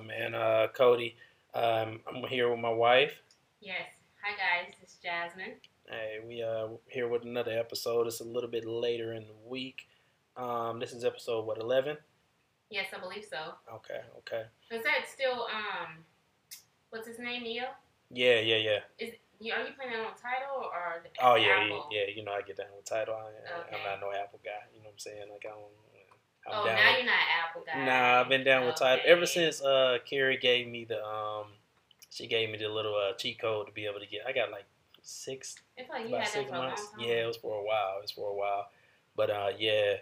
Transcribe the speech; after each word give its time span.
Hey, 0.00 0.14
hey, 0.16 0.22
it's 0.22 0.30
your 0.30 0.30
boy 0.30 0.30
Bill, 0.30 0.30
man. 0.30 0.34
Uh, 0.34 0.66
Cody. 0.68 1.16
Um, 1.54 2.00
I'm 2.08 2.28
here 2.28 2.50
with 2.50 2.60
my 2.60 2.70
wife. 2.70 3.22
Yes. 3.60 3.88
Hi 4.22 4.32
guys, 4.36 4.74
it's 4.82 4.96
Jasmine. 5.02 5.54
Hey, 5.88 6.18
we 6.26 6.42
uh 6.42 6.68
here 6.86 7.08
with 7.08 7.24
another 7.24 7.52
episode. 7.58 8.06
It's 8.06 8.20
a 8.20 8.24
little 8.24 8.50
bit 8.50 8.64
later 8.66 9.14
in 9.14 9.24
the 9.26 9.48
week. 9.48 9.88
Um, 10.36 10.78
this 10.78 10.92
is 10.92 11.04
episode 11.04 11.46
what 11.46 11.58
eleven? 11.58 11.96
Yes, 12.70 12.86
I 12.96 13.00
believe 13.00 13.24
so. 13.24 13.54
Okay, 13.74 14.00
okay. 14.18 14.44
Is 14.70 14.84
that 14.84 15.06
still 15.12 15.46
um, 15.50 16.04
what's 16.90 17.08
his 17.08 17.18
name, 17.18 17.42
Ne-Yo? 17.42 17.64
Yeah, 18.12 18.40
yeah, 18.40 18.56
yeah. 18.56 18.78
Is 18.98 19.14
you 19.40 19.52
are 19.54 19.60
you 19.60 19.72
playing 19.74 19.92
that 19.92 20.00
on 20.06 20.12
Tidal 20.20 20.64
or 20.70 21.02
the 21.02 21.08
Oh 21.24 21.34
yeah, 21.34 21.64
Apple? 21.64 21.88
yeah, 21.90 22.02
yeah. 22.06 22.14
You 22.14 22.24
know 22.24 22.32
I 22.32 22.42
get 22.42 22.58
down 22.58 22.66
with 22.76 22.84
Tidal. 22.84 23.14
I- 23.14 23.60
Okay. 23.60 23.76
I'm 23.76 23.82
not 24.00 24.00
no 24.06 24.12
Apple 24.16 24.38
guy. 24.44 24.50
You 24.74 24.80
know 24.80 24.86
what 24.86 24.92
I'm 24.92 24.98
saying? 24.98 25.24
Like 25.32 25.44
I 25.46 25.50
don't. 25.50 25.72
I'm 26.46 26.52
Oh, 26.60 26.64
now 26.64 26.88
with- 26.88 26.96
you're 26.96 27.06
not 27.06 27.14
an 27.14 27.44
Apple 27.44 27.62
guy. 27.66 27.84
Nah, 27.84 28.20
I've 28.20 28.28
been 28.28 28.44
down 28.44 28.66
with 28.66 28.80
Okay. 28.80 29.02
ever 29.04 29.26
since 29.26 29.62
uh 29.62 29.98
Carrie 30.04 30.36
gave 30.38 30.66
me 30.68 30.84
the 30.84 31.04
um 31.04 31.46
she 32.10 32.26
gave 32.26 32.50
me 32.50 32.58
the 32.58 32.68
little 32.68 32.94
uh, 32.96 33.12
cheat 33.14 33.38
code 33.38 33.66
to 33.66 33.72
be 33.72 33.86
able 33.86 34.00
to 34.00 34.06
get. 34.06 34.26
I 34.26 34.32
got 34.32 34.50
like 34.50 34.64
six 35.02 35.56
like 35.78 36.02
you 36.02 36.08
about 36.08 36.20
had 36.22 36.28
six 36.28 36.50
months. 36.50 36.88
Yeah, 36.98 37.22
it 37.22 37.26
was 37.26 37.36
for 37.36 37.60
a 37.60 37.62
while. 37.62 37.98
It 37.98 38.02
was 38.02 38.10
for 38.10 38.30
a 38.30 38.34
while, 38.34 38.68
but 39.16 39.30
uh 39.30 39.50
yeah, 39.58 39.96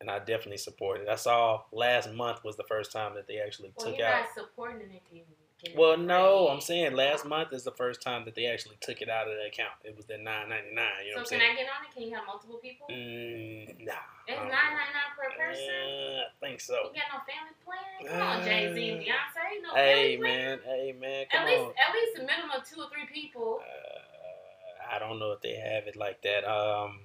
and 0.00 0.10
I 0.10 0.18
definitely 0.20 0.58
support 0.58 1.00
it. 1.00 1.08
I 1.08 1.16
saw 1.16 1.62
last 1.72 2.12
month 2.12 2.44
was 2.44 2.56
the 2.56 2.64
first 2.64 2.92
time 2.92 3.14
that 3.14 3.26
they 3.26 3.38
actually 3.40 3.72
Well, 3.76 3.86
took 3.88 3.98
you're 3.98 4.06
out. 4.06 4.22
not 4.24 4.34
supporting 4.34 4.90
it 4.90 5.02
if 5.64 5.72
you 5.72 5.74
get 5.74 5.78
it 5.78 5.80
Well, 5.80 5.96
no. 5.96 6.48
I'm 6.48 6.60
saying 6.60 6.94
last 6.94 7.24
month 7.24 7.52
is 7.52 7.64
the 7.64 7.72
first 7.72 8.02
time 8.02 8.24
that 8.26 8.34
they 8.34 8.46
actually 8.46 8.76
took 8.80 9.00
it 9.02 9.08
out 9.08 9.26
of 9.28 9.34
the 9.34 9.46
account. 9.48 9.72
It 9.84 9.96
was 9.96 10.06
the 10.06 10.18
nine 10.18 10.48
ninety 10.50 10.74
nine. 10.74 11.08
You 11.08 11.16
know 11.16 11.24
So 11.24 11.30
can 11.36 11.40
I'm 11.40 11.52
I 11.52 11.54
get 11.56 11.66
on 11.66 11.84
it? 11.88 11.94
Can 11.94 12.02
you 12.08 12.14
have 12.14 12.26
multiple 12.26 12.58
people? 12.62 12.86
Mm, 12.90 13.84
nah. 13.86 13.92
It's 14.28 14.38
don't 14.38 14.48
nine 14.48 14.76
ninety 14.76 14.92
nine 14.94 15.12
per 15.16 15.28
person. 15.32 15.64
Uh, 15.64 16.20
I 16.20 16.46
think 16.46 16.60
so. 16.60 16.74
You 16.92 17.00
got 17.00 17.08
no 17.12 17.20
family 17.24 17.56
plan? 17.64 17.98
Come 18.04 18.22
on, 18.28 18.44
Jay 18.44 18.72
Z 18.74 18.90
and 18.90 19.00
Uh, 19.00 19.04
Beyonce. 19.04 19.62
No 19.62 19.74
Hey 19.74 20.16
family 20.16 20.16
plan. 20.18 20.50
man, 20.50 20.58
hey 20.64 20.92
man, 20.92 21.22
At 21.22 21.30
come 21.32 21.46
least, 21.46 21.60
on. 21.64 21.72
at 21.80 21.90
least 21.94 22.12
a 22.18 22.22
minimum 22.24 22.50
of 22.56 22.68
two 22.68 22.80
or 22.80 22.88
three 22.90 23.06
people. 23.06 23.60
Uh, 23.64 24.94
I 24.94 24.98
don't 24.98 25.18
know 25.18 25.32
if 25.32 25.40
they 25.40 25.54
have 25.56 25.86
it 25.86 25.96
like 25.96 26.20
that. 26.22 26.44
Um, 26.44 27.00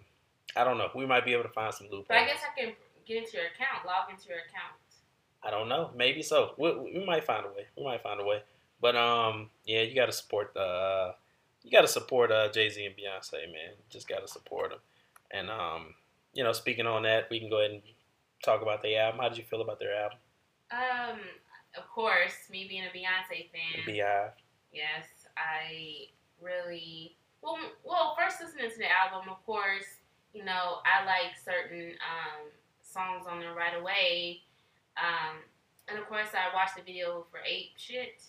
I 0.56 0.64
don't 0.64 0.78
know. 0.78 0.90
We 0.96 1.06
might 1.06 1.24
be 1.26 1.34
able 1.34 1.44
to 1.44 1.50
find 1.56 1.74
some 1.74 1.88
loopholes. 1.88 2.08
But 2.10 2.18
I 2.18 2.26
guess 2.26 2.42
I 2.44 2.52
can 2.60 2.74
get 3.06 3.24
into 3.24 3.38
your 3.38 3.48
account, 3.48 3.86
log 3.86 4.10
into 4.12 4.28
your 4.30 4.40
account. 4.40 4.76
I 5.44 5.52
don't 5.52 5.70
know. 5.70 5.92
Maybe 5.96 6.22
so. 6.22 6.52
We, 6.58 6.76
we 6.78 7.06
might 7.06 7.24
find 7.24 7.46
a 7.46 7.50
way. 7.50 7.66
We 7.78 7.84
might 7.84 8.04
find 8.04 8.20
a 8.20 8.26
way. 8.26 8.42
But 8.82 8.96
um, 8.96 9.50
yeah, 9.66 9.82
you 9.82 9.96
got 9.96 10.08
to 10.08 10.12
support 10.12 10.54
the. 10.54 10.62
Uh, 10.62 11.12
you 11.64 11.72
got 11.72 11.82
to 11.82 11.88
support 11.88 12.32
uh, 12.32 12.50
Jay 12.50 12.70
Z 12.70 12.86
and 12.86 12.96
Beyonce, 12.96 13.34
man. 13.52 13.72
You 13.78 13.84
just 13.90 14.08
got 14.08 14.22
to 14.22 14.28
support 14.28 14.72
them. 14.72 14.80
And 15.32 15.50
um, 15.50 15.94
you 16.34 16.44
know, 16.44 16.54
speaking 16.54 16.88
on 16.88 17.04
that, 17.04 17.30
we 17.30 17.40
can 17.40 17.50
go 17.50 17.60
ahead 17.60 17.72
and 17.72 17.82
talk 18.44 18.62
about 18.62 18.82
the 18.82 18.96
album. 18.98 19.20
How 19.22 19.30
did 19.30 19.38
you 19.38 19.44
feel 19.44 19.62
about 19.62 19.80
their 19.80 19.96
album, 19.96 20.18
Um, 20.72 21.20
of 21.78 21.90
course, 21.90 22.34
me 22.50 22.66
being 22.68 22.84
a 22.84 22.96
Beyonce 22.96 23.50
fan. 23.52 23.84
Beyhive? 23.88 24.32
Yes, 24.72 25.06
I 25.38 26.08
really 26.42 27.16
well. 27.42 27.58
Well, 27.84 28.16
first 28.18 28.42
listening 28.42 28.72
to 28.72 28.78
the 28.78 28.90
album, 28.90 29.30
of 29.30 29.46
course, 29.46 30.00
you 30.34 30.46
know 30.46 30.80
I 30.86 31.06
like 31.06 31.38
certain 31.44 31.92
um, 32.00 32.50
songs 32.82 33.26
on 33.30 33.40
there 33.40 33.54
right 33.54 33.80
away, 33.80 34.42
um, 35.02 35.38
and 35.88 35.98
of 36.00 36.08
course 36.08 36.30
I 36.34 36.54
watched 36.54 36.76
the 36.76 36.84
video 36.84 37.26
for 37.32 37.40
Ape 37.46 37.72
Shit, 37.78 38.22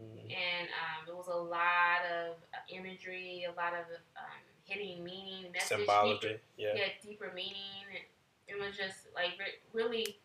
Mm, 0.00 0.22
and 0.22 0.68
um, 0.70 1.08
it 1.08 1.16
was 1.16 1.26
a 1.26 1.34
lot 1.34 2.04
of 2.06 2.36
uh, 2.54 2.58
imagery, 2.70 3.44
a 3.48 3.52
lot 3.58 3.72
of 3.74 3.84
um, 4.16 4.40
hidden 4.64 5.02
meaning, 5.02 5.50
message, 5.52 5.68
Symbology. 5.78 6.28
deeper, 6.28 6.40
Yeah. 6.56 6.72
yeah, 6.76 6.88
deeper 7.02 7.32
meaning. 7.34 8.06
It 8.46 8.58
was 8.58 8.76
just 8.76 9.08
like 9.14 9.30
re- 9.38 9.58
really 9.72 10.18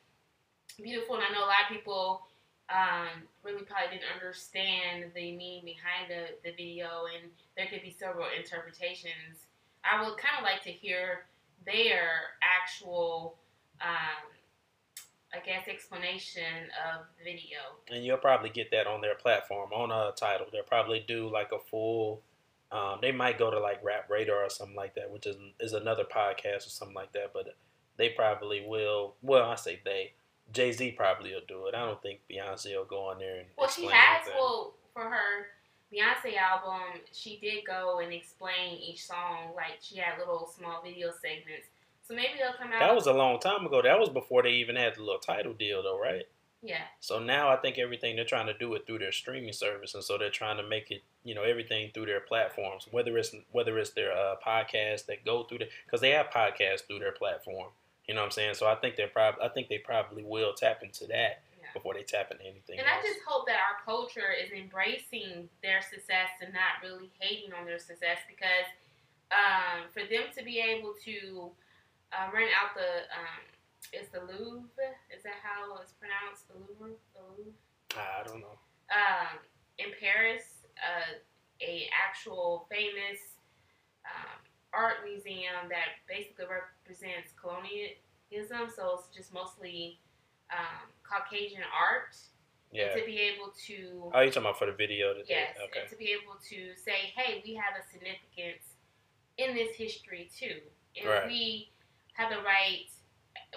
beautiful, 0.82 1.16
and 1.16 1.24
I 1.24 1.34
know 1.34 1.46
a 1.46 1.50
lot 1.50 1.66
of 1.70 1.76
people 1.76 2.28
um, 2.70 3.24
really 3.44 3.64
probably 3.64 3.98
didn't 3.98 4.12
understand 4.14 5.12
the 5.16 5.36
meaning 5.36 5.66
behind 5.66 6.10
the, 6.10 6.36
the 6.48 6.52
video, 6.56 7.06
and 7.14 7.32
there 7.58 7.66
could 7.68 7.82
be 7.82 7.92
several 7.98 8.28
interpretations. 8.38 9.48
I 9.84 10.02
would 10.04 10.18
kind 10.18 10.36
of 10.38 10.44
like 10.44 10.62
to 10.64 10.72
hear 10.72 11.26
their 11.66 12.38
actual, 12.44 13.36
um, 13.82 14.30
I 15.36 15.46
guess, 15.46 15.68
explanation 15.68 16.70
of 16.94 17.06
the 17.18 17.24
video. 17.24 17.60
and 17.92 18.04
you'll 18.06 18.18
probably 18.18 18.50
get 18.50 18.72
that 18.72 18.88
on 18.88 19.02
their 19.02 19.16
platform 19.16 19.72
on 19.74 19.92
a 19.92 20.12
Tidal. 20.16 20.48
They'll 20.52 20.64
probably 20.64 21.04
do 21.08 21.30
like 21.30 21.52
a 21.52 21.60
full. 21.60 22.22
Um, 22.72 23.00
they 23.02 23.12
might 23.12 23.38
go 23.38 23.52
to 23.52 23.60
like 23.60 23.84
Rap 23.84 24.10
Radar 24.10 24.44
or 24.44 24.50
something 24.50 24.76
like 24.76 24.96
that, 24.96 25.12
which 25.12 25.26
is 25.26 25.36
is 25.60 25.74
another 25.74 26.04
podcast 26.04 26.68
or 26.68 26.70
something 26.70 26.96
like 26.96 27.12
that. 27.14 27.32
But 27.34 27.56
they 27.98 28.10
probably 28.10 28.66
will. 28.66 29.16
Well, 29.22 29.50
I 29.50 29.56
say 29.56 29.80
they. 29.84 30.14
Jay 30.54 30.72
Z 30.72 30.92
probably 30.92 31.34
will 31.34 31.42
do 31.48 31.66
it. 31.66 31.74
I 31.76 31.86
don't 31.86 32.02
think 32.02 32.20
Beyonce 32.30 32.76
will 32.78 32.86
go 32.86 33.10
on 33.10 33.20
there 33.20 33.38
and. 33.38 33.48
Well, 33.58 33.68
she 33.70 33.88
has. 33.88 34.28
Well, 34.38 34.74
for 34.94 35.04
her 35.04 35.48
Beyonce 35.92 36.38
album, 36.38 37.02
she 37.12 37.40
did 37.40 37.66
go 37.66 38.00
and 38.00 38.14
explain 38.14 38.78
each 38.80 39.06
song. 39.06 39.54
Like 39.56 39.78
she 39.82 39.98
had 39.98 40.20
little 40.20 40.48
small 40.58 40.82
video 40.84 41.12
segments. 41.12 41.68
So 42.08 42.14
maybe 42.16 42.34
they'll 42.40 42.54
come 42.54 42.72
out. 42.72 42.80
That 42.80 42.96
was 42.96 43.08
a 43.08 43.14
long 43.14 43.40
time 43.40 43.66
ago. 43.66 43.82
That 43.82 44.00
was 44.00 44.10
before 44.10 44.44
they 44.44 44.52
even 44.52 44.76
had 44.76 44.96
the 44.96 45.02
little 45.02 45.20
Tidal 45.20 45.54
deal, 45.54 45.82
though, 45.84 46.00
right? 46.00 46.28
yeah. 46.62 46.84
So 47.00 47.20
now 47.20 47.50
I 47.50 47.58
think 47.58 47.78
everything 47.78 48.16
they're 48.16 48.26
trying 48.26 48.48
to 48.48 48.58
do 48.58 48.74
it 48.74 48.86
through 48.88 49.00
their 49.00 49.12
streaming 49.12 49.54
service, 49.54 49.94
and 49.94 50.04
so 50.04 50.18
they're 50.18 50.30
trying 50.32 50.58
to 50.58 50.64
make 50.68 50.90
it, 50.90 51.04
you 51.24 51.36
know, 51.36 51.44
everything 51.44 51.92
through 51.94 52.08
their 52.08 52.20
platforms. 52.22 52.88
Whether 52.90 53.18
it's 53.18 53.36
whether 53.52 53.78
it's 53.78 53.92
their 53.92 54.12
uh, 54.12 54.36
podcasts 54.46 55.06
that 55.08 55.24
go 55.26 55.44
through 55.44 55.60
the, 55.60 55.68
because 55.86 56.02
they 56.02 56.12
have 56.12 56.28
podcasts 56.32 56.86
through 56.88 57.00
their 57.00 57.12
platform. 57.12 57.70
You 58.08 58.14
know 58.14 58.22
what 58.22 58.26
I'm 58.28 58.32
saying? 58.32 58.54
So 58.56 58.68
I 58.68 58.76
think 58.76 58.96
they're 58.96 59.08
probably, 59.08 59.44
I 59.44 59.50
think 59.50 59.68
they 59.68 59.80
probably 59.80 60.24
will 60.24 60.54
tap 60.54 60.82
into 60.84 61.08
that 61.08 61.42
Yeah. 61.60 61.68
before 61.74 61.96
they 61.96 62.04
tap 62.04 62.30
into 62.32 62.44
anything. 62.44 62.78
And 62.78 62.88
I 62.88 63.02
just 63.02 63.20
hope 63.28 63.48
that 63.48 63.58
our 63.58 63.84
culture 63.84 64.30
is 64.32 64.52
embracing 64.52 65.50
their 65.64 65.82
success 65.82 66.30
and 66.42 66.54
not 66.54 66.82
really 66.84 67.10
hating 67.20 67.54
on 67.54 67.66
their 67.66 67.80
success 67.80 68.20
because 68.28 68.70
um, 69.32 69.90
for 69.92 70.02
them 70.02 70.26
to 70.38 70.44
be 70.44 70.60
able 70.60 70.94
to 71.06 71.50
uh, 72.16 72.32
rent 72.34 72.50
out 72.56 72.72
the 72.76 73.04
um, 73.12 73.44
is 73.94 74.08
the 74.10 74.20
Louvre 74.22 74.96
is 75.16 75.24
that 75.24 75.36
how 75.44 75.76
it's 75.82 75.92
pronounced 75.94 76.48
the 76.48 76.56
Louvre 76.56 76.96
the 77.14 77.22
Louvre 77.38 77.54
I 77.96 78.24
don't 78.26 78.40
know. 78.42 78.58
um, 78.92 79.40
in 79.78 79.92
Paris, 80.00 80.66
uh, 80.80 81.20
a 81.62 81.88
actual 81.92 82.66
famous 82.70 83.20
um, 84.06 84.40
art 84.74 85.04
museum 85.06 85.68
that 85.70 86.00
basically 86.08 86.46
represents 86.46 87.32
colonialism. 87.40 88.68
So 88.76 89.00
it's 89.00 89.08
just 89.16 89.34
mostly 89.34 90.00
um, 90.52 90.88
Caucasian 91.04 91.64
art. 91.72 92.16
Yeah. 92.72 92.94
To 92.96 93.06
be 93.06 93.20
able 93.20 93.54
to 93.68 94.12
Oh, 94.14 94.20
you 94.20 94.28
talking 94.32 94.42
about 94.44 94.60
for 94.60 94.66
the 94.66 94.74
video? 94.74 95.14
They- 95.14 95.24
yes, 95.30 95.56
Okay. 95.70 95.82
and 95.82 95.90
to 95.90 95.96
be 95.96 96.12
able 96.12 96.36
to 96.50 96.76
say, 96.76 97.14
hey, 97.16 97.42
we 97.46 97.54
have 97.56 97.80
a 97.80 97.84
significance 97.90 98.76
in 99.38 99.56
this 99.56 99.76
history 99.78 100.30
too, 100.38 100.60
and 101.00 101.08
Right. 101.10 101.28
we 101.28 101.72
have 102.16 102.30
the 102.32 102.38
right. 102.38 102.86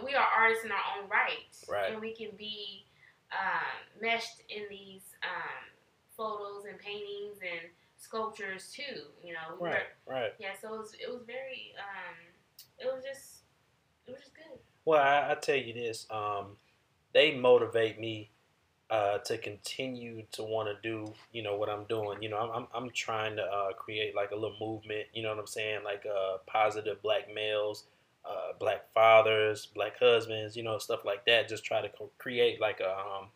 We 0.05 0.14
are 0.14 0.26
artists 0.38 0.64
in 0.64 0.70
our 0.70 0.78
own 1.02 1.08
right, 1.08 1.49
Right. 1.69 1.93
and 1.93 2.00
we 2.00 2.14
can 2.14 2.31
be 2.37 2.84
um, 3.32 4.00
meshed 4.00 4.43
in 4.49 4.62
these 4.70 5.02
um, 5.25 5.64
photos 6.16 6.64
and 6.66 6.78
paintings 6.78 7.38
and 7.43 7.69
sculptures 7.96 8.72
too. 8.72 9.02
You 9.22 9.34
know, 9.34 9.56
we 9.60 9.69
Right. 9.69 9.82
were- 10.06 10.14
Right. 10.14 10.34
yeah. 10.38 10.52
So 10.60 10.75
it 10.75 10.78
was, 10.78 10.94
it 10.94 11.08
was 11.10 11.22
very. 11.26 11.75
Um, 11.78 12.16
it 12.78 12.87
was 12.87 13.02
just. 13.05 13.43
It 14.06 14.12
was 14.12 14.20
just 14.20 14.34
good. 14.34 14.58
Well, 14.84 15.02
I, 15.02 15.32
I 15.32 15.34
tell 15.34 15.56
you 15.56 15.75
this, 15.75 16.06
um, 16.10 16.56
they 17.12 17.34
motivate 17.34 17.99
me 18.00 18.31
uh, 18.90 19.19
to 19.19 19.37
continue 19.37 20.25
to 20.32 20.43
want 20.43 20.66
to 20.69 20.81
do, 20.88 21.12
you 21.32 21.43
know, 21.43 21.56
what 21.56 21.69
I'm 21.69 21.84
doing. 21.84 22.22
You 22.22 22.31
know, 22.31 22.38
I'm, 22.38 22.50
I'm, 22.50 22.69
I'm 22.72 22.90
trying 22.90 23.37
to 23.37 23.43
uh, 23.43 23.72
create 23.75 24.14
like 24.16 24.31
a 24.31 24.34
little 24.34 24.56
movement. 24.58 25.08
You 25.12 25.22
know 25.25 25.28
what 25.28 25.38
I'm 25.38 25.46
saying? 25.46 25.81
Like 25.84 26.06
uh, 26.06 26.38
positive 26.46 27.02
black 27.02 27.32
males, 27.34 27.84
uh, 28.28 28.52
black 28.58 28.92
fathers, 28.92 29.66
black 29.66 29.98
husbands. 29.98 30.56
You 30.56 30.62
know, 30.62 30.78
stuff 30.78 31.04
like 31.04 31.25
that. 31.26 31.48
Just 31.48 31.64
try 31.64 31.80
to 31.80 31.88
co- 31.88 32.10
create 32.19 32.60
like 32.60 32.80
a 32.80 32.90
um, 32.90 33.28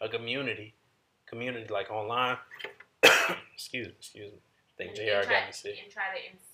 a 0.00 0.08
community, 0.08 0.74
community 1.26 1.72
like 1.72 1.90
online. 1.90 2.38
excuse 3.54 3.86
me, 3.86 3.94
excuse 3.98 4.32
me. 4.32 4.38
I 4.38 4.72
think 4.76 4.96
Jr. 4.96 5.24
try, 5.24 5.40
got 5.40 5.46
me 5.46 5.52
sick. 5.52 5.76
And 5.82 5.92
try 5.92 6.10
to. 6.16 6.20
Ins- 6.20 6.50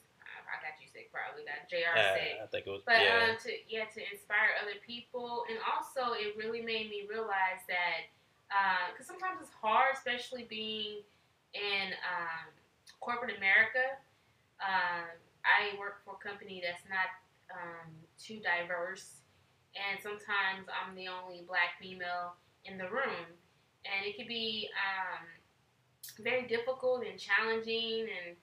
I 0.47 0.63
got 0.63 0.79
you 0.79 0.87
sick. 0.87 1.11
Probably 1.11 1.43
got 1.43 1.67
Jr. 1.67 1.91
Yeah, 1.91 2.15
sick. 2.15 2.39
I 2.39 2.47
think 2.47 2.67
it 2.67 2.71
was. 2.71 2.83
But 2.87 3.03
yeah. 3.03 3.35
um, 3.35 3.37
to 3.43 3.51
yeah, 3.67 3.91
to 3.91 4.01
inspire 4.13 4.55
other 4.63 4.79
people, 4.85 5.45
and 5.51 5.59
also 5.67 6.15
it 6.15 6.39
really 6.39 6.63
made 6.63 6.91
me 6.91 7.07
realize 7.09 7.65
that 7.67 8.13
because 8.93 9.07
sometimes 9.07 9.43
it's 9.43 9.55
hard, 9.59 9.95
especially 9.95 10.47
being 10.47 11.03
in 11.55 11.87
um, 12.07 12.47
corporate 13.01 13.37
America. 13.37 13.99
Um, 14.63 15.11
I 15.45 15.79
work 15.79 16.03
for 16.05 16.19
a 16.19 16.23
company 16.23 16.63
that's 16.63 16.83
not 16.91 17.11
um, 17.53 17.91
too 18.19 18.41
diverse, 18.41 19.23
and 19.75 20.01
sometimes 20.03 20.67
I'm 20.71 20.95
the 20.95 21.09
only 21.09 21.45
black 21.47 21.79
female 21.81 22.35
in 22.65 22.79
the 22.79 22.89
room, 22.91 23.27
and 23.85 24.01
it 24.05 24.17
could 24.17 24.29
be 24.29 24.69
um, 24.75 25.25
very 26.23 26.47
difficult 26.47 27.05
and 27.05 27.19
challenging, 27.19 28.09
and 28.11 28.37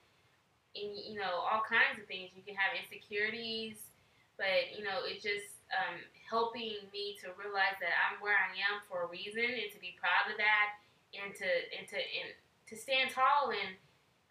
and 0.74 0.90
you 0.96 1.18
know 1.18 1.44
all 1.44 1.62
kinds 1.62 2.00
of 2.00 2.06
things. 2.06 2.30
You 2.34 2.42
can 2.42 2.54
have 2.54 2.76
insecurities 2.76 3.94
but 4.36 4.74
you 4.74 4.82
know 4.82 5.06
it 5.06 5.22
just 5.22 5.62
um, 5.74 5.98
helping 6.26 6.86
me 6.90 7.18
to 7.22 7.34
realize 7.38 7.78
that 7.78 7.94
I'm 8.06 8.18
where 8.22 8.38
I 8.38 8.50
am 8.54 8.82
for 8.86 9.06
a 9.06 9.08
reason 9.10 9.46
and 9.46 9.70
to 9.70 9.78
be 9.78 9.98
proud 9.98 10.30
of 10.30 10.36
that 10.38 10.78
and 11.14 11.30
to 11.34 11.48
and 11.78 11.86
to 11.90 11.98
and 11.98 12.30
to 12.70 12.74
stand 12.74 13.10
tall 13.14 13.54
and 13.54 13.78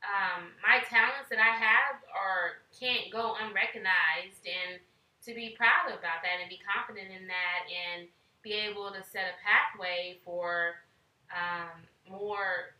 um, 0.04 0.52
my 0.60 0.84
talents 0.84 1.32
that 1.32 1.40
I 1.40 1.56
have 1.56 2.04
are 2.12 2.60
can't 2.76 3.08
go 3.12 3.40
unrecognized 3.40 4.44
and 4.44 4.80
to 5.24 5.32
be 5.32 5.56
proud 5.56 5.88
about 5.88 6.20
that 6.20 6.44
and 6.44 6.52
be 6.52 6.60
confident 6.60 7.08
in 7.08 7.28
that 7.32 7.64
and 7.72 8.12
be 8.44 8.52
able 8.52 8.92
to 8.92 9.00
set 9.00 9.32
a 9.32 9.36
pathway 9.40 10.20
for 10.28 10.84
um, 11.32 11.88
more 12.12 12.76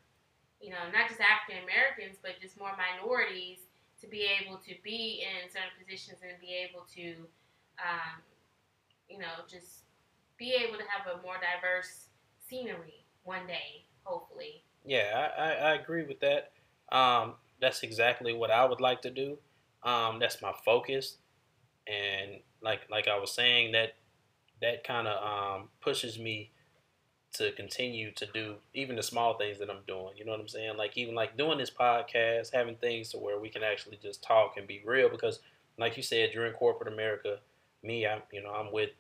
you 0.60 0.70
know 0.70 0.84
not 0.92 1.08
just 1.08 1.24
African 1.24 1.64
Americans 1.64 2.20
but 2.20 2.36
just 2.44 2.60
more 2.60 2.76
minorities 2.76 3.64
to 4.04 4.08
be 4.12 4.28
able 4.28 4.60
to 4.60 4.76
be 4.84 5.24
in 5.24 5.48
certain 5.48 5.72
positions 5.80 6.20
and 6.20 6.36
be 6.44 6.52
able 6.52 6.84
to 7.00 7.24
um, 7.80 8.20
you 9.08 9.18
know 9.18 9.48
just 9.48 9.88
be 10.36 10.52
able 10.52 10.76
to 10.76 10.84
have 10.92 11.08
a 11.08 11.24
more 11.24 11.40
diverse 11.40 12.12
scenery 12.44 13.08
one 13.24 13.48
day 13.48 13.88
hopefully. 14.04 14.60
Yeah 14.84 15.32
I, 15.40 15.40
I, 15.40 15.52
I 15.72 15.74
agree 15.80 16.04
with 16.04 16.20
that 16.20 16.52
um, 16.92 17.34
that's 17.62 17.84
exactly 17.84 18.34
what 18.34 18.52
I 18.52 18.66
would 18.66 18.82
like 18.82 19.02
to 19.04 19.10
do. 19.10 19.38
Um, 19.84 20.20
that's 20.20 20.42
my 20.42 20.54
focus, 20.66 21.18
and 21.88 22.40
like 22.62 22.82
like 22.90 23.08
I 23.08 23.18
was 23.20 23.32
saying, 23.32 23.74
that 23.74 23.96
that 24.62 24.84
kind 24.84 25.08
of 25.08 25.24
um, 25.62 25.70
pushes 25.82 26.18
me 26.18 26.52
to 27.34 27.52
continue 27.54 28.12
to 28.12 28.28
do 28.28 28.56
even 28.74 28.96
the 28.96 29.04
small 29.04 29.38
things 29.38 29.58
that 29.60 29.70
I'm 29.70 29.82
doing. 29.88 30.14
You 30.16 30.26
know 30.26 30.32
what 30.32 30.40
I'm 30.40 30.48
saying? 30.48 30.78
Like 30.78 30.98
even 30.98 31.16
like 31.16 31.36
doing 31.38 31.58
this 31.58 31.72
podcast, 31.72 32.54
having 32.54 32.76
things 32.76 33.10
to 33.10 33.18
where 33.18 33.40
we 33.40 33.50
can 33.50 33.64
actually 33.64 33.98
just 34.02 34.24
talk 34.24 34.56
and 34.58 34.68
be 34.68 34.82
real. 34.86 35.10
Because 35.10 35.40
like 35.78 35.98
you 35.98 36.04
said, 36.04 36.30
during 36.32 36.54
corporate 36.54 36.94
America, 36.94 37.40
me, 37.82 38.06
I'm 38.08 38.22
you 38.32 38.44
know 38.44 38.52
I'm 38.52 38.72
with 38.72 38.92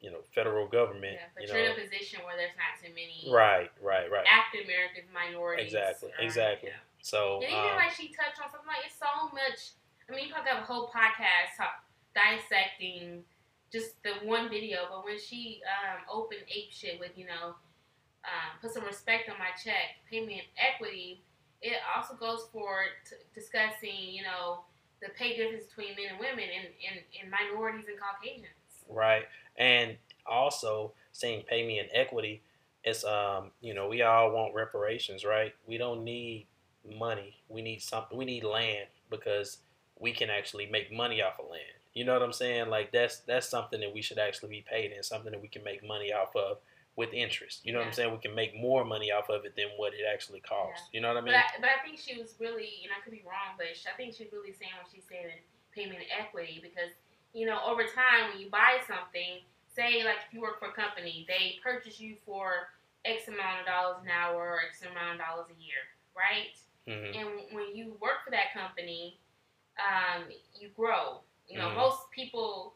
you 0.00 0.10
know 0.10 0.18
federal 0.34 0.66
government. 0.68 1.14
Yeah, 1.14 1.26
but 1.34 1.42
you 1.42 1.48
you're 1.54 1.68
know, 1.68 1.74
in 1.74 1.78
a 1.80 1.82
position 1.82 2.20
where 2.24 2.36
there's 2.36 2.52
not 2.56 2.80
too 2.80 2.94
many 2.94 3.34
right, 3.34 3.70
right, 3.82 4.10
right. 4.10 4.24
African 4.26 4.66
Americans, 4.66 5.08
minorities. 5.12 5.66
Exactly, 5.66 6.10
or- 6.18 6.24
exactly. 6.24 6.70
So 7.02 7.42
And 7.42 7.50
even 7.50 7.70
um, 7.70 7.76
like 7.76 7.92
she 7.92 8.08
touched 8.08 8.38
on 8.38 8.50
something 8.50 8.66
like 8.66 8.86
it's 8.86 8.94
so 8.94 9.28
much. 9.34 9.74
I 10.08 10.14
mean, 10.14 10.28
you 10.28 10.32
probably 10.32 10.50
have 10.50 10.62
a 10.62 10.66
whole 10.66 10.86
podcast 10.86 11.58
talk, 11.58 11.82
dissecting 12.14 13.24
just 13.72 14.02
the 14.02 14.12
one 14.22 14.48
video, 14.48 14.86
but 14.88 15.04
when 15.04 15.18
she 15.18 15.60
um, 15.66 16.02
opened 16.10 16.42
ape 16.48 16.70
shit 16.70 17.00
with 17.00 17.10
you 17.16 17.26
know, 17.26 17.58
um, 18.24 18.48
put 18.60 18.70
some 18.70 18.84
respect 18.84 19.28
on 19.28 19.38
my 19.38 19.50
check, 19.62 19.98
pay 20.08 20.24
me 20.24 20.34
in 20.34 20.46
equity. 20.56 21.22
It 21.60 21.78
also 21.94 22.14
goes 22.14 22.46
for 22.52 22.84
t- 23.08 23.16
discussing 23.34 24.14
you 24.14 24.22
know 24.22 24.60
the 25.02 25.08
pay 25.18 25.36
difference 25.36 25.64
between 25.64 25.96
men 25.96 26.06
and 26.10 26.20
women 26.20 26.44
and, 26.44 26.68
and, 26.86 27.00
and 27.20 27.30
minorities 27.30 27.86
and 27.88 27.98
Caucasians. 27.98 28.46
right, 28.88 29.24
and 29.56 29.96
also 30.24 30.92
saying 31.10 31.42
pay 31.48 31.66
me 31.66 31.80
in 31.80 31.86
equity. 31.92 32.42
It's 32.84 33.04
um 33.04 33.50
you 33.60 33.74
know 33.74 33.88
we 33.88 34.02
all 34.02 34.30
want 34.30 34.54
reparations, 34.54 35.24
right? 35.24 35.54
We 35.66 35.78
don't 35.78 36.04
need 36.04 36.46
money. 36.98 37.36
We 37.48 37.62
need 37.62 37.82
something. 37.82 38.16
We 38.16 38.24
need 38.24 38.44
land 38.44 38.86
because 39.10 39.58
we 39.98 40.12
can 40.12 40.30
actually 40.30 40.66
make 40.66 40.92
money 40.92 41.22
off 41.22 41.38
of 41.38 41.50
land. 41.50 41.62
You 41.94 42.04
know 42.04 42.14
what 42.14 42.22
I'm 42.22 42.32
saying? 42.32 42.68
Like 42.68 42.92
that's 42.92 43.18
that's 43.20 43.48
something 43.48 43.80
that 43.80 43.92
we 43.92 44.02
should 44.02 44.18
actually 44.18 44.50
be 44.50 44.64
paid 44.68 44.92
in, 44.92 45.02
something 45.02 45.32
that 45.32 45.42
we 45.42 45.48
can 45.48 45.62
make 45.62 45.86
money 45.86 46.12
off 46.12 46.34
of 46.34 46.58
with 46.96 47.12
interest. 47.12 47.64
You 47.64 47.72
know 47.72 47.78
what 47.78 47.88
I'm 47.88 47.92
saying? 47.92 48.12
We 48.12 48.18
can 48.18 48.34
make 48.34 48.54
more 48.58 48.84
money 48.84 49.10
off 49.12 49.30
of 49.30 49.44
it 49.44 49.56
than 49.56 49.72
what 49.76 49.94
it 49.94 50.04
actually 50.04 50.40
costs. 50.40 50.88
You 50.92 51.00
know 51.00 51.08
what 51.08 51.16
I 51.16 51.20
mean? 51.20 51.32
But 51.32 51.40
I, 51.40 51.60
but 51.60 51.70
I 51.72 51.80
think 51.84 51.98
she 51.98 52.20
was 52.20 52.34
really, 52.38 52.84
and 52.84 52.92
I 52.92 53.00
could 53.02 53.12
be 53.12 53.24
wrong, 53.24 53.56
but 53.56 53.66
I 53.66 53.96
think 53.96 54.14
she's 54.14 54.32
really 54.32 54.52
saying 54.52 54.76
what 54.76 54.92
she's 54.92 55.04
saying 55.08 55.32
in 55.32 55.40
payment 55.72 56.04
equity 56.12 56.60
because, 56.60 56.92
you 57.32 57.46
know, 57.46 57.60
over 57.64 57.84
time 57.88 58.32
when 58.32 58.40
you 58.40 58.52
buy 58.52 58.76
something, 58.84 59.40
say 59.72 60.04
like 60.04 60.20
if 60.28 60.34
you 60.36 60.40
work 60.40 60.60
for 60.60 60.68
a 60.68 60.76
company, 60.76 61.24
they 61.28 61.56
purchase 61.64 61.96
you 61.98 62.16
for 62.26 62.68
X 63.04 63.28
amount 63.28 63.64
of 63.64 63.66
dollars 63.66 64.04
an 64.04 64.12
hour 64.12 64.36
or 64.36 64.60
X 64.60 64.84
amount 64.84 65.16
of 65.16 65.24
dollars 65.24 65.48
a 65.48 65.56
year, 65.56 65.80
right? 66.12 66.52
Hmm 66.86 67.16
And 67.16 67.28
when 67.52 67.74
you 67.74 67.96
work 68.00 68.24
for 68.24 68.30
that 68.30 68.52
company, 68.54 69.18
um, 69.78 70.24
you 70.58 70.68
grow. 70.76 71.20
You 71.48 71.58
know, 71.58 71.70
Mhm. 71.70 71.76
most 71.76 72.10
people, 72.10 72.74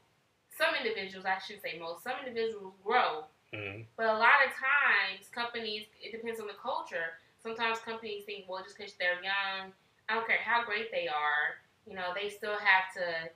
some 0.56 0.74
individuals, 0.74 1.24
I 1.26 1.38
should 1.38 1.60
say 1.62 1.78
most, 1.78 2.02
some 2.04 2.18
individuals 2.20 2.74
grow 2.84 3.26
hmm 3.52 3.82
but 3.96 4.06
a 4.06 4.18
lot 4.18 4.44
of 4.44 4.52
times, 4.52 5.28
companies, 5.32 5.86
it 6.02 6.12
depends 6.12 6.38
on 6.40 6.46
the 6.46 6.54
culture. 6.60 7.16
Sometimes 7.42 7.78
companies 7.80 8.24
think, 8.26 8.44
well, 8.48 8.62
just 8.62 8.76
because 8.76 8.92
they're 8.98 9.22
young, 9.22 9.72
I 10.08 10.14
don't 10.14 10.26
care 10.26 10.38
how 10.44 10.64
great 10.64 10.90
they 10.92 11.08
are, 11.08 11.56
you 11.86 11.94
know, 11.94 12.12
they 12.14 12.28
still 12.28 12.58
have 12.58 12.92
to 12.94 13.30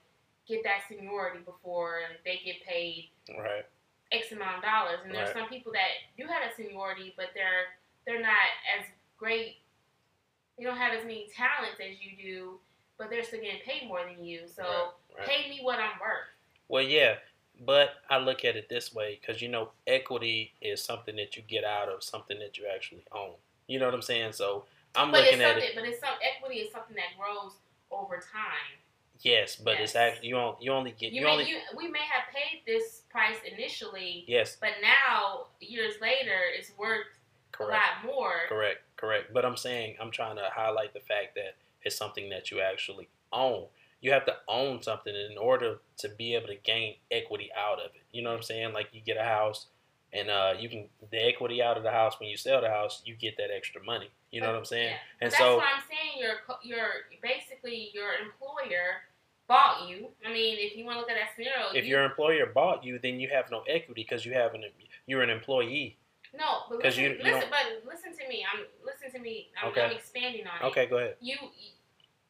get 0.47 0.63
that 0.65 0.83
seniority 0.89 1.41
before 1.45 2.01
they 2.25 2.41
get 2.45 2.63
paid 2.67 3.11
Right. 3.31 3.65
X 4.13 4.33
amount 4.33 4.59
of 4.59 4.63
dollars. 4.65 5.01
And 5.05 5.15
there's 5.15 5.33
Right. 5.33 5.39
some 5.39 5.49
people 5.49 5.73
that 5.73 6.03
do 6.19 6.27
have 6.27 6.43
a 6.43 6.55
seniority, 6.55 7.15
but 7.17 7.31
they're 7.35 7.79
they're 8.07 8.21
not 8.21 8.51
as 8.79 8.85
great. 9.17 9.60
They 10.61 10.67
don't 10.67 10.77
have 10.77 10.93
as 10.93 11.05
many 11.05 11.27
talents 11.35 11.81
as 11.81 11.97
you 12.05 12.23
do, 12.23 12.59
but 12.99 13.09
they're 13.09 13.25
still 13.25 13.41
getting 13.41 13.63
paid 13.65 13.89
more 13.89 14.01
than 14.05 14.23
you. 14.23 14.41
So 14.47 14.63
Right, 14.63 14.91
right. 15.19 15.27
pay 15.27 15.49
me 15.49 15.61
what 15.63 15.79
I'm 15.79 15.99
worth. 15.99 16.29
Well, 16.69 16.83
yeah, 16.83 17.15
but 17.65 17.95
I 18.11 18.19
look 18.19 18.45
at 18.45 18.57
it 18.57 18.69
this 18.69 18.95
way 18.95 19.19
because 19.19 19.41
you 19.41 19.49
know, 19.49 19.71
equity 19.87 20.53
is 20.61 20.85
something 20.85 21.17
that 21.17 21.35
you 21.35 21.43
get 21.49 21.65
out 21.65 21.89
of 21.89 22.05
something 22.05 22.39
that 22.41 22.59
you 22.59 22.65
actually 22.73 23.05
own. 23.11 23.33
You 23.69 23.79
know 23.79 23.87
what 23.87 23.95
I'm 23.95 24.03
saying? 24.03 24.33
So 24.33 24.65
I'm 24.95 25.11
but 25.11 25.23
it's 25.23 25.31
looking 25.33 25.47
at 25.47 25.57
it. 25.57 25.73
But 25.75 25.85
it's 25.85 25.99
some 25.99 26.15
equity 26.23 26.61
is 26.61 26.71
something 26.73 26.97
that 26.97 27.19
grows 27.19 27.53
over 27.91 28.17
time. 28.17 28.77
Yes, 29.23 29.57
but 29.57 29.81
it's 29.81 29.97
actually 29.97 30.29
you 30.29 30.37
only 30.37 30.57
you 30.61 30.73
only 30.73 30.91
get 30.93 31.13
You, 31.13 31.21
you, 31.21 31.27
may, 31.27 31.33
only 31.33 31.49
you 31.49 31.57
we 31.75 31.89
may 31.89 32.01
have 32.01 32.25
paid 32.35 32.61
this 32.67 33.03
price 33.11 33.37
initially, 33.51 34.25
yes, 34.27 34.59
but 34.61 34.71
now 34.83 35.47
years 35.61 35.95
later 36.03 36.37
it's 36.55 36.71
worth 36.79 37.07
correct, 37.53 37.83
a 38.03 38.07
lot 38.07 38.15
more. 38.15 38.33
correct, 38.49 38.81
correct. 39.01 39.33
But 39.33 39.45
I'm 39.45 39.57
saying 39.57 39.97
I'm 40.01 40.11
trying 40.11 40.37
to 40.37 40.49
highlight 40.53 40.93
the 40.95 41.01
fact 41.01 41.35
that 41.37 41.57
it's 41.83 41.97
something 41.97 42.29
that 42.31 42.51
you 42.51 42.61
actually 42.61 43.09
own. 43.33 43.67
You 44.01 44.13
have 44.13 44.25
to 44.27 44.37
own 44.49 44.83
something 44.83 45.15
in 45.15 45.37
order 45.37 45.79
to 45.99 46.09
be 46.09 46.35
able 46.35 46.49
to 46.49 46.57
gain 46.57 46.95
equity 47.11 47.51
out 47.57 47.79
of 47.79 47.91
it. 47.95 48.03
You 48.13 48.23
know 48.23 48.31
what 48.31 48.37
I'm 48.37 48.43
saying? 48.43 48.73
Like 48.73 48.89
you 48.93 49.01
get 49.01 49.17
a 49.17 49.25
house, 49.25 49.67
and 50.13 50.31
uh, 50.31 50.55
you 50.59 50.69
can 50.69 50.89
the 51.11 51.25
equity 51.25 51.63
out 51.63 51.77
of 51.77 51.83
the 51.83 51.91
house 51.91 52.19
when 52.19 52.29
you 52.29 52.37
sell 52.37 52.61
the 52.61 52.69
house, 52.69 53.03
you 53.05 53.15
get 53.15 53.37
that 53.37 53.51
extra 53.55 53.83
money. 53.83 54.11
You 54.31 54.41
know 54.41 54.49
what 54.49 54.57
I'm 54.57 54.65
saying? 54.65 54.91
Yeah. 54.91 55.27
And 55.27 55.31
But 55.31 55.39
so 55.39 55.45
that's 55.45 55.57
what 55.57 55.67
I'm 55.67 55.83
saying. 55.89 56.23
Your 56.23 56.59
your 56.63 56.89
basically 57.23 57.91
your 57.93 58.11
employer 58.15 59.03
bought 59.49 59.89
you. 59.89 60.09
I 60.25 60.33
mean, 60.33 60.57
if 60.59 60.77
you 60.77 60.85
want 60.85 60.97
to 60.97 61.01
look 61.01 61.11
at 61.11 61.17
that 61.17 61.35
scenario, 61.37 61.75
if 61.75 61.85
you, 61.85 61.97
your 61.97 62.05
employer 62.05 62.47
bought 62.47 62.85
you, 62.85 62.99
then 63.03 63.21
you 63.21 63.29
have 63.33 63.51
no 63.51 63.63
equity 63.69 64.07
because 64.09 64.25
you 64.25 64.33
have 64.35 64.55
an 64.55 64.65
you're 65.07 65.23
an 65.23 65.31
employee. 65.31 65.99
No, 66.37 66.63
but 66.69 66.83
listen, 66.85 67.05
you- 67.05 67.11
you 67.11 67.23
listen, 67.25 67.41
don't- 67.41 67.51
but 67.51 67.85
listen 67.85 68.17
to 68.17 68.29
me. 68.29 68.45
I'm 68.51 68.67
listen 68.85 69.11
to 69.13 69.19
me. 69.19 69.51
I'm, 69.61 69.69
Okay. 69.71 69.83
I'm 69.83 69.93
expanding 69.93 70.47
on 70.47 70.61
it. 70.63 70.65
Okay, 70.71 70.87
go 70.87 70.99
ahead. 70.99 71.17
You 71.21 71.37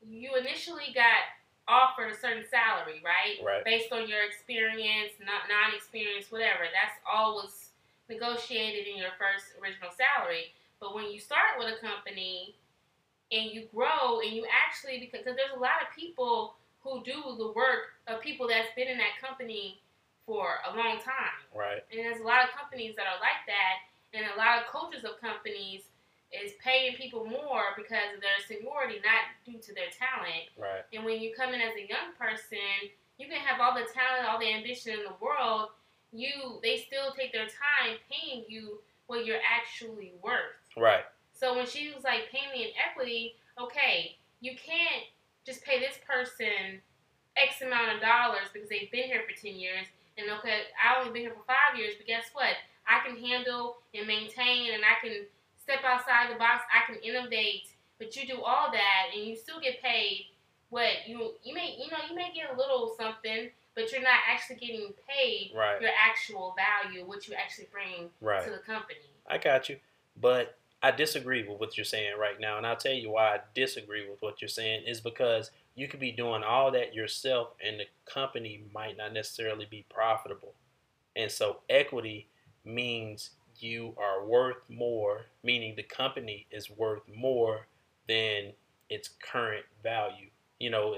you 0.02 0.34
initially 0.36 0.92
got 0.94 1.22
offered 1.68 2.10
a 2.10 2.14
certain 2.14 2.44
salary, 2.48 3.00
right? 3.04 3.38
Right. 3.44 3.64
based 3.64 3.92
on 3.92 4.08
your 4.08 4.24
experience, 4.24 5.12
not 5.20 5.46
non-experience, 5.48 6.32
whatever. 6.32 6.64
That's 6.72 6.98
all 7.06 7.36
was 7.36 7.70
negotiated 8.08 8.86
in 8.88 8.96
your 8.96 9.12
first 9.18 9.54
original 9.60 9.90
salary. 9.92 10.52
But 10.80 10.94
when 10.94 11.10
you 11.12 11.20
start 11.20 11.58
with 11.58 11.68
a 11.68 11.78
company 11.78 12.56
and 13.30 13.50
you 13.52 13.68
grow 13.72 14.20
and 14.20 14.32
you 14.32 14.46
actually 14.50 14.98
because 14.98 15.24
cause 15.24 15.36
there's 15.36 15.54
a 15.54 15.60
lot 15.60 15.82
of 15.82 15.94
people 15.94 16.56
who 16.82 17.04
do 17.04 17.36
the 17.36 17.52
work 17.52 17.92
of 18.08 18.20
people 18.20 18.48
that's 18.48 18.74
been 18.74 18.88
in 18.88 18.98
that 18.98 19.18
company 19.20 19.80
for 20.26 20.58
a 20.66 20.74
long 20.76 20.98
time. 20.98 21.44
Right. 21.54 21.84
And 21.92 22.00
there's 22.00 22.20
a 22.20 22.24
lot 22.24 22.42
of 22.42 22.50
companies 22.56 22.96
that 22.96 23.06
are 23.06 23.20
like 23.20 23.44
that 23.46 23.86
and 24.14 24.24
a 24.34 24.38
lot 24.38 24.58
of 24.58 24.70
cultures 24.70 25.04
of 25.04 25.20
companies 25.20 25.82
is 26.30 26.52
paying 26.62 26.94
people 26.94 27.26
more 27.26 27.74
because 27.76 28.14
of 28.14 28.20
their 28.22 28.38
seniority, 28.46 29.02
not 29.02 29.34
due 29.44 29.58
to 29.58 29.74
their 29.74 29.90
talent. 29.90 30.46
Right. 30.56 30.86
And 30.92 31.04
when 31.04 31.20
you 31.20 31.34
come 31.34 31.54
in 31.54 31.60
as 31.60 31.74
a 31.74 31.86
young 31.86 32.14
person, 32.18 32.90
you 33.18 33.26
can 33.26 33.40
have 33.42 33.60
all 33.60 33.74
the 33.74 33.86
talent, 33.92 34.28
all 34.28 34.38
the 34.38 34.52
ambition 34.52 34.94
in 34.94 35.02
the 35.02 35.18
world. 35.20 35.70
You, 36.12 36.58
they 36.62 36.78
still 36.78 37.12
take 37.16 37.32
their 37.32 37.46
time 37.46 37.98
paying 38.10 38.44
you 38.48 38.78
what 39.06 39.26
you're 39.26 39.42
actually 39.42 40.12
worth. 40.22 40.58
Right. 40.76 41.04
So 41.32 41.56
when 41.56 41.66
she 41.66 41.92
was 41.94 42.04
like, 42.04 42.30
"Pay 42.30 42.50
me 42.52 42.64
in 42.64 42.70
equity," 42.78 43.34
okay, 43.58 44.16
you 44.40 44.52
can't 44.54 45.04
just 45.44 45.64
pay 45.64 45.80
this 45.80 45.98
person 46.06 46.80
X 47.36 47.62
amount 47.62 47.94
of 47.94 48.00
dollars 48.00 48.46
because 48.52 48.68
they've 48.68 48.90
been 48.90 49.04
here 49.04 49.22
for 49.26 49.34
ten 49.34 49.56
years, 49.56 49.86
and 50.18 50.30
okay, 50.38 50.68
I 50.76 51.00
only 51.00 51.12
been 51.12 51.22
here 51.22 51.34
for 51.34 51.46
five 51.46 51.78
years, 51.78 51.94
but 51.96 52.06
guess 52.06 52.30
what? 52.32 52.54
I 52.90 53.06
can 53.06 53.16
handle 53.16 53.76
and 53.94 54.06
maintain, 54.06 54.74
and 54.74 54.82
I 54.82 55.00
can 55.00 55.24
step 55.62 55.80
outside 55.84 56.32
the 56.32 56.38
box. 56.38 56.64
I 56.74 56.90
can 56.90 57.00
innovate, 57.02 57.68
but 57.98 58.16
you 58.16 58.26
do 58.26 58.42
all 58.42 58.72
that, 58.72 59.14
and 59.14 59.24
you 59.24 59.36
still 59.36 59.60
get 59.60 59.80
paid 59.80 60.26
what 60.70 61.06
you 61.06 61.34
you 61.42 61.52
may 61.52 61.76
you 61.78 61.90
know 61.90 61.98
you 62.08 62.14
may 62.14 62.32
get 62.34 62.54
a 62.54 62.56
little 62.56 62.94
something, 62.96 63.50
but 63.74 63.92
you're 63.92 64.02
not 64.02 64.20
actually 64.28 64.56
getting 64.56 64.92
paid 65.08 65.52
Right. 65.54 65.80
your 65.80 65.90
actual 65.98 66.56
value, 66.56 67.04
what 67.04 67.28
you 67.28 67.34
actually 67.34 67.68
bring 67.72 68.10
Right. 68.20 68.44
to 68.44 68.50
the 68.50 68.58
company. 68.58 69.00
I 69.26 69.38
got 69.38 69.68
you. 69.68 69.78
But 70.16 70.58
I 70.82 70.90
disagree 70.92 71.46
with 71.46 71.60
what 71.60 71.76
you're 71.76 71.84
saying 71.84 72.16
right 72.18 72.40
now. 72.40 72.56
And 72.56 72.66
I'll 72.66 72.76
tell 72.76 72.92
you 72.92 73.10
why 73.10 73.34
I 73.36 73.40
disagree 73.54 74.08
with 74.08 74.22
what 74.22 74.40
you're 74.40 74.48
saying 74.48 74.84
is 74.86 75.00
because 75.00 75.50
you 75.74 75.88
could 75.88 76.00
be 76.00 76.12
doing 76.12 76.42
all 76.42 76.70
that 76.72 76.94
yourself 76.94 77.50
and 77.62 77.80
the 77.80 77.86
company 78.06 78.62
might 78.72 78.96
not 78.96 79.12
necessarily 79.12 79.66
be 79.66 79.84
profitable. 79.88 80.54
And 81.14 81.30
so 81.30 81.58
equity 81.68 82.28
means 82.64 83.30
you 83.58 83.94
are 83.98 84.24
worth 84.24 84.62
more, 84.68 85.26
meaning 85.42 85.74
the 85.76 85.82
company 85.82 86.46
is 86.50 86.70
worth 86.70 87.02
more 87.14 87.66
than 88.08 88.52
its 88.88 89.08
current 89.08 89.64
value. 89.82 90.28
You 90.58 90.70
know, 90.70 90.96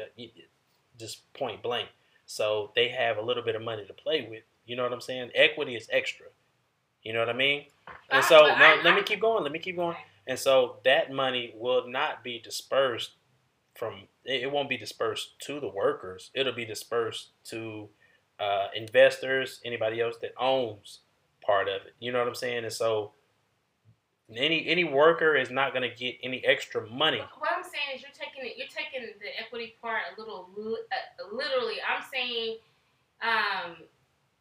just 0.98 1.32
point 1.34 1.62
blank. 1.62 1.88
So 2.26 2.72
they 2.74 2.88
have 2.88 3.18
a 3.18 3.22
little 3.22 3.42
bit 3.42 3.54
of 3.54 3.62
money 3.62 3.84
to 3.86 3.92
play 3.92 4.26
with. 4.28 4.42
You 4.66 4.76
know 4.76 4.84
what 4.84 4.92
I'm 4.92 5.00
saying? 5.00 5.30
Equity 5.34 5.74
is 5.74 5.88
extra. 5.90 6.26
You 7.02 7.12
know 7.12 7.18
what 7.18 7.28
I 7.28 7.34
mean? 7.34 7.66
And 8.10 8.24
so 8.24 8.46
now, 8.46 8.80
let 8.84 8.94
me 8.94 9.02
keep 9.02 9.20
going. 9.20 9.42
Let 9.42 9.52
me 9.52 9.58
keep 9.58 9.76
going. 9.76 9.96
And 10.26 10.38
so 10.38 10.76
that 10.84 11.12
money 11.12 11.52
will 11.56 11.88
not 11.88 12.22
be 12.22 12.38
dispersed 12.38 13.12
from. 13.74 14.02
It 14.24 14.50
won't 14.52 14.68
be 14.68 14.76
dispersed 14.76 15.40
to 15.40 15.58
the 15.58 15.68
workers. 15.68 16.30
It'll 16.32 16.52
be 16.52 16.64
dispersed 16.64 17.30
to 17.46 17.88
uh, 18.38 18.68
investors, 18.74 19.60
anybody 19.64 20.00
else 20.00 20.16
that 20.22 20.32
owns 20.38 21.00
part 21.42 21.68
of 21.68 21.86
it. 21.86 21.94
You 22.00 22.12
know 22.12 22.18
what 22.18 22.28
I'm 22.28 22.34
saying? 22.34 22.64
And 22.64 22.72
so 22.72 23.12
any 24.36 24.66
any 24.66 24.84
worker 24.84 25.36
is 25.36 25.50
not 25.50 25.72
going 25.72 25.88
to 25.88 25.94
get 25.94 26.16
any 26.22 26.44
extra 26.44 26.86
money. 26.88 27.20
What 27.38 27.50
I'm 27.56 27.62
saying 27.62 27.96
is 27.96 28.02
you're 28.02 28.10
taking 28.12 28.48
it. 28.48 28.56
You're 28.56 28.68
taking 28.68 29.06
the 29.20 29.40
equity 29.40 29.74
part 29.80 30.02
a 30.16 30.20
little 30.20 30.48
uh, 30.56 31.34
literally. 31.34 31.76
I'm 31.82 32.02
saying, 32.12 32.56
um, 33.22 33.76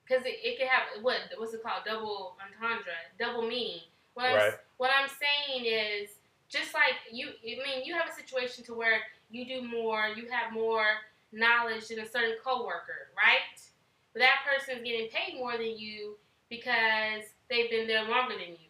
because 0.04 0.26
it, 0.26 0.40
it 0.44 0.58
can 0.60 0.68
have 0.68 1.04
what 1.04 1.18
what's 1.38 1.54
it 1.54 1.64
called? 1.64 1.84
Double 1.86 2.36
entendre, 2.40 2.94
double 3.20 3.42
meaning. 3.48 3.82
What 4.14 4.26
I'm, 4.26 4.36
right. 4.36 4.54
what 4.78 4.92
I'm 4.92 5.10
saying 5.10 5.66
is 5.66 6.10
just 6.50 6.74
like 6.74 6.96
you. 7.12 7.30
I 7.44 7.76
mean, 7.76 7.86
you 7.86 7.94
have 7.94 8.10
a 8.10 8.14
situation 8.14 8.64
to 8.66 8.74
where 8.74 9.00
you 9.30 9.46
do 9.46 9.68
more, 9.68 10.08
you 10.16 10.28
have 10.30 10.54
more 10.54 10.86
knowledge 11.32 11.88
than 11.88 12.00
a 12.00 12.08
certain 12.08 12.36
coworker, 12.44 13.10
right? 13.16 13.60
But 14.14 14.20
that 14.20 14.40
person's 14.46 14.84
getting 14.84 15.08
paid 15.08 15.38
more 15.38 15.54
than 15.54 15.78
you 15.78 16.18
because 16.52 17.24
they've 17.50 17.72
been 17.72 17.88
there 17.88 18.04
longer 18.04 18.36
than 18.36 18.50
you. 18.50 18.70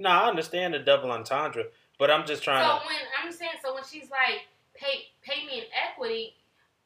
No, 0.00 0.08
I 0.08 0.28
understand 0.28 0.74
the 0.74 0.80
double 0.80 1.12
entendre, 1.12 1.66
but 1.98 2.10
I'm 2.10 2.26
just 2.26 2.42
trying 2.42 2.64
so 2.66 2.80
to. 2.80 2.86
When 2.86 2.96
I'm 3.22 3.30
saying, 3.30 3.60
so 3.62 3.74
when 3.74 3.84
she's 3.84 4.10
like, 4.10 4.48
pay 4.74 5.12
pay 5.22 5.46
me 5.46 5.58
in 5.58 5.64
equity, 5.70 6.34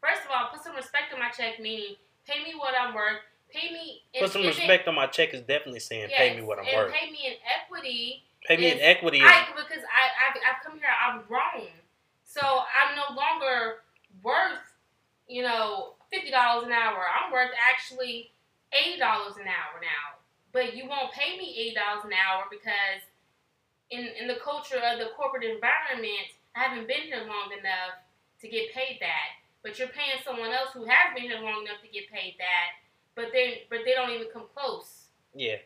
first 0.03 0.23
of 0.27 0.31
all, 0.35 0.51
put 0.53 0.63
some 0.63 0.77
respect 0.77 1.15
on 1.15 1.21
my 1.21 1.31
check, 1.31 1.59
meaning 1.61 1.95
pay 2.27 2.45
me 2.45 2.55
what 2.59 2.75
I'm 2.79 2.95
worth. 2.95 3.23
Pay 3.49 3.73
me. 3.73 4.03
In, 4.13 4.25
put 4.25 4.33
some 4.33 4.43
respect 4.43 4.87
it, 4.87 4.89
on 4.89 4.97
my 4.97 5.07
check 5.07 5.33
is 5.33 5.41
definitely 5.41 5.81
saying 5.81 6.11
yes, 6.11 6.19
pay 6.19 6.37
me 6.37 6.43
what 6.43 6.59
I'm 6.59 6.67
and 6.67 6.77
worth. 6.77 6.93
Pay 6.93 7.11
me 7.11 7.19
in 7.27 7.35
equity. 7.47 8.25
Pay 8.47 8.57
me 8.59 8.73
in 8.73 8.81
equity. 8.81 9.21
I, 9.23 9.47
because 9.57 9.83
I 9.87 10.29
I've, 10.29 10.37
I've 10.37 10.65
come 10.65 10.79
here, 10.79 10.91
I'm 10.91 11.23
grown, 11.27 11.71
so 12.25 12.43
I'm 12.43 12.97
no 12.97 13.17
longer 13.17 13.77
worth 14.23 14.67
you 15.29 15.43
know 15.43 15.95
fifty 16.13 16.31
dollars 16.31 16.67
an 16.67 16.73
hour. 16.73 16.99
I'm 17.07 17.33
worth 17.33 17.51
actually 17.73 18.31
eighty 18.76 19.00
dollars 19.00 19.40
an 19.40 19.49
hour 19.49 19.80
now 19.80 20.16
but 20.56 20.75
you 20.75 20.88
won't 20.88 21.12
pay 21.12 21.37
me 21.37 21.54
eight 21.59 21.75
dollars 21.75 22.04
an 22.04 22.12
hour 22.12 22.45
because 22.50 23.04
in 23.90 24.09
in 24.18 24.26
the 24.26 24.40
culture 24.42 24.80
of 24.80 24.99
the 24.99 25.12
corporate 25.14 25.45
environment, 25.45 26.33
I 26.56 26.64
haven't 26.64 26.88
been 26.88 27.02
here 27.02 27.21
long 27.28 27.52
enough 27.52 28.00
to 28.40 28.49
get 28.49 28.73
paid 28.73 28.97
that. 29.00 29.37
But 29.62 29.78
you're 29.78 29.88
paying 29.88 30.16
someone 30.25 30.50
else 30.50 30.71
who 30.73 30.85
has 30.85 31.14
been 31.14 31.25
here 31.25 31.40
long 31.40 31.62
enough 31.62 31.83
to 31.83 31.88
get 31.92 32.11
paid 32.11 32.37
that, 32.38 32.80
but 33.14 33.26
they 33.33 33.64
but 33.68 33.80
they 33.85 33.92
don't 33.92 34.11
even 34.11 34.28
come 34.33 34.45
close. 34.54 35.09
Yeah, 35.35 35.56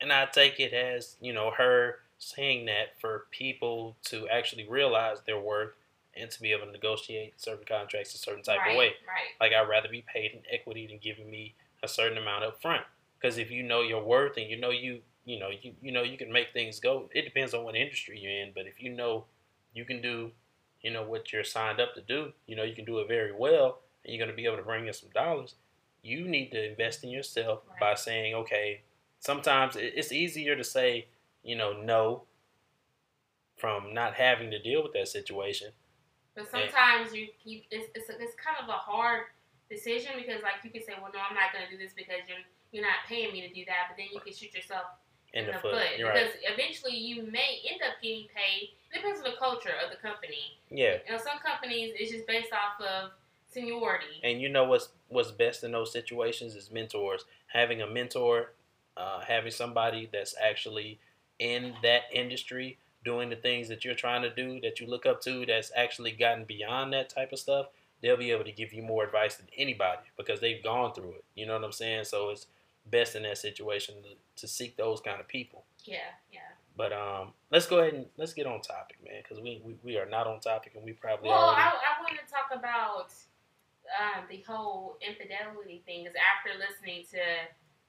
and 0.00 0.12
I 0.12 0.26
take 0.26 0.58
it 0.58 0.72
as 0.72 1.16
you 1.20 1.32
know 1.32 1.52
her 1.56 2.00
saying 2.18 2.66
that 2.66 3.00
for 3.00 3.26
people 3.30 3.96
to 4.06 4.26
actually 4.28 4.68
realize 4.68 5.18
their 5.24 5.38
worth 5.38 5.74
and 6.16 6.28
to 6.28 6.40
be 6.40 6.50
able 6.50 6.66
to 6.66 6.72
negotiate 6.72 7.40
certain 7.40 7.64
contracts 7.64 8.12
a 8.16 8.18
certain 8.18 8.42
type 8.42 8.58
right, 8.58 8.72
of 8.72 8.76
way. 8.76 8.92
Right. 9.06 9.38
Like 9.40 9.52
I'd 9.52 9.68
rather 9.68 9.88
be 9.88 10.04
paid 10.12 10.32
in 10.32 10.40
equity 10.52 10.88
than 10.88 10.98
giving 10.98 11.30
me 11.30 11.54
a 11.82 11.88
certain 11.88 12.18
amount 12.18 12.44
up 12.44 12.60
front. 12.60 12.82
Because 13.20 13.38
if 13.38 13.50
you 13.50 13.62
know 13.62 13.82
your 13.82 14.02
worth 14.02 14.36
and 14.36 14.48
you 14.48 14.60
know 14.60 14.70
you 14.70 15.00
you 15.24 15.38
know 15.38 15.48
you 15.48 15.74
you 15.82 15.92
know 15.92 16.02
you 16.02 16.16
can 16.16 16.32
make 16.32 16.52
things 16.52 16.80
go. 16.80 17.08
It 17.14 17.22
depends 17.22 17.54
on 17.54 17.64
what 17.64 17.76
industry 17.76 18.18
you're 18.18 18.32
in, 18.32 18.52
but 18.54 18.66
if 18.66 18.82
you 18.82 18.90
know 18.90 19.24
you 19.74 19.84
can 19.84 20.00
do 20.00 20.30
you 20.82 20.92
know 20.92 21.02
what 21.02 21.32
you're 21.32 21.44
signed 21.44 21.80
up 21.80 21.94
to 21.94 22.00
do, 22.00 22.32
you 22.46 22.56
know 22.56 22.62
you 22.62 22.74
can 22.74 22.84
do 22.84 22.98
it 22.98 23.08
very 23.08 23.32
well, 23.32 23.80
and 24.04 24.14
you're 24.14 24.24
going 24.24 24.30
to 24.30 24.36
be 24.36 24.46
able 24.46 24.56
to 24.56 24.62
bring 24.62 24.86
in 24.86 24.92
some 24.92 25.10
dollars. 25.10 25.54
You 26.02 26.28
need 26.28 26.50
to 26.52 26.70
invest 26.70 27.02
in 27.02 27.10
yourself 27.10 27.60
right. 27.68 27.80
by 27.80 27.94
saying, 27.94 28.34
okay. 28.34 28.82
Sometimes 29.20 29.74
it's 29.76 30.12
easier 30.12 30.54
to 30.54 30.62
say, 30.62 31.08
you 31.42 31.56
know, 31.56 31.72
no, 31.72 32.22
from 33.56 33.92
not 33.92 34.14
having 34.14 34.50
to 34.52 34.62
deal 34.62 34.82
with 34.82 34.92
that 34.92 35.08
situation. 35.08 35.72
But 36.34 36.50
sometimes 36.50 37.08
and, 37.08 37.18
you, 37.18 37.26
you 37.44 37.60
it's, 37.70 37.88
it's, 37.96 38.08
it's 38.08 38.34
kind 38.36 38.56
of 38.62 38.68
a 38.68 38.78
hard 38.78 39.22
decision 39.70 40.12
because 40.16 40.42
like 40.42 40.64
you 40.64 40.70
can 40.70 40.82
say, 40.82 40.96
well, 41.00 41.12
no, 41.12 41.20
I'm 41.20 41.36
not 41.36 41.52
going 41.52 41.64
to 41.64 41.70
do 41.70 41.78
this 41.78 41.92
because 41.92 42.24
you're 42.28 42.42
you're 42.72 42.84
not 42.84 43.04
paying 43.08 43.32
me 43.32 43.46
to 43.46 43.52
do 43.52 43.64
that, 43.64 43.88
but 43.88 43.96
then 43.96 44.12
you 44.12 44.20
can 44.20 44.32
shoot 44.32 44.52
yourself 44.52 44.84
in, 45.32 45.44
in 45.44 45.46
the, 45.46 45.52
the, 45.52 45.58
foot, 45.58 45.72
foot. 45.72 45.96
because 45.96 46.32
right. 46.36 46.52
eventually 46.52 46.96
you 46.96 47.24
may 47.30 47.64
end 47.64 47.80
up 47.80 47.96
getting 48.02 48.28
paid. 48.28 48.76
It 48.92 49.00
depends 49.00 49.20
on 49.20 49.24
the 49.24 49.36
culture 49.38 49.72
of 49.84 49.90
the 49.90 49.96
company. 49.96 50.58
Yeah, 50.70 51.00
you 51.06 51.12
know, 51.12 51.18
some 51.18 51.38
companies 51.44 51.94
it's 51.96 52.12
just 52.12 52.26
based 52.26 52.52
off 52.52 52.80
of 52.80 53.10
seniority. 53.48 54.20
And 54.22 54.40
you 54.40 54.48
know 54.48 54.64
what's 54.64 54.90
what's 55.08 55.30
best 55.30 55.64
in 55.64 55.72
those 55.72 55.92
situations 55.92 56.54
is 56.54 56.70
mentors. 56.70 57.24
Having 57.48 57.82
a 57.82 57.86
mentor, 57.86 58.52
uh, 58.96 59.20
having 59.20 59.52
somebody 59.52 60.08
that's 60.12 60.34
actually 60.42 60.98
in 61.38 61.74
that 61.82 62.02
industry 62.12 62.78
doing 63.04 63.30
the 63.30 63.36
things 63.36 63.68
that 63.68 63.84
you're 63.84 63.94
trying 63.94 64.22
to 64.22 64.34
do 64.34 64.60
that 64.60 64.80
you 64.80 64.86
look 64.86 65.06
up 65.06 65.20
to 65.22 65.46
that's 65.46 65.70
actually 65.76 66.10
gotten 66.10 66.44
beyond 66.44 66.92
that 66.92 67.08
type 67.08 67.32
of 67.32 67.38
stuff 67.38 67.66
they'll 68.02 68.16
be 68.16 68.30
able 68.30 68.44
to 68.44 68.52
give 68.52 68.72
you 68.72 68.82
more 68.82 69.04
advice 69.04 69.36
than 69.36 69.46
anybody 69.56 70.02
because 70.16 70.40
they've 70.40 70.62
gone 70.62 70.92
through 70.92 71.12
it 71.12 71.24
you 71.34 71.46
know 71.46 71.54
what 71.54 71.64
i'm 71.64 71.72
saying 71.72 72.04
so 72.04 72.30
it's 72.30 72.46
best 72.90 73.16
in 73.16 73.22
that 73.22 73.38
situation 73.38 73.94
to, 74.02 74.10
to 74.40 74.48
seek 74.48 74.76
those 74.76 75.00
kind 75.00 75.20
of 75.20 75.28
people. 75.28 75.64
Yeah, 75.84 76.12
yeah. 76.32 76.40
But 76.76 76.92
um, 76.92 77.32
let's 77.50 77.66
go 77.66 77.80
ahead 77.80 77.94
and 77.94 78.06
let's 78.16 78.32
get 78.32 78.46
on 78.46 78.60
topic, 78.60 78.98
man, 79.04 79.22
because 79.22 79.42
we, 79.42 79.60
we, 79.64 79.74
we 79.82 79.98
are 79.98 80.06
not 80.06 80.26
on 80.26 80.40
topic, 80.40 80.72
and 80.76 80.84
we 80.84 80.92
probably 80.92 81.28
well, 81.28 81.50
already... 81.50 81.62
I, 81.62 81.98
I 81.98 82.02
want 82.02 82.14
to 82.14 82.26
talk 82.30 82.54
about 82.54 83.10
um, 83.98 84.24
the 84.30 84.44
whole 84.46 84.96
infidelity 85.02 85.82
thing. 85.86 86.04
Because 86.04 86.14
after 86.14 86.54
listening 86.54 87.02
to 87.10 87.22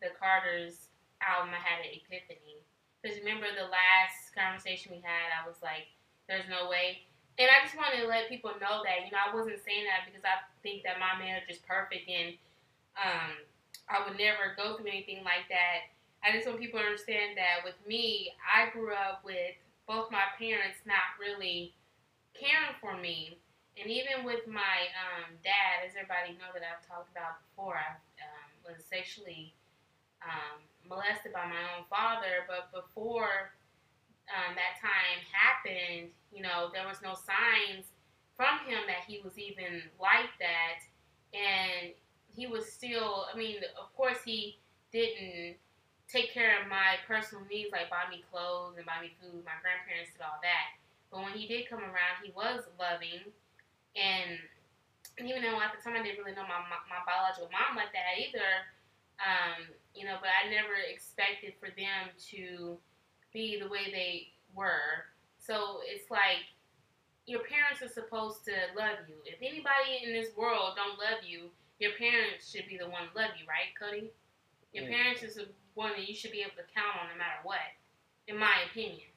the 0.01 0.09
Carter's 0.17 0.89
album, 1.21 1.53
I 1.53 1.61
had 1.61 1.85
an 1.85 1.93
epiphany. 1.93 2.65
Because 3.01 3.21
remember 3.21 3.45
the 3.53 3.69
last 3.69 4.33
conversation 4.33 4.91
we 4.91 5.05
had, 5.05 5.31
I 5.31 5.47
was 5.47 5.61
like, 5.61 5.87
"There's 6.27 6.49
no 6.49 6.67
way." 6.67 7.05
And 7.39 7.47
I 7.47 7.63
just 7.63 7.79
wanted 7.79 8.03
to 8.03 8.07
let 8.11 8.27
people 8.27 8.51
know 8.59 8.83
that 8.83 9.07
you 9.07 9.15
know 9.15 9.23
I 9.23 9.31
wasn't 9.31 9.63
saying 9.63 9.87
that 9.87 10.03
because 10.03 10.27
I 10.27 10.43
think 10.59 10.83
that 10.83 10.99
my 10.99 11.15
marriage 11.15 11.47
is 11.47 11.63
perfect 11.63 12.03
and 12.11 12.35
um, 12.99 13.31
I 13.87 14.03
would 14.03 14.19
never 14.19 14.59
go 14.59 14.75
through 14.75 14.91
anything 14.91 15.23
like 15.23 15.47
that. 15.47 15.87
I 16.19 16.35
just 16.35 16.43
want 16.43 16.59
people 16.59 16.83
to 16.83 16.85
understand 16.85 17.39
that 17.39 17.63
with 17.63 17.79
me, 17.87 18.35
I 18.43 18.67
grew 18.75 18.91
up 18.91 19.23
with 19.23 19.55
both 19.87 20.11
my 20.11 20.27
parents 20.35 20.83
not 20.83 21.15
really 21.15 21.71
caring 22.35 22.75
for 22.83 22.99
me. 22.99 23.39
And 23.79 23.87
even 23.87 24.27
with 24.27 24.43
my 24.43 24.91
um, 24.99 25.39
dad, 25.39 25.87
as 25.87 25.95
everybody 25.95 26.35
know 26.35 26.51
that 26.51 26.59
I've 26.61 26.83
talked 26.83 27.07
about 27.15 27.39
before, 27.47 27.79
I 27.79 27.95
um, 28.19 28.51
was 28.67 28.83
sexually 28.83 29.55
um, 30.19 30.59
molested 30.83 31.31
by 31.31 31.47
my 31.47 31.63
own 31.79 31.87
father. 31.87 32.43
But 32.51 32.75
before 32.75 33.55
um, 34.29 34.55
that 34.55 34.77
time 34.77 35.19
happened, 35.29 36.13
you 36.31 36.41
know, 36.41 36.69
there 36.73 36.85
was 36.87 37.01
no 37.01 37.13
signs 37.13 37.89
from 38.37 38.61
him 38.65 38.85
that 38.87 39.03
he 39.07 39.21
was 39.23 39.37
even 39.37 39.83
like 39.99 40.31
that. 40.39 40.85
And 41.33 41.93
he 42.33 42.47
was 42.47 42.71
still. 42.71 43.25
I 43.31 43.37
mean, 43.37 43.61
of 43.77 43.93
course, 43.95 44.21
he 44.25 44.57
didn't 44.91 45.57
take 46.09 46.33
care 46.33 46.57
of 46.61 46.65
my 46.65 46.97
personal 47.05 47.45
needs, 47.45 47.69
like 47.69 47.89
buy 47.89 48.09
me 48.09 48.25
clothes 48.33 48.77
and 48.77 48.85
buy 48.85 48.97
me 49.01 49.13
food. 49.21 49.45
My 49.45 49.57
grandparents 49.61 50.13
did 50.17 50.25
all 50.25 50.41
that. 50.41 50.73
But 51.13 51.25
when 51.25 51.33
he 51.37 51.45
did 51.45 51.69
come 51.69 51.81
around, 51.81 52.21
he 52.21 52.33
was 52.33 52.65
loving, 52.77 53.29
and 53.97 54.37
even 55.17 55.41
though 55.41 55.57
at 55.57 55.73
the 55.73 55.81
time 55.81 55.97
I 55.97 56.05
didn't 56.05 56.21
really 56.21 56.37
know 56.37 56.45
my 56.45 56.61
my, 56.69 56.81
my 56.85 57.01
biological 57.05 57.49
mom 57.49 57.77
like 57.77 57.93
that 57.93 58.13
either, 58.17 58.65
um, 59.21 59.69
you 59.93 60.05
know, 60.05 60.21
but 60.21 60.29
I 60.29 60.49
never 60.49 60.77
expected 60.77 61.57
for 61.57 61.73
them 61.73 62.13
to 62.33 62.77
be 63.33 63.59
the 63.61 63.69
way 63.69 63.91
they 63.91 64.27
were. 64.55 65.07
So 65.39 65.79
it's 65.85 66.09
like 66.11 66.45
your 67.25 67.41
parents 67.41 67.81
are 67.81 67.93
supposed 67.93 68.43
to 68.45 68.53
love 68.75 69.05
you. 69.07 69.15
If 69.25 69.37
anybody 69.41 70.01
in 70.03 70.13
this 70.13 70.35
world 70.35 70.73
don't 70.75 70.97
love 70.97 71.21
you, 71.23 71.49
your 71.79 71.91
parents 71.97 72.49
should 72.49 72.67
be 72.67 72.77
the 72.77 72.89
one 72.89 73.07
to 73.09 73.17
love 73.17 73.31
you, 73.39 73.45
right, 73.47 73.71
Cody? 73.77 74.11
Your 74.73 74.85
mm. 74.85 74.91
parents 74.91 75.23
is 75.23 75.35
the 75.35 75.47
one 75.73 75.91
that 75.95 76.07
you 76.07 76.15
should 76.15 76.31
be 76.31 76.41
able 76.41 76.57
to 76.57 76.67
count 76.75 76.97
on 76.99 77.07
no 77.13 77.17
matter 77.17 77.39
what, 77.43 77.63
in 78.27 78.37
my 78.37 78.67
opinion. 78.69 79.07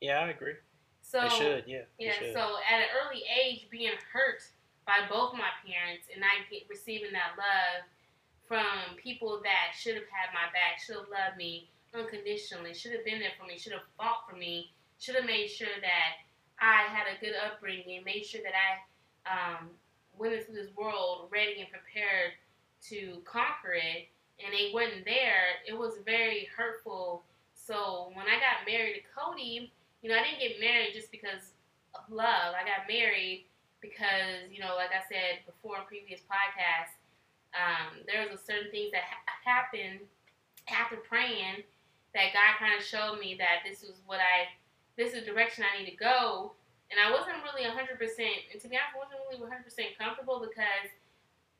Yeah, 0.00 0.20
I 0.20 0.30
agree. 0.30 0.54
So 1.02 1.20
they 1.22 1.28
should, 1.28 1.64
yeah. 1.66 1.90
Yeah. 1.98 2.12
Should. 2.18 2.34
So 2.34 2.62
at 2.64 2.86
an 2.86 2.90
early 3.02 3.22
age, 3.26 3.66
being 3.70 3.98
hurt 4.12 4.42
by 4.86 5.04
both 5.10 5.34
my 5.34 5.52
parents 5.66 6.08
and 6.12 6.20
not 6.20 6.48
get 6.50 6.64
receiving 6.70 7.12
that 7.12 7.36
love 7.36 7.84
from 8.46 8.96
people 8.96 9.40
that 9.44 9.76
should 9.76 9.94
have 9.94 10.08
had 10.08 10.32
my 10.32 10.48
back, 10.54 10.80
should 10.80 10.96
have 10.96 11.12
loved 11.12 11.36
me 11.36 11.68
unconditionally, 11.94 12.74
should 12.74 12.92
have 12.92 13.04
been 13.04 13.20
there 13.20 13.34
for 13.38 13.46
me, 13.46 13.58
should 13.58 13.72
have 13.72 13.86
fought 13.96 14.28
for 14.28 14.36
me, 14.36 14.70
should 14.98 15.14
have 15.14 15.24
made 15.24 15.48
sure 15.48 15.68
that 15.80 16.26
I 16.60 16.90
had 16.92 17.06
a 17.06 17.20
good 17.20 17.34
upbringing, 17.38 18.02
made 18.04 18.24
sure 18.24 18.40
that 18.42 18.54
I 18.54 18.70
um, 19.28 19.70
went 20.18 20.34
into 20.34 20.52
this 20.52 20.74
world 20.76 21.28
ready 21.30 21.60
and 21.60 21.70
prepared 21.70 22.32
to 22.90 23.22
conquer 23.24 23.74
it, 23.74 24.08
and 24.42 24.52
they 24.52 24.70
wasn't 24.72 25.04
there. 25.04 25.62
It 25.66 25.76
was 25.76 25.94
very 26.04 26.48
hurtful. 26.56 27.22
So 27.54 28.10
when 28.14 28.26
I 28.26 28.38
got 28.38 28.66
married 28.66 29.02
to 29.02 29.04
Cody, 29.14 29.72
you 30.02 30.08
know, 30.08 30.16
I 30.16 30.22
didn't 30.22 30.40
get 30.40 30.60
married 30.60 30.94
just 30.94 31.10
because 31.10 31.54
of 31.94 32.02
love. 32.10 32.54
I 32.54 32.62
got 32.62 32.86
married 32.88 33.46
because, 33.80 34.50
you 34.50 34.60
know, 34.60 34.74
like 34.74 34.90
I 34.90 35.02
said 35.06 35.46
before 35.46 35.78
in 35.78 35.86
previous 35.86 36.20
podcasts, 36.26 36.98
um, 37.54 38.02
there 38.06 38.26
was 38.26 38.38
a 38.38 38.42
certain 38.42 38.70
things 38.70 38.90
that 38.92 39.02
ha- 39.06 39.38
happened 39.44 40.00
after 40.68 40.96
praying 40.96 41.64
that 42.14 42.32
God 42.32 42.56
kind 42.56 42.74
of 42.76 42.84
showed 42.84 43.20
me 43.20 43.36
that 43.36 43.66
this 43.66 43.84
was 43.84 44.00
what 44.08 44.20
I, 44.20 44.48
this 44.96 45.12
is 45.12 45.24
the 45.24 45.26
direction 45.28 45.64
I 45.64 45.80
need 45.80 45.90
to 45.90 45.98
go. 45.98 46.54
And 46.88 46.96
I 46.96 47.12
wasn't 47.12 47.44
really 47.44 47.68
100%, 47.68 47.76
and 48.00 48.56
to 48.56 48.66
be 48.68 48.80
honest, 48.80 48.96
I 48.96 49.00
wasn't 49.00 49.20
really 49.28 49.44
100% 49.44 49.60
comfortable 50.00 50.40
because 50.40 50.88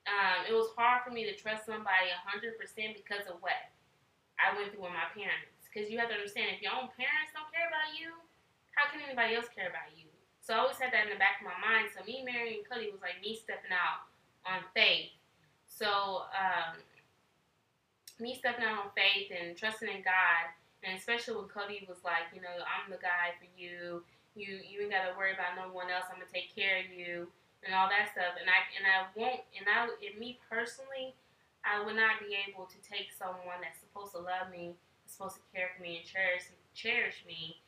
um, 0.08 0.48
it 0.48 0.56
was 0.56 0.72
hard 0.72 1.04
for 1.04 1.12
me 1.12 1.28
to 1.28 1.36
trust 1.36 1.68
somebody 1.68 2.08
100% 2.24 2.56
because 2.96 3.28
of 3.28 3.36
what 3.44 3.68
I 4.40 4.56
went 4.56 4.72
through 4.72 4.88
with 4.88 4.96
my 4.96 5.12
parents. 5.12 5.68
Because 5.68 5.92
you 5.92 6.00
have 6.00 6.08
to 6.08 6.16
understand, 6.16 6.56
if 6.56 6.64
your 6.64 6.72
own 6.72 6.88
parents 6.96 7.36
don't 7.36 7.52
care 7.52 7.68
about 7.68 7.92
you, 7.92 8.16
how 8.72 8.88
can 8.88 9.04
anybody 9.04 9.36
else 9.36 9.52
care 9.52 9.68
about 9.68 9.92
you? 9.92 10.08
So 10.40 10.56
I 10.56 10.64
always 10.64 10.80
had 10.80 10.96
that 10.96 11.04
in 11.04 11.12
the 11.12 11.20
back 11.20 11.44
of 11.44 11.52
my 11.52 11.60
mind. 11.60 11.92
So 11.92 12.00
me 12.08 12.24
marrying 12.24 12.64
Cody 12.64 12.88
was 12.88 13.04
like 13.04 13.20
me 13.20 13.36
stepping 13.36 13.68
out 13.68 14.08
on 14.48 14.64
faith. 14.72 15.12
So 15.68 16.24
um, 16.32 16.80
me 18.20 18.34
stepping 18.34 18.64
out 18.64 18.86
on 18.86 18.90
faith 18.96 19.30
and 19.32 19.56
trusting 19.56 19.88
in 19.88 20.02
God, 20.02 20.44
and 20.84 20.98
especially 20.98 21.36
when 21.36 21.50
Cody 21.50 21.86
was 21.88 22.02
like, 22.04 22.30
you 22.34 22.40
know, 22.40 22.52
I'm 22.66 22.90
the 22.90 23.00
guy 23.02 23.34
for 23.38 23.48
you. 23.58 24.02
You 24.34 24.62
you 24.62 24.86
ain't 24.86 24.94
gotta 24.94 25.16
worry 25.18 25.34
about 25.34 25.58
no 25.58 25.72
one 25.74 25.90
else. 25.90 26.06
I'm 26.10 26.20
gonna 26.22 26.30
take 26.30 26.54
care 26.54 26.78
of 26.82 26.90
you 26.94 27.26
and 27.66 27.74
all 27.74 27.90
that 27.90 28.14
stuff. 28.14 28.38
And 28.38 28.46
I 28.46 28.60
and 28.78 28.84
I 28.86 28.98
won't. 29.18 29.42
And 29.58 29.66
I 29.66 29.90
and 29.90 30.16
me 30.18 30.38
personally, 30.46 31.14
I 31.66 31.82
would 31.82 31.96
not 31.98 32.22
be 32.22 32.38
able 32.38 32.66
to 32.70 32.78
take 32.86 33.10
someone 33.10 33.58
that's 33.62 33.82
supposed 33.82 34.14
to 34.14 34.22
love 34.22 34.50
me, 34.54 34.78
supposed 35.06 35.36
to 35.42 35.44
care 35.50 35.70
for 35.74 35.82
me 35.82 35.98
and 35.98 36.06
cherish 36.06 36.46
cherish 36.74 37.24
me, 37.26 37.58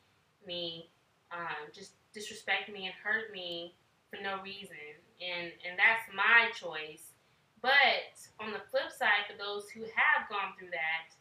me 0.47 0.87
um, 1.31 1.67
just 1.75 1.93
disrespect 2.13 2.71
me 2.71 2.85
and 2.87 2.95
hurt 3.03 3.31
me 3.31 3.75
for 4.09 4.21
no 4.23 4.39
reason. 4.43 4.79
And 5.19 5.51
and 5.67 5.75
that's 5.75 6.07
my 6.15 6.51
choice. 6.55 7.10
But 7.61 8.17
on 8.39 8.51
the 8.51 8.61
flip 8.71 8.91
side, 8.91 9.29
for 9.29 9.37
those 9.37 9.69
who 9.69 9.81
have 9.81 10.29
gone 10.29 10.57
through 10.57 10.73
that, 10.73 11.13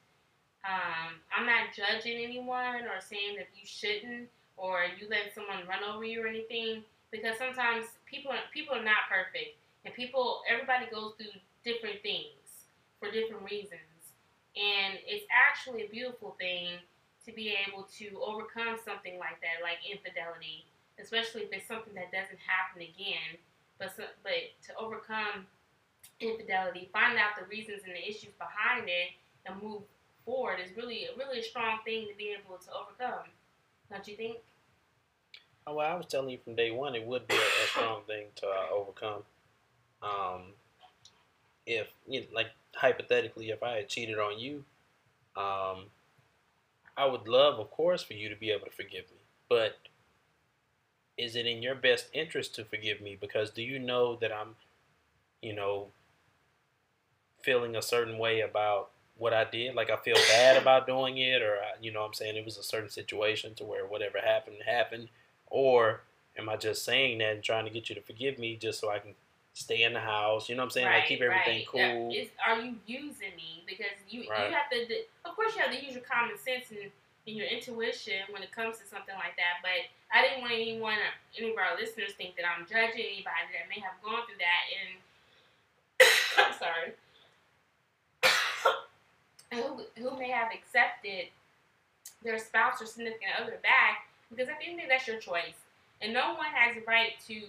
um, 0.64 1.20
I'm 1.32 1.46
not 1.46 1.72
judging 1.76 2.24
anyone 2.24 2.84
or 2.88 3.00
saying 3.00 3.36
that 3.36 3.48
you 3.56 3.64
shouldn't 3.64 4.28
or 4.56 4.84
you 4.98 5.08
let 5.08 5.32
someone 5.34 5.68
run 5.68 5.84
over 5.84 6.04
you 6.04 6.22
or 6.22 6.28
anything 6.28 6.84
because 7.10 7.38
sometimes 7.38 7.96
people 8.04 8.30
people 8.52 8.76
are 8.76 8.84
not 8.84 9.08
perfect 9.08 9.56
and 9.84 9.94
people 9.94 10.44
everybody 10.44 10.84
goes 10.92 11.16
through 11.16 11.32
different 11.64 11.96
things 12.04 12.68
for 13.00 13.08
different 13.08 13.40
reasons 13.48 14.12
and 14.52 15.00
it's 15.08 15.24
actually 15.32 15.88
a 15.88 15.88
beautiful 15.88 16.36
thing 16.36 16.76
to 17.24 17.32
be 17.32 17.56
able 17.56 17.88
to 17.88 18.20
overcome 18.20 18.76
something 18.76 19.16
like 19.16 19.40
that 19.40 19.64
like 19.64 19.80
infidelity 19.88 20.68
especially 21.02 21.42
if 21.42 21.52
it's 21.52 21.66
something 21.66 21.94
that 21.94 22.12
doesn't 22.12 22.40
happen 22.44 22.84
again. 22.84 23.40
But 23.78 23.96
but 24.22 24.52
to 24.68 24.70
overcome 24.76 25.48
infidelity, 26.20 26.88
find 26.92 27.18
out 27.18 27.30
the 27.38 27.46
reasons 27.46 27.82
and 27.86 27.94
the 27.94 28.08
issues 28.08 28.32
behind 28.38 28.88
it, 28.88 29.10
and 29.46 29.60
move 29.62 29.82
forward 30.24 30.58
is 30.64 30.76
really 30.76 31.04
a 31.04 31.16
really 31.16 31.40
a 31.40 31.42
strong 31.42 31.78
thing 31.84 32.06
to 32.08 32.14
be 32.16 32.34
able 32.38 32.56
to 32.58 32.70
overcome. 32.72 33.26
Don't 33.90 34.06
you 34.06 34.16
think? 34.16 34.36
Oh, 35.66 35.74
well, 35.74 35.92
I 35.92 35.96
was 35.96 36.06
telling 36.06 36.30
you 36.30 36.38
from 36.42 36.54
day 36.54 36.70
one, 36.70 36.94
it 36.94 37.06
would 37.06 37.26
be 37.28 37.34
a, 37.34 37.38
a 37.38 37.66
strong 37.68 38.02
thing 38.06 38.26
to 38.36 38.46
uh, 38.46 38.74
overcome. 38.74 39.22
Um, 40.02 40.42
if 41.66 41.88
you 42.08 42.20
know, 42.20 42.26
like 42.34 42.48
hypothetically, 42.74 43.50
if 43.50 43.62
I 43.62 43.76
had 43.76 43.88
cheated 43.88 44.18
on 44.18 44.38
you, 44.38 44.64
um, 45.36 45.86
I 46.96 47.06
would 47.06 47.28
love, 47.28 47.58
of 47.58 47.70
course, 47.70 48.02
for 48.02 48.14
you 48.14 48.28
to 48.28 48.36
be 48.36 48.50
able 48.50 48.66
to 48.66 48.72
forgive 48.72 49.04
me. 49.10 49.18
But 49.48 49.78
is 51.16 51.36
it 51.36 51.46
in 51.46 51.62
your 51.62 51.74
best 51.74 52.08
interest 52.12 52.54
to 52.56 52.64
forgive 52.64 53.00
me? 53.00 53.16
Because 53.20 53.50
do 53.50 53.62
you 53.62 53.78
know 53.78 54.16
that 54.16 54.32
I'm, 54.32 54.56
you 55.42 55.54
know, 55.54 55.88
feeling 57.42 57.76
a 57.76 57.82
certain 57.82 58.18
way 58.18 58.40
about 58.40 58.90
what 59.16 59.32
I 59.32 59.44
did? 59.44 59.74
Like 59.74 59.90
I 59.90 59.96
feel 59.96 60.16
bad 60.28 60.56
about 60.56 60.86
doing 60.86 61.18
it, 61.18 61.42
or 61.42 61.56
you 61.80 61.92
know, 61.92 62.02
I'm 62.02 62.14
saying 62.14 62.36
it 62.36 62.44
was 62.44 62.58
a 62.58 62.62
certain 62.62 62.90
situation 62.90 63.54
to 63.54 63.64
where 63.64 63.86
whatever 63.86 64.18
happened 64.18 64.56
happened, 64.66 65.08
or 65.46 66.02
am 66.38 66.48
I 66.48 66.56
just 66.56 66.84
saying 66.84 67.18
that 67.18 67.34
and 67.34 67.42
trying 67.42 67.64
to 67.64 67.70
get 67.70 67.88
you 67.88 67.94
to 67.94 68.02
forgive 68.02 68.38
me 68.38 68.56
just 68.56 68.80
so 68.80 68.90
I 68.90 68.98
can 68.98 69.14
stay 69.52 69.82
in 69.82 69.92
the 69.92 70.00
house? 70.00 70.48
You 70.48 70.54
know 70.56 70.62
what 70.62 70.66
I'm 70.66 70.70
saying? 70.70 70.86
Right, 70.86 70.96
like 70.98 71.06
keep 71.06 71.20
everything 71.20 71.58
right. 71.58 71.66
cool. 71.68 72.12
Is, 72.14 72.28
are 72.46 72.60
you 72.60 72.76
using 72.86 73.36
me? 73.36 73.64
Because 73.66 73.92
you 74.08 74.24
Right. 74.30 74.48
you 74.48 74.54
have 74.56 74.70
to. 74.70 75.04
Of 75.24 75.36
course, 75.36 75.54
you 75.54 75.60
have 75.62 75.72
to 75.72 75.84
use 75.84 75.94
your 75.94 76.04
common 76.04 76.38
sense 76.38 76.70
and, 76.70 76.90
and 77.26 77.36
your 77.36 77.46
intuition 77.46 78.24
when 78.30 78.42
it 78.42 78.52
comes 78.52 78.78
to 78.78 78.86
something 78.86 79.14
like 79.16 79.36
that. 79.36 79.60
But 79.62 79.88
I 80.12 80.22
didn't 80.22 80.40
want 80.40 80.54
anyone, 80.54 80.96
any 81.36 81.50
of 81.50 81.58
our 81.58 81.76
listeners, 81.78 82.12
think 82.16 82.36
that 82.36 82.44
I'm 82.48 82.64
judging 82.64 83.04
anybody 83.04 83.52
that 83.52 83.68
may 83.68 83.80
have 83.84 84.00
gone 84.02 84.24
through 84.26 84.40
that. 84.40 84.64
And 84.80 84.98
I'm 86.38 86.52
sorry, 86.58 86.92
who 89.52 89.84
who 89.96 90.18
may 90.18 90.30
have 90.30 90.48
accepted 90.52 91.28
their 92.22 92.38
spouse 92.38 92.82
or 92.82 92.86
significant 92.86 93.32
other 93.40 93.58
back 93.62 94.08
because 94.30 94.48
at 94.48 94.60
the 94.60 94.66
end 94.66 94.78
of 94.78 94.84
the 94.84 94.88
day, 94.88 94.88
that's 94.88 95.06
your 95.06 95.18
choice, 95.18 95.58
and 96.00 96.12
no 96.12 96.34
one 96.34 96.46
has 96.54 96.74
the 96.74 96.82
right 96.86 97.12
to 97.26 97.40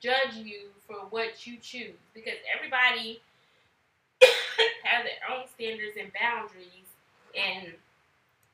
judge 0.00 0.34
you 0.34 0.68
for 0.86 0.96
what 1.10 1.46
you 1.46 1.56
choose 1.58 1.96
because 2.14 2.34
everybody 2.54 3.20
has 4.84 5.04
their 5.04 5.36
own 5.36 5.46
standards 5.54 5.96
and 5.98 6.10
boundaries 6.12 6.92
and, 7.34 7.72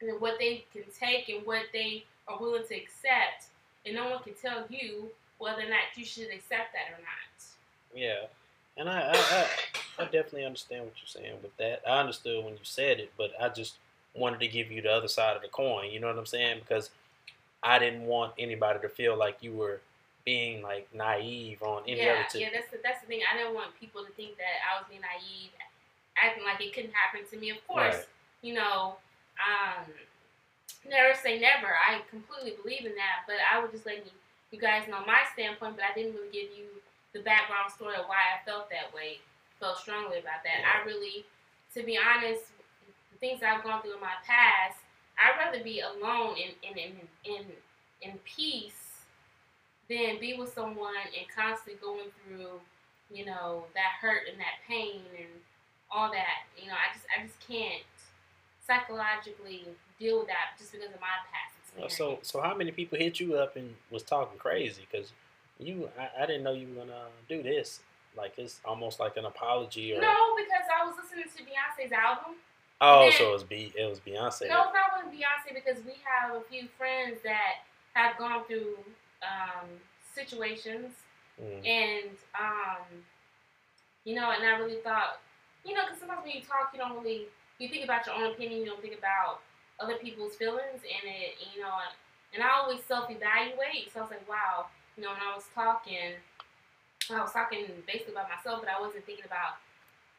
and 0.01 0.21
what 0.21 0.39
they 0.39 0.65
can 0.73 0.83
take 0.99 1.29
and 1.29 1.45
what 1.47 1.65
they 1.73 2.05
are 2.29 2.39
willing 2.41 2.63
to 2.69 2.75
accept, 2.75 3.47
and 3.85 3.95
no 3.97 4.11
one 4.11 4.23
can 4.23 4.35
tell 4.35 4.65
you 4.69 5.09
whether 5.39 5.63
or 5.63 5.69
not 5.69 5.91
you 5.97 6.05
should 6.05 6.29
accept 6.29 6.73
that 6.73 6.93
or 6.93 7.01
not. 7.03 7.45
Yeah, 7.95 8.27
and 8.81 8.89
I, 8.89 9.13
I, 9.13 9.15
I, 9.15 9.47
I 10.03 10.05
definitely 10.05 10.47
understand 10.47 10.85
what 10.85 10.95
you're 10.97 11.23
saying 11.23 11.37
with 11.43 11.55
that. 11.59 11.83
I 11.87 12.01
understood 12.01 12.43
when 12.43 12.55
you 12.55 12.61
said 12.63 12.99
it, 12.99 13.13
but 13.19 13.31
I 13.41 13.51
just 13.51 13.77
wanted 14.15 14.41
to 14.41 14.49
give 14.49 14.73
you 14.73 14.81
the 14.81 14.91
other 14.91 15.07
side 15.07 15.37
of 15.37 15.43
the 15.43 15.49
coin. 15.49 15.91
You 15.91 16.01
know 16.01 16.07
what 16.07 16.19
I'm 16.19 16.27
saying? 16.27 16.61
Because 16.61 16.89
I 17.63 17.79
didn't 17.79 18.07
want 18.07 18.33
anybody 18.39 18.81
to 18.81 18.89
feel 18.89 19.17
like 19.19 19.37
you 19.43 19.53
were 19.53 19.81
being 20.25 20.63
like 20.63 20.89
naive 20.95 21.63
on 21.63 21.83
any 21.87 22.01
yeah, 22.01 22.13
other 22.13 22.25
tip. 22.31 22.41
yeah, 22.41 22.49
that's 22.53 22.71
the, 22.71 22.79
that's 22.83 23.03
the 23.03 23.07
thing. 23.07 23.21
I 23.31 23.37
didn't 23.37 23.55
want 23.55 23.69
people 23.79 24.03
to 24.03 24.11
think 24.13 24.39
that 24.39 24.65
I 24.65 24.81
was 24.81 24.89
being 24.89 25.03
naive, 25.03 25.51
acting 26.17 26.45
like 26.45 26.61
it 26.65 26.75
couldn't 26.75 26.93
happen 26.97 27.21
to 27.31 27.37
me. 27.37 27.51
Of 27.51 27.61
course, 27.69 27.95
Right. 27.95 28.07
you 28.41 28.55
know, 28.55 28.97
um, 29.37 29.85
never 30.89 31.13
say 31.15 31.39
never. 31.39 31.69
I 31.69 32.01
completely 32.09 32.57
believe 32.63 32.87
in 32.89 32.97
that, 32.97 33.29
but 33.29 33.37
I 33.45 33.61
would 33.61 33.73
just 33.73 33.85
let 33.85 33.97
you, 34.05 34.13
you 34.51 34.59
guys 34.59 34.89
know 34.89 35.05
my 35.07 35.21
standpoint. 35.35 35.77
But 35.77 35.85
I 35.85 35.93
didn't 35.95 36.17
really 36.17 36.33
give 36.33 36.49
you 36.57 36.81
the 37.13 37.21
background 37.21 37.73
story 37.73 37.97
of 37.97 38.07
why 38.07 38.39
I 38.39 38.45
felt 38.45 38.71
that 38.71 38.95
way, 38.95 39.19
felt 39.59 39.79
strongly 39.79 40.19
about 40.19 40.43
that. 40.45 40.63
I 40.63 40.87
really, 40.87 41.25
to 41.75 41.83
be 41.83 41.99
honest, 41.99 42.45
the 43.13 43.19
things 43.19 43.43
I've 43.43 43.65
gone 43.65 43.83
through 43.83 43.95
in 43.95 44.01
my 44.01 44.19
past, 44.27 44.79
I'd 45.19 45.39
rather 45.39 45.63
be 45.63 45.81
alone 45.81 46.37
in 46.37 46.55
in 46.63 46.79
in 46.79 46.93
in, 47.25 47.45
in 48.03 48.19
peace 48.25 49.05
than 49.89 50.21
be 50.21 50.35
with 50.35 50.55
someone 50.55 50.95
and 51.19 51.27
constantly 51.35 51.75
going 51.83 52.09
through, 52.23 52.61
you 53.11 53.27
know, 53.27 53.65
that 53.75 53.99
hurt 54.01 54.29
and 54.31 54.39
that 54.39 54.63
pain 54.67 55.03
and 55.19 55.29
all 55.91 56.11
that. 56.11 56.47
You 56.57 56.69
know, 56.69 56.75
I 56.75 56.95
just 56.95 57.07
I 57.11 57.27
just 57.27 57.39
can't 57.47 57.83
psychologically 58.65 59.67
deal 59.99 60.21
with 60.21 60.29
that 60.29 60.57
just 60.59 60.73
because 60.73 60.89
of 60.95 61.01
my 61.01 61.19
past 61.29 61.59
experience. 61.61 61.97
so, 61.97 62.19
so 62.23 62.41
how 62.41 62.55
many 62.55 62.71
people 62.71 62.97
hit 62.97 63.19
you 63.19 63.35
up 63.35 63.57
and 63.57 63.75
was 63.91 64.03
talking 64.03 64.39
crazy? 64.39 64.87
Because 64.91 65.13
you, 65.61 65.89
I, 65.99 66.23
I 66.23 66.27
didn't 66.27 66.43
know 66.43 66.53
you 66.53 66.69
were 66.69 66.81
gonna 66.85 67.07
do 67.29 67.43
this. 67.43 67.81
Like 68.17 68.35
it's 68.39 68.61
almost 68.65 68.99
like 68.99 69.17
an 69.17 69.25
apology, 69.27 69.95
or 69.95 70.01
no, 70.01 70.35
because 70.37 70.67
I 70.75 70.85
was 70.85 70.97
listening 71.01 71.25
to 71.37 71.43
Beyonce's 71.45 71.93
album. 71.93 72.35
oh, 72.81 73.03
then- 73.09 73.13
so 73.19 73.31
it 73.31 73.33
was 73.33 73.45
B, 73.45 73.73
it 73.77 73.85
was 73.89 74.01
Beyonce. 74.01 74.49
No, 74.49 74.65
it's 74.65 74.75
not 74.75 75.05
with 75.05 75.13
Beyonce 75.15 75.55
because 75.55 75.85
we 75.85 75.95
have 76.05 76.35
a 76.35 76.41
few 76.51 76.67
friends 76.77 77.19
that 77.23 77.63
have 77.95 78.17
gone 78.19 78.45
through 78.47 78.77
um, 79.23 79.69
situations 80.15 80.93
Mm. 81.41 81.67
and 81.67 82.11
um, 82.39 82.85
you 84.05 84.15
know, 84.15 84.31
and 84.31 84.45
I 84.45 84.59
really 84.59 84.81
thought, 84.83 85.21
you 85.65 85.75
know, 85.75 85.83
because 85.85 86.01
sometimes 86.01 86.23
when 86.25 86.33
you 86.37 86.43
talk, 86.43 86.71
you 86.73 86.79
don't 86.81 86.97
really 87.03 87.27
you 87.59 87.69
think 87.69 87.85
about 87.85 88.07
your 88.07 88.15
own 88.17 88.33
opinion, 88.33 88.61
you 88.61 88.67
don't 88.67 88.81
think 88.83 88.97
about 88.99 89.41
other 89.79 89.97
people's 89.97 90.35
feelings, 90.37 90.81
and 90.85 91.05
it, 91.05 91.37
you 91.55 91.61
know, 91.63 91.73
and 92.35 92.43
I 92.43 92.49
always 92.61 92.81
self-evaluate. 92.89 93.93
So 93.93 94.01
I 94.01 94.03
was 94.03 94.11
like, 94.11 94.29
wow, 94.29 94.67
you 95.01 95.09
know, 95.09 95.17
when 95.17 95.25
I 95.25 95.33
was 95.35 95.49
talking, 95.57 96.13
I 97.09 97.21
was 97.25 97.33
talking 97.33 97.65
basically 97.89 98.13
about 98.13 98.29
myself, 98.29 98.61
but 98.61 98.69
I 98.69 98.77
wasn't 98.77 99.07
thinking 99.09 99.25
about 99.25 99.57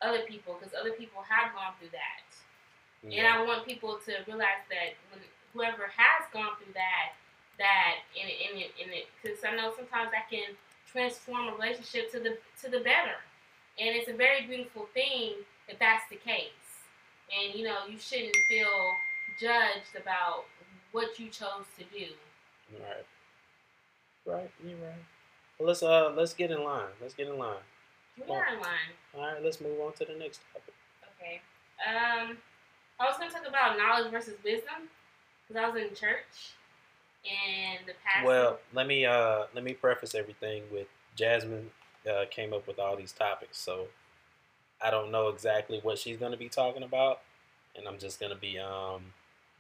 other 0.02 0.26
people 0.26 0.58
because 0.58 0.74
other 0.74 0.98
people 0.98 1.22
have 1.30 1.54
gone 1.54 1.78
through 1.78 1.94
that. 1.94 2.26
And 3.14 3.28
I 3.28 3.46
want 3.46 3.66
people 3.66 4.00
to 4.06 4.12
realize 4.26 4.66
that 4.74 4.98
when 5.14 5.22
whoever 5.54 5.86
has 5.94 6.26
gone 6.34 6.58
through 6.58 6.74
that, 6.74 7.14
that 7.62 8.02
in 8.18 8.26
in 8.26 8.62
in 8.82 8.90
it, 8.94 9.06
because 9.22 9.38
I 9.46 9.56
know 9.56 9.72
sometimes 9.78 10.10
that 10.12 10.30
can 10.34 10.58
transform 10.90 11.50
a 11.50 11.54
relationship 11.54 12.12
to 12.14 12.20
the 12.20 12.38
to 12.62 12.70
the 12.70 12.82
better. 12.82 13.22
and 13.80 13.96
it's 13.96 14.10
a 14.10 14.14
very 14.14 14.46
beautiful 14.48 14.88
thing 14.94 15.36
if 15.68 15.80
that's 15.80 16.04
the 16.10 16.18
case. 16.18 16.86
And 17.32 17.56
you 17.56 17.66
know, 17.66 17.86
you 17.90 18.00
shouldn't 18.00 18.36
feel 18.50 19.02
judged 19.40 19.96
about 20.00 20.46
what 20.92 21.20
you 21.20 21.30
chose 21.30 21.66
to 21.78 21.86
do. 21.86 22.14
Right. 22.74 23.06
Right. 24.26 24.52
You're 24.64 24.78
right. 24.78 25.04
Well, 25.58 25.68
let's 25.68 25.84
uh 25.84 26.14
let's 26.16 26.34
get 26.34 26.52
in 26.52 26.64
line. 26.64 26.90
Let's 27.02 27.14
get 27.14 27.28
in 27.28 27.38
line. 27.38 27.56
We 28.18 28.24
are 28.34 28.54
in 28.54 28.60
line. 28.60 28.92
All 29.16 29.22
right. 29.22 29.44
Let's 29.44 29.62
move 29.62 29.80
on 29.80 29.94
to 29.94 30.06
the 30.06 30.16
next 30.18 30.42
topic. 30.54 30.74
Okay. 31.20 31.42
Um, 31.88 32.38
I 33.00 33.06
was 33.06 33.18
gonna 33.18 33.32
talk 33.32 33.48
about 33.48 33.78
knowledge 33.78 34.12
versus 34.12 34.36
wisdom 34.44 34.90
because 35.48 35.64
I 35.64 35.70
was 35.70 35.82
in 35.82 35.96
church 35.96 36.54
and 37.26 37.80
the 37.88 37.94
pastor. 38.04 38.28
Well, 38.28 38.60
let 38.74 38.88
me 38.88 39.06
uh 39.06 39.46
let 39.54 39.64
me 39.64 39.74
preface 39.74 40.16
everything 40.16 40.64
with 40.72 40.88
Jasmine 41.16 41.70
uh, 42.10 42.26
came 42.30 42.54
up 42.54 42.68
with 42.68 42.80
all 42.80 42.96
these 42.96 43.12
topics, 43.12 43.58
so 43.58 43.88
I 44.84 44.92
don't 44.92 45.12
know 45.12 45.28
exactly 45.30 45.80
what 45.84 45.98
she's 45.98 46.18
gonna 46.18 46.38
be 46.38 46.50
talking 46.50 46.84
about, 46.84 47.22
and 47.76 47.88
I'm 47.88 47.98
just 47.98 48.20
gonna 48.20 48.36
be 48.36 48.58
um 48.60 49.14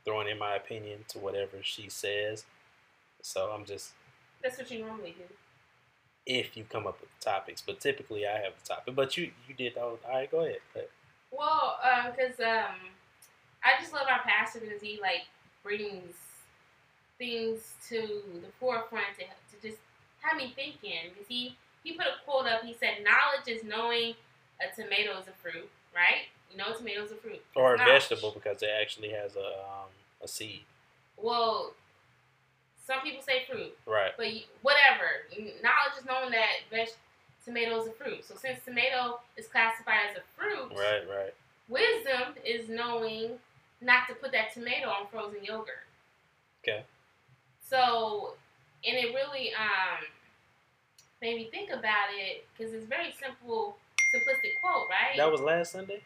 throwing 0.05 0.27
in 0.27 0.39
my 0.39 0.55
opinion 0.55 0.99
to 1.09 1.19
whatever 1.19 1.57
she 1.61 1.89
says. 1.89 2.45
So 3.21 3.51
I'm 3.51 3.65
just 3.65 3.93
that's 4.43 4.57
what 4.57 4.69
you 4.71 4.79
normally 4.85 5.15
do. 5.17 5.23
if 6.25 6.55
you 6.55 6.63
come 6.69 6.85
up 6.87 6.99
with 7.01 7.09
topics, 7.19 7.61
but 7.65 7.79
typically 7.79 8.25
I 8.27 8.33
have 8.39 8.53
the 8.61 8.67
topic. 8.67 8.95
But 8.95 9.17
you 9.17 9.31
you 9.47 9.53
did 9.55 9.77
all. 9.77 9.99
All 10.05 10.11
right, 10.13 10.29
go 10.29 10.41
ahead. 10.41 10.59
Well, 11.31 11.77
um, 11.83 12.11
because 12.11 12.39
um, 12.39 12.75
I 13.63 13.79
just 13.79 13.93
love 13.93 14.07
our 14.09 14.21
pastor 14.23 14.59
because 14.59 14.81
he 14.81 14.99
like 15.01 15.25
brings 15.63 16.15
things 17.17 17.73
to 17.89 17.97
the 18.41 18.51
forefront 18.59 19.05
to, 19.19 19.25
to 19.25 19.67
just 19.67 19.79
have 20.21 20.37
me 20.37 20.53
thinking. 20.55 21.09
Because 21.13 21.27
he 21.27 21.55
he 21.83 21.93
put 21.93 22.05
a 22.05 22.23
quote 22.25 22.47
up. 22.47 22.63
He 22.63 22.73
said, 22.73 23.03
"Knowledge 23.03 23.47
is 23.47 23.63
knowing 23.63 24.13
a 24.61 24.75
tomato 24.75 25.17
is 25.19 25.27
a 25.27 25.31
fruit, 25.41 25.69
right? 25.95 26.27
You 26.51 26.57
know, 26.57 26.73
tomatoes 26.77 27.11
a 27.11 27.15
fruit 27.15 27.41
or 27.55 27.75
a 27.75 27.77
knowledge. 27.77 28.09
vegetable 28.09 28.31
because 28.31 28.61
it 28.61 28.69
actually 28.79 29.09
has 29.09 29.35
a 29.35 29.39
um 29.39 29.89
a 30.21 30.27
seed. 30.27 30.61
Well, 31.17 31.73
some 32.91 33.01
people 33.03 33.21
say 33.23 33.45
fruit, 33.49 33.77
Right. 33.85 34.11
but 34.17 34.33
you, 34.33 34.41
whatever. 34.63 35.07
Knowledge 35.63 35.97
is 35.99 36.05
knowing 36.05 36.31
that 36.31 36.67
veg- 36.69 36.89
tomato 37.45 37.79
is 37.81 37.87
a 37.87 37.91
fruit. 37.91 38.25
So 38.25 38.35
since 38.35 38.63
tomato 38.65 39.19
is 39.37 39.47
classified 39.47 40.11
as 40.11 40.17
a 40.17 40.21
fruit, 40.37 40.71
Right. 40.77 41.07
Right. 41.07 41.33
Wisdom 41.69 42.35
is 42.43 42.67
knowing 42.67 43.39
not 43.79 44.07
to 44.09 44.15
put 44.15 44.31
that 44.33 44.53
tomato 44.53 44.89
on 44.89 45.07
frozen 45.07 45.43
yogurt. 45.43 45.87
Okay. 46.63 46.83
So, 47.61 48.33
and 48.85 48.97
it 48.97 49.15
really 49.15 49.53
um 49.53 50.03
made 51.21 51.35
me 51.37 51.49
think 51.49 51.69
about 51.69 52.09
it 52.13 52.45
because 52.57 52.73
it's 52.73 52.85
very 52.87 53.13
simple, 53.23 53.77
simplistic 54.13 54.59
quote, 54.61 54.89
right? 54.89 55.15
That 55.15 55.31
was 55.31 55.39
last 55.41 55.71
Sunday. 55.71 56.01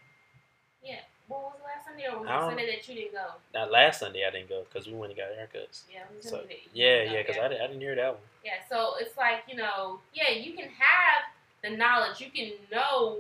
yeah. 0.84 1.00
What 1.28 1.42
was 1.42 1.54
the 1.58 1.64
last 1.64 1.86
Sunday, 1.86 2.06
or 2.06 2.20
was 2.20 2.30
I 2.30 2.38
it 2.38 2.50
Sunday 2.50 2.66
that 2.76 2.88
you 2.88 2.96
didn't 2.96 3.14
go? 3.14 3.28
Not 3.54 3.72
last 3.72 4.00
Sunday. 4.00 4.26
I 4.28 4.32
didn't 4.32 4.50
go 4.50 4.64
because 4.64 4.88
we 4.88 4.94
went 4.94 5.12
and 5.12 5.20
got 5.20 5.34
haircuts. 5.34 5.84
Yeah, 5.92 6.04
So 6.20 6.30
Sunday 6.30 6.48
that 6.48 6.78
you 6.78 6.86
yeah, 6.86 7.04
yeah, 7.04 7.22
because 7.22 7.38
I, 7.38 7.48
didn't, 7.48 7.62
I 7.62 7.68
didn't 7.68 7.82
hear 7.82 7.96
that 7.96 8.14
one. 8.14 8.22
Yeah, 8.44 8.62
so 8.70 8.94
it's 9.00 9.18
like, 9.18 9.44
you 9.50 9.56
know, 9.56 10.00
yeah, 10.14 10.32
you 10.32 10.54
can 10.54 10.70
have 10.70 11.26
the 11.64 11.76
knowledge, 11.76 12.22
you 12.22 12.30
can 12.30 12.52
know 12.72 13.18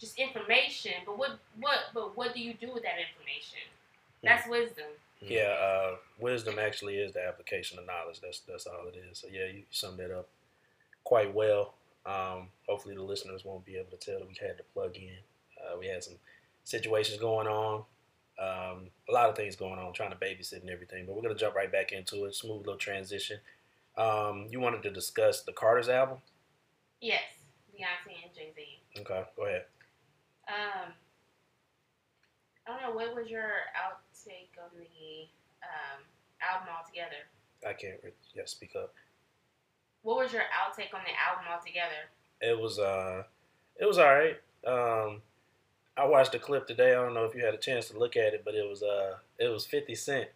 just 0.00 0.18
information, 0.18 0.92
but 1.04 1.18
what 1.18 1.38
what 1.60 1.78
but 1.94 2.16
what 2.16 2.34
do 2.34 2.40
you 2.40 2.54
do 2.54 2.72
with 2.72 2.82
that 2.82 2.96
information? 3.00 3.60
That's 4.22 4.48
wisdom. 4.48 4.86
Yeah, 5.20 5.56
uh, 5.60 5.96
wisdom 6.18 6.58
actually 6.58 6.96
is 6.96 7.12
the 7.12 7.26
application 7.26 7.78
of 7.78 7.86
knowledge. 7.86 8.20
That's 8.20 8.40
that's 8.40 8.66
all 8.66 8.86
it 8.88 8.96
is. 9.10 9.18
So 9.18 9.28
yeah, 9.32 9.46
you 9.46 9.62
summed 9.70 9.98
that 9.98 10.10
up 10.10 10.28
quite 11.04 11.34
well. 11.34 11.74
Um, 12.04 12.48
hopefully 12.68 12.94
the 12.94 13.02
listeners 13.02 13.44
won't 13.44 13.64
be 13.64 13.76
able 13.76 13.90
to 13.90 13.96
tell 13.96 14.18
that 14.18 14.28
we 14.28 14.36
had 14.40 14.58
to 14.58 14.64
plug 14.74 14.96
in. 14.96 15.16
Uh, 15.58 15.78
we 15.78 15.86
had 15.86 16.04
some 16.04 16.14
situations 16.66 17.18
going 17.20 17.46
on, 17.46 17.84
um, 18.38 18.90
a 19.08 19.12
lot 19.12 19.30
of 19.30 19.36
things 19.36 19.56
going 19.56 19.78
on, 19.78 19.92
trying 19.92 20.10
to 20.10 20.16
babysit 20.16 20.60
and 20.60 20.68
everything. 20.68 21.06
But 21.06 21.14
we're 21.14 21.22
gonna 21.22 21.36
jump 21.36 21.54
right 21.54 21.70
back 21.70 21.92
into 21.92 22.24
it. 22.24 22.34
Smooth 22.34 22.66
little 22.66 22.76
transition. 22.76 23.38
Um, 23.96 24.48
you 24.50 24.60
wanted 24.60 24.82
to 24.82 24.90
discuss 24.90 25.42
the 25.42 25.52
Carter's 25.52 25.88
album? 25.88 26.18
Yes, 27.00 27.22
Beyonce 27.72 28.24
and 28.24 28.34
Jay 28.34 28.52
Z. 28.54 29.00
Okay, 29.00 29.24
go 29.36 29.46
ahead. 29.46 29.64
Um, 30.48 30.92
I 32.66 32.70
don't 32.72 32.82
know, 32.82 32.96
what 32.96 33.14
was 33.14 33.30
your 33.30 33.48
outtake 33.78 34.58
on 34.62 34.70
the 34.76 35.28
um, 35.62 36.02
album 36.42 36.68
altogether? 36.76 37.24
I 37.66 37.72
can't. 37.72 38.00
Re- 38.02 38.10
yeah, 38.34 38.42
speak 38.44 38.74
up. 38.76 38.92
What 40.02 40.18
was 40.18 40.32
your 40.32 40.42
outtake 40.42 40.92
on 40.94 41.00
the 41.04 41.14
album 41.26 41.46
altogether? 41.50 42.10
It 42.40 42.58
was 42.58 42.78
uh, 42.78 43.22
it 43.80 43.86
was 43.86 43.98
all 43.98 44.14
right. 44.14 44.36
Um, 44.66 45.22
I 45.96 46.04
watched 46.04 46.32
the 46.32 46.38
clip 46.38 46.66
today. 46.66 46.92
I 46.92 47.02
don't 47.02 47.14
know 47.14 47.24
if 47.24 47.34
you 47.34 47.44
had 47.44 47.54
a 47.54 47.58
chance 47.58 47.88
to 47.88 47.98
look 47.98 48.16
at 48.16 48.34
it, 48.34 48.42
but 48.44 48.54
it 48.54 48.68
was 48.68 48.82
uh, 48.82 49.14
it 49.38 49.48
was 49.48 49.66
Fifty 49.66 49.94
Cent, 49.94 50.28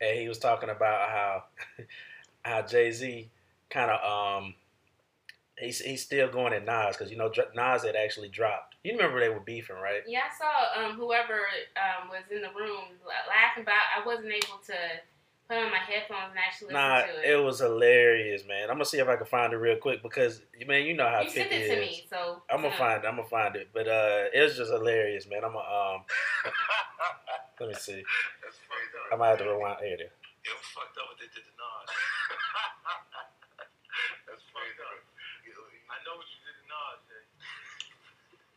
and 0.00 0.18
he 0.18 0.28
was 0.28 0.38
talking 0.38 0.70
about 0.70 1.08
how 1.10 1.44
how 2.42 2.62
Jay 2.62 2.90
Z 2.92 3.30
kind 3.70 3.90
of 3.90 4.42
um, 4.42 4.54
he's 5.58 5.80
he's 5.80 6.02
still 6.02 6.28
going 6.28 6.52
at 6.52 6.64
Nas 6.64 6.96
because 6.96 7.10
you 7.10 7.16
know 7.16 7.32
Nas 7.54 7.84
had 7.84 7.96
actually 7.96 8.28
dropped. 8.28 8.76
You 8.84 8.92
remember 8.92 9.18
they 9.18 9.30
were 9.30 9.40
beefing, 9.40 9.76
right? 9.76 10.02
Yeah, 10.06 10.20
I 10.30 10.36
saw 10.36 10.86
um, 10.86 10.96
whoever 10.96 11.40
um, 11.76 12.08
was 12.08 12.22
in 12.30 12.42
the 12.42 12.48
room 12.48 12.84
laughing 13.28 13.62
about. 13.62 13.82
I 13.98 14.06
wasn't 14.06 14.32
able 14.32 14.60
to 14.66 14.74
put 15.48 15.56
on 15.58 15.70
my 15.70 15.78
headphones 15.78 16.30
and 16.30 16.38
actually 16.40 16.68
listen 16.72 16.80
Nah, 16.80 17.02
to 17.04 17.20
it 17.20 17.30
it. 17.38 17.42
was 17.44 17.60
hilarious, 17.60 18.44
man. 18.46 18.70
I'm 18.70 18.76
gonna 18.76 18.84
see 18.88 18.98
if 18.98 19.08
I 19.08 19.16
can 19.16 19.26
find 19.26 19.52
it 19.52 19.56
real 19.56 19.76
quick 19.76 20.02
because 20.02 20.40
man, 20.66 20.84
you 20.84 20.94
know 20.94 21.08
how 21.08 21.20
you 21.20 21.30
50 21.30 21.40
sent 21.40 21.52
it 21.52 21.62
is. 21.62 21.70
to 21.70 21.76
me, 21.80 22.06
so 22.08 22.42
I'm 22.50 22.62
gonna 22.62 22.74
uh, 22.74 22.78
find. 22.78 23.04
It, 23.04 23.08
I'm 23.08 23.16
gonna 23.16 23.28
find 23.28 23.56
it, 23.56 23.68
but 23.72 23.86
uh, 23.88 24.24
it 24.32 24.40
was 24.40 24.56
just 24.56 24.70
hilarious, 24.72 25.26
man. 25.28 25.44
I'm 25.44 25.52
gonna 25.52 25.96
um, 26.00 26.04
let 27.60 27.68
me 27.68 27.74
see. 27.76 28.02
That's 28.42 28.56
fucked 28.64 28.94
up. 28.96 29.12
I 29.12 29.16
might 29.16 29.28
have 29.36 29.44
to 29.44 29.48
rewind. 29.52 29.80
Here. 29.84 30.00
It 30.00 30.10
was 30.52 30.68
fucked 30.72 30.96
up 30.96 31.08
what 31.12 31.18
they 31.20 31.28
did 31.32 31.44
to 31.44 31.52
Nas. 31.56 31.88
That's 34.28 34.44
fucked 34.52 34.80
up. 34.80 34.96
I 34.96 34.98
know 36.08 36.16
what 36.18 36.26
you 36.28 36.38
did 36.42 36.56
to 36.56 36.64
Nas, 36.68 37.00
Jay. 37.08 37.24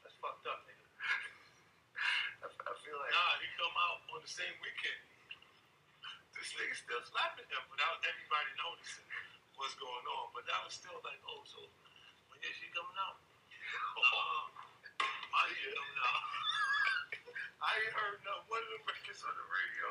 That's 0.03 0.15
fucked 0.23 0.47
up, 0.47 0.63
nigga. 0.67 0.83
I, 2.43 2.45
I 2.47 2.71
feel 2.83 2.95
like 2.99 3.11
nah, 3.11 3.39
he 3.43 3.47
come 3.59 3.75
out 3.75 3.99
on 4.11 4.19
the 4.23 4.27
same 4.31 4.55
weekend. 4.63 4.99
This 6.37 6.53
nigga 6.53 6.77
still 6.77 7.01
slapping 7.01 7.49
them 7.49 7.65
without 7.73 7.97
everybody 8.05 8.49
noticing 8.61 9.09
what's 9.57 9.73
going 9.81 10.05
on. 10.05 10.29
But 10.37 10.45
that 10.45 10.61
was 10.61 10.77
still 10.77 11.01
like, 11.01 11.17
oh, 11.25 11.41
so 11.49 11.65
when 12.29 12.37
is 12.45 12.53
she 12.61 12.69
coming 12.69 12.93
out? 13.01 13.17
Uh, 13.97 14.53
my 15.33 15.49
shit 15.49 15.73
coming 15.73 15.97
out. 15.97 16.23
I 17.57 17.69
ain't 17.81 17.89
heard 17.89 18.21
no 18.21 18.45
one 18.53 18.61
of 18.61 18.69
the 18.69 18.81
records 18.85 19.25
on 19.25 19.33
the 19.33 19.47
radio. 19.49 19.87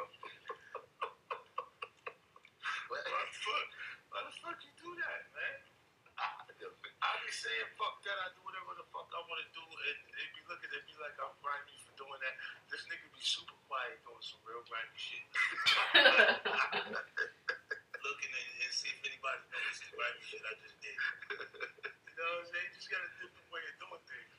Why 2.94 3.02
the 3.02 3.10
fuck? 3.10 3.66
Why 4.14 4.20
the 4.22 4.32
fuck 4.38 4.58
you 4.62 4.70
do 4.78 4.90
that, 5.02 5.20
man? 5.34 5.56
I, 6.14 6.30
I 6.46 7.10
be 7.26 7.30
saying 7.34 7.74
fuck 7.74 7.98
that. 8.06 8.18
I 8.22 8.30
do 8.38 8.46
whatever 8.46 8.78
the 8.78 8.86
fuck 8.94 9.10
I 9.10 9.18
want 9.26 9.42
to 9.42 9.50
do, 9.50 9.66
and 9.66 9.98
they 10.14 10.26
be 10.30 10.46
looking 10.46 10.70
at 10.70 10.82
me 10.86 10.94
like 11.02 11.18
I'm 11.18 11.34
grimy 11.42 11.74
for 11.82 11.92
doing 11.98 12.22
that. 12.22 12.38
This 12.70 12.86
nigga 12.86 13.10
be 13.10 13.18
super 13.18 13.55
quiet 13.68 13.98
doing 14.06 14.22
some 14.24 14.40
real 14.46 14.62
grimy 14.66 14.96
shit. 14.98 15.24
looking 18.06 18.32
and, 18.32 18.48
and 18.62 18.72
see 18.72 18.90
if 18.90 19.00
anybody 19.02 19.40
notices 19.50 19.82
the 19.82 19.90
grimy 19.94 20.22
shit 20.26 20.42
I 20.46 20.52
just 20.62 20.76
did. 20.82 20.94
you 20.94 22.14
know 22.16 22.26
what 22.38 22.46
I'm 22.46 22.48
saying? 22.50 22.68
You 22.70 22.78
just 22.78 22.90
got 22.90 23.02
a 23.02 23.10
different 23.18 23.48
way 23.50 23.62
of 23.66 23.74
doing 23.82 24.02
things. 24.06 24.30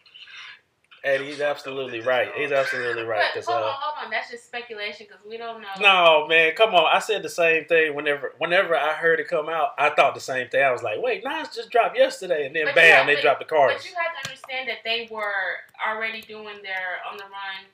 And 1.06 1.24
he's 1.24 1.40
absolutely 1.42 2.02
right. 2.02 2.32
He's 2.36 2.52
absolutely 2.52 3.04
right. 3.04 3.22
But 3.32 3.40
'cause, 3.40 3.46
hold 3.46 3.62
uh, 3.64 3.68
on, 3.70 3.76
hold 3.80 3.96
on. 4.06 4.10
That's 4.12 4.32
just 4.32 4.46
speculation 4.46 5.06
because 5.08 5.24
we 5.24 5.38
don't 5.38 5.62
know. 5.62 5.70
no, 5.80 6.28
man, 6.28 6.54
come 6.58 6.74
on. 6.74 6.90
I 6.92 7.00
said 7.00 7.22
the 7.24 7.30
same 7.30 7.66
thing 7.66 7.94
whenever 7.96 8.34
whenever 8.40 8.76
I 8.76 8.94
heard 8.94 9.20
it 9.20 9.28
come 9.28 9.48
out. 9.48 9.70
I 9.78 9.92
thought 9.92 10.16
the 10.16 10.20
same 10.22 10.50
thing. 10.50 10.64
I 10.64 10.72
was 10.72 10.82
like, 10.84 11.00
wait, 11.02 11.24
Nas 11.24 11.54
just 11.54 11.70
dropped 11.70 11.96
yesterday, 11.98 12.48
and 12.48 12.56
then 12.56 12.66
But 12.66 12.76
bam, 12.76 12.84
yeah, 12.86 13.06
they 13.06 13.16
but- 13.16 13.22
dropped 13.22 13.40
the 13.40 13.46
Carters. 13.46 13.78
But 13.84 13.86
you 13.90 13.96
have 13.96 14.12
to 14.24 14.30
understand 14.30 14.70
that 14.70 14.80
they 14.84 15.08
were 15.12 15.62
already 15.86 16.22
doing 16.24 16.62
their 16.64 17.00
on 17.10 17.18
the 17.18 17.24
run 17.26 17.70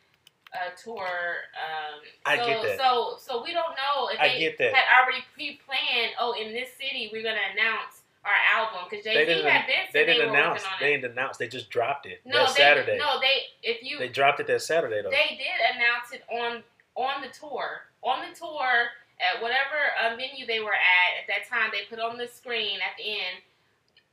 uh, 0.54 0.70
tour. 0.82 1.08
Um, 1.58 2.00
I 2.26 2.38
so, 2.38 2.46
get 2.46 2.62
that. 2.64 2.78
So, 2.78 3.16
so 3.20 3.44
we 3.44 3.54
don't 3.54 3.74
know 3.76 4.10
if 4.14 4.20
I 4.20 4.30
they 4.30 4.40
get 4.40 4.58
that. 4.60 4.74
had 4.74 5.04
already 5.04 5.24
pre-planned. 5.34 6.14
Oh, 6.20 6.34
in 6.40 6.54
this 6.54 6.70
city, 6.78 7.10
we're 7.12 7.24
gonna 7.24 7.38
announce 7.54 8.02
our 8.26 8.38
album 8.56 8.88
because 8.90 9.04
Jay 9.04 9.14
They 9.14 9.26
Z 9.26 9.34
didn't. 9.44 9.52
had 9.52 9.68
been 9.68 9.76
They 9.94 10.06
they, 10.06 10.14
didn't 10.14 10.30
announce. 10.30 10.64
They 10.80 10.96
didn't 10.96 11.12
announce. 11.12 11.38
They 11.38 11.48
just 11.48 11.70
dropped 11.70 12.06
it 12.06 12.22
No, 12.26 12.46
that 12.46 12.56
they 12.56 12.62
Saturday. 12.62 12.98
no, 12.98 13.20
they 13.20 13.50
if 13.68 13.84
you 13.84 14.00
They 14.00 14.08
dropped 14.10 14.40
it 14.40 14.48
that 14.48 14.62
Saturday 14.62 15.02
though. 15.02 15.10
they 15.10 15.36
did 15.36 15.76
announce 15.76 16.12
it 16.14 16.24
on 16.32 16.64
on 16.96 17.22
the 17.22 17.30
tour. 17.30 17.82
On 18.04 18.22
the 18.22 18.36
tour 18.38 18.88
at 19.20 19.42
whatever 19.42 19.76
uh, 20.02 20.16
venue 20.16 20.46
they 20.46 20.60
were 20.60 20.74
at 20.74 21.12
at 21.20 21.28
that 21.28 21.50
time, 21.50 21.72
they 21.72 21.84
put 21.90 22.00
on 22.00 22.18
the 22.18 22.28
screen 22.28 22.78
at 22.80 22.96
the 22.98 23.10
end 23.10 23.42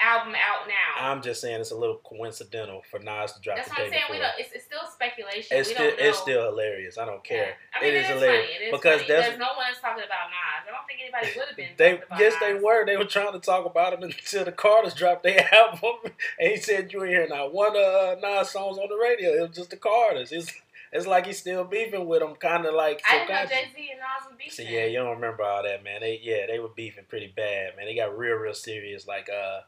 album 0.02 0.34
out 0.34 0.66
now. 0.66 1.10
I'm 1.10 1.22
just 1.22 1.40
saying 1.40 1.60
it's 1.60 1.70
a 1.70 1.76
little 1.76 2.00
coincidental 2.04 2.82
for 2.90 2.98
Nas 2.98 3.32
to 3.32 3.40
drop 3.40 3.56
That's 3.56 3.68
the 3.68 3.74
what 3.74 3.84
I'm 3.84 3.90
saying. 3.90 4.02
before. 4.08 4.16
We 4.16 4.22
don't. 4.22 4.32
It's, 4.38 4.52
it's 4.54 4.64
still 4.64 4.80
speculation. 4.92 5.56
it's 5.56 5.68
we 5.68 5.74
still 5.74 5.90
don't 5.90 6.00
know. 6.00 6.06
it's 6.08 6.18
still 6.18 6.42
hilarious. 6.50 6.98
I 6.98 7.04
don't 7.04 7.22
care. 7.24 7.56
Yeah. 7.56 7.78
I 7.78 7.84
mean, 7.84 7.90
It 7.92 7.96
it 7.96 7.98
is 7.98 8.04
is 8.04 8.10
hilarious. 8.14 8.46
funny. 8.46 8.54
It 8.56 8.62
is 8.68 8.72
Because 8.72 9.00
funny. 9.02 9.12
that's- 9.14 9.38
no 9.38 9.48
one 9.56 9.66
is 9.72 9.78
talking 9.78 10.04
about 10.04 10.26
Nas. 10.30 10.62
I 10.68 10.70
don't 10.70 10.86
think 10.86 11.00
anybody 11.02 11.38
would 11.38 11.48
have 11.48 11.56
been. 11.56 11.74
They 11.76 12.00
yes 12.18 12.32
Nas. 12.34 12.40
they 12.40 12.54
were. 12.54 12.86
They 12.86 12.96
were 12.96 13.04
trying 13.04 13.32
to 13.32 13.40
talk 13.40 13.66
about 13.66 13.92
him 13.94 14.02
until 14.02 14.44
the 14.44 14.52
Carters 14.52 14.94
dropped 14.94 15.22
their 15.22 15.48
album, 15.54 16.12
and 16.38 16.50
he 16.50 16.56
said 16.56 16.92
you 16.92 17.02
ain't 17.04 17.12
hear 17.12 17.28
not 17.28 17.52
one 17.52 17.76
uh 17.76 18.16
Nas 18.20 18.50
songs 18.50 18.78
on 18.78 18.88
the 18.88 18.96
radio. 18.96 19.30
It 19.36 19.40
was 19.48 19.56
just 19.56 19.70
the 19.70 19.76
Carters. 19.76 20.32
It's 20.32 20.52
it's 20.92 21.06
like 21.06 21.24
he's 21.26 21.38
still 21.38 21.62
beefing 21.62 22.06
with 22.08 22.18
them, 22.18 22.34
kind 22.34 22.66
of 22.66 22.74
like. 22.74 23.00
I 23.08 23.18
didn't 23.18 23.28
know. 23.28 23.46
Jay 23.46 23.64
Z 23.76 23.90
and 23.92 24.00
Nas 24.00 24.26
was 24.28 24.34
beefing. 24.36 24.66
So 24.66 24.70
yeah, 24.72 24.86
you 24.86 24.98
don't 24.98 25.14
remember 25.14 25.44
all 25.44 25.62
that, 25.62 25.84
man. 25.84 26.00
They 26.00 26.18
yeah, 26.22 26.46
they 26.48 26.58
were 26.58 26.68
beefing 26.74 27.04
pretty 27.08 27.28
bad, 27.34 27.76
man. 27.76 27.86
They 27.86 27.94
got 27.94 28.16
real, 28.18 28.34
real 28.36 28.54
serious. 28.54 29.06
Like 29.06 29.28
uh, 29.30 29.60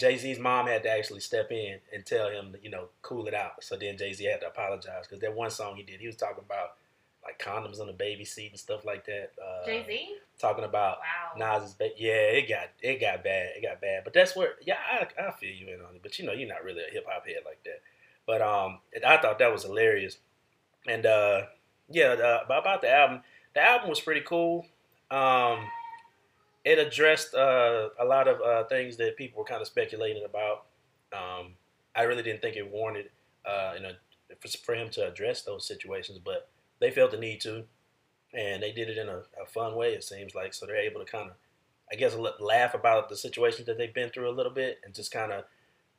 Jay 0.00 0.16
Z's 0.16 0.38
mom 0.38 0.66
had 0.66 0.82
to 0.84 0.90
actually 0.90 1.20
step 1.20 1.52
in 1.52 1.78
and 1.92 2.04
tell 2.06 2.30
him, 2.30 2.52
to, 2.52 2.58
you 2.62 2.70
know, 2.70 2.86
cool 3.02 3.26
it 3.26 3.34
out. 3.34 3.62
So 3.62 3.76
then 3.76 3.98
Jay 3.98 4.12
Z 4.14 4.24
had 4.24 4.40
to 4.40 4.48
apologize 4.48 5.06
because 5.06 5.20
that 5.20 5.34
one 5.34 5.50
song 5.50 5.76
he 5.76 5.82
did, 5.82 6.00
he 6.00 6.06
was 6.06 6.16
talking 6.16 6.42
about 6.44 6.70
like 7.22 7.38
condoms 7.38 7.80
on 7.80 7.86
the 7.86 7.92
baby 7.92 8.24
seat 8.24 8.50
and 8.50 8.58
stuff 8.58 8.84
like 8.86 9.04
that. 9.04 9.32
Uh, 9.38 9.66
Jay 9.66 9.84
Z. 9.86 10.16
talking 10.38 10.64
about 10.64 10.98
Wow. 10.98 11.60
Nas's 11.60 11.76
yeah, 11.98 12.12
it 12.12 12.48
got 12.48 12.68
it 12.80 12.98
got 12.98 13.22
bad, 13.22 13.50
it 13.56 13.62
got 13.62 13.80
bad. 13.80 14.04
But 14.04 14.14
that's 14.14 14.34
where 14.34 14.54
yeah, 14.64 14.78
I, 14.90 15.06
I 15.22 15.30
feel 15.32 15.54
you 15.54 15.68
in 15.68 15.82
on 15.82 15.96
it. 15.96 16.02
But 16.02 16.18
you 16.18 16.24
know, 16.24 16.32
you're 16.32 16.48
not 16.48 16.64
really 16.64 16.82
a 16.82 16.90
hip 16.90 17.04
hop 17.06 17.26
head 17.26 17.42
like 17.44 17.62
that. 17.64 17.82
But 18.26 18.40
um, 18.40 18.78
I 19.06 19.18
thought 19.18 19.38
that 19.38 19.52
was 19.52 19.64
hilarious. 19.64 20.16
And 20.86 21.04
uh, 21.04 21.42
yeah, 21.90 22.12
uh, 22.12 22.40
about 22.46 22.62
about 22.62 22.80
the 22.80 22.90
album, 22.90 23.20
the 23.54 23.62
album 23.62 23.90
was 23.90 24.00
pretty 24.00 24.22
cool. 24.22 24.66
Um, 25.10 25.66
it 26.64 26.78
addressed 26.78 27.34
uh, 27.34 27.88
a 27.98 28.04
lot 28.04 28.28
of 28.28 28.40
uh, 28.40 28.64
things 28.68 28.96
that 28.98 29.16
people 29.16 29.38
were 29.38 29.46
kind 29.46 29.60
of 29.60 29.66
speculating 29.66 30.24
about. 30.24 30.66
Um, 31.12 31.54
I 31.96 32.02
really 32.02 32.22
didn't 32.22 32.42
think 32.42 32.56
it 32.56 32.70
warranted 32.70 33.10
uh, 33.44 33.72
you 33.76 33.82
know 33.82 33.92
for, 34.40 34.48
for 34.58 34.74
him 34.74 34.90
to 34.90 35.08
address 35.08 35.42
those 35.42 35.66
situations, 35.66 36.18
but 36.24 36.48
they 36.80 36.90
felt 36.90 37.10
the 37.10 37.18
need 37.18 37.40
to, 37.42 37.64
and 38.34 38.62
they 38.62 38.72
did 38.72 38.88
it 38.88 38.98
in 38.98 39.08
a, 39.08 39.22
a 39.42 39.46
fun 39.46 39.74
way. 39.74 39.94
It 39.94 40.04
seems 40.04 40.34
like 40.34 40.54
so 40.54 40.66
they're 40.66 40.76
able 40.76 41.04
to 41.04 41.10
kind 41.10 41.30
of, 41.30 41.36
I 41.90 41.96
guess, 41.96 42.14
laugh 42.38 42.74
about 42.74 43.08
the 43.08 43.16
situations 43.16 43.66
that 43.66 43.78
they've 43.78 43.92
been 43.92 44.10
through 44.10 44.30
a 44.30 44.36
little 44.36 44.52
bit 44.52 44.78
and 44.84 44.94
just 44.94 45.10
kind 45.10 45.32
of 45.32 45.44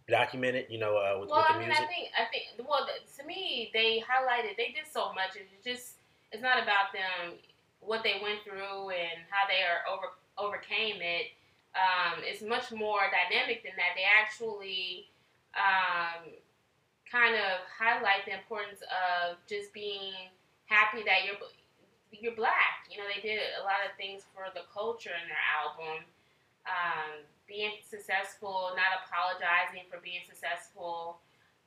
document 0.07 0.55
it. 0.55 0.67
You 0.69 0.79
know, 0.79 0.97
uh, 0.97 1.19
with, 1.19 1.29
Well, 1.29 1.39
with 1.39 1.47
the 1.47 1.53
I 1.53 1.59
mean, 1.59 1.67
music. 1.67 1.83
I 1.83 1.87
think, 1.87 2.07
I 2.17 2.25
think, 2.31 2.67
well, 2.69 2.87
to 2.87 3.25
me, 3.25 3.69
they 3.73 4.01
highlighted, 4.01 4.57
they 4.57 4.73
did 4.73 4.89
so 4.91 5.13
much. 5.13 5.35
It's 5.35 5.63
just, 5.63 5.97
it's 6.31 6.41
not 6.41 6.57
about 6.61 6.93
them, 6.93 7.37
what 7.81 8.03
they 8.03 8.21
went 8.21 8.39
through 8.43 8.89
and 8.93 9.25
how 9.29 9.49
they 9.49 9.65
are 9.65 9.83
over 9.91 10.13
overcame 10.37 11.01
it. 11.01 11.31
Um, 11.71 12.19
it's 12.23 12.43
much 12.43 12.71
more 12.71 13.07
dynamic 13.07 13.63
than 13.63 13.73
that. 13.79 13.95
They 13.95 14.03
actually 14.03 15.07
um, 15.55 16.35
kind 17.07 17.35
of 17.35 17.63
highlight 17.67 18.27
the 18.27 18.35
importance 18.35 18.83
of 18.87 19.39
just 19.47 19.73
being 19.73 20.31
happy 20.65 21.03
that 21.03 21.27
you're 21.27 21.39
you're 22.11 22.35
black. 22.35 22.87
You 22.91 22.99
know, 22.99 23.07
they 23.07 23.23
did 23.23 23.39
a 23.59 23.63
lot 23.63 23.83
of 23.87 23.95
things 23.95 24.23
for 24.35 24.51
the 24.51 24.67
culture 24.71 25.15
in 25.15 25.27
their 25.31 25.45
album. 25.47 26.03
Um, 26.67 27.23
being 27.47 27.81
successful, 27.83 28.71
not 28.77 29.03
apologizing 29.03 29.89
for 29.89 29.99
being 29.99 30.23
successful, 30.23 31.19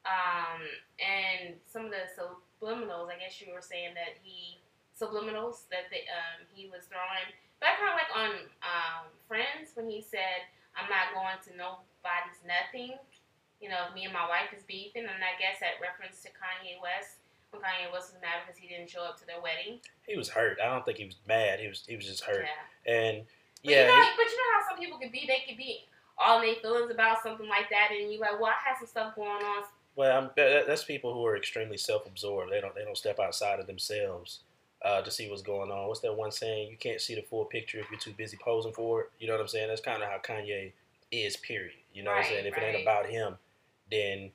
um, 0.07 0.63
and 0.97 1.57
some 1.67 1.85
of 1.85 1.93
the 1.93 2.09
subliminals. 2.13 3.13
I 3.13 3.21
guess 3.21 3.41
you 3.41 3.53
were 3.53 3.65
saying 3.65 3.93
that 3.99 4.17
he 4.23 4.61
subliminals 4.95 5.67
that 5.75 5.91
they, 5.91 6.07
um, 6.07 6.47
he 6.55 6.71
was 6.71 6.87
throwing. 6.87 7.29
But 7.59 7.75
I 7.75 7.79
kind 7.79 7.91
of 7.91 7.99
like 7.99 8.13
on 8.15 8.31
um, 8.63 9.03
Friends 9.27 9.75
when 9.75 9.91
he 9.91 10.01
said, 10.01 10.47
"I'm 10.79 10.87
not 10.87 11.15
going 11.15 11.39
to 11.49 11.51
nobody's 11.59 12.41
nothing." 12.47 12.99
You 13.63 13.71
know, 13.71 13.89
if 13.89 13.95
me 13.95 14.05
and 14.05 14.13
my 14.13 14.27
wife 14.29 14.53
is 14.55 14.63
beefing, 14.67 15.07
and 15.09 15.23
I 15.25 15.35
guess 15.41 15.59
that 15.63 15.81
reference 15.81 16.21
to 16.23 16.31
Kanye 16.35 16.77
West 16.83 17.23
when 17.51 17.63
Kanye 17.63 17.91
West 17.91 18.13
was 18.13 18.21
mad 18.21 18.45
because 18.45 18.59
he 18.59 18.69
didn't 18.69 18.91
show 18.91 19.03
up 19.03 19.19
to 19.23 19.27
their 19.27 19.41
wedding. 19.41 19.81
He 20.07 20.19
was 20.19 20.29
hurt. 20.29 20.59
I 20.61 20.69
don't 20.69 20.85
think 20.85 20.99
he 20.99 21.07
was 21.07 21.19
mad. 21.27 21.59
He 21.59 21.69
was 21.69 21.83
he 21.87 21.97
was 21.97 22.07
just 22.07 22.23
hurt. 22.23 22.45
Yeah. 22.45 22.93
And 22.93 23.25
But 23.63 23.71
yeah, 23.71 23.89
you 23.89 23.97
know, 23.97 24.09
but 24.19 24.27
you 24.29 24.37
know 24.37 24.51
how 24.55 24.63
some 24.69 24.79
people 24.79 24.99
could 24.99 25.13
be. 25.13 25.25
They 25.27 25.43
could 25.49 25.59
be 25.59 25.87
all 26.19 26.43
in 26.43 26.47
their 26.47 26.61
feelings 26.61 26.91
about 26.91 27.23
something 27.23 27.49
like 27.49 27.71
that, 27.71 27.91
and 27.91 28.13
you're 28.13 28.21
like, 28.21 28.39
well, 28.39 28.53
I 28.53 28.61
had 28.61 28.79
some 28.79 28.87
stuff 28.87 29.17
going 29.17 29.31
on. 29.31 29.65
Well, 29.97 30.11
I'm, 30.11 30.31
that's 30.37 30.83
people 30.83 31.15
who 31.15 31.25
are 31.25 31.37
extremely 31.37 31.79
self-absorbed. 31.79 32.53
They 32.53 32.61
don't 32.61 32.75
they 32.75 32.85
don't 32.85 32.99
step 32.99 33.19
outside 33.19 33.61
of 33.61 33.67
themselves 33.67 34.41
uh, 34.85 35.01
to 35.01 35.11
see 35.11 35.29
what's 35.31 35.43
going 35.43 35.71
on. 35.71 35.89
What's 35.89 36.01
that 36.01 36.15
one 36.15 36.31
saying? 36.31 36.71
You 36.71 36.77
can't 36.77 37.01
see 37.01 37.15
the 37.15 37.23
full 37.23 37.47
picture 37.47 37.79
if 37.79 37.91
you're 37.91 37.99
too 37.99 38.13
busy 38.13 38.37
posing 38.37 38.73
for 38.73 39.03
it. 39.03 39.11
You 39.19 39.27
know 39.27 39.33
what 39.33 39.41
I'm 39.41 39.49
saying? 39.49 39.69
That's 39.69 39.81
kind 39.81 40.03
of 40.03 40.11
how 40.11 40.19
Kanye 40.19 40.73
is. 41.11 41.37
Period. 41.37 41.73
You 41.95 42.03
know 42.03 42.11
what 42.11 42.21
I'm 42.21 42.25
saying? 42.25 42.47
If 42.47 42.57
it 42.57 42.63
ain't 42.63 42.83
about 42.83 43.07
him, 43.07 43.37
then 43.91 44.31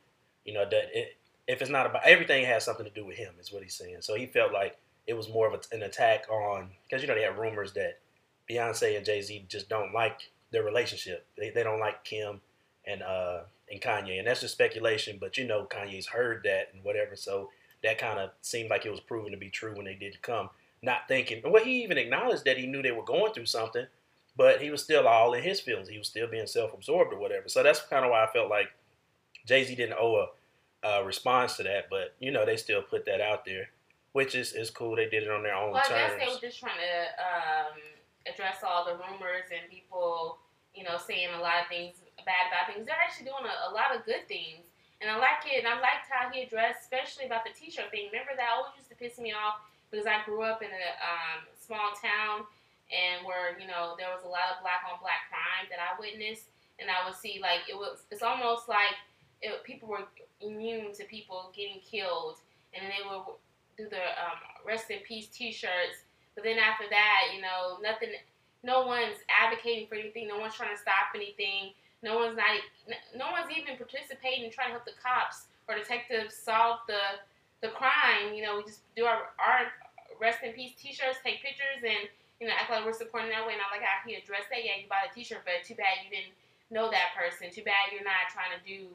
you 0.46 0.54
know 0.54 0.66
that 0.66 0.90
it, 0.94 1.18
if 1.48 1.62
it's 1.62 1.70
not 1.70 1.86
about 1.86 2.04
everything 2.04 2.46
has 2.46 2.66
something 2.66 2.86
to 2.86 2.92
do 2.92 3.06
with 3.06 3.18
him. 3.18 3.34
Is 3.40 3.52
what 3.52 3.62
he's 3.62 3.76
saying. 3.76 3.98
So 4.02 4.16
he 4.16 4.26
felt 4.26 4.52
like 4.52 4.78
it 5.06 5.14
was 5.14 5.30
more 5.30 5.48
of 5.48 5.54
a, 5.54 5.76
an 5.76 5.84
attack 5.84 6.26
on 6.30 6.70
because 6.88 7.04
you 7.04 7.08
know 7.08 7.16
they 7.16 7.24
have 7.24 7.38
rumors 7.38 7.74
that 7.74 8.00
Beyonce 8.50 8.98
and 8.98 9.06
Jay 9.06 9.22
Z 9.22 9.46
just 9.48 9.70
don't 9.70 9.94
like 9.94 10.32
their 10.52 10.64
relationship. 10.64 11.28
They, 11.38 11.52
they 11.52 11.64
don't 11.64 11.80
like 11.80 12.04
Kim 12.04 12.42
and 12.86 13.04
uh 13.04 13.42
and 13.72 13.80
Kanye, 13.80 14.18
and 14.18 14.28
that's 14.28 14.42
just 14.42 14.54
speculation. 14.54 15.18
But 15.20 15.38
you 15.38 15.46
know, 15.46 15.68
Kanye's 15.70 16.08
heard 16.08 16.42
that 16.46 16.70
and 16.74 16.84
whatever, 16.84 17.16
so 17.16 17.52
that 17.84 17.98
kind 17.98 18.20
of 18.20 18.32
seemed 18.42 18.70
like 18.70 18.86
it 18.86 18.92
was 18.92 19.00
proven 19.00 19.32
to 19.32 19.38
be 19.38 19.50
true 19.50 19.76
when 19.76 19.86
they 19.86 19.96
did 19.96 20.22
come. 20.22 20.50
Not 20.82 21.08
thinking, 21.08 21.42
well, 21.46 21.64
he 21.64 21.84
even 21.84 21.98
acknowledged 21.98 22.46
that 22.46 22.58
he 22.58 22.66
knew 22.66 22.82
they 22.82 22.92
were 22.92 23.04
going 23.04 23.34
through 23.34 23.48
something, 23.48 23.86
but 24.38 24.62
he 24.62 24.72
was 24.72 24.84
still 24.84 25.08
all 25.08 25.34
in 25.34 25.44
his 25.44 25.60
feelings. 25.60 25.90
He 25.90 25.98
was 25.98 26.08
still 26.08 26.28
being 26.28 26.48
self-absorbed 26.48 27.14
or 27.14 27.20
whatever. 27.20 27.50
So 27.50 27.64
that's 27.64 27.82
kind 27.82 28.06
of 28.06 28.12
why 28.12 28.24
I 28.24 28.28
felt 28.28 28.50
like 28.50 28.68
Jay 29.46 29.64
Z 29.64 29.76
didn't 29.76 29.98
owe 30.00 30.28
a, 30.84 31.04
response 31.04 31.58
to 31.58 31.64
that, 31.64 31.90
but 31.90 32.16
you 32.20 32.32
know, 32.32 32.46
they 32.46 32.56
still 32.56 32.82
put 32.82 33.04
that 33.06 33.20
out 33.20 33.44
there, 33.44 33.70
which 34.14 34.34
is 34.36 34.54
is 34.54 34.70
cool. 34.70 34.96
They 34.96 35.10
did 35.10 35.24
it 35.24 35.30
on 35.30 35.44
their 35.44 35.56
own 35.56 35.72
Well, 35.72 35.82
I 35.84 35.90
terms. 35.90 36.14
guess 36.14 36.20
they 36.20 36.34
were 36.34 36.40
just 36.40 36.60
trying 36.60 36.80
to 36.80 36.96
um, 37.20 37.80
address 38.32 38.64
all 38.64 38.86
the 38.86 38.94
rumors 38.94 39.52
and 39.52 39.70
people, 39.70 40.38
you 40.74 40.86
know, 40.86 40.98
saying 40.98 41.28
a 41.38 41.42
lot 41.42 41.64
of 41.64 41.68
things 41.68 41.98
bad 42.26 42.48
about 42.48 42.72
things. 42.74 42.86
They're 42.86 42.96
actually 42.96 43.26
doing 43.26 43.44
a, 43.44 43.72
a 43.72 43.72
lot 43.74 43.92
of 43.96 44.06
good 44.06 44.28
things. 44.30 44.69
And 45.02 45.10
I 45.10 45.16
like 45.18 45.48
it. 45.48 45.64
And 45.64 45.68
I 45.68 45.80
liked 45.80 46.12
how 46.12 46.28
he 46.30 46.44
addressed, 46.44 46.84
especially 46.84 47.26
about 47.26 47.48
the 47.48 47.56
t-shirt 47.56 47.92
thing. 47.92 48.12
Remember 48.12 48.36
that 48.36 48.52
always 48.52 48.76
used 48.76 48.92
to 48.92 49.00
piss 49.00 49.18
me 49.18 49.32
off 49.32 49.64
because 49.88 50.06
I 50.06 50.22
grew 50.28 50.44
up 50.44 50.62
in 50.62 50.70
a 50.70 50.88
um, 51.00 51.48
small 51.56 51.96
town 51.96 52.44
and 52.92 53.26
where, 53.26 53.56
you 53.56 53.66
know, 53.66 53.96
there 53.96 54.12
was 54.12 54.26
a 54.26 54.32
lot 54.32 54.52
of 54.52 54.62
black 54.62 54.84
on 54.84 55.00
black 55.00 55.32
crime 55.32 55.72
that 55.72 55.80
I 55.80 55.96
witnessed. 55.96 56.52
And 56.80 56.88
I 56.88 57.04
would 57.08 57.16
see, 57.16 57.40
like, 57.42 57.68
it 57.68 57.76
was, 57.76 58.04
it's 58.12 58.24
almost 58.24 58.68
like 58.68 58.96
it, 59.42 59.64
people 59.64 59.88
were 59.88 60.08
immune 60.42 60.92
to 60.96 61.04
people 61.06 61.52
getting 61.56 61.80
killed. 61.80 62.40
And 62.76 62.88
they 62.88 63.04
would 63.08 63.40
do 63.78 63.88
the 63.88 64.04
um, 64.20 64.40
rest 64.68 64.92
in 64.92 65.00
peace 65.08 65.28
t-shirts. 65.28 66.04
But 66.36 66.44
then 66.44 66.60
after 66.60 66.86
that, 66.90 67.32
you 67.36 67.42
know, 67.42 67.80
nothing, 67.82 68.10
no 68.64 68.86
one's 68.86 69.18
advocating 69.28 69.88
for 69.88 69.96
anything. 69.96 70.28
No 70.28 70.40
one's 70.40 70.56
trying 70.56 70.76
to 70.76 70.82
stop 70.82 71.16
anything. 71.16 71.72
No 72.02 72.16
one's 72.18 72.38
not, 72.38 72.48
no 73.16 73.32
one's 73.32 73.52
even 73.52 73.76
participating 73.76 74.46
in 74.46 74.52
trying 74.52 74.68
to 74.72 74.80
help 74.80 74.86
the 74.86 74.96
cops 75.02 75.48
or 75.68 75.76
detectives 75.76 76.36
solve 76.36 76.80
the 76.88 77.20
the 77.62 77.70
crime. 77.76 78.32
You 78.34 78.44
know, 78.44 78.56
we 78.58 78.64
just 78.64 78.82
do 78.96 79.04
our, 79.04 79.36
our 79.36 79.68
rest 80.20 80.40
in 80.44 80.54
peace 80.54 80.72
t-shirts, 80.80 81.20
take 81.24 81.44
pictures, 81.44 81.84
and 81.84 82.08
you 82.40 82.48
know, 82.48 82.54
act 82.56 82.72
like 82.72 82.86
we're 82.86 82.94
supporting 82.96 83.30
that 83.32 83.44
way. 83.46 83.54
And 83.54 83.62
I 83.62 83.68
like 83.76 83.84
how 83.84 84.00
he 84.08 84.16
addressed 84.16 84.48
that. 84.50 84.64
Yeah, 84.64 84.80
you 84.80 84.88
bought 84.88 85.12
a 85.12 85.14
t-shirt, 85.14 85.44
but 85.44 85.60
too 85.68 85.76
bad 85.76 86.00
you 86.04 86.10
didn't 86.10 86.32
know 86.72 86.88
that 86.90 87.12
person. 87.20 87.52
Too 87.52 87.68
bad 87.68 87.92
you're 87.92 88.08
not 88.08 88.32
trying 88.32 88.56
to 88.56 88.62
do 88.64 88.88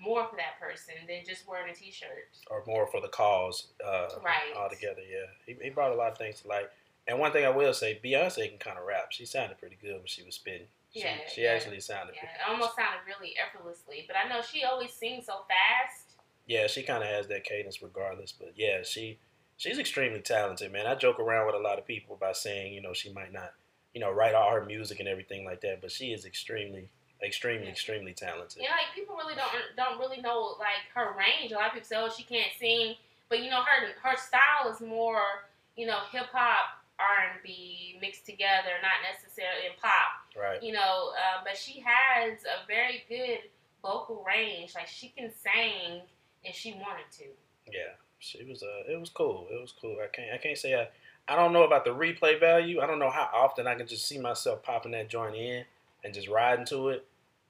more 0.00 0.24
for 0.28 0.36
that 0.36 0.56
person 0.60 0.94
than 1.08 1.24
just 1.28 1.46
wearing 1.48 1.70
a 1.70 1.74
t-shirt. 1.76 2.28
or 2.50 2.64
more 2.66 2.86
for 2.86 3.00
the 3.00 3.08
cause 3.08 3.68
uh, 3.84 4.08
Right. 4.24 4.56
altogether. 4.56 5.00
Yeah, 5.04 5.28
he, 5.46 5.56
he 5.62 5.70
brought 5.70 5.92
a 5.92 5.94
lot 5.94 6.12
of 6.12 6.18
things 6.18 6.40
to 6.40 6.48
light. 6.48 6.68
And 7.08 7.18
one 7.18 7.32
thing 7.32 7.44
I 7.44 7.50
will 7.50 7.72
say, 7.72 8.00
Beyonce 8.02 8.48
can 8.48 8.58
kind 8.58 8.78
of 8.78 8.84
rap. 8.86 9.12
She 9.12 9.24
sounded 9.26 9.58
pretty 9.58 9.76
good 9.80 9.96
when 9.96 10.06
she 10.06 10.22
was 10.22 10.34
spitting. 10.34 10.66
She, 10.96 11.02
Yeah, 11.02 11.16
she 11.28 11.42
yeah. 11.42 11.50
actually 11.50 11.80
sounded. 11.80 12.14
Yeah, 12.16 12.24
it 12.24 12.50
almost 12.50 12.74
sounded 12.74 13.00
really 13.06 13.34
effortlessly. 13.36 14.04
But 14.06 14.16
I 14.16 14.28
know 14.28 14.40
she 14.40 14.64
always 14.64 14.92
sings 14.92 15.26
so 15.26 15.44
fast. 15.46 16.16
Yeah, 16.46 16.66
she 16.68 16.82
kind 16.82 17.02
of 17.02 17.08
has 17.10 17.26
that 17.28 17.44
cadence 17.44 17.82
regardless. 17.82 18.32
But 18.32 18.52
yeah, 18.56 18.82
she 18.82 19.18
she's 19.56 19.78
extremely 19.78 20.20
talented, 20.20 20.72
man. 20.72 20.86
I 20.86 20.94
joke 20.94 21.18
around 21.20 21.46
with 21.46 21.54
a 21.54 21.58
lot 21.58 21.78
of 21.78 21.86
people 21.86 22.16
by 22.20 22.32
saying, 22.32 22.72
you 22.72 22.80
know, 22.80 22.92
she 22.92 23.12
might 23.12 23.32
not, 23.32 23.52
you 23.94 24.00
know, 24.00 24.10
write 24.10 24.34
all 24.34 24.50
her 24.52 24.64
music 24.64 25.00
and 25.00 25.08
everything 25.08 25.44
like 25.44 25.60
that, 25.62 25.80
but 25.80 25.90
she 25.90 26.12
is 26.12 26.24
extremely, 26.24 26.88
extremely, 27.22 27.68
extremely 27.68 28.12
talented. 28.12 28.62
Know, 28.62 28.68
like 28.68 28.94
people 28.94 29.16
really 29.16 29.34
don't 29.34 29.52
don't 29.76 29.98
really 29.98 30.20
know 30.22 30.56
like 30.58 30.86
her 30.94 31.14
range. 31.18 31.52
A 31.52 31.56
lot 31.56 31.66
of 31.68 31.72
people 31.74 31.88
say, 31.88 31.96
"Oh, 31.96 32.08
she 32.08 32.22
can't 32.22 32.52
sing," 32.58 32.94
but 33.28 33.42
you 33.42 33.50
know, 33.50 33.62
her 33.62 33.92
her 34.02 34.16
style 34.16 34.72
is 34.72 34.80
more, 34.80 35.50
you 35.76 35.86
know, 35.86 35.98
hip 36.12 36.26
hop, 36.32 36.80
R 36.98 37.32
and 37.32 37.42
B 37.42 37.98
mixed 38.00 38.24
together, 38.24 38.78
not 38.82 39.04
necessarily 39.04 39.66
in 39.66 39.72
pop. 39.82 40.15
Right. 40.38 40.62
You 40.62 40.72
know, 40.72 41.12
uh, 41.12 41.42
but 41.44 41.56
she 41.56 41.82
has 41.84 42.40
a 42.44 42.66
very 42.66 43.04
good 43.08 43.48
vocal 43.82 44.24
range. 44.26 44.74
Like 44.74 44.86
she 44.86 45.08
can 45.16 45.30
sing 45.30 46.02
if 46.44 46.54
she 46.54 46.72
wanted 46.72 47.10
to. 47.18 47.24
Yeah, 47.66 47.94
she 48.18 48.44
was. 48.44 48.62
Uh, 48.62 48.92
it 48.92 49.00
was 49.00 49.10
cool. 49.10 49.46
It 49.50 49.60
was 49.60 49.72
cool. 49.80 49.96
I 50.02 50.08
can't. 50.14 50.32
I 50.32 50.38
can't 50.38 50.58
say 50.58 50.74
I. 50.74 50.88
I 51.28 51.34
don't 51.34 51.52
know 51.52 51.64
about 51.64 51.84
the 51.84 51.90
replay 51.90 52.38
value. 52.38 52.80
I 52.80 52.86
don't 52.86 53.00
know 53.00 53.10
how 53.10 53.28
often 53.34 53.66
I 53.66 53.74
can 53.74 53.86
just 53.86 54.06
see 54.06 54.18
myself 54.18 54.62
popping 54.62 54.92
that 54.92 55.08
joint 55.08 55.34
in 55.34 55.64
and 56.04 56.14
just 56.14 56.28
riding 56.28 56.64
to 56.66 56.90
it. 56.90 57.04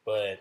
But 0.04 0.40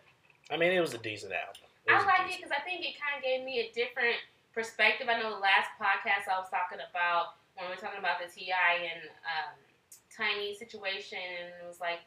I 0.51 0.57
mean, 0.57 0.71
it 0.71 0.79
was 0.79 0.93
a 0.93 0.99
decent 0.99 1.33
album. 1.33 1.61
I 1.87 2.03
liked 2.05 2.31
it 2.31 2.37
because 2.37 2.51
I 2.51 2.61
think 2.63 2.81
it 2.85 2.95
kind 2.97 3.17
of 3.17 3.23
gave 3.23 3.43
me 3.43 3.59
a 3.59 3.71
different 3.73 4.17
perspective. 4.53 5.07
I 5.09 5.19
know 5.19 5.35
the 5.35 5.41
last 5.41 5.69
podcast 5.77 6.31
I 6.31 6.39
was 6.39 6.49
talking 6.49 6.79
about 6.81 7.35
when 7.55 7.67
we 7.67 7.75
were 7.75 7.81
talking 7.81 7.99
about 7.99 8.17
the 8.23 8.31
T.I. 8.31 8.73
and 8.89 9.09
um, 9.25 9.53
Tiny 10.15 10.55
situation, 10.55 11.19
and 11.19 11.51
it 11.61 11.67
was 11.67 11.81
like 11.81 11.99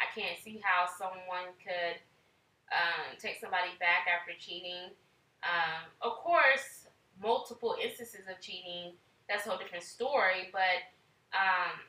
I 0.00 0.06
can't 0.12 0.38
see 0.42 0.60
how 0.62 0.86
someone 0.90 1.54
could 1.62 1.98
um, 2.72 3.14
take 3.20 3.38
somebody 3.40 3.74
back 3.78 4.06
after 4.10 4.34
cheating. 4.38 4.90
Um, 5.44 5.86
of 6.02 6.18
course, 6.18 6.88
multiple 7.20 7.76
instances 7.78 8.26
of 8.26 8.40
cheating. 8.40 8.96
That's 9.28 9.46
a 9.46 9.50
whole 9.50 9.58
different 9.58 9.84
story, 9.84 10.50
but 10.52 10.84
um, 11.32 11.80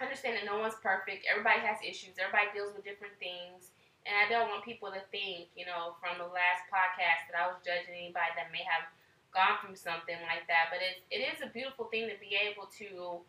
understand 0.00 0.36
that 0.40 0.46
no 0.48 0.58
one's 0.58 0.76
perfect. 0.82 1.24
Everybody 1.28 1.62
has 1.62 1.78
issues. 1.80 2.18
Everybody 2.18 2.50
deals 2.52 2.74
with 2.74 2.84
different 2.84 3.14
things. 3.22 3.72
And 4.02 4.18
I 4.18 4.26
don't 4.26 4.50
want 4.50 4.66
people 4.66 4.90
to 4.90 4.98
think, 5.14 5.54
you 5.54 5.62
know, 5.62 5.94
from 6.02 6.18
the 6.18 6.26
last 6.26 6.66
podcast 6.66 7.30
that 7.30 7.38
I 7.38 7.46
was 7.46 7.62
judging 7.62 7.94
anybody 7.94 8.34
that 8.34 8.50
may 8.50 8.66
have 8.66 8.90
gone 9.30 9.62
through 9.62 9.78
something 9.78 10.18
like 10.26 10.50
that. 10.50 10.74
But 10.74 10.82
it, 10.82 11.06
it 11.14 11.22
is 11.22 11.38
a 11.38 11.54
beautiful 11.54 11.86
thing 11.86 12.10
to 12.10 12.18
be 12.18 12.34
able 12.34 12.66
to 12.82 13.22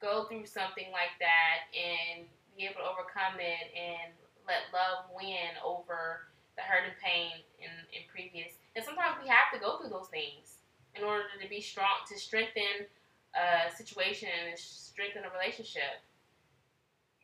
go 0.00 0.24
through 0.24 0.48
something 0.48 0.88
like 0.88 1.12
that 1.20 1.68
and 1.76 2.24
be 2.60 2.68
able 2.68 2.84
to 2.84 2.88
overcome 2.92 3.40
it 3.40 3.72
and 3.72 4.12
let 4.44 4.68
love 4.68 5.08
win 5.16 5.56
over 5.64 6.28
the 6.60 6.62
hurt 6.62 6.84
and 6.84 6.96
pain 7.00 7.40
in, 7.56 7.72
in 7.96 8.04
previous. 8.12 8.60
And 8.76 8.84
sometimes 8.84 9.16
we 9.16 9.32
have 9.32 9.48
to 9.56 9.58
go 9.58 9.80
through 9.80 9.88
those 9.88 10.12
things 10.12 10.60
in 10.92 11.00
order 11.00 11.24
to 11.40 11.48
be 11.48 11.64
strong, 11.64 12.04
to 12.12 12.20
strengthen 12.20 12.84
a 13.32 13.72
situation 13.72 14.28
and 14.28 14.58
strengthen 14.58 15.24
a 15.24 15.32
relationship 15.32 16.04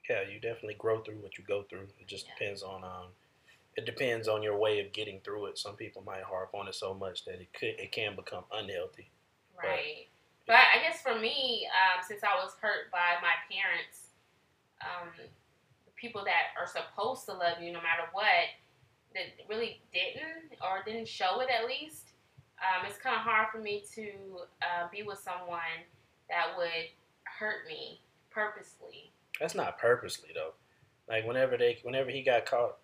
yeah, 0.09 0.23
you 0.23 0.41
definitely 0.41 0.77
grow 0.79 1.01
through 1.01 1.17
what 1.17 1.39
you 1.39 1.45
go 1.47 1.65
through. 1.69 1.89
It 2.01 2.07
just 2.07 2.27
yeah. 2.27 2.33
depends 2.39 2.63
on 2.63 2.85
um, 2.85 3.09
it 3.77 3.85
depends 3.85 4.29
on 4.29 4.43
your 4.43 4.57
way 4.57 4.81
of 4.81 4.93
getting 4.93 5.21
through 5.21 5.47
it. 5.47 5.59
Some 5.59 5.75
people 5.75 6.03
might 6.07 6.23
harp 6.23 6.51
on 6.55 6.69
it 6.69 6.75
so 6.75 6.95
much 6.95 7.25
that 7.25 7.41
it 7.41 7.53
could 7.53 7.75
it 7.79 7.93
can 7.93 8.15
become 8.17 8.45
unhealthy. 8.53 9.11
Right. 9.57 10.07
But, 10.47 10.55
but 10.55 10.79
I 10.79 10.83
guess 10.83 11.03
for 11.03 11.19
me, 11.19 11.67
um, 11.75 12.05
since 12.07 12.23
I 12.23 12.43
was 12.43 12.53
hurt 12.61 12.91
by 12.93 13.19
my 13.21 13.35
parents, 13.51 14.06
um, 14.83 15.09
people 15.97 16.25
that 16.25 16.55
are 16.61 16.67
supposed 16.67 17.25
to 17.27 17.33
love 17.33 17.61
you 17.61 17.73
no 17.73 17.81
matter 17.81 18.09
what, 18.13 18.53
that 19.15 19.49
really 19.49 19.81
didn't 19.93 20.59
or 20.61 20.83
didn't 20.85 21.09
show 21.09 21.41
it 21.41 21.49
at 21.51 21.67
least. 21.67 22.13
Um, 22.59 22.87
it's 22.87 22.99
kind 22.99 23.17
of 23.17 23.23
hard 23.23 23.49
for 23.53 23.59
me 23.59 23.85
to 23.95 24.11
uh, 24.63 24.89
be 24.91 25.03
with 25.03 25.19
someone 25.19 25.85
that 26.29 26.57
would 26.57 26.89
hurt 27.25 27.67
me 27.69 28.01
purposely. 28.31 29.11
That's 29.41 29.55
not 29.55 29.79
purposely 29.79 30.31
though. 30.35 30.53
Like 31.09 31.27
whenever 31.27 31.57
they, 31.57 31.79
whenever 31.83 32.11
he 32.11 32.23
got 32.23 32.47
caught, 32.47 32.79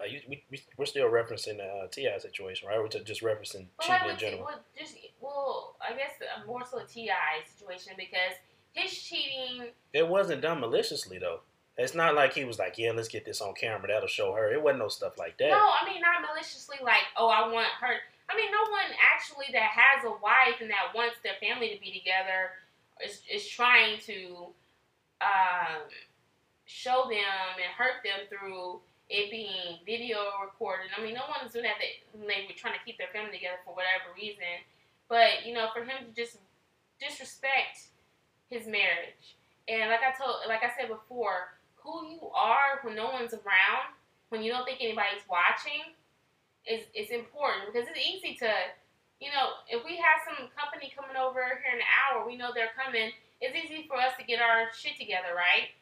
uh, 0.00 0.04
you, 0.04 0.20
we, 0.28 0.42
we 0.50 0.60
we're 0.76 0.86
still 0.86 1.10
referencing 1.10 1.58
the 1.58 1.64
uh, 1.64 1.86
T.I. 1.90 2.16
situation, 2.18 2.68
right? 2.68 2.78
We're 2.78 2.88
just 2.88 3.22
referencing 3.22 3.66
cheating 3.80 4.10
in 4.10 4.16
general. 4.16 4.44
Well, 4.44 4.60
just 4.78 4.96
well, 5.20 5.76
I 5.80 5.92
guess 5.92 6.12
more 6.46 6.62
so 6.70 6.78
a 6.78 6.84
T.I. 6.84 7.44
situation 7.44 7.92
because 7.96 8.36
his 8.72 8.92
cheating. 8.92 9.68
It 9.92 10.08
wasn't 10.08 10.42
done 10.42 10.60
maliciously 10.60 11.18
though. 11.18 11.40
It's 11.78 11.94
not 11.94 12.14
like 12.14 12.34
he 12.34 12.44
was 12.44 12.58
like, 12.58 12.76
yeah, 12.76 12.92
let's 12.92 13.08
get 13.08 13.24
this 13.24 13.40
on 13.40 13.54
camera. 13.54 13.88
That'll 13.88 14.08
show 14.08 14.34
her. 14.34 14.52
It 14.52 14.62
wasn't 14.62 14.80
no 14.80 14.88
stuff 14.88 15.18
like 15.18 15.38
that. 15.38 15.50
No, 15.50 15.56
I 15.56 15.88
mean 15.88 16.02
not 16.02 16.20
maliciously. 16.20 16.76
Like, 16.82 17.08
oh, 17.16 17.28
I 17.28 17.48
want 17.48 17.68
her. 17.80 17.96
I 18.28 18.36
mean, 18.36 18.50
no 18.50 18.70
one 18.70 18.88
actually 18.96 19.46
that 19.52 19.70
has 19.72 20.04
a 20.04 20.10
wife 20.10 20.60
and 20.60 20.70
that 20.70 20.94
wants 20.94 21.16
their 21.22 21.36
family 21.40 21.74
to 21.74 21.80
be 21.80 21.92
together 21.92 22.56
is 23.04 23.22
is 23.30 23.46
trying 23.48 23.98
to 24.06 24.52
um, 25.20 25.88
show 26.64 27.08
them 27.08 27.56
and 27.56 27.72
hurt 27.76 28.00
them 28.04 28.24
through 28.28 28.80
it 29.08 29.30
being 29.30 29.80
video 29.84 30.18
recorded. 30.40 30.88
I 30.96 31.02
mean, 31.02 31.14
no 31.14 31.28
one 31.28 31.44
is 31.44 31.52
doing 31.52 31.64
that. 31.64 31.76
They, 31.76 32.00
they 32.16 32.48
were 32.48 32.56
trying 32.56 32.74
to 32.74 32.84
keep 32.84 32.96
their 32.96 33.12
family 33.12 33.36
together 33.36 33.60
for 33.64 33.74
whatever 33.74 34.16
reason. 34.16 34.64
But 35.08 35.44
you 35.44 35.52
know, 35.52 35.68
for 35.74 35.84
him 35.84 36.08
to 36.08 36.10
just 36.16 36.38
disrespect 37.00 37.91
his 38.52 38.66
marriage, 38.66 39.36
and 39.68 39.90
like 39.90 40.04
I 40.04 40.12
told, 40.12 40.44
like 40.46 40.62
I 40.62 40.70
said 40.76 40.92
before, 40.92 41.56
who 41.80 42.06
you 42.06 42.20
are 42.36 42.78
when 42.82 42.94
no 42.94 43.10
one's 43.10 43.32
around, 43.32 43.96
when 44.28 44.42
you 44.42 44.52
don't 44.52 44.64
think 44.64 44.78
anybody's 44.80 45.24
watching, 45.28 45.96
is 46.68 46.84
is 46.94 47.10
important 47.10 47.72
because 47.72 47.88
it's 47.88 47.98
easy 47.98 48.36
to, 48.38 48.50
you 49.18 49.32
know, 49.32 49.58
if 49.66 49.82
we 49.82 49.96
have 49.96 50.22
some 50.28 50.52
company 50.54 50.92
coming 50.94 51.16
over 51.16 51.40
here 51.58 51.74
in 51.74 51.80
an 51.80 51.88
hour, 51.90 52.22
we 52.26 52.36
know 52.36 52.52
they're 52.54 52.76
coming 52.78 53.10
it's 53.42 53.58
easy 53.58 53.84
for 53.88 53.96
us 53.98 54.14
to 54.18 54.24
get 54.24 54.40
our 54.40 54.70
shit 54.72 54.96
together, 54.96 55.34
right? 55.34 55.74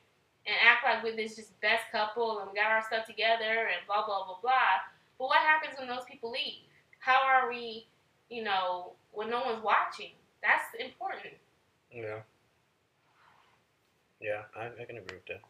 And 0.49 0.57
act 0.65 0.83
like 0.83 1.05
we're 1.05 1.15
this 1.15 1.37
just 1.37 1.53
best 1.61 1.85
couple 1.93 2.41
and 2.41 2.51
we 2.51 2.57
got 2.57 2.73
our 2.73 2.83
stuff 2.83 3.05
together 3.05 3.69
and 3.69 3.85
blah 3.87 4.07
blah 4.07 4.25
blah 4.25 4.41
blah. 4.41 4.89
But 5.19 5.29
what 5.29 5.45
happens 5.45 5.79
when 5.79 5.87
those 5.87 6.09
people 6.09 6.33
leave? 6.33 6.65
How 6.99 7.21
are 7.21 7.51
we, 7.51 7.85
you 8.31 8.43
know, 8.43 8.93
when 9.13 9.29
no 9.29 9.45
one's 9.45 9.63
watching? 9.63 10.17
That's 10.43 10.65
important. 10.81 11.37
Yeah. 11.93 12.25
Yeah, 14.21 14.43
I, 14.55 14.67
I 14.67 14.85
can 14.85 14.99
agree 14.99 15.19
with 15.19 15.27
that. 15.27 15.43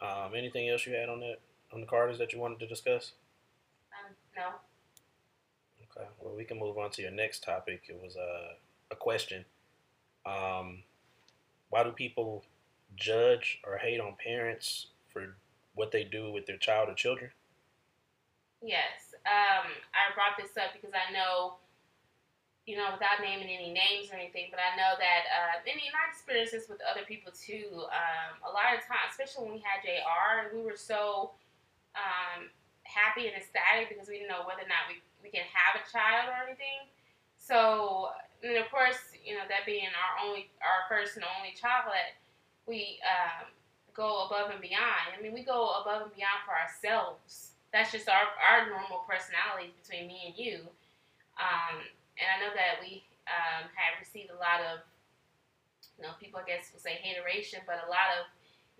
Um, 0.00 0.34
anything 0.34 0.68
else 0.68 0.86
you 0.86 0.94
had 0.94 1.08
on 1.08 1.20
that 1.20 1.40
on 1.72 1.80
the 1.80 1.86
Carters 1.86 2.18
that 2.18 2.32
you 2.32 2.38
wanted 2.38 2.60
to 2.60 2.66
discuss? 2.66 3.12
Um, 3.92 4.14
no. 4.36 4.42
Okay. 5.90 6.08
Well, 6.20 6.34
we 6.34 6.44
can 6.44 6.58
move 6.58 6.78
on 6.78 6.90
to 6.92 7.02
your 7.02 7.10
next 7.10 7.42
topic. 7.42 7.82
It 7.88 8.00
was 8.02 8.16
uh, 8.16 8.54
a 8.90 8.96
question. 8.96 9.44
Um, 10.24 10.82
why 11.70 11.82
do 11.84 11.90
people 11.90 12.44
judge 12.96 13.60
or 13.64 13.76
hate 13.78 14.00
on 14.00 14.14
parents 14.22 14.86
for 15.12 15.36
what 15.74 15.92
they 15.92 16.04
do 16.04 16.30
with 16.32 16.46
their 16.46 16.56
child 16.56 16.88
or 16.88 16.94
children? 16.94 17.30
Yes, 18.62 19.14
um, 19.26 19.70
I 19.94 20.14
brought 20.14 20.36
this 20.36 20.56
up 20.56 20.72
because 20.74 20.90
I 20.92 21.12
know, 21.12 21.54
you 22.68 22.76
know, 22.76 22.92
without 22.92 23.24
naming 23.24 23.48
any 23.48 23.72
names 23.72 24.12
or 24.12 24.20
anything, 24.20 24.52
but 24.52 24.60
I 24.60 24.76
know 24.76 24.92
that, 25.00 25.22
uh, 25.32 25.64
and 25.64 25.80
I 25.80 26.04
experienced 26.12 26.52
this 26.52 26.68
with 26.68 26.84
other 26.84 27.00
people 27.08 27.32
too. 27.32 27.88
Um, 27.88 28.44
a 28.44 28.52
lot 28.52 28.76
of 28.76 28.84
times, 28.84 29.16
especially 29.16 29.48
when 29.48 29.56
we 29.56 29.64
had 29.64 29.80
JR, 29.80 30.52
we 30.52 30.60
were 30.60 30.76
so 30.76 31.32
um, 31.96 32.52
happy 32.84 33.24
and 33.24 33.32
ecstatic 33.40 33.88
because 33.88 34.04
we 34.04 34.20
didn't 34.20 34.28
know 34.28 34.44
whether 34.44 34.68
or 34.68 34.68
not 34.68 34.84
we, 34.84 35.00
we 35.24 35.32
can 35.32 35.48
have 35.48 35.80
a 35.80 35.84
child 35.88 36.28
or 36.28 36.36
anything. 36.44 36.92
So, 37.40 38.12
and 38.44 38.60
of 38.60 38.68
course, 38.68 39.16
you 39.16 39.32
know, 39.32 39.48
that 39.48 39.64
being 39.64 39.88
our 39.88 40.28
only, 40.28 40.52
our 40.60 40.84
first 40.92 41.16
and 41.16 41.24
only 41.24 41.56
child, 41.56 41.88
that 41.88 42.20
we 42.68 43.00
um, 43.00 43.48
go 43.96 44.28
above 44.28 44.52
and 44.52 44.60
beyond. 44.60 45.16
I 45.16 45.24
mean, 45.24 45.32
we 45.32 45.40
go 45.40 45.72
above 45.80 46.04
and 46.04 46.12
beyond 46.12 46.44
for 46.44 46.52
ourselves. 46.52 47.56
That's 47.72 47.96
just 47.96 48.12
our, 48.12 48.28
our 48.44 48.68
normal 48.68 49.08
personalities 49.08 49.72
between 49.80 50.04
me 50.04 50.28
and 50.28 50.36
you. 50.36 50.68
Um, 51.40 51.88
and 52.18 52.26
I 52.26 52.36
know 52.42 52.52
that 52.52 52.82
we 52.82 53.06
um, 53.30 53.70
have 53.78 53.96
received 54.02 54.34
a 54.34 54.38
lot 54.38 54.60
of, 54.60 54.82
you 55.96 56.04
know, 56.04 56.14
people 56.18 56.42
I 56.42 56.46
guess 56.46 56.70
would 56.74 56.82
say 56.82 56.98
hateration, 57.00 57.62
but 57.64 57.86
a 57.86 57.90
lot 57.90 58.18
of 58.18 58.28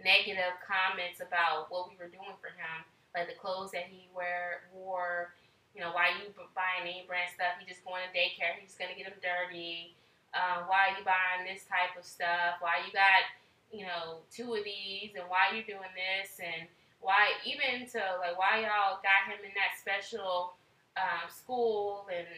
negative 0.03 0.55
comments 0.63 1.19
about 1.23 1.71
what 1.71 1.91
we 1.91 1.99
were 1.99 2.11
doing 2.11 2.37
for 2.39 2.55
him, 2.55 2.87
like 3.17 3.27
the 3.31 3.39
clothes 3.39 3.75
that 3.75 3.91
he 3.91 4.11
wear 4.15 4.69
wore. 4.71 5.35
You 5.77 5.85
know, 5.87 5.95
why 5.95 6.11
you 6.19 6.35
buying 6.59 6.87
name 6.87 7.07
brand 7.07 7.31
stuff? 7.31 7.55
He 7.61 7.69
just 7.69 7.87
going 7.87 8.03
to 8.03 8.11
daycare. 8.11 8.59
He's 8.59 8.75
gonna 8.75 8.99
get 8.99 9.07
him 9.07 9.21
dirty 9.23 9.95
uh, 10.35 10.69
why 10.69 10.93
are 10.93 10.97
you 10.99 11.05
buying 11.05 11.49
this 11.49 11.65
type 11.65 11.97
of 11.97 12.05
stuff? 12.05 12.61
Why 12.61 12.85
you 12.85 12.93
got, 12.93 13.25
you 13.73 13.89
know, 13.89 14.21
two 14.29 14.53
of 14.53 14.65
these, 14.65 15.17
and 15.17 15.25
why 15.29 15.57
you 15.57 15.65
doing 15.65 15.93
this, 15.97 16.37
and 16.41 16.69
why 17.01 17.33
even 17.47 17.89
to 17.95 18.01
like 18.21 18.37
why 18.37 18.61
y'all 18.61 19.01
got 19.01 19.31
him 19.31 19.41
in 19.41 19.55
that 19.57 19.79
special 19.81 20.55
um, 20.99 21.25
school, 21.31 22.07
and 22.13 22.29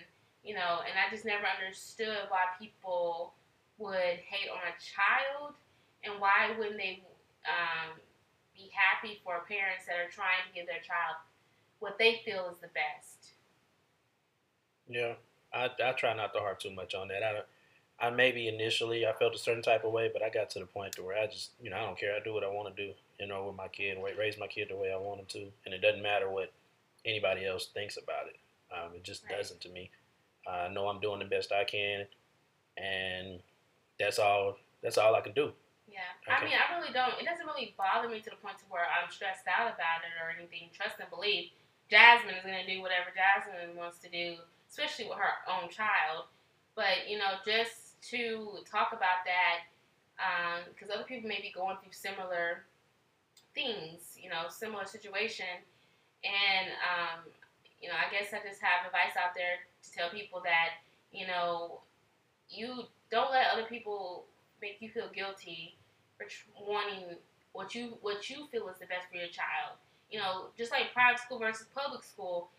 you 0.45 0.55
know, 0.55 0.80
and 0.86 0.95
I 0.97 1.11
just 1.11 1.24
never 1.24 1.45
understood 1.45 2.28
why 2.28 2.49
people 2.59 3.32
would 3.78 4.20
hate 4.24 4.51
on 4.51 4.61
a 4.64 4.76
child, 4.80 5.55
and 6.05 6.20
why 6.20 6.53
wouldn't 6.59 6.76
they 6.76 7.03
um, 7.47 7.97
be 8.55 8.70
happy 8.72 9.20
for 9.24 9.45
parents 9.49 9.86
that 9.86 9.97
are 9.97 10.11
trying 10.11 10.45
to 10.49 10.55
give 10.55 10.66
their 10.66 10.84
child 10.84 11.16
what 11.80 11.99
they 11.99 12.20
feel 12.24 12.49
is 12.53 12.59
the 12.59 12.68
best. 12.68 13.32
Yeah, 14.88 15.14
I, 15.53 15.70
I 15.82 15.93
try 15.93 16.14
not 16.14 16.32
to 16.34 16.41
harp 16.41 16.61
too 16.61 16.70
much 16.70 16.95
on 16.95 17.09
that. 17.09 17.22
I 17.22 17.43
I 18.01 18.09
maybe 18.09 18.49
initially 18.49 19.07
I 19.07 19.12
felt 19.12 19.34
a 19.34 19.38
certain 19.38 19.62
type 19.62 19.84
of 19.84 19.93
way, 19.93 20.11
but 20.11 20.22
I 20.22 20.30
got 20.30 20.49
to 20.51 20.59
the 20.59 20.66
point 20.66 20.93
to 20.95 21.03
where 21.03 21.18
I 21.18 21.26
just, 21.26 21.51
you 21.62 21.68
know, 21.68 21.76
I 21.76 21.80
don't 21.80 21.99
care. 21.99 22.14
I 22.14 22.24
do 22.24 22.32
what 22.32 22.45
I 22.45 22.49
want 22.49 22.74
to 22.74 22.86
do, 22.86 22.95
you 23.18 23.26
know, 23.26 23.47
with 23.47 23.57
my 23.57 23.68
kid, 23.68 23.99
raise 24.18 24.38
my 24.38 24.47
kid 24.47 24.68
the 24.70 24.76
way 24.76 24.91
I 24.91 24.97
want 24.97 25.20
him 25.20 25.26
to, 25.28 25.47
and 25.66 25.74
it 25.74 25.82
doesn't 25.82 26.03
matter 26.03 26.30
what 26.30 26.51
anybody 27.05 27.45
else 27.45 27.66
thinks 27.66 27.99
about 27.99 28.28
it. 28.28 28.36
Um, 28.72 28.95
it 28.95 29.05
just 29.05 29.24
right. 29.24 29.36
doesn't 29.36 29.61
to 29.61 29.68
me. 29.68 29.91
I 30.47 30.68
know 30.68 30.88
I'm 30.88 31.01
doing 31.01 31.18
the 31.18 31.24
best 31.24 31.53
I 31.53 31.64
can, 31.64 32.07
and 32.76 33.41
that's 33.99 34.18
all. 34.18 34.57
That's 34.82 34.99
all 34.99 35.14
I 35.14 35.20
can 35.20 35.32
do. 35.32 35.53
Yeah, 35.91 36.07
I, 36.30 36.41
I 36.41 36.45
mean, 36.45 36.55
I 36.57 36.78
really 36.78 36.93
don't. 36.93 37.18
It 37.20 37.26
doesn't 37.26 37.45
really 37.45 37.74
bother 37.76 38.09
me 38.09 38.20
to 38.20 38.30
the 38.30 38.41
point 38.41 38.59
to 38.59 38.66
where 38.70 38.86
I'm 38.86 39.11
stressed 39.11 39.45
out 39.51 39.68
about 39.68 40.07
it 40.07 40.14
or 40.22 40.32
anything. 40.32 40.70
Trust 40.72 40.97
and 41.01 41.11
believe. 41.11 41.51
Jasmine 41.91 42.38
is 42.38 42.47
gonna 42.47 42.64
do 42.66 42.80
whatever 42.80 43.11
Jasmine 43.11 43.74
wants 43.74 43.99
to 44.07 44.09
do, 44.09 44.38
especially 44.70 45.11
with 45.11 45.18
her 45.18 45.43
own 45.51 45.68
child. 45.68 46.30
But 46.78 47.11
you 47.11 47.18
know, 47.18 47.43
just 47.45 48.01
to 48.14 48.62
talk 48.64 48.95
about 48.95 49.26
that 49.26 49.68
because 50.72 50.88
um, 50.91 50.97
other 50.97 51.05
people 51.05 51.28
may 51.28 51.41
be 51.41 51.53
going 51.53 51.76
through 51.82 51.93
similar 51.93 52.64
things, 53.55 54.16
you 54.20 54.30
know, 54.30 54.49
similar 54.49 54.86
situation. 54.86 55.61
And 56.22 56.68
um, 56.84 57.26
you 57.80 57.88
know, 57.88 57.97
I 57.97 58.12
guess 58.12 58.32
I 58.32 58.45
just 58.45 58.61
have 58.61 58.86
advice 58.86 59.16
out 59.16 59.32
there 59.34 59.64
to 59.85 59.93
tell 59.93 60.11
people 60.11 60.41
that 60.45 60.81
you 61.12 61.26
know, 61.26 61.81
you 62.51 62.85
don't 63.11 63.31
let 63.33 63.49
other 63.53 63.64
people 63.64 64.24
make 64.62 64.76
you 64.81 64.89
feel 64.91 65.09
guilty 65.14 65.76
for 66.18 66.26
wanting 66.68 67.16
what 67.53 67.74
you 67.74 67.99
what 68.03 68.28
you 68.31 68.47
feel 68.53 68.68
is 68.68 68.78
the 68.78 68.87
best 68.87 69.09
for 69.11 69.16
your 69.18 69.28
child. 69.28 69.78
You 70.11 70.18
know, 70.20 70.47
just 70.59 70.70
like 70.72 70.93
private 70.93 71.20
school 71.20 71.39
versus 71.39 71.66
public 71.74 72.03
school, 72.05 72.51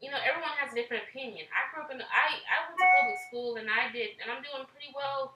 you 0.00 0.10
know, 0.10 0.18
everyone 0.22 0.54
has 0.62 0.72
a 0.72 0.76
different 0.76 1.04
opinion. 1.10 1.46
I 1.50 1.66
grew 1.74 1.82
up 1.82 1.90
in 1.90 1.98
I 2.02 2.26
I 2.46 2.56
went 2.70 2.78
to 2.78 2.86
public 3.02 3.18
school 3.28 3.56
and 3.58 3.66
I 3.66 3.90
did 3.90 4.14
and 4.22 4.30
I'm 4.30 4.42
doing 4.44 4.62
pretty 4.70 4.94
well 4.94 5.34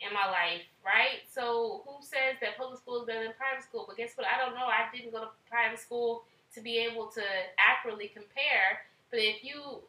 in 0.00 0.14
my 0.14 0.26
life, 0.30 0.64
right? 0.84 1.24
So 1.28 1.82
who 1.84 2.00
says 2.00 2.40
that 2.40 2.56
public 2.56 2.80
school 2.80 3.02
is 3.02 3.06
better 3.06 3.24
than 3.24 3.36
private 3.36 3.64
school? 3.64 3.84
But 3.88 3.96
guess 3.98 4.16
what? 4.16 4.26
I 4.28 4.38
don't 4.40 4.54
know. 4.56 4.68
I 4.70 4.88
didn't 4.94 5.12
go 5.12 5.28
to 5.28 5.32
private 5.50 5.80
school 5.80 6.24
to 6.54 6.60
be 6.60 6.78
able 6.80 7.08
to 7.18 7.24
accurately 7.60 8.08
compare. 8.08 8.86
But 9.10 9.20
if 9.20 9.44
you 9.44 9.82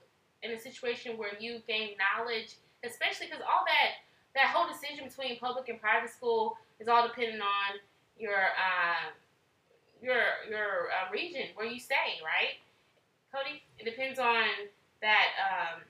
in 0.44 0.52
a 0.52 0.60
situation 0.60 1.18
where 1.18 1.32
you 1.40 1.62
gain 1.68 1.96
knowledge, 1.98 2.56
especially 2.84 3.28
because 3.28 3.42
all 3.42 3.66
that 3.66 4.04
that 4.36 4.48
whole 4.54 4.68
decision 4.68 5.06
between 5.06 5.40
public 5.40 5.70
and 5.70 5.82
private 5.82 6.10
school 6.10 6.58
is 6.80 6.88
all 6.88 7.08
dependent 7.08 7.42
on 7.42 7.80
your 8.18 8.38
uh, 8.38 9.10
your 10.02 10.22
your 10.50 10.90
uh, 10.92 11.12
region 11.12 11.48
where 11.56 11.66
you 11.66 11.80
stay, 11.80 12.20
right? 12.24 12.58
Cody, 13.34 13.62
it 13.78 13.86
depends 13.86 14.20
on 14.20 14.46
that 15.02 15.28
um, 15.40 15.82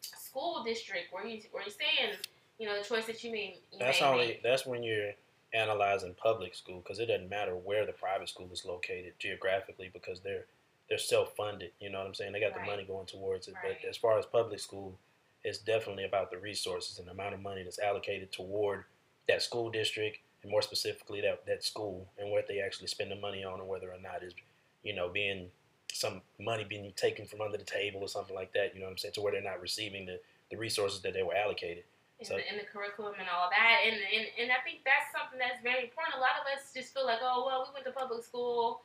school 0.00 0.62
district 0.64 1.12
where 1.12 1.26
you 1.26 1.40
where 1.50 1.64
you 1.64 1.70
stay 1.70 2.08
and 2.08 2.18
you 2.58 2.66
know 2.66 2.78
the 2.78 2.84
choice 2.84 3.06
that 3.06 3.22
you 3.24 3.32
made. 3.32 3.58
You 3.72 3.78
that's 3.78 4.02
only 4.02 4.26
make. 4.26 4.42
that's 4.42 4.66
when 4.66 4.82
you're 4.82 5.12
analyzing 5.54 6.14
public 6.14 6.54
school 6.54 6.80
because 6.82 6.98
it 6.98 7.06
doesn't 7.06 7.28
matter 7.28 7.54
where 7.54 7.84
the 7.84 7.92
private 7.92 8.28
school 8.28 8.48
is 8.52 8.64
located 8.64 9.12
geographically 9.18 9.90
because 9.92 10.20
they're 10.20 10.46
they're 10.88 10.98
self 10.98 11.34
funded. 11.36 11.70
You 11.80 11.90
know 11.90 11.98
what 11.98 12.06
I'm 12.06 12.14
saying? 12.14 12.32
They 12.32 12.40
got 12.40 12.52
right. 12.52 12.64
the 12.64 12.70
money 12.70 12.84
going 12.84 13.06
towards 13.06 13.48
it. 13.48 13.54
Right. 13.62 13.78
But 13.80 13.88
as 13.88 13.96
far 13.96 14.18
as 14.18 14.26
public 14.26 14.60
school, 14.60 14.98
it's 15.44 15.58
definitely 15.58 16.04
about 16.04 16.30
the 16.30 16.38
resources 16.38 16.98
and 16.98 17.08
the 17.08 17.12
amount 17.12 17.34
of 17.34 17.40
money 17.40 17.62
that's 17.62 17.78
allocated 17.78 18.32
toward 18.32 18.84
that 19.28 19.42
school 19.42 19.70
district 19.70 20.18
and 20.42 20.50
more 20.50 20.62
specifically 20.62 21.20
that 21.20 21.46
that 21.46 21.64
school 21.64 22.08
and 22.18 22.30
what 22.30 22.46
they 22.48 22.60
actually 22.60 22.88
spend 22.88 23.10
the 23.10 23.16
money 23.16 23.44
on 23.44 23.60
and 23.60 23.68
whether 23.68 23.88
or 23.88 24.00
not 24.02 24.22
is 24.22 24.34
you 24.82 24.94
know 24.94 25.08
being 25.08 25.48
some 25.92 26.22
money 26.40 26.64
being 26.64 26.92
taken 26.96 27.26
from 27.26 27.40
under 27.40 27.56
the 27.56 27.64
table 27.64 28.00
or 28.00 28.08
something 28.08 28.34
like 28.34 28.52
that. 28.54 28.74
You 28.74 28.80
know 28.80 28.86
what 28.86 28.92
I'm 28.92 28.98
saying? 28.98 29.14
To 29.14 29.20
where 29.20 29.32
they're 29.32 29.42
not 29.44 29.60
receiving 29.60 30.06
the, 30.06 30.18
the 30.50 30.56
resources 30.56 31.02
that 31.02 31.12
they 31.12 31.22
were 31.22 31.36
allocated. 31.36 31.84
In, 32.18 32.26
so, 32.26 32.34
the, 32.34 32.48
in 32.48 32.56
the 32.56 32.64
curriculum 32.64 33.14
and 33.18 33.28
all 33.28 33.50
that, 33.50 33.78
and, 33.84 33.96
and 33.98 34.24
and 34.38 34.48
I 34.52 34.62
think 34.62 34.86
that's 34.86 35.10
something 35.10 35.38
that's 35.42 35.60
very 35.62 35.90
important. 35.90 36.16
A 36.16 36.22
lot 36.22 36.38
of 36.38 36.46
us 36.48 36.70
just 36.72 36.94
feel 36.94 37.04
like, 37.04 37.18
oh 37.20 37.44
well, 37.46 37.66
we 37.66 37.74
went 37.74 37.84
to 37.86 37.92
public 37.92 38.24
school, 38.24 38.82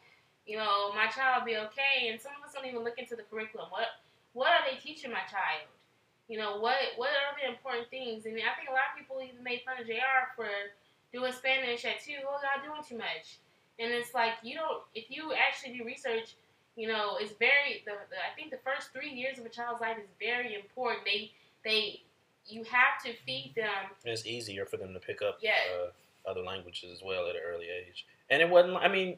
you 0.48 0.58
know, 0.58 0.94
my 0.96 1.08
child 1.08 1.44
will 1.44 1.46
be 1.46 1.58
okay, 1.70 2.10
and 2.10 2.20
some 2.20 2.32
of 2.40 2.48
us 2.48 2.56
don't 2.56 2.66
even 2.66 2.84
look 2.84 2.98
into 2.98 3.16
the 3.16 3.28
curriculum. 3.28 3.68
What 3.70 4.02
what 4.34 4.50
are 4.50 4.64
they 4.64 4.80
teaching 4.80 5.12
my 5.12 5.28
child? 5.30 5.68
You 6.28 6.40
know, 6.40 6.58
what 6.58 6.80
what 6.96 7.12
are 7.12 7.36
the 7.36 7.52
important 7.52 7.90
things? 7.90 8.26
And 8.26 8.36
I 8.36 8.56
think 8.56 8.72
a 8.72 8.76
lot 8.76 8.92
of 8.92 8.98
people 8.98 9.20
even 9.22 9.44
made 9.44 9.62
fun 9.68 9.80
of 9.80 9.86
Jr. 9.86 10.34
for 10.36 10.48
doing 11.12 11.32
Spanish 11.34 11.86
at 11.86 12.00
two. 12.00 12.24
Oh, 12.24 12.40
y'all 12.40 12.64
doing 12.64 12.82
too 12.82 12.98
much. 12.98 13.44
And 13.78 13.92
it's 13.92 14.16
like 14.16 14.40
you 14.42 14.56
don't. 14.56 14.82
If 14.96 15.12
you 15.12 15.36
actually 15.36 15.78
do 15.78 15.84
research 15.84 16.40
you 16.78 16.88
know, 16.88 17.18
it's 17.20 17.34
very. 17.34 17.82
The, 17.86 17.94
the, 18.10 18.18
I 18.18 18.34
think 18.36 18.52
the 18.52 18.60
first 18.64 18.94
three 18.94 19.10
years 19.10 19.40
of 19.40 19.46
a 19.46 19.50
child's 19.50 19.82
life 19.82 19.98
is 19.98 20.08
very 20.22 20.54
important. 20.54 21.04
They 21.04 21.32
they 21.66 22.02
you 22.46 22.64
have 22.64 23.02
to 23.04 23.14
feed 23.26 23.54
them. 23.56 23.90
It's 24.06 24.26
easier 24.26 24.66
for 24.66 24.78
them 24.78 24.94
to 24.94 25.00
pick 25.00 25.24
up 25.24 25.40
yeah. 25.42 25.54
uh, 25.74 26.30
other 26.30 26.42
languages 26.42 26.92
as 26.94 27.02
well 27.04 27.28
at 27.28 27.36
an 27.36 27.42
early 27.46 27.66
age. 27.66 28.06
And 28.30 28.42
it 28.44 28.50
wasn't. 28.50 28.78
I 28.78 28.88
mean, 28.88 29.18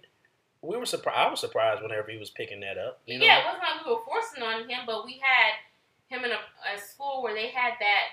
we 0.61 0.77
were 0.77 0.85
surprised. 0.85 1.17
I 1.17 1.29
was 1.29 1.39
surprised 1.39 1.81
whenever 1.81 2.11
he 2.11 2.17
was 2.17 2.29
picking 2.29 2.59
that 2.61 2.77
up. 2.77 2.99
You 3.05 3.19
know? 3.19 3.25
Yeah, 3.25 3.39
it 3.39 3.45
wasn't 3.45 3.63
like 3.63 3.85
we 3.85 3.91
were 3.91 4.05
forcing 4.05 4.43
on 4.43 4.69
him, 4.69 4.85
but 4.85 5.05
we 5.05 5.21
had 5.21 5.59
him 6.07 6.25
in 6.25 6.31
a, 6.31 6.41
a 6.75 6.77
school 6.77 7.23
where 7.23 7.33
they 7.33 7.47
had 7.49 7.73
that 7.79 8.03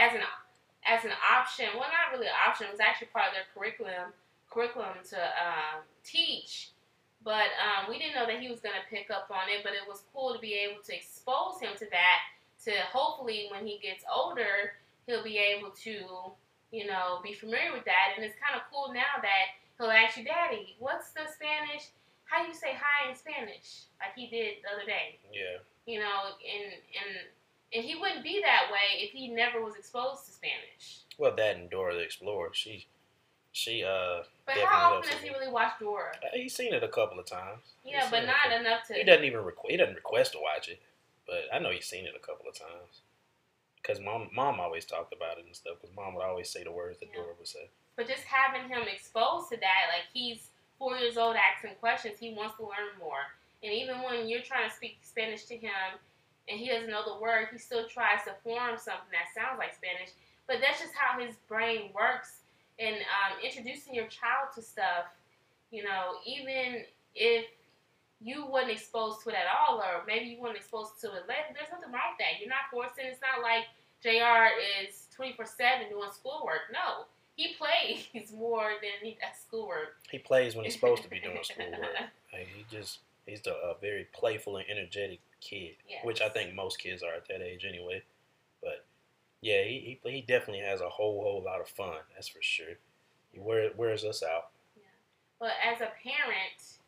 as 0.00 0.14
an 0.14 0.22
as 0.86 1.04
an 1.04 1.12
option. 1.34 1.66
Well, 1.74 1.88
not 1.90 2.12
really 2.12 2.28
an 2.28 2.38
option. 2.46 2.66
It 2.68 2.72
was 2.72 2.80
actually 2.80 3.08
part 3.08 3.28
of 3.28 3.34
their 3.34 3.48
curriculum 3.54 4.12
curriculum 4.50 5.02
to 5.10 5.18
um, 5.18 5.82
teach 6.04 6.70
but 7.26 7.50
um, 7.58 7.90
we 7.90 7.98
didn't 7.98 8.14
know 8.14 8.24
that 8.24 8.38
he 8.38 8.46
was 8.46 8.62
going 8.62 8.78
to 8.78 8.86
pick 8.86 9.10
up 9.10 9.26
on 9.34 9.50
it. 9.50 9.66
But 9.66 9.74
it 9.74 9.82
was 9.82 10.06
cool 10.14 10.32
to 10.32 10.38
be 10.38 10.54
able 10.54 10.78
to 10.86 10.94
expose 10.94 11.58
him 11.58 11.74
to 11.82 11.86
that. 11.90 12.22
To 12.64 12.72
hopefully, 12.94 13.50
when 13.50 13.66
he 13.66 13.82
gets 13.82 14.06
older, 14.06 14.78
he'll 15.10 15.26
be 15.26 15.36
able 15.36 15.74
to, 15.82 16.30
you 16.70 16.86
know, 16.86 17.18
be 17.26 17.34
familiar 17.34 17.74
with 17.74 17.84
that. 17.84 18.14
And 18.14 18.24
it's 18.24 18.38
kind 18.38 18.54
of 18.54 18.62
cool 18.70 18.94
now 18.94 19.18
that 19.18 19.58
he'll 19.78 19.90
ask 19.90 20.16
you, 20.16 20.24
Daddy, 20.24 20.76
what's 20.78 21.10
the 21.10 21.26
Spanish? 21.32 21.90
How 22.24 22.42
do 22.42 22.48
you 22.48 22.54
say 22.54 22.74
hi 22.74 23.10
in 23.10 23.16
Spanish? 23.16 23.86
Like 24.00 24.14
he 24.16 24.26
did 24.26 24.56
the 24.62 24.74
other 24.74 24.86
day. 24.86 25.18
Yeah. 25.32 25.62
You 25.86 26.00
know, 26.00 26.34
and 26.42 26.72
and 26.72 27.16
and 27.72 27.84
he 27.84 27.94
wouldn't 27.94 28.24
be 28.24 28.40
that 28.42 28.70
way 28.72 29.02
if 29.02 29.10
he 29.10 29.28
never 29.28 29.62
was 29.62 29.76
exposed 29.76 30.26
to 30.26 30.32
Spanish. 30.32 31.02
Well, 31.18 31.34
that 31.36 31.56
and 31.56 31.70
Dora 31.70 31.94
the 31.94 32.00
Explorer, 32.00 32.50
she 32.52 32.86
she 33.52 33.84
uh. 33.84 34.22
But 34.44 34.56
how 34.58 34.94
often 34.94 35.10
does 35.10 35.20
he 35.20 35.30
really 35.30 35.50
watch 35.50 35.72
Dora? 35.80 36.12
Uh, 36.22 36.28
he's 36.34 36.54
seen 36.54 36.74
it 36.74 36.82
a 36.82 36.88
couple 36.88 37.18
of 37.18 37.26
times. 37.26 37.62
Yeah, 37.84 38.06
but 38.10 38.24
not 38.26 38.52
enough 38.52 38.86
to. 38.88 38.94
He 38.94 39.04
doesn't 39.04 39.24
even 39.24 39.40
requ- 39.40 39.70
he 39.70 39.76
doesn't 39.76 39.94
request 39.94 40.32
to 40.32 40.38
watch 40.38 40.68
it, 40.68 40.80
but 41.26 41.44
I 41.52 41.58
know 41.58 41.70
he's 41.70 41.86
seen 41.86 42.04
it 42.06 42.14
a 42.16 42.24
couple 42.24 42.48
of 42.48 42.54
times. 42.54 43.00
Cause 43.82 44.00
mom, 44.00 44.30
mom 44.34 44.58
always 44.58 44.84
talked 44.84 45.14
about 45.14 45.38
it 45.38 45.46
and 45.46 45.54
stuff. 45.54 45.80
Cause 45.80 45.90
mom 45.96 46.14
would 46.14 46.24
always 46.24 46.50
say 46.50 46.64
the 46.64 46.72
words 46.72 46.98
that 46.98 47.08
yeah. 47.12 47.22
Dora 47.22 47.34
would 47.38 47.46
say. 47.46 47.70
But 47.96 48.08
just 48.08 48.24
having 48.24 48.68
him 48.68 48.84
exposed 48.86 49.48
to 49.50 49.56
that, 49.56 49.88
like 49.88 50.06
he's 50.12 50.48
four 50.78 50.96
years 50.96 51.16
old 51.16 51.36
asking 51.36 51.76
questions, 51.80 52.18
he 52.18 52.34
wants 52.34 52.56
to 52.56 52.62
learn 52.62 52.92
more. 53.00 53.24
And 53.62 53.72
even 53.72 54.02
when 54.02 54.28
you're 54.28 54.44
trying 54.44 54.68
to 54.68 54.74
speak 54.74 54.98
Spanish 55.02 55.44
to 55.46 55.56
him 55.56 55.96
and 56.48 56.60
he 56.60 56.68
doesn't 56.68 56.90
know 56.90 57.02
the 57.04 57.20
word, 57.20 57.48
he 57.52 57.58
still 57.58 57.88
tries 57.88 58.24
to 58.24 58.36
form 58.44 58.76
something 58.76 59.10
that 59.10 59.32
sounds 59.34 59.58
like 59.58 59.74
Spanish. 59.74 60.12
But 60.46 60.58
that's 60.60 60.80
just 60.80 60.94
how 60.94 61.18
his 61.18 61.34
brain 61.48 61.90
works 61.94 62.44
and 62.78 62.96
um, 62.96 63.40
introducing 63.42 63.94
your 63.94 64.06
child 64.06 64.52
to 64.54 64.62
stuff, 64.62 65.08
you 65.70 65.82
know, 65.82 66.20
even 66.26 66.84
if 67.14 67.46
you 68.20 68.46
wasn't 68.46 68.72
exposed 68.72 69.24
to 69.24 69.30
it 69.30 69.36
at 69.36 69.48
all, 69.48 69.78
or 69.78 70.04
maybe 70.06 70.26
you 70.26 70.40
weren't 70.40 70.56
exposed 70.56 71.00
to 71.00 71.08
it, 71.08 71.24
there's 71.26 71.72
nothing 71.72 71.92
wrong 71.92 72.12
with 72.12 72.20
that. 72.20 72.40
You're 72.40 72.52
not 72.52 72.68
forcing. 72.70 73.08
It's 73.08 73.20
not 73.20 73.42
like 73.42 73.64
Jr. 74.04 74.52
is 74.80 75.08
24 75.16 75.44
seven 75.46 75.88
doing 75.88 76.12
schoolwork. 76.12 76.68
No, 76.72 77.08
he 77.36 77.54
plays 77.58 78.32
more 78.34 78.70
than 78.80 78.90
he 79.02 79.10
does 79.10 79.38
schoolwork. 79.46 79.96
He 80.10 80.18
plays 80.18 80.56
when 80.56 80.64
he's 80.64 80.74
supposed 80.74 81.02
to 81.02 81.10
be 81.10 81.20
doing 81.20 81.38
schoolwork. 81.42 81.80
Like, 82.32 82.48
he 82.54 82.64
just 82.74 83.00
he's 83.26 83.46
a, 83.46 83.50
a 83.50 83.70
uh, 83.70 83.74
very 83.80 84.08
playful 84.14 84.56
and 84.56 84.66
energetic 84.68 85.20
kid, 85.40 85.74
yes. 85.88 86.04
which 86.04 86.22
I 86.22 86.30
think 86.30 86.54
most 86.54 86.78
kids 86.78 87.02
are 87.02 87.14
at 87.14 87.28
that 87.28 87.42
age 87.42 87.66
anyway. 87.68 88.02
But 88.62 88.86
yeah, 89.42 89.62
he, 89.62 89.98
he, 90.02 90.10
he 90.10 90.20
definitely 90.22 90.64
has 90.64 90.80
a 90.80 90.88
whole 90.88 91.22
whole 91.22 91.42
lot 91.44 91.60
of 91.60 91.68
fun. 91.68 91.96
That's 92.14 92.28
for 92.28 92.42
sure. 92.42 92.78
He 93.32 93.38
wear, 93.38 93.70
wears 93.76 94.02
us 94.04 94.22
out. 94.22 94.48
Yeah, 94.74 94.84
but 95.38 95.52
as 95.62 95.82
a 95.82 95.92
parent, 96.00 96.80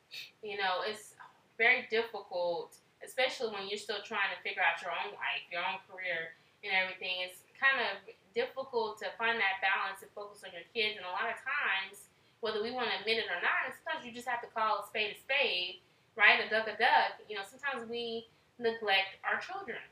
you 0.43 0.57
know, 0.57 0.81
it's 0.89 1.15
very 1.59 1.87
difficult, 1.91 2.77
especially 3.05 3.53
when 3.53 3.69
you're 3.69 3.79
still 3.79 4.01
trying 4.03 4.33
to 4.35 4.41
figure 4.49 4.63
out 4.63 4.81
your 4.81 4.93
own 4.93 5.13
life, 5.13 5.45
your 5.53 5.61
own 5.61 5.77
career, 5.85 6.33
and 6.65 6.73
everything. 6.73 7.29
It's 7.29 7.45
kind 7.61 7.85
of 7.85 8.09
difficult 8.39 9.03
to 9.03 9.11
find 9.19 9.35
that 9.43 9.59
balance 9.59 10.07
and 10.07 10.11
focus 10.15 10.47
on 10.47 10.55
your 10.55 10.63
kids. 10.71 10.95
And 10.95 11.03
a 11.03 11.11
lot 11.11 11.27
of 11.27 11.43
times, 11.43 12.07
whether 12.39 12.63
we 12.63 12.71
want 12.71 12.87
to 12.87 12.97
admit 13.03 13.19
it 13.19 13.27
or 13.27 13.43
not, 13.43 13.75
sometimes 13.75 14.07
you 14.07 14.15
just 14.15 14.31
have 14.31 14.39
to 14.47 14.51
call 14.55 14.79
a 14.79 14.85
spade 14.87 15.11
a 15.11 15.19
spade, 15.19 15.83
right? 16.15 16.39
A 16.39 16.47
duck 16.47 16.71
a 16.71 16.79
duck. 16.79 17.19
You 17.27 17.35
know, 17.35 17.43
sometimes 17.43 17.91
we 17.91 18.31
neglect 18.63 19.19
our 19.27 19.43
children 19.43 19.83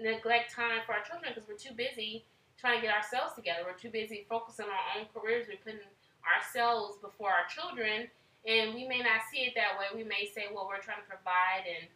neglect 0.00 0.54
time 0.54 0.80
for 0.86 0.94
our 0.94 1.02
children 1.02 1.32
because 1.34 1.48
we're 1.48 1.58
too 1.58 1.74
busy 1.74 2.24
trying 2.58 2.80
to 2.80 2.86
get 2.86 2.94
ourselves 2.94 3.34
together. 3.34 3.66
We're 3.66 3.78
too 3.78 3.90
busy 3.90 4.26
focusing 4.28 4.66
on 4.66 4.74
our 4.74 4.90
own 4.98 5.06
careers. 5.14 5.46
We're 5.46 5.62
putting 5.62 5.86
ourselves 6.26 6.98
before 6.98 7.30
our 7.30 7.46
children, 7.46 8.10
and 8.46 8.74
we 8.74 8.86
may 8.86 8.98
not 8.98 9.26
see 9.30 9.46
it 9.46 9.54
that 9.54 9.78
way. 9.78 9.90
We 9.94 10.06
may 10.06 10.26
say, 10.26 10.50
well, 10.50 10.66
we're 10.66 10.82
trying 10.82 11.02
to 11.02 11.10
provide 11.10 11.66
and, 11.66 11.86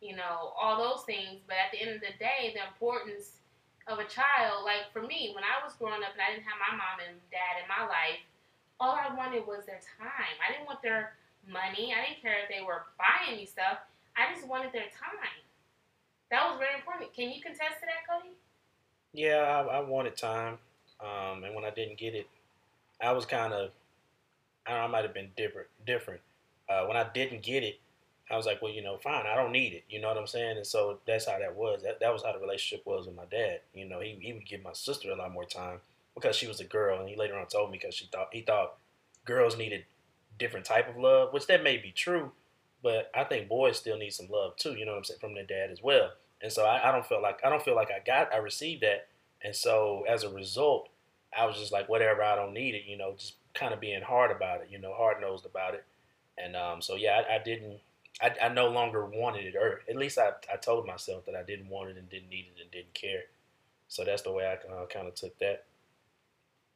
you 0.00 0.16
know, 0.16 0.52
all 0.56 0.76
those 0.76 1.04
things. 1.04 1.40
But 1.48 1.56
at 1.56 1.72
the 1.72 1.80
end 1.80 1.96
of 1.96 2.00
the 2.00 2.12
day, 2.20 2.52
the 2.52 2.64
importance 2.64 3.39
of 3.90 3.98
a 3.98 4.06
child, 4.06 4.62
like 4.64 4.86
for 4.94 5.02
me, 5.02 5.34
when 5.34 5.42
I 5.42 5.58
was 5.66 5.74
growing 5.74 6.06
up 6.06 6.14
and 6.14 6.22
I 6.22 6.30
didn't 6.30 6.46
have 6.46 6.62
my 6.62 6.78
mom 6.78 7.02
and 7.02 7.18
dad 7.34 7.58
in 7.58 7.66
my 7.66 7.82
life, 7.90 8.22
all 8.78 8.94
I 8.94 9.12
wanted 9.12 9.44
was 9.46 9.66
their 9.66 9.82
time. 9.98 10.34
I 10.38 10.54
didn't 10.54 10.66
want 10.70 10.80
their 10.80 11.18
money. 11.50 11.92
I 11.92 12.06
didn't 12.06 12.22
care 12.22 12.38
if 12.40 12.48
they 12.48 12.62
were 12.62 12.86
buying 12.96 13.36
me 13.36 13.44
stuff. 13.44 13.82
I 14.16 14.32
just 14.32 14.46
wanted 14.46 14.72
their 14.72 14.88
time. 14.94 15.42
That 16.30 16.48
was 16.48 16.58
very 16.58 16.78
important. 16.78 17.12
Can 17.12 17.30
you 17.30 17.42
contest 17.42 17.82
to 17.82 17.86
that, 17.90 18.06
Cody? 18.06 18.38
Yeah, 19.12 19.42
I, 19.42 19.78
I 19.78 19.80
wanted 19.80 20.16
time, 20.16 20.58
um, 21.02 21.42
and 21.42 21.54
when 21.54 21.64
I 21.64 21.70
didn't 21.70 21.98
get 21.98 22.14
it, 22.14 22.28
I 23.02 23.10
was 23.10 23.26
kind 23.26 23.52
of, 23.52 23.70
I, 24.66 24.72
I 24.72 24.86
might 24.86 25.02
have 25.02 25.14
been 25.14 25.30
different. 25.36 25.66
Different. 25.84 26.20
Uh, 26.68 26.86
when 26.86 26.96
I 26.96 27.06
didn't 27.12 27.42
get 27.42 27.64
it, 27.64 27.80
I 28.30 28.36
was 28.36 28.46
like, 28.46 28.62
well, 28.62 28.72
you 28.72 28.82
know, 28.82 28.96
fine, 28.98 29.26
I 29.26 29.34
don't 29.34 29.52
need 29.52 29.72
it. 29.72 29.84
You 29.88 30.00
know 30.00 30.08
what 30.08 30.18
I'm 30.18 30.26
saying? 30.26 30.56
And 30.56 30.66
so 30.66 30.98
that's 31.06 31.26
how 31.26 31.38
that 31.38 31.56
was. 31.56 31.82
That, 31.82 32.00
that 32.00 32.12
was 32.12 32.22
how 32.22 32.32
the 32.32 32.38
relationship 32.38 32.86
was 32.86 33.06
with 33.06 33.16
my 33.16 33.24
dad. 33.24 33.60
You 33.74 33.88
know, 33.88 34.00
he, 34.00 34.18
he 34.20 34.32
would 34.32 34.46
give 34.46 34.62
my 34.62 34.72
sister 34.72 35.10
a 35.10 35.16
lot 35.16 35.32
more 35.32 35.44
time 35.44 35.80
because 36.14 36.36
she 36.36 36.46
was 36.46 36.60
a 36.60 36.64
girl, 36.64 37.00
and 37.00 37.08
he 37.08 37.16
later 37.16 37.38
on 37.38 37.46
told 37.46 37.70
me 37.70 37.78
because 37.78 37.94
she 37.94 38.06
thought 38.06 38.28
he 38.32 38.42
thought 38.42 38.76
girls 39.24 39.56
needed 39.56 39.84
different 40.38 40.66
type 40.66 40.88
of 40.88 40.96
love, 40.96 41.32
which 41.32 41.46
that 41.46 41.62
may 41.62 41.76
be 41.76 41.92
true, 41.92 42.32
but 42.82 43.10
I 43.14 43.24
think 43.24 43.48
boys 43.48 43.78
still 43.78 43.98
need 43.98 44.12
some 44.12 44.28
love 44.30 44.56
too. 44.56 44.72
You 44.72 44.84
know 44.84 44.92
what 44.92 44.98
I'm 44.98 45.04
saying 45.04 45.20
from 45.20 45.34
their 45.34 45.44
dad 45.44 45.70
as 45.70 45.82
well. 45.82 46.10
And 46.42 46.50
so 46.50 46.64
I, 46.64 46.88
I 46.88 46.92
don't 46.92 47.06
feel 47.06 47.22
like 47.22 47.40
I 47.44 47.50
don't 47.50 47.62
feel 47.62 47.76
like 47.76 47.90
I 47.90 48.00
got 48.04 48.32
I 48.32 48.38
received 48.38 48.82
that. 48.82 49.08
And 49.42 49.54
so 49.54 50.04
as 50.08 50.24
a 50.24 50.30
result, 50.30 50.88
I 51.36 51.46
was 51.46 51.56
just 51.56 51.72
like 51.72 51.88
whatever 51.88 52.22
I 52.22 52.36
don't 52.36 52.54
need 52.54 52.74
it. 52.74 52.84
You 52.86 52.96
know, 52.96 53.14
just 53.16 53.34
kind 53.54 53.74
of 53.74 53.80
being 53.80 54.02
hard 54.02 54.30
about 54.30 54.62
it. 54.62 54.68
You 54.70 54.78
know, 54.78 54.94
hard 54.94 55.20
nosed 55.20 55.46
about 55.46 55.74
it. 55.74 55.84
And 56.38 56.56
um, 56.56 56.80
so 56.80 56.96
yeah, 56.96 57.22
I, 57.28 57.36
I 57.36 57.38
didn't. 57.38 57.78
I, 58.22 58.46
I 58.46 58.48
no 58.48 58.68
longer 58.68 59.04
wanted 59.06 59.46
it, 59.46 59.56
or 59.56 59.80
at 59.88 59.96
least 59.96 60.18
I, 60.18 60.32
I 60.52 60.56
told 60.56 60.86
myself 60.86 61.24
that 61.26 61.34
I 61.34 61.42
didn't 61.42 61.68
want 61.68 61.90
it 61.90 61.96
and 61.96 62.08
didn't 62.08 62.28
need 62.28 62.46
it 62.54 62.60
and 62.60 62.70
didn't 62.70 62.94
care. 62.94 63.24
So 63.88 64.04
that's 64.04 64.22
the 64.22 64.32
way 64.32 64.44
I 64.46 64.54
uh, 64.72 64.86
kind 64.86 65.08
of 65.08 65.14
took 65.14 65.38
that. 65.38 65.64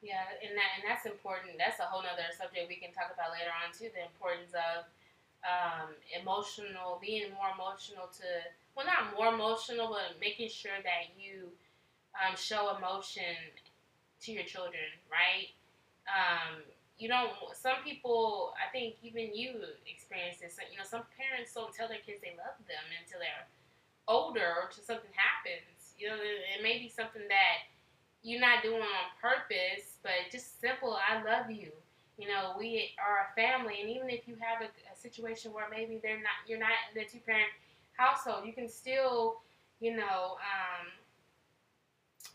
Yeah, 0.03 0.21
and 0.45 0.53
that 0.53 0.71
and 0.77 0.85
that's 0.85 1.07
important. 1.07 1.57
That's 1.57 1.81
a 1.81 1.89
whole 1.89 2.05
other 2.05 2.29
subject 2.37 2.69
we 2.69 2.77
can 2.77 2.93
talk 2.93 3.09
about 3.09 3.33
later 3.33 3.49
on 3.49 3.73
too. 3.73 3.89
The 3.89 4.05
importance 4.05 4.53
of 4.53 4.85
um, 5.45 5.97
emotional, 6.13 7.01
being 7.01 7.33
more 7.33 7.53
emotional 7.57 8.13
to 8.21 8.29
well, 8.77 8.85
not 8.85 9.17
more 9.17 9.33
emotional, 9.33 9.89
but 9.89 10.21
making 10.21 10.51
sure 10.51 10.77
that 10.85 11.15
you 11.17 11.49
um, 12.19 12.37
show 12.37 12.77
emotion 12.77 13.39
to 14.23 14.33
your 14.33 14.45
children, 14.45 14.93
right? 15.09 15.55
Um, 16.11 16.61
you 16.99 17.09
don't. 17.09 17.31
Some 17.55 17.83
people, 17.83 18.55
I 18.55 18.71
think, 18.71 18.97
even 19.03 19.35
you 19.35 19.59
experience 19.91 20.39
this. 20.39 20.59
You 20.71 20.79
know, 20.79 20.87
some 20.87 21.03
parents 21.19 21.53
don't 21.53 21.75
tell 21.75 21.89
their 21.89 22.03
kids 22.05 22.23
they 22.23 22.39
love 22.39 22.55
them 22.71 22.85
until 23.03 23.19
they're 23.19 23.47
older 24.07 24.47
or 24.63 24.71
until 24.71 24.85
something 24.85 25.11
happens. 25.15 25.95
You 25.99 26.09
know, 26.11 26.19
it 26.19 26.63
may 26.63 26.79
be 26.79 26.89
something 26.89 27.27
that 27.27 27.67
you're 28.23 28.41
not 28.41 28.63
doing 28.63 28.81
on 28.81 29.05
purpose, 29.21 29.99
but 30.03 30.31
just 30.31 30.61
simple, 30.61 30.97
I 30.97 31.23
love 31.23 31.51
you. 31.51 31.71
You 32.17 32.29
know, 32.29 32.55
we 32.59 32.95
are 33.03 33.27
a 33.27 33.35
family, 33.35 33.81
and 33.81 33.91
even 33.91 34.09
if 34.09 34.27
you 34.27 34.37
have 34.39 34.63
a, 34.63 34.71
a 34.71 34.97
situation 34.97 35.53
where 35.53 35.67
maybe 35.69 35.99
they're 36.01 36.23
not, 36.23 36.47
you're 36.47 36.59
not 36.63 36.79
in 36.95 37.03
a 37.03 37.05
two 37.05 37.19
parent 37.19 37.51
household, 37.99 38.47
you 38.47 38.53
can 38.53 38.69
still, 38.69 39.43
you 39.81 39.97
know, 39.97 40.39
um, 40.39 40.87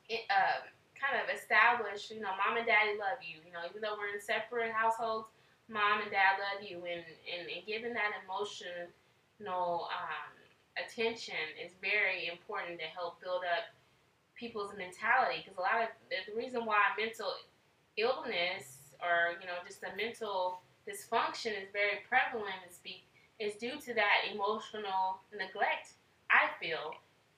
it, 0.10 0.22
uh, 0.30 0.68
kind 1.00 1.16
of 1.16 1.32
establish, 1.32 2.12
you 2.12 2.20
know, 2.20 2.36
mom 2.36 2.60
and 2.60 2.68
daddy 2.68 3.00
love 3.00 3.24
you. 3.24 3.39
You 3.41 3.56
know, 3.56 3.64
even 3.66 3.80
though 3.82 3.95
we're 3.95 4.14
in 4.14 4.22
separate 4.22 4.76
households, 4.76 5.32
mom 5.72 6.04
and 6.04 6.12
dad 6.12 6.38
love 6.38 6.62
you, 6.62 6.84
and 6.84 7.02
and, 7.02 7.47
and 7.47 7.64
giving 7.66 7.95
that 7.95 8.20
emotional 8.22 9.88
um, 9.89 10.32
attention 10.76 11.39
is 11.56 11.72
very 11.80 12.28
important 12.28 12.80
to 12.80 12.88
help 12.91 13.22
build 13.24 13.47
up 13.47 13.72
people's 14.36 14.72
mentality 14.76 15.43
because 15.43 15.60
a 15.60 15.64
lot 15.64 15.84
of 15.84 15.91
the 16.08 16.32
reason 16.36 16.64
why 16.64 16.80
mental 16.95 17.36
illness 17.97 18.95
or 19.04 19.36
you 19.39 19.47
know 19.47 19.60
just 19.68 19.82
the 19.82 19.91
mental 20.00 20.64
dysfunction 20.88 21.52
is 21.52 21.68
very 21.76 22.04
prevalent 22.08 22.56
is 22.68 22.80
be 22.84 23.04
is 23.39 23.56
due 23.56 23.80
to 23.80 23.93
that 23.93 24.28
emotional 24.32 25.24
neglect. 25.32 25.95
I 26.32 26.52
feel 26.60 26.93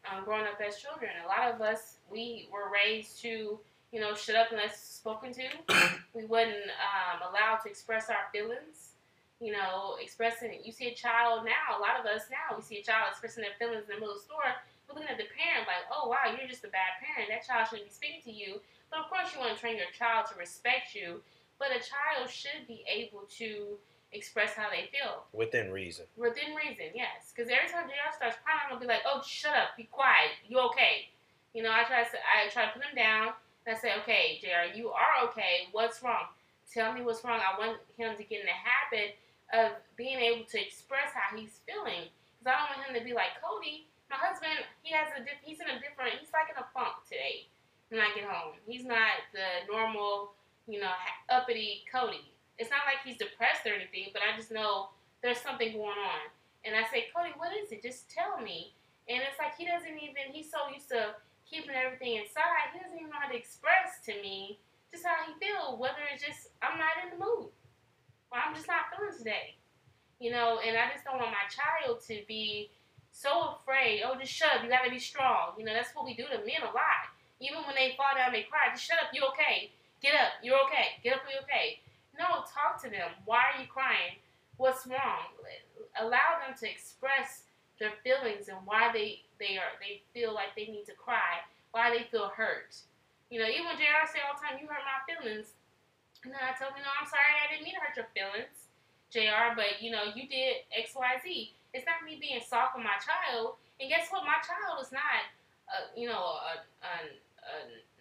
um, 0.10 0.26
growing 0.26 0.46
up 0.46 0.60
as 0.66 0.78
children, 0.78 1.12
a 1.24 1.28
lot 1.28 1.54
of 1.54 1.62
us 1.62 1.98
we 2.10 2.48
were 2.52 2.72
raised 2.72 3.22
to 3.22 3.60
you 3.92 4.00
know 4.00 4.14
shut 4.16 4.36
up 4.36 4.48
unless 4.52 4.82
spoken 4.82 5.34
to. 5.34 5.46
we 6.14 6.26
wasn't 6.26 6.72
um, 6.80 7.22
allowed 7.30 7.60
to 7.64 7.70
express 7.70 8.10
our 8.10 8.30
feelings. 8.32 8.96
You 9.42 9.54
know, 9.54 9.98
expressing. 10.00 10.54
You 10.64 10.72
see 10.72 10.88
a 10.88 10.94
child 10.94 11.46
now. 11.46 11.78
A 11.78 11.82
lot 11.82 11.98
of 11.98 12.06
us 12.06 12.30
now 12.30 12.54
we 12.56 12.62
see 12.62 12.78
a 12.78 12.84
child 12.84 13.10
expressing 13.10 13.42
their 13.42 13.58
feelings 13.58 13.90
in 13.90 13.98
the 13.98 14.00
middle 14.00 14.14
of 14.14 14.22
the 14.22 14.26
store 14.30 14.54
We're 14.86 15.02
looking 15.02 15.10
at 15.10 15.18
the 15.18 15.26
parent 15.34 15.66
like, 15.66 15.90
oh 15.90 16.10
wow, 16.14 16.30
you're 16.30 16.50
just 16.50 16.62
a 16.62 16.70
bad 16.70 17.02
parent. 17.02 17.34
That 17.34 17.42
child 17.42 17.66
shouldn't 17.70 17.90
be 17.90 17.94
speaking 17.94 18.22
to 18.30 18.34
you. 18.34 18.62
But 18.94 19.02
of 19.02 19.10
course, 19.10 19.34
you 19.34 19.42
want 19.42 19.58
to 19.58 19.60
train 19.60 19.82
your 19.82 19.90
child 19.98 20.30
to 20.30 20.38
respect 20.38 20.94
you. 20.94 21.26
But 21.58 21.74
a 21.74 21.82
child 21.82 22.30
should 22.30 22.70
be 22.70 22.86
able 22.86 23.26
to 23.42 23.78
express 24.14 24.54
how 24.54 24.70
they 24.70 24.90
feel 24.92 25.24
within 25.34 25.72
reason. 25.72 26.06
Within 26.18 26.56
reason, 26.56 26.92
yes. 26.94 27.32
Because 27.32 27.52
every 27.52 27.72
time 27.72 27.88
JR 27.88 28.12
starts 28.16 28.38
crying, 28.44 28.68
I'm 28.68 28.76
gonna 28.76 28.82
be 28.82 28.88
like, 28.88 29.06
oh, 29.08 29.22
shut 29.26 29.56
up, 29.56 29.78
be 29.78 29.88
quiet, 29.92 30.36
you 30.48 30.60
okay? 30.72 31.10
You 31.54 31.64
know, 31.64 31.72
I 31.72 31.84
try 31.84 32.04
to 32.04 32.18
I 32.20 32.50
try 32.50 32.66
to 32.66 32.72
put 32.72 32.84
him 32.84 32.96
down. 32.96 33.34
And 33.66 33.76
I 33.76 33.80
say, 33.80 33.94
okay, 34.02 34.40
JR, 34.42 34.74
you 34.74 34.90
are 34.90 35.28
okay. 35.30 35.70
What's 35.72 36.02
wrong? 36.02 36.34
Tell 36.74 36.94
me 36.94 37.02
what's 37.02 37.24
wrong. 37.24 37.40
I 37.40 37.60
want 37.60 37.78
him 37.98 38.18
to 38.18 38.24
get 38.24 38.42
in 38.42 38.48
the 38.48 38.58
habit 38.58 39.20
of 39.54 39.78
being 39.96 40.18
able 40.18 40.46
to 40.46 40.58
express 40.58 41.12
how 41.14 41.36
he's 41.36 41.60
feeling. 41.68 42.08
Because 42.40 42.48
I 42.48 42.52
don't 42.58 42.70
want 42.74 42.88
him 42.90 42.96
to 42.98 43.04
be 43.04 43.14
like, 43.14 43.38
Cody, 43.44 43.86
my 44.10 44.18
husband, 44.18 44.66
he 44.82 44.96
has 44.96 45.08
a 45.16 45.24
he's 45.44 45.60
in 45.60 45.68
a 45.68 45.78
different. 45.80 46.20
He's 46.20 46.32
like 46.34 46.50
in 46.50 46.58
a 46.58 46.68
funk 46.74 47.04
today 47.08 47.48
when 47.92 48.00
I 48.00 48.10
get 48.16 48.26
home. 48.26 48.56
He's 48.66 48.84
not 48.84 49.24
the 49.36 49.68
normal, 49.72 50.32
you 50.68 50.80
know, 50.80 50.96
uppity 51.30 51.84
Cody. 51.92 52.32
It's 52.60 52.70
not 52.70 52.86
like 52.86 53.04
he's 53.04 53.18
depressed 53.18 53.66
or 53.66 53.74
anything, 53.74 54.12
but 54.14 54.22
I 54.22 54.36
just 54.38 54.52
know 54.52 54.90
there's 55.22 55.40
something 55.40 55.74
going 55.74 55.98
on. 55.98 56.26
And 56.66 56.76
I 56.76 56.86
say, 56.90 57.10
Cody, 57.10 57.34
what 57.38 57.50
is 57.54 57.72
it? 57.72 57.82
Just 57.82 58.10
tell 58.10 58.38
me. 58.42 58.74
And 59.10 59.22
it's 59.26 59.40
like 59.42 59.58
he 59.58 59.66
doesn't 59.66 59.98
even. 59.98 60.30
He's 60.30 60.52
so 60.52 60.70
used 60.70 60.90
to 60.90 61.18
keeping 61.50 61.74
everything 61.74 62.22
inside. 62.22 62.70
He 62.74 62.80
doesn't 62.80 62.96
even 62.96 63.10
know 63.10 63.20
how 63.20 63.32
to 63.32 63.38
express 63.38 64.00
to 64.06 64.14
me 64.22 64.62
just 64.92 65.08
how 65.08 65.16
he 65.26 65.34
feels. 65.40 65.80
Whether 65.80 66.04
it's 66.14 66.22
just 66.22 66.54
I'm 66.62 66.78
not 66.78 67.00
in 67.02 67.16
the 67.16 67.20
mood, 67.20 67.50
or 68.30 68.36
I'm 68.38 68.54
just 68.54 68.68
not 68.68 68.92
feeling 68.94 69.16
today. 69.16 69.56
You 70.20 70.30
know, 70.30 70.62
and 70.62 70.78
I 70.78 70.94
just 70.94 71.04
don't 71.04 71.18
want 71.18 71.34
my 71.34 71.50
child 71.50 72.04
to 72.14 72.22
be 72.28 72.70
so 73.10 73.58
afraid. 73.58 74.04
Oh, 74.06 74.14
just 74.20 74.32
shut 74.32 74.54
up. 74.54 74.64
You 74.64 74.70
gotta 74.70 74.92
be 74.92 75.02
strong. 75.02 75.58
You 75.58 75.66
know, 75.66 75.74
that's 75.74 75.96
what 75.96 76.06
we 76.06 76.14
do 76.14 76.30
to 76.30 76.38
men 76.46 76.62
a 76.62 76.70
lot. 76.70 77.10
Even 77.42 77.66
when 77.66 77.74
they 77.74 77.98
fall 77.98 78.14
down, 78.14 78.32
they 78.32 78.46
cry. 78.46 78.70
Just 78.70 78.86
shut 78.86 79.02
up. 79.02 79.10
You're 79.12 79.28
okay? 79.34 79.74
Get 80.04 80.14
up. 80.14 80.38
You're 80.46 80.62
okay. 80.70 81.02
Get 81.02 81.18
up. 81.18 81.26
You're 81.26 81.42
okay. 81.50 81.82
No, 82.18 82.44
talk 82.48 82.82
to 82.84 82.90
them. 82.90 83.10
Why 83.26 83.42
are 83.54 83.62
you 83.62 83.68
crying? 83.68 84.20
What's 84.58 84.86
wrong? 84.86 85.32
Allow 86.00 86.40
them 86.46 86.56
to 86.60 86.70
express 86.70 87.44
their 87.80 87.98
feelings 88.04 88.48
and 88.48 88.62
why 88.66 88.94
they 88.94 89.26
they 89.40 89.58
are 89.58 89.74
they 89.82 90.06
feel 90.14 90.34
like 90.34 90.54
they 90.56 90.70
need 90.70 90.86
to 90.86 90.94
cry. 90.94 91.42
Why 91.72 91.90
they 91.90 92.06
feel 92.12 92.30
hurt. 92.30 92.78
You 93.32 93.40
know, 93.40 93.48
even 93.50 93.74
JR 93.80 94.06
say 94.06 94.22
all 94.22 94.38
the 94.38 94.44
time, 94.44 94.60
"You 94.62 94.68
hurt 94.68 94.86
my 94.86 95.02
feelings," 95.08 95.56
and 96.24 96.32
then 96.32 96.40
I 96.44 96.54
tell 96.54 96.70
him, 96.70 96.84
"No, 96.84 96.92
I'm 97.00 97.08
sorry. 97.08 97.26
I 97.42 97.50
didn't 97.50 97.66
mean 97.66 97.74
to 97.76 97.82
hurt 97.82 97.98
your 97.98 98.12
feelings, 98.14 98.70
JR. 99.10 99.56
But 99.56 99.82
you 99.82 99.90
know, 99.90 100.14
you 100.14 100.28
did 100.28 100.68
X, 100.72 100.94
Y, 100.94 101.10
Z. 101.24 101.54
It's 101.74 101.86
not 101.88 102.04
me 102.06 102.20
being 102.20 102.44
soft 102.44 102.76
on 102.76 102.84
my 102.84 103.00
child. 103.02 103.56
And 103.80 103.90
guess 103.90 104.12
what? 104.12 104.28
My 104.28 104.38
child 104.46 104.78
is 104.84 104.92
not, 104.92 105.26
you 105.96 106.06
know, 106.08 106.38
a, 106.38 106.62
a, 106.86 106.94
a 107.42 107.56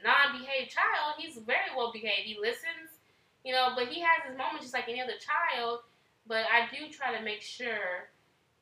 non-behaved 0.05 0.69
child. 0.71 1.17
He's 1.17 1.39
very 1.39 1.73
well 1.77 1.93
behaved. 1.93 2.27
He 2.27 2.37
listens, 2.37 3.00
you 3.45 3.53
know, 3.53 3.73
but 3.75 3.89
he 3.89 4.01
has 4.01 4.29
his 4.29 4.37
moments 4.37 4.63
just 4.63 4.75
like 4.75 4.89
any 4.89 5.01
other 5.01 5.19
child. 5.19 5.81
But 6.27 6.45
I 6.47 6.69
do 6.71 6.93
try 6.93 7.17
to 7.17 7.25
make 7.25 7.43
sure 7.43 8.11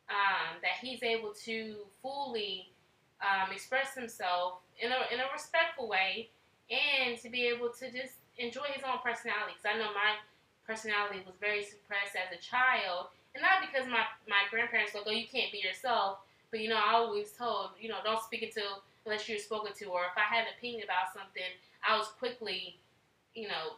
um, 0.08 0.58
that 0.62 0.80
he's 0.80 1.02
able 1.02 1.32
to 1.44 1.76
fully 2.00 2.70
um, 3.20 3.52
express 3.52 3.94
himself 3.94 4.60
in 4.80 4.90
a, 4.92 5.00
in 5.12 5.20
a 5.20 5.28
respectful 5.32 5.88
way 5.88 6.30
and 6.70 7.18
to 7.20 7.28
be 7.28 7.46
able 7.46 7.70
to 7.70 7.90
just 7.90 8.14
enjoy 8.38 8.70
his 8.72 8.84
own 8.84 9.02
personality. 9.02 9.58
Because 9.58 9.76
I 9.76 9.78
know 9.78 9.90
my 9.92 10.16
personality 10.66 11.20
was 11.26 11.34
very 11.40 11.64
suppressed 11.64 12.14
as 12.14 12.30
a 12.32 12.40
child 12.40 13.08
and 13.34 13.42
not 13.42 13.62
because 13.62 13.86
my 13.88 14.02
my 14.26 14.48
grandparents 14.50 14.94
like, 14.94 15.04
oh, 15.06 15.10
you 15.10 15.26
can't 15.26 15.52
be 15.52 15.58
yourself. 15.58 16.18
But 16.50 16.60
you 16.60 16.68
know, 16.68 16.80
I 16.80 16.94
always 16.94 17.32
told, 17.32 17.70
you 17.80 17.88
know, 17.88 18.00
don't 18.04 18.22
speak 18.22 18.42
until 18.42 18.82
unless 19.04 19.28
you're 19.28 19.38
spoken 19.38 19.72
to, 19.72 19.84
or 19.86 20.02
if 20.10 20.16
I 20.16 20.26
had 20.26 20.48
an 20.48 20.52
opinion 20.56 20.82
about 20.84 21.12
something, 21.12 21.48
I 21.86 21.96
was 21.96 22.08
quickly, 22.18 22.76
you 23.34 23.48
know, 23.48 23.76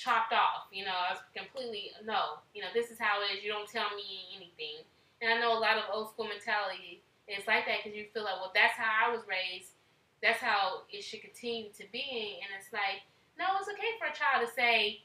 chopped 0.00 0.32
off. 0.32 0.72
You 0.72 0.88
know, 0.88 0.96
I 0.96 1.12
was 1.12 1.20
completely 1.36 1.92
no. 2.08 2.40
You 2.56 2.64
know, 2.64 2.72
this 2.72 2.88
is 2.88 2.96
how 2.96 3.20
it 3.20 3.36
is. 3.36 3.44
You 3.44 3.52
don't 3.52 3.68
tell 3.68 3.92
me 3.92 4.32
anything. 4.32 4.80
And 5.20 5.28
I 5.28 5.36
know 5.36 5.52
a 5.52 5.60
lot 5.60 5.76
of 5.76 5.84
old 5.92 6.08
school 6.08 6.24
mentality 6.24 7.04
is 7.28 7.44
like 7.44 7.68
that 7.68 7.84
because 7.84 7.92
you 7.92 8.08
feel 8.16 8.24
like, 8.24 8.40
well, 8.40 8.56
that's 8.56 8.80
how 8.80 8.88
I 8.88 9.12
was 9.12 9.20
raised. 9.28 9.76
That's 10.24 10.40
how 10.40 10.88
it 10.88 11.04
should 11.04 11.20
continue 11.20 11.68
to 11.76 11.84
be. 11.92 12.40
And 12.40 12.48
it's 12.56 12.72
like, 12.72 13.04
no, 13.36 13.60
it's 13.60 13.68
okay 13.68 14.00
for 14.00 14.08
a 14.08 14.16
child 14.16 14.40
to 14.40 14.48
say, 14.48 15.04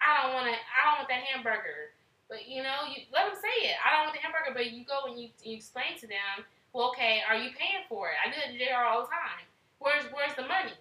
I 0.00 0.24
don't 0.24 0.32
want 0.32 0.48
to. 0.48 0.56
I 0.56 0.78
don't 0.88 1.04
want 1.04 1.12
that 1.12 1.28
hamburger. 1.28 1.92
But 2.32 2.48
you 2.48 2.64
know, 2.64 2.88
you 2.88 3.04
let 3.12 3.28
them 3.28 3.36
say 3.36 3.68
it. 3.68 3.76
I 3.84 3.92
don't 3.92 4.08
want 4.08 4.16
the 4.16 4.24
hamburger, 4.24 4.56
but 4.56 4.72
you 4.72 4.88
go 4.88 5.12
and 5.12 5.20
you, 5.20 5.28
you 5.44 5.60
explain 5.60 6.00
to 6.00 6.08
them, 6.08 6.48
well, 6.72 6.88
okay, 6.96 7.20
are 7.28 7.36
you 7.36 7.52
paying 7.52 7.84
for 7.90 8.08
it? 8.08 8.16
I 8.16 8.32
do 8.32 8.38
it 8.40 8.54
to 8.54 8.56
JR 8.56 8.86
all 8.86 9.04
the 9.04 9.12
time. 9.12 9.44
Where's 9.76 10.08
where's 10.12 10.32
the 10.36 10.48
money? 10.48 10.76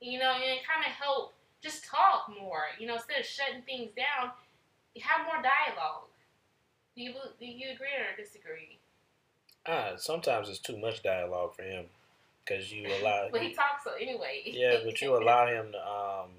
You 0.00 0.20
know, 0.20 0.32
and 0.32 0.44
it 0.44 0.64
kind 0.64 0.84
of 0.84 0.92
help 0.96 1.35
just 1.62 1.84
talk 1.84 2.30
more. 2.40 2.64
You 2.78 2.86
know, 2.86 2.94
instead 2.94 3.20
of 3.20 3.26
shutting 3.26 3.62
things 3.62 3.90
down, 3.96 4.30
have 5.02 5.26
more 5.26 5.42
dialogue. 5.42 6.08
Do 6.96 7.02
you 7.02 7.12
do 7.38 7.46
you 7.46 7.72
agree 7.74 7.88
or 7.88 8.16
disagree? 8.22 8.78
Uh, 9.66 9.96
sometimes 9.96 10.48
it's 10.48 10.58
too 10.58 10.78
much 10.78 11.02
dialogue 11.02 11.54
for 11.54 11.62
him 11.62 11.86
because 12.44 12.72
you 12.72 12.86
allow. 13.00 13.28
but 13.32 13.42
he 13.42 13.52
talks 13.52 13.84
so 13.84 13.90
anyway. 14.00 14.42
yeah, 14.46 14.78
but 14.84 15.00
you 15.00 15.16
allow 15.16 15.46
him 15.46 15.72
to 15.72 15.78
um 15.78 16.30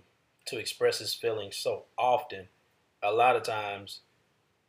to 0.48 0.58
express 0.58 1.00
his 1.00 1.14
feelings 1.14 1.56
so 1.58 1.84
often. 1.98 2.48
A 3.04 3.12
lot 3.12 3.36
of 3.36 3.44
times, 3.44 4.00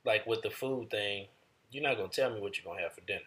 like 0.05 0.27
with 0.27 0.43
the 0.43 0.51
food 0.51 0.91
thing, 0.91 1.27
you're 1.71 1.83
not 1.83 1.97
gonna 1.97 2.09
tell 2.09 2.31
me 2.31 2.41
what 2.41 2.59
you're 2.59 2.71
gonna 2.71 2.83
have 2.83 2.95
for 2.95 3.01
dinner. 3.03 3.21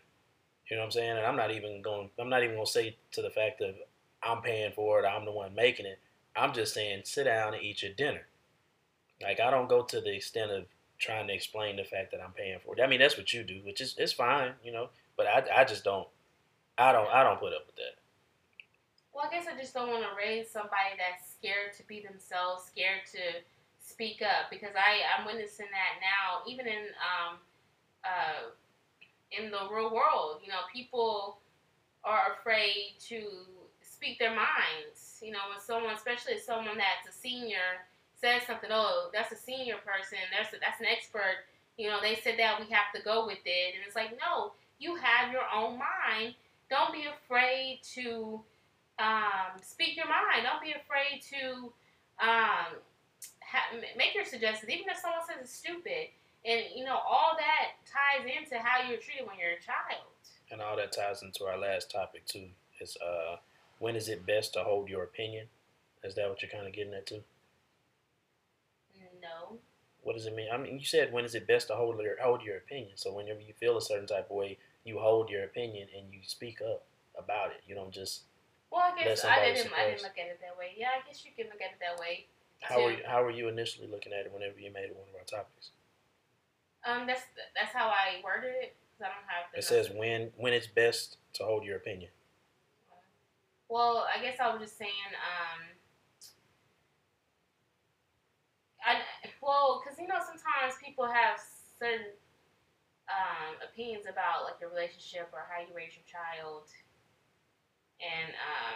You 0.70 0.78
know 0.78 0.84
what 0.84 0.88
I'm 0.88 0.92
saying? 0.92 1.18
And 1.18 1.26
I'm 1.26 1.36
not 1.36 1.52
even 1.52 1.82
going. 1.82 2.10
I'm 2.20 2.30
not 2.30 2.44
even 2.44 2.56
gonna 2.56 2.68
say 2.68 2.96
to 3.14 3.22
the 3.22 3.30
fact 3.30 3.60
that 3.60 3.76
I'm 4.24 4.42
paying 4.42 4.72
for 4.74 5.00
it. 5.04 5.08
I'm 5.08 5.26
the 5.26 5.32
one 5.32 5.56
making 5.56 5.86
it. 5.86 6.00
I'm 6.36 6.54
just 6.54 6.74
saying, 6.74 7.02
sit 7.06 7.26
down 7.26 7.54
and 7.54 7.64
eat 7.64 7.84
your 7.84 7.92
dinner. 7.94 8.28
Like 9.22 9.40
I 9.40 9.52
don't 9.52 9.70
go 9.70 9.84
to 9.84 10.02
the 10.02 10.16
extent 10.16 10.52
of 10.52 10.66
trying 10.98 11.28
to 11.28 11.34
explain 11.34 11.76
the 11.76 11.84
fact 11.84 12.12
that 12.12 12.22
I'm 12.22 12.32
paying 12.32 12.60
for 12.64 12.76
it. 12.76 12.82
I 12.82 12.88
mean, 12.88 13.00
that's 13.00 13.18
what 13.18 13.34
you 13.34 13.44
do, 13.44 13.62
which 13.66 13.82
is 13.82 13.96
it's 13.98 14.14
fine, 14.14 14.54
you 14.64 14.72
know. 14.72 14.90
But 15.18 15.28
I, 15.28 15.62
I 15.62 15.64
just 15.66 15.84
don't, 15.84 16.08
I 16.78 16.92
don't, 16.92 17.10
I 17.10 17.24
don't 17.24 17.40
put 17.40 17.54
up 17.54 17.66
with 17.66 17.76
that. 17.76 18.00
Well, 19.14 19.26
I 19.28 19.36
guess 19.36 19.46
I 19.52 19.60
just 19.60 19.74
don't 19.74 19.90
want 19.90 20.04
to 20.04 20.10
raise 20.18 20.50
somebody 20.50 20.96
that's 20.98 21.34
scared 21.34 21.74
to 21.78 21.88
be 21.88 22.02
themselves, 22.02 22.64
scared 22.66 23.02
to 23.12 23.44
speak 23.84 24.22
up, 24.22 24.50
because 24.50 24.72
I 24.76 25.04
I'm 25.18 25.26
witnessing 25.26 25.68
that 25.72 26.00
now, 26.00 26.50
even 26.50 26.66
in 26.68 26.84
um 27.02 27.38
uh 28.06 28.50
in 29.32 29.52
the 29.52 29.68
real 29.74 29.94
world. 29.94 30.42
You 30.44 30.50
know, 30.50 30.64
people 30.74 31.40
are 32.04 32.38
afraid 32.40 32.96
to 33.10 33.22
speak 34.02 34.18
their 34.18 34.34
minds. 34.34 35.22
You 35.22 35.32
know, 35.32 35.46
when 35.54 35.62
someone, 35.62 35.94
especially 35.94 36.40
someone 36.40 36.82
that's 36.82 37.06
a 37.06 37.14
senior, 37.14 37.86
says 38.18 38.42
something, 38.48 38.70
oh, 38.74 39.14
that's 39.14 39.32
a 39.32 39.38
senior 39.38 39.78
person, 39.86 40.18
that's 40.34 40.54
a, 40.54 40.58
that's 40.58 40.82
an 40.82 40.88
expert. 40.90 41.46
You 41.78 41.90
know, 41.90 42.02
they 42.02 42.18
said 42.18 42.36
that 42.40 42.60
we 42.60 42.66
have 42.74 42.90
to 42.96 43.02
go 43.06 43.28
with 43.28 43.46
it, 43.46 43.78
and 43.78 43.86
it's 43.86 43.96
like, 43.96 44.18
no, 44.18 44.54
you 44.80 44.96
have 44.98 45.32
your 45.32 45.46
own 45.54 45.78
mind. 45.78 46.34
Don't 46.70 46.92
be 46.92 47.06
afraid 47.06 47.82
to 47.94 48.42
um, 48.98 49.62
speak 49.62 49.96
your 49.96 50.10
mind. 50.10 50.50
Don't 50.50 50.62
be 50.62 50.74
afraid 50.74 51.22
to 51.30 51.70
um, 52.18 52.82
ha- 53.46 53.70
make 53.98 54.16
your 54.16 54.26
suggestions, 54.26 54.70
even 54.72 54.90
if 54.90 54.98
someone 54.98 55.22
says 55.30 55.46
it's 55.46 55.54
stupid. 55.54 56.10
And 56.44 56.74
you 56.74 56.86
know, 56.86 56.98
all 56.98 57.38
that 57.38 57.78
ties 57.86 58.26
into 58.26 58.58
how 58.58 58.82
you're 58.90 58.98
treated 58.98 59.28
when 59.28 59.38
you're 59.38 59.62
a 59.62 59.62
child. 59.62 60.10
And 60.50 60.60
all 60.60 60.76
that 60.78 60.92
ties 60.92 61.22
into 61.22 61.46
our 61.46 61.58
last 61.58 61.92
topic 61.92 62.26
too. 62.26 62.50
Is 62.82 62.98
uh, 62.98 63.38
when 63.82 63.96
is 63.96 64.08
it 64.08 64.26
best 64.26 64.54
to 64.54 64.64
hold 64.64 64.90
your 64.90 65.04
opinion? 65.04 65.48
Is 66.04 66.14
that 66.16 66.30
what 66.30 66.42
you're 66.42 66.52
kind 66.52 66.68
of 66.68 66.74
getting 66.74 66.94
at 66.94 67.08
too? 67.08 67.24
No. 69.22 69.58
What 70.04 70.16
does 70.16 70.26
it 70.26 70.36
mean? 70.36 70.50
I 70.52 70.58
mean, 70.58 70.80
you 70.80 70.86
said 70.86 71.12
when 71.12 71.26
is 71.26 71.36
it 71.36 71.48
best 71.48 71.68
to 71.68 71.76
hold 71.76 72.00
your 72.00 72.16
hold 72.22 72.42
your 72.44 72.58
opinion? 72.58 72.94
So 72.96 73.14
whenever 73.14 73.40
you 73.40 73.54
feel 73.54 73.78
a 73.78 73.82
certain 73.82 74.08
type 74.08 74.30
of 74.30 74.36
way, 74.36 74.58
you 74.84 75.00
hold 75.00 75.30
your 75.30 75.44
opinion 75.44 75.88
and 75.96 76.12
you 76.14 76.20
speak 76.24 76.60
up 76.62 76.86
about 77.18 77.52
it. 77.52 77.62
You 77.68 77.76
don't 77.76 77.92
just. 77.92 78.22
Well, 78.72 78.82
I 78.82 79.04
guess 79.04 79.26
I 79.26 79.46
didn't. 79.46 79.72
I 79.74 79.90
didn't 79.90 80.04
look 80.04 80.18
at 80.18 80.28
it 80.28 80.40
that 80.42 80.58
way. 80.58 80.74
Yeah, 80.78 80.88
I 80.98 81.08
guess 81.08 81.24
you 81.26 81.32
can 81.36 81.52
look 81.52 81.62
at 81.62 81.72
it 81.72 81.80
that 81.82 82.00
way. 82.00 82.26
How 82.62 82.84
were 82.84 82.92
you, 82.92 83.04
how 83.06 83.24
were 83.24 83.32
you 83.32 83.48
initially 83.48 83.88
looking 83.88 84.14
at 84.14 84.26
it 84.26 84.32
whenever 84.32 84.60
you 84.60 84.72
made 84.72 84.86
it 84.86 84.96
one 84.96 85.10
of 85.10 85.16
our 85.16 85.26
topics? 85.26 85.72
Um, 86.86 87.06
that's 87.06 87.24
that's 87.56 87.74
how 87.74 87.88
I 87.88 88.22
worded 88.24 88.54
it. 88.62 88.76
I 89.00 89.06
don't 89.06 89.28
have. 89.28 89.46
It 89.56 89.64
says 89.64 89.90
when 89.90 90.30
when 90.38 90.54
it's 90.54 90.68
best 90.68 91.18
to 91.34 91.44
hold 91.44 91.64
your 91.64 91.78
opinion. 91.78 92.10
Well, 93.72 94.04
I 94.04 94.20
guess 94.20 94.36
I 94.44 94.52
was 94.52 94.60
just 94.60 94.78
saying. 94.78 95.16
Um, 95.16 95.64
I 98.84 99.00
well, 99.40 99.80
because 99.80 99.96
you 99.96 100.12
know 100.12 100.20
sometimes 100.20 100.76
people 100.84 101.08
have 101.08 101.40
certain 101.80 102.12
um, 103.08 103.56
opinions 103.64 104.12
about 104.12 104.44
like 104.44 104.60
your 104.60 104.76
relationship 104.76 105.32
or 105.32 105.48
how 105.48 105.64
you 105.64 105.72
raise 105.72 105.96
your 105.96 106.04
child, 106.04 106.68
and 108.04 108.36
um, 108.36 108.76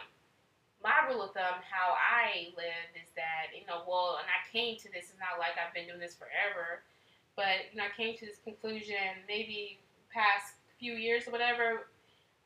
my 0.80 1.12
rule 1.12 1.28
of 1.28 1.36
thumb, 1.36 1.60
how 1.60 2.00
I 2.00 2.56
live, 2.56 2.88
is 2.96 3.12
that 3.20 3.52
you 3.52 3.68
know, 3.68 3.84
well, 3.84 4.24
and 4.24 4.32
I 4.32 4.40
came 4.48 4.80
to 4.80 4.88
this. 4.96 5.12
It's 5.12 5.20
not 5.20 5.44
like 5.44 5.60
I've 5.60 5.76
been 5.76 5.92
doing 5.92 6.00
this 6.00 6.16
forever, 6.16 6.88
but 7.36 7.68
you 7.76 7.84
know, 7.84 7.92
I 7.92 7.94
came 8.00 8.16
to 8.16 8.26
this 8.26 8.40
conclusion 8.48 9.28
maybe 9.28 9.84
past 10.08 10.56
few 10.80 10.96
years 10.96 11.28
or 11.28 11.36
whatever. 11.36 11.92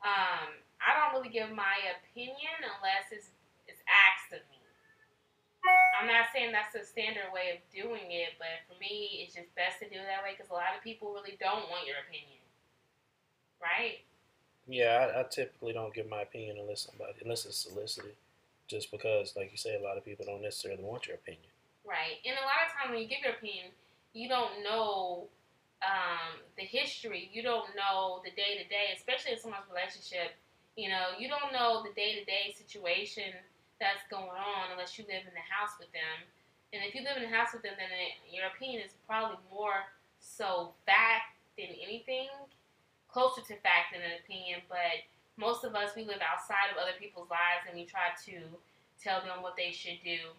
Um, 0.02 0.50
I 0.80 0.96
don't 0.96 1.12
really 1.12 1.32
give 1.32 1.52
my 1.52 1.76
opinion 2.00 2.56
unless 2.64 3.12
it's 3.12 3.30
it's 3.68 3.84
asked 3.86 4.32
of 4.32 4.42
me. 4.50 4.60
I'm 6.00 6.08
not 6.08 6.32
saying 6.32 6.56
that's 6.56 6.72
the 6.72 6.80
standard 6.80 7.28
way 7.36 7.52
of 7.52 7.60
doing 7.68 8.08
it, 8.08 8.40
but 8.40 8.64
for 8.64 8.72
me, 8.80 9.20
it's 9.20 9.36
just 9.36 9.52
best 9.52 9.84
to 9.84 9.86
do 9.92 10.00
it 10.00 10.08
that 10.08 10.24
way 10.24 10.32
because 10.32 10.48
a 10.48 10.56
lot 10.56 10.72
of 10.72 10.80
people 10.80 11.12
really 11.12 11.36
don't 11.36 11.68
want 11.68 11.84
your 11.84 12.00
opinion, 12.00 12.40
right? 13.60 14.00
Yeah, 14.64 15.12
I, 15.12 15.20
I 15.20 15.22
typically 15.28 15.76
don't 15.76 15.92
give 15.92 16.08
my 16.08 16.24
opinion 16.24 16.56
unless 16.56 16.88
somebody 16.88 17.12
unless 17.20 17.44
it's 17.44 17.60
solicited, 17.60 18.16
just 18.66 18.90
because, 18.90 19.36
like 19.36 19.52
you 19.52 19.60
say, 19.60 19.76
a 19.76 19.84
lot 19.84 20.00
of 20.00 20.04
people 20.04 20.24
don't 20.24 20.40
necessarily 20.40 20.80
want 20.80 21.06
your 21.06 21.20
opinion. 21.20 21.52
Right. 21.84 22.22
And 22.24 22.36
a 22.36 22.44
lot 22.46 22.64
of 22.64 22.72
times 22.72 22.88
when 22.92 23.02
you 23.02 23.08
give 23.08 23.20
your 23.20 23.36
opinion, 23.36 23.74
you 24.12 24.28
don't 24.28 24.62
know 24.62 25.28
um, 25.82 26.40
the 26.56 26.64
history. 26.64 27.28
You 27.32 27.42
don't 27.42 27.68
know 27.74 28.20
the 28.24 28.30
day 28.30 28.60
to 28.60 28.64
day, 28.68 28.92
especially 28.96 29.32
in 29.32 29.40
someone's 29.40 29.68
relationship. 29.68 30.36
You 30.80 30.88
know, 30.88 31.12
you 31.20 31.28
don't 31.28 31.52
know 31.52 31.84
the 31.84 31.92
day 31.92 32.16
to 32.16 32.24
day 32.24 32.56
situation 32.56 33.36
that's 33.76 34.00
going 34.08 34.32
on 34.32 34.72
unless 34.72 34.96
you 34.96 35.04
live 35.04 35.28
in 35.28 35.36
the 35.36 35.44
house 35.44 35.76
with 35.76 35.92
them. 35.92 36.24
And 36.72 36.80
if 36.80 36.96
you 36.96 37.04
live 37.04 37.20
in 37.20 37.28
the 37.28 37.34
house 37.36 37.52
with 37.52 37.60
them, 37.60 37.76
then 37.76 37.92
it, 37.92 38.16
your 38.32 38.48
opinion 38.48 38.80
is 38.80 38.96
probably 39.04 39.36
more 39.52 39.84
so 40.24 40.72
fact 40.88 41.36
than 41.60 41.68
anything, 41.84 42.32
closer 43.12 43.44
to 43.44 43.60
fact 43.60 43.92
than 43.92 44.00
an 44.00 44.24
opinion. 44.24 44.64
But 44.72 45.04
most 45.36 45.68
of 45.68 45.76
us, 45.76 45.92
we 45.92 46.08
live 46.08 46.24
outside 46.24 46.72
of 46.72 46.80
other 46.80 46.96
people's 46.96 47.28
lives 47.28 47.68
and 47.68 47.76
we 47.76 47.84
try 47.84 48.16
to 48.32 48.40
tell 48.96 49.20
them 49.20 49.44
what 49.44 49.60
they 49.60 49.76
should 49.76 50.00
do. 50.00 50.32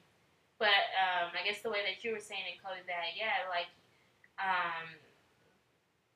But 0.57 0.89
um, 0.97 1.37
I 1.37 1.45
guess 1.45 1.61
the 1.61 1.69
way 1.69 1.85
that 1.85 2.01
you 2.01 2.17
were 2.17 2.23
saying 2.23 2.49
it, 2.49 2.57
Cody, 2.57 2.81
that 2.89 3.13
yeah, 3.13 3.45
like 3.45 3.69
um, 4.41 4.89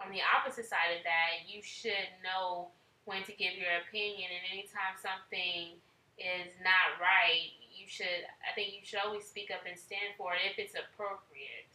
on 0.02 0.10
the 0.10 0.26
opposite 0.26 0.66
side 0.66 0.98
of 0.98 1.06
that, 1.06 1.46
you 1.46 1.62
should 1.62 2.10
know 2.26 2.74
when 3.06 3.24
to 3.24 3.34
give 3.34 3.54
your 3.54 3.72
opinion, 3.88 4.30
and 4.34 4.44
anytime 4.52 4.98
something 4.98 5.78
is 6.18 6.52
not 6.64 7.00
right, 7.00 7.54
you 7.74 7.86
should. 7.88 8.26
I 8.42 8.54
think 8.56 8.74
you 8.74 8.82
should 8.84 9.00
always 9.06 9.26
speak 9.26 9.52
up 9.52 9.62
and 9.70 9.78
stand 9.78 10.18
for 10.18 10.34
it 10.34 10.42
if 10.52 10.60
it's 10.60 10.74
appropriate. 10.74 11.74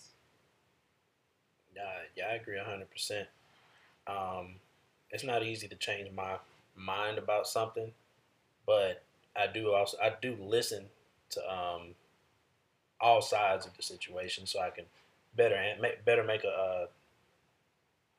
Uh, 1.76 2.04
yeah, 2.16 2.26
I 2.30 2.34
agree 2.34 2.58
hundred 2.58 2.90
percent. 2.90 3.28
Um, 4.06 4.56
it's 5.10 5.24
not 5.24 5.42
easy 5.42 5.68
to 5.68 5.76
change 5.76 6.10
my 6.12 6.36
mind 6.76 7.18
about 7.18 7.46
something, 7.46 7.92
but 8.66 9.02
I 9.36 9.46
do 9.46 9.72
also 9.72 9.96
I 9.98 10.12
do 10.20 10.36
listen 10.40 10.86
to 11.30 11.40
um, 11.50 11.94
all 13.00 13.22
sides 13.22 13.66
of 13.66 13.76
the 13.76 13.82
situation 13.82 14.46
so 14.46 14.60
I 14.60 14.70
can 14.70 14.84
better 15.36 15.56
make 15.80 16.04
better 16.04 16.24
make 16.24 16.44
a 16.44 16.48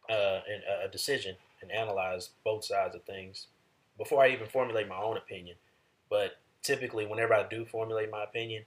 uh, 0.09 0.11
uh, 0.11 0.41
an- 0.49 0.85
a 0.85 0.87
decision 0.87 1.35
and 1.61 1.71
analyze 1.71 2.29
both 2.43 2.65
sides 2.65 2.95
of 2.95 3.03
things 3.03 3.47
before 3.97 4.23
I 4.23 4.29
even 4.29 4.47
formulate 4.47 4.87
my 4.87 5.01
own 5.01 5.17
opinion. 5.17 5.57
But 6.09 6.37
typically, 6.63 7.05
whenever 7.05 7.33
I 7.33 7.47
do 7.47 7.65
formulate 7.65 8.11
my 8.11 8.23
opinion, 8.23 8.63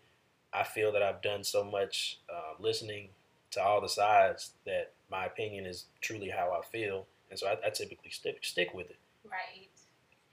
I 0.53 0.62
feel 0.62 0.92
that 0.92 1.03
I've 1.03 1.22
done 1.22 1.42
so 1.42 1.64
much 1.64 2.20
uh, 2.32 2.55
listening 2.61 3.09
to 3.51 3.62
all 3.62 3.80
the 3.80 3.88
sides 3.88 4.53
that 4.66 4.92
my 5.11 5.26
opinion 5.26 5.66
is 5.66 5.86
truly 6.01 6.28
how 6.28 6.53
I 6.53 6.64
feel, 6.66 7.07
and 7.30 7.38
so 7.38 7.47
I, 7.47 7.66
I 7.66 7.70
typically 7.70 8.11
stick 8.11 8.38
stick 8.42 8.74
with 8.74 8.90
it. 8.90 8.99
Right. 9.24 9.70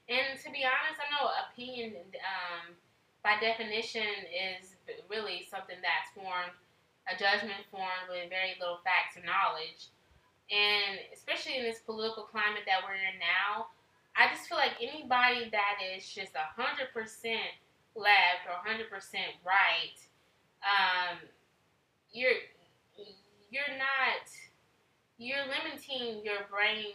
And 0.08 0.38
to 0.42 0.50
be 0.50 0.66
honest, 0.66 0.98
I 0.98 1.06
know 1.10 1.30
opinion, 1.50 1.94
um, 2.20 2.74
by 3.22 3.38
definition, 3.38 4.26
is 4.28 4.74
really 5.08 5.46
something 5.50 5.78
that's 5.78 6.10
formed, 6.14 6.54
a 7.06 7.14
judgment 7.14 7.62
formed 7.70 8.10
with 8.10 8.28
very 8.28 8.58
little 8.58 8.82
facts 8.82 9.16
or 9.16 9.24
knowledge. 9.24 9.90
And 10.50 10.98
especially 11.14 11.56
in 11.56 11.62
this 11.62 11.78
political 11.80 12.24
climate 12.24 12.62
that 12.66 12.80
we're 12.84 12.94
in 12.94 13.18
now, 13.18 13.66
I 14.16 14.28
just 14.34 14.48
feel 14.48 14.58
like 14.58 14.76
anybody 14.80 15.48
that 15.50 15.80
is 15.96 16.06
just 16.06 16.32
100% 16.34 16.42
left 17.96 18.44
or 18.48 18.56
100% 18.68 18.84
right, 19.46 19.96
um, 20.60 21.18
you're, 22.12 22.36
you're 23.50 23.76
not, 23.78 24.28
you're 25.16 25.44
limiting 25.48 26.22
your 26.24 26.44
brain 26.50 26.92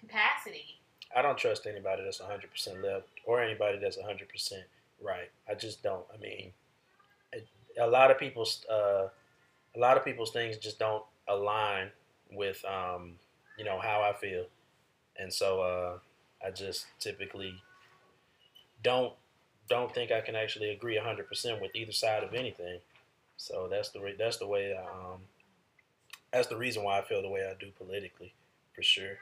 capacity. 0.00 0.80
I 1.14 1.22
don't 1.22 1.38
trust 1.38 1.66
anybody 1.66 2.02
that's 2.02 2.20
100% 2.20 2.82
left 2.82 3.08
or 3.24 3.40
anybody 3.40 3.78
that's 3.78 3.96
100% 3.96 4.52
right. 5.00 5.30
I 5.48 5.54
just 5.54 5.82
don't. 5.82 6.04
I 6.12 6.20
mean, 6.20 6.52
a 7.78 7.86
lot 7.86 8.10
of 8.10 8.18
people's 8.18 8.64
uh, 8.70 9.08
a 9.74 9.78
lot 9.78 9.96
of 9.96 10.04
people's 10.04 10.30
things 10.30 10.56
just 10.56 10.78
don't 10.78 11.04
align 11.28 11.90
with 12.30 12.64
um, 12.64 13.12
you 13.58 13.64
know 13.64 13.78
how 13.80 14.02
I 14.02 14.12
feel, 14.18 14.46
and 15.18 15.32
so 15.32 15.60
uh, 15.60 15.98
I 16.46 16.50
just 16.50 16.86
typically 17.00 17.62
don't 18.82 19.12
don't 19.68 19.92
think 19.92 20.12
I 20.12 20.20
can 20.20 20.36
actually 20.36 20.70
agree 20.70 20.96
100% 20.96 21.60
with 21.60 21.74
either 21.74 21.92
side 21.92 22.22
of 22.22 22.34
anything. 22.34 22.78
So 23.36 23.68
that's 23.70 23.90
the 23.90 24.00
re- 24.00 24.16
that's 24.18 24.38
the 24.38 24.46
way 24.46 24.74
I, 24.74 24.82
um, 24.82 25.20
that's 26.32 26.48
the 26.48 26.56
reason 26.56 26.82
why 26.82 26.98
I 26.98 27.02
feel 27.02 27.22
the 27.22 27.28
way 27.28 27.46
I 27.46 27.54
do 27.58 27.70
politically, 27.76 28.32
for 28.74 28.82
sure. 28.82 29.18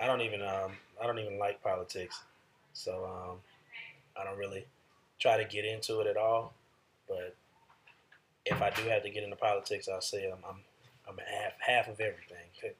I 0.00 0.06
don't 0.06 0.20
even 0.20 0.40
um, 0.42 0.72
I 1.02 1.06
don't 1.06 1.18
even 1.18 1.38
like 1.38 1.62
politics, 1.62 2.20
so 2.72 3.04
um, 3.04 3.36
I 4.16 4.24
don't 4.24 4.38
really 4.38 4.66
try 5.18 5.36
to 5.36 5.44
get 5.44 5.64
into 5.64 6.00
it 6.00 6.06
at 6.06 6.16
all. 6.16 6.54
But 7.08 7.34
if 8.46 8.62
I 8.62 8.70
do 8.70 8.82
have 8.88 9.02
to 9.02 9.10
get 9.10 9.22
into 9.24 9.36
politics, 9.36 9.88
I'll 9.88 10.00
say 10.00 10.30
I'm 10.30 10.38
I'm, 10.48 10.56
I'm 11.08 11.16
half 11.18 11.52
half 11.58 11.88
of 11.88 12.00
everything 12.00 12.36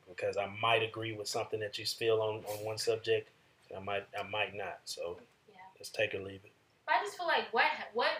because 0.08 0.36
I 0.36 0.46
might 0.60 0.82
agree 0.82 1.12
with 1.14 1.28
something 1.28 1.60
that 1.60 1.78
you 1.78 1.86
feel 1.86 2.20
on, 2.20 2.44
on 2.44 2.64
one 2.64 2.78
subject, 2.78 3.30
and 3.70 3.78
I 3.78 3.82
might 3.82 4.06
I 4.18 4.22
might 4.28 4.54
not. 4.54 4.80
So 4.84 5.18
Yeah. 5.48 5.54
let's 5.78 5.90
take 5.90 6.14
or 6.14 6.18
leave 6.20 6.40
it. 6.44 6.52
But 6.86 6.96
I 6.96 7.04
just 7.04 7.16
feel 7.16 7.26
like 7.26 7.52
what 7.52 7.64
what 7.94 8.10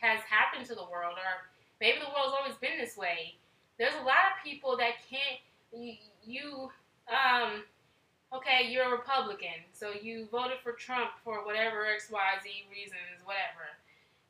has 0.00 0.20
happened 0.20 0.66
to 0.66 0.74
the 0.74 0.84
world, 0.84 1.14
or 1.16 1.48
maybe 1.80 1.98
the 1.98 2.06
world's 2.14 2.34
always 2.38 2.56
been 2.60 2.78
this 2.78 2.96
way. 2.96 3.34
there's 3.78 3.94
a 3.94 4.04
lot 4.04 4.32
of 4.32 4.42
people 4.44 4.76
that 4.76 4.92
can't 5.10 5.40
you, 5.72 5.94
you 6.24 6.70
um 7.12 7.62
okay 8.32 8.68
you're 8.70 8.84
a 8.86 8.90
republican 8.90 9.58
so 9.72 9.90
you 9.90 10.26
voted 10.32 10.56
for 10.62 10.72
trump 10.72 11.10
for 11.22 11.44
whatever 11.44 11.84
xyz 12.00 12.70
reasons 12.70 13.20
whatever 13.24 13.66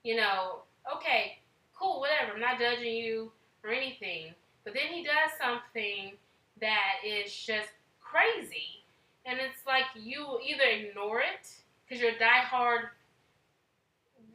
you 0.03 0.17
know 0.17 0.63
okay 0.93 1.39
cool 1.79 2.01
whatever 2.01 2.33
i'm 2.35 2.41
not 2.41 2.59
judging 2.59 2.95
you 2.97 3.31
or 3.63 3.71
anything 3.71 4.35
but 4.67 4.75
then 4.75 4.91
he 4.91 5.07
does 5.07 5.31
something 5.39 6.19
that 6.61 6.99
is 7.07 7.31
just 7.31 7.71
crazy 8.03 8.83
and 9.25 9.39
it's 9.39 9.65
like 9.67 9.87
you 9.95 10.39
either 10.43 10.67
ignore 10.67 11.21
it 11.21 11.47
because 11.87 12.03
you're 12.03 12.19
diehard 12.19 12.91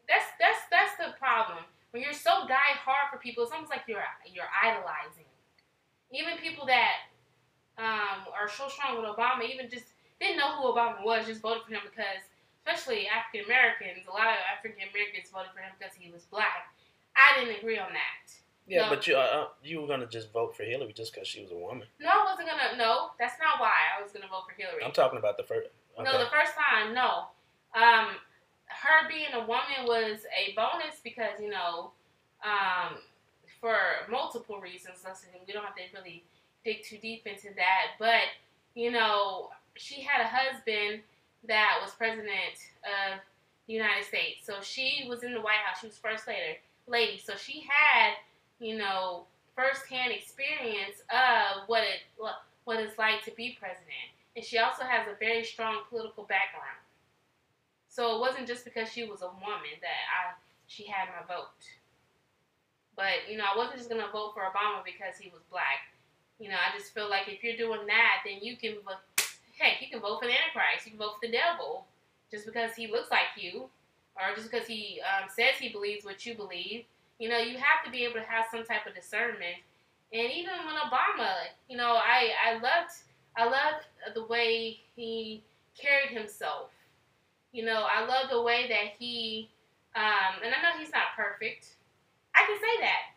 that's 0.07 0.31
that's 0.39 0.63
that's 0.71 0.95
the 0.95 1.13
problem 1.19 1.63
when 1.91 2.01
you're 2.01 2.15
so 2.15 2.47
die 2.47 2.79
hard 2.79 3.11
for 3.11 3.19
people, 3.19 3.43
it's 3.43 3.51
almost 3.51 3.69
like 3.69 3.83
you're 3.87 4.03
you're 4.25 4.49
idolizing. 4.51 5.27
Even 6.11 6.39
people 6.39 6.65
that 6.67 7.07
um, 7.77 8.27
are 8.31 8.47
so 8.47 8.67
strong 8.67 8.99
with 8.99 9.07
Obama, 9.07 9.47
even 9.47 9.69
just 9.69 9.91
didn't 10.19 10.39
know 10.39 10.59
who 10.59 10.71
Obama 10.71 11.03
was, 11.03 11.27
just 11.27 11.43
voted 11.43 11.63
for 11.63 11.71
him 11.71 11.83
because, 11.87 12.23
especially 12.63 13.07
African 13.07 13.47
Americans, 13.47 14.07
a 14.07 14.11
lot 14.11 14.31
of 14.31 14.39
African 14.47 14.87
Americans 14.91 15.31
voted 15.31 15.51
for 15.51 15.59
him 15.59 15.71
because 15.75 15.95
he 15.95 16.11
was 16.11 16.23
black. 16.31 16.71
I 17.15 17.39
didn't 17.39 17.59
agree 17.59 17.79
on 17.79 17.91
that. 17.91 18.23
Yeah, 18.71 18.83
no. 18.83 18.89
but 18.95 19.05
you 19.05 19.17
uh, 19.17 19.19
uh, 19.19 19.47
you 19.61 19.81
were 19.81 19.87
gonna 19.87 20.07
just 20.07 20.31
vote 20.31 20.55
for 20.55 20.63
Hillary 20.63 20.93
just 20.93 21.13
because 21.13 21.27
she 21.27 21.41
was 21.41 21.51
a 21.51 21.55
woman. 21.57 21.85
No, 21.99 22.07
I 22.09 22.23
wasn't 22.23 22.47
gonna. 22.47 22.77
No, 22.77 23.09
that's 23.19 23.35
not 23.37 23.59
why 23.59 23.75
I 23.99 24.01
was 24.01 24.13
gonna 24.13 24.29
vote 24.31 24.47
for 24.47 24.55
Hillary. 24.55 24.81
I'm 24.81 24.93
talking 24.93 25.19
about 25.19 25.35
the 25.35 25.43
first. 25.43 25.67
Okay. 25.99 26.09
No, 26.09 26.17
the 26.17 26.31
first 26.31 26.53
time, 26.55 26.93
no. 26.93 27.27
Um, 27.75 28.15
her 28.67 29.09
being 29.09 29.33
a 29.33 29.41
woman 29.41 29.83
was 29.83 30.23
a 30.31 30.55
bonus 30.55 31.01
because 31.03 31.35
you 31.41 31.49
know, 31.49 31.91
um, 32.45 32.95
for 33.59 33.75
multiple 34.09 34.61
reasons. 34.61 35.03
Listen, 35.05 35.27
we 35.45 35.51
don't 35.51 35.65
have 35.65 35.75
to 35.75 35.81
really 35.93 36.23
dig 36.63 36.81
too 36.83 36.97
deep 36.97 37.27
into 37.27 37.53
that, 37.57 37.99
but 37.99 38.31
you 38.73 38.89
know, 38.89 39.49
she 39.75 39.99
had 39.99 40.23
a 40.23 40.29
husband 40.29 41.01
that 41.45 41.79
was 41.83 41.91
president 41.91 42.55
of 42.87 43.19
the 43.67 43.73
United 43.73 44.05
States, 44.05 44.45
so 44.45 44.61
she 44.61 45.07
was 45.09 45.23
in 45.23 45.33
the 45.33 45.41
White 45.41 45.59
House. 45.65 45.81
She 45.81 45.87
was 45.87 45.97
first 45.97 46.25
lady, 46.25 46.59
lady, 46.87 47.21
so 47.21 47.35
she 47.35 47.67
had 47.67 48.15
you 48.61 48.77
know 48.77 49.25
firsthand 49.55 50.13
experience 50.13 51.01
of 51.09 51.67
what 51.67 51.83
it 51.83 52.07
what 52.63 52.79
it's 52.79 52.97
like 52.97 53.23
to 53.25 53.31
be 53.31 53.57
president, 53.59 54.13
and 54.35 54.45
she 54.45 54.57
also 54.59 54.83
has 54.83 55.07
a 55.07 55.17
very 55.19 55.43
strong 55.43 55.79
political 55.89 56.23
background. 56.23 56.79
So 57.89 58.15
it 58.15 58.19
wasn't 58.21 58.47
just 58.47 58.63
because 58.63 58.89
she 58.89 59.03
was 59.03 59.21
a 59.21 59.27
woman 59.27 59.75
that 59.81 60.01
I 60.07 60.33
she 60.67 60.85
had 60.85 61.09
my 61.09 61.27
vote. 61.27 61.59
But 62.95 63.27
you 63.29 63.37
know, 63.37 63.43
I 63.43 63.57
wasn't 63.57 63.77
just 63.77 63.89
gonna 63.89 64.07
vote 64.13 64.33
for 64.33 64.41
Obama 64.41 64.85
because 64.85 65.17
he 65.19 65.29
was 65.29 65.41
black. 65.49 65.89
You 66.39 66.49
know, 66.49 66.55
I 66.55 66.77
just 66.77 66.93
feel 66.93 67.09
like 67.09 67.27
if 67.27 67.43
you're 67.43 67.57
doing 67.57 67.85
that, 67.87 68.23
then 68.25 68.39
you 68.41 68.55
can 68.55 68.77
heck, 69.57 69.81
you 69.81 69.89
can 69.89 69.99
vote 69.99 70.19
for 70.21 70.25
the 70.25 70.33
Antichrist, 70.33 70.85
you 70.85 70.91
can 70.91 70.99
vote 70.99 71.15
for 71.19 71.27
the 71.27 71.33
devil, 71.33 71.85
just 72.31 72.45
because 72.45 72.73
he 72.73 72.87
looks 72.87 73.11
like 73.11 73.35
you, 73.37 73.69
or 74.15 74.35
just 74.35 74.49
because 74.49 74.67
he 74.67 75.01
um, 75.05 75.29
says 75.29 75.55
he 75.59 75.69
believes 75.69 76.05
what 76.05 76.25
you 76.25 76.35
believe. 76.35 76.85
You 77.21 77.29
know, 77.29 77.37
you 77.37 77.57
have 77.57 77.85
to 77.85 77.91
be 77.91 78.03
able 78.03 78.17
to 78.17 78.25
have 78.25 78.45
some 78.49 78.65
type 78.65 78.87
of 78.87 78.95
discernment. 78.95 79.61
And 80.11 80.31
even 80.33 80.57
when 80.65 80.75
Obama, 80.81 81.53
you 81.69 81.77
know, 81.77 81.93
I 82.01 82.31
I 82.43 82.53
loved 82.55 82.93
I 83.37 83.45
loved 83.45 83.85
the 84.15 84.25
way 84.25 84.81
he 84.95 85.43
carried 85.77 86.09
himself 86.09 86.71
you 87.51 87.67
know, 87.67 87.83
I 87.83 88.07
love 88.07 88.31
the 88.31 88.41
way 88.41 88.67
that 88.71 88.95
he, 88.95 89.51
um, 89.95 90.39
and 90.39 90.55
I 90.55 90.59
know 90.63 90.79
he's 90.79 90.95
not 90.95 91.19
perfect. 91.19 91.75
I 92.31 92.47
can 92.47 92.55
say 92.63 92.75
that, 92.79 93.11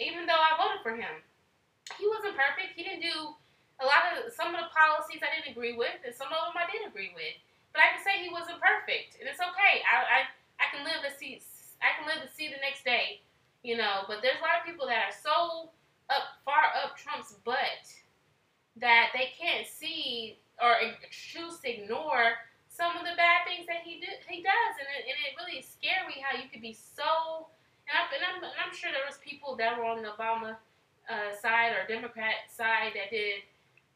even 0.00 0.24
though 0.24 0.40
I 0.40 0.56
voted 0.56 0.80
for 0.80 0.96
him. 0.96 1.20
He 2.00 2.08
wasn't 2.08 2.32
perfect. 2.32 2.72
He 2.72 2.82
didn't 2.82 3.04
do 3.04 3.36
a 3.76 3.84
lot 3.84 4.08
of 4.16 4.32
some 4.32 4.56
of 4.56 4.64
the 4.64 4.72
policies 4.72 5.20
I 5.20 5.36
didn't 5.36 5.52
agree 5.52 5.76
with, 5.76 6.00
and 6.00 6.16
some 6.16 6.32
of 6.32 6.48
them 6.48 6.56
I 6.56 6.64
did 6.72 6.88
agree 6.88 7.12
with. 7.12 7.36
But 7.76 7.84
I 7.84 7.92
can 7.92 8.00
say 8.00 8.24
he 8.24 8.32
wasn't 8.32 8.56
perfect, 8.56 9.20
and 9.20 9.28
it's 9.28 9.42
okay. 9.44 9.84
I, 9.84 9.96
I, 10.00 10.18
I 10.64 10.66
can 10.72 10.80
live 10.88 11.04
to 11.04 11.12
see 11.12 11.44
I 11.84 11.92
can 12.00 12.08
live 12.08 12.24
to 12.24 12.30
see 12.32 12.48
the 12.48 12.56
next 12.64 12.88
day, 12.88 13.20
you 13.64 13.76
know. 13.76 14.06
But 14.06 14.22
there's 14.22 14.38
a 14.38 14.44
lot 14.44 14.60
of 14.60 14.66
people 14.66 14.86
that 14.86 15.10
are 15.10 15.16
so 15.16 15.70
up 16.10 16.38
far 16.44 16.70
up 16.84 16.96
Trump's 16.96 17.34
butt 17.44 17.82
that 18.76 19.10
they 19.14 19.32
can't 19.34 19.66
see 19.66 20.38
or 20.62 20.76
choose 21.10 21.58
to 21.60 21.66
ignore 21.66 22.38
some 22.68 22.96
of 22.96 23.02
the 23.06 23.14
bad 23.16 23.46
things 23.46 23.66
that 23.66 23.86
he 23.86 24.00
do, 24.00 24.10
he 24.26 24.42
does, 24.42 24.74
and 24.78 24.88
it, 24.98 25.06
and 25.06 25.18
it 25.26 25.32
really 25.38 25.62
is 25.62 25.66
scary 25.66 26.18
how 26.22 26.36
you 26.36 26.50
could 26.50 26.62
be 26.62 26.74
so. 26.74 27.46
And, 27.86 27.94
I, 27.94 28.02
and, 28.14 28.22
I'm, 28.24 28.42
and 28.42 28.52
I'm 28.58 28.74
sure 28.74 28.90
there 28.90 29.06
was 29.06 29.18
people 29.18 29.54
that 29.56 29.78
were 29.78 29.84
on 29.84 30.02
the 30.02 30.08
Obama 30.08 30.56
uh, 31.08 31.30
side 31.40 31.70
or 31.70 31.86
Democrat 31.86 32.50
side 32.50 32.92
that 32.94 33.10
did 33.10 33.46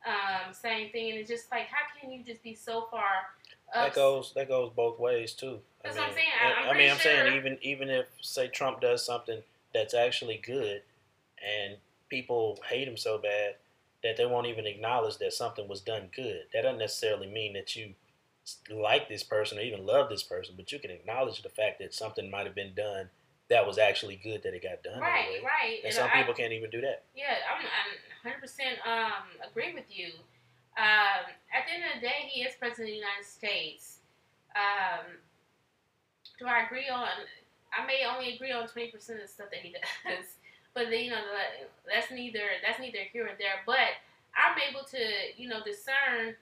um, 0.06 0.54
same 0.54 0.90
thing, 0.90 1.10
and 1.10 1.18
it's 1.18 1.28
just 1.28 1.50
like, 1.50 1.66
how 1.66 1.90
can 1.98 2.12
you 2.12 2.22
just 2.22 2.42
be 2.42 2.54
so 2.54 2.86
far? 2.90 3.34
That 3.74 3.94
goes 3.94 4.32
that 4.34 4.48
goes 4.48 4.70
both 4.74 4.98
ways 4.98 5.32
too. 5.32 5.58
That's 5.82 5.96
I 5.96 6.00
mean, 6.00 6.08
what 6.08 6.10
I'm 6.10 6.16
saying. 6.16 6.28
I, 6.40 6.70
I 6.70 6.78
mean, 6.78 6.90
I'm 6.90 6.96
sure. 6.96 7.12
saying 7.12 7.36
even 7.36 7.58
even 7.62 7.90
if 7.90 8.06
say 8.20 8.48
Trump 8.48 8.80
does 8.80 9.04
something 9.04 9.42
that's 9.72 9.94
actually 9.94 10.40
good, 10.44 10.82
and 11.44 11.76
people 12.08 12.58
hate 12.68 12.88
him 12.88 12.96
so 12.96 13.18
bad 13.18 13.56
that 14.02 14.16
they 14.16 14.26
won't 14.26 14.46
even 14.46 14.66
acknowledge 14.66 15.18
that 15.18 15.32
something 15.32 15.68
was 15.68 15.80
done 15.80 16.08
good. 16.14 16.42
That 16.52 16.62
doesn't 16.62 16.78
necessarily 16.78 17.26
mean 17.26 17.54
that 17.54 17.74
you 17.74 17.94
like 18.70 19.08
this 19.08 19.22
person 19.22 19.58
or 19.58 19.62
even 19.62 19.84
love 19.84 20.08
this 20.08 20.22
person, 20.22 20.54
but 20.56 20.72
you 20.72 20.78
can 20.78 20.90
acknowledge 20.90 21.42
the 21.42 21.48
fact 21.48 21.78
that 21.80 21.92
something 21.94 22.30
might 22.30 22.46
have 22.46 22.54
been 22.54 22.74
done 22.74 23.10
that 23.50 23.66
was 23.66 23.78
actually 23.78 24.16
good 24.16 24.42
that 24.42 24.54
it 24.54 24.62
got 24.62 24.82
done. 24.82 25.00
Right, 25.00 25.40
right. 25.42 25.80
And, 25.84 25.92
some 25.92 26.10
people 26.10 26.34
can't 26.34 26.52
even 26.52 26.70
do 26.70 26.80
that. 26.82 27.04
Yeah, 27.16 27.34
I'm, 27.48 27.64
I'm 27.64 28.32
100% 28.32 28.86
um, 28.86 29.50
agree 29.50 29.74
with 29.74 29.84
you. 29.88 30.12
Um, 30.76 31.32
at 31.52 31.66
the 31.66 31.74
end 31.74 31.82
of 31.88 32.00
the 32.00 32.06
day, 32.06 32.28
he 32.28 32.42
is 32.42 32.54
president 32.58 32.88
of 32.88 32.92
the 32.92 33.00
United 33.00 33.24
States. 33.24 33.98
Um, 34.54 35.16
do 36.38 36.46
I 36.46 36.64
agree 36.64 36.88
on? 36.88 37.08
I 37.72 37.86
may 37.86 38.04
only 38.08 38.34
agree 38.34 38.52
on 38.52 38.66
20% 38.66 38.94
of 38.94 39.20
the 39.20 39.28
stuff 39.28 39.50
that 39.50 39.60
he 39.60 39.72
does, 40.04 40.38
but 40.74 40.90
then, 40.90 41.04
you 41.04 41.10
know 41.10 41.22
that's 41.86 42.10
neither 42.10 42.44
that's 42.64 42.78
neither 42.78 43.04
here 43.12 43.24
or 43.24 43.36
there. 43.38 43.64
But 43.66 43.98
I'm 44.36 44.56
able 44.70 44.84
to 44.86 45.02
you 45.36 45.48
know 45.48 45.60
discern 45.64 46.36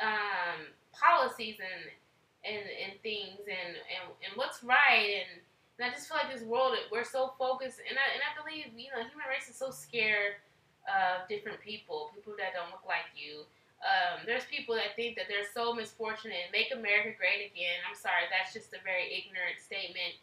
um, 0.00 0.72
policies 0.92 1.56
and 1.60 1.92
and, 2.40 2.64
and 2.64 2.96
things 3.04 3.44
and, 3.44 3.76
and, 3.76 4.04
and 4.24 4.32
what's 4.32 4.64
right 4.64 5.20
and, 5.20 5.44
and 5.76 5.84
I 5.84 5.92
just 5.92 6.08
feel 6.08 6.16
like 6.16 6.32
this 6.32 6.40
world 6.40 6.72
we're 6.88 7.04
so 7.04 7.36
focused 7.36 7.84
and 7.84 8.00
I 8.00 8.06
and 8.16 8.22
I 8.24 8.32
believe 8.32 8.72
you 8.72 8.88
know 8.96 9.04
human 9.04 9.28
race 9.28 9.48
is 9.52 9.60
so 9.60 9.68
scared 9.68 10.40
of 10.88 11.28
different 11.28 11.60
people 11.60 12.08
people 12.16 12.32
that 12.40 12.56
don't 12.56 12.72
look 12.72 12.84
like 12.88 13.12
you 13.12 13.44
um, 13.80 14.24
there's 14.24 14.44
people 14.48 14.72
that 14.76 14.96
think 14.96 15.20
that 15.20 15.28
they're 15.28 15.48
so 15.52 15.72
misfortunate 15.76 16.48
and 16.48 16.52
make 16.52 16.72
America 16.72 17.12
great 17.16 17.44
again 17.44 17.76
I'm 17.84 17.96
sorry 17.96 18.24
that's 18.32 18.56
just 18.56 18.72
a 18.72 18.80
very 18.80 19.12
ignorant 19.12 19.60
statement 19.60 20.16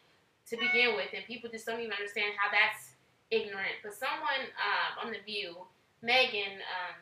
to 0.48 0.56
begin 0.56 0.96
with 0.96 1.12
and 1.12 1.24
people 1.24 1.48
just 1.50 1.66
don't 1.66 1.80
even 1.80 1.92
understand 1.92 2.32
how 2.36 2.48
that's 2.48 2.96
ignorant 3.30 3.76
but 3.84 3.92
someone 3.92 4.48
um, 4.56 5.06
on 5.06 5.08
the 5.12 5.20
view 5.24 5.56
Meghan 6.00 6.60
um, 6.64 6.96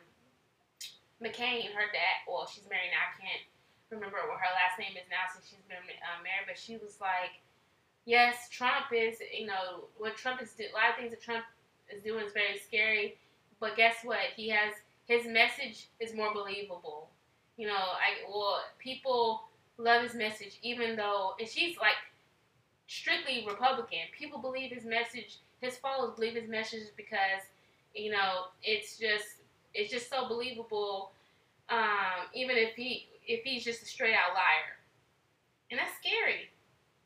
McCain 1.23 1.71
her 1.71 1.87
dad 1.91 2.17
well 2.27 2.45
she's 2.45 2.67
married 2.67 2.91
now 2.91 3.07
I 3.07 3.11
can't 3.15 3.45
remember 3.91 4.17
what 4.27 4.39
her 4.39 4.53
last 4.55 4.79
name 4.79 4.95
is 4.99 5.07
now 5.09 5.23
since 5.31 5.47
she's 5.47 5.63
been 5.67 5.79
uh, 5.79 6.19
married, 6.23 6.47
but 6.47 6.59
she 6.59 6.75
was 6.77 6.99
like, 6.99 7.39
yes, 8.05 8.49
Trump 8.51 8.91
is, 8.91 9.19
you 9.31 9.47
know, 9.47 9.87
what 9.97 10.15
Trump 10.17 10.41
is, 10.41 10.51
doing, 10.53 10.69
a 10.71 10.75
lot 10.75 10.91
of 10.91 10.95
things 10.99 11.11
that 11.11 11.21
Trump 11.21 11.45
is 11.89 12.03
doing 12.03 12.25
is 12.25 12.33
very 12.33 12.59
scary, 12.59 13.17
but 13.59 13.75
guess 13.75 13.95
what? 14.03 14.35
He 14.35 14.49
has, 14.49 14.73
his 15.07 15.25
message 15.27 15.87
is 15.99 16.13
more 16.13 16.33
believable. 16.33 17.09
You 17.55 17.67
know, 17.67 17.79
I, 17.79 18.27
well, 18.29 18.59
people 18.77 19.47
love 19.77 20.03
his 20.03 20.15
message, 20.15 20.59
even 20.61 20.95
though, 20.95 21.33
and 21.39 21.47
she's 21.47 21.77
like 21.77 21.97
strictly 22.97 23.45
Republican. 23.47 23.99
People 24.17 24.39
believe 24.39 24.71
his 24.71 24.85
message, 24.85 25.37
his 25.61 25.77
followers 25.77 26.15
believe 26.15 26.35
his 26.35 26.49
message 26.49 26.83
because, 26.95 27.43
you 27.93 28.11
know, 28.11 28.47
it's 28.63 28.97
just, 28.97 29.25
it's 29.73 29.91
just 29.91 30.09
so 30.09 30.27
believable. 30.27 31.11
Um, 31.69 32.27
even 32.33 32.57
if 32.57 32.75
he, 32.75 33.07
if 33.27 33.43
he's 33.43 33.63
just 33.63 33.81
a 33.81 33.85
straight 33.85 34.13
out 34.13 34.33
liar. 34.33 34.77
And 35.69 35.79
that's 35.79 35.91
scary. 35.97 36.49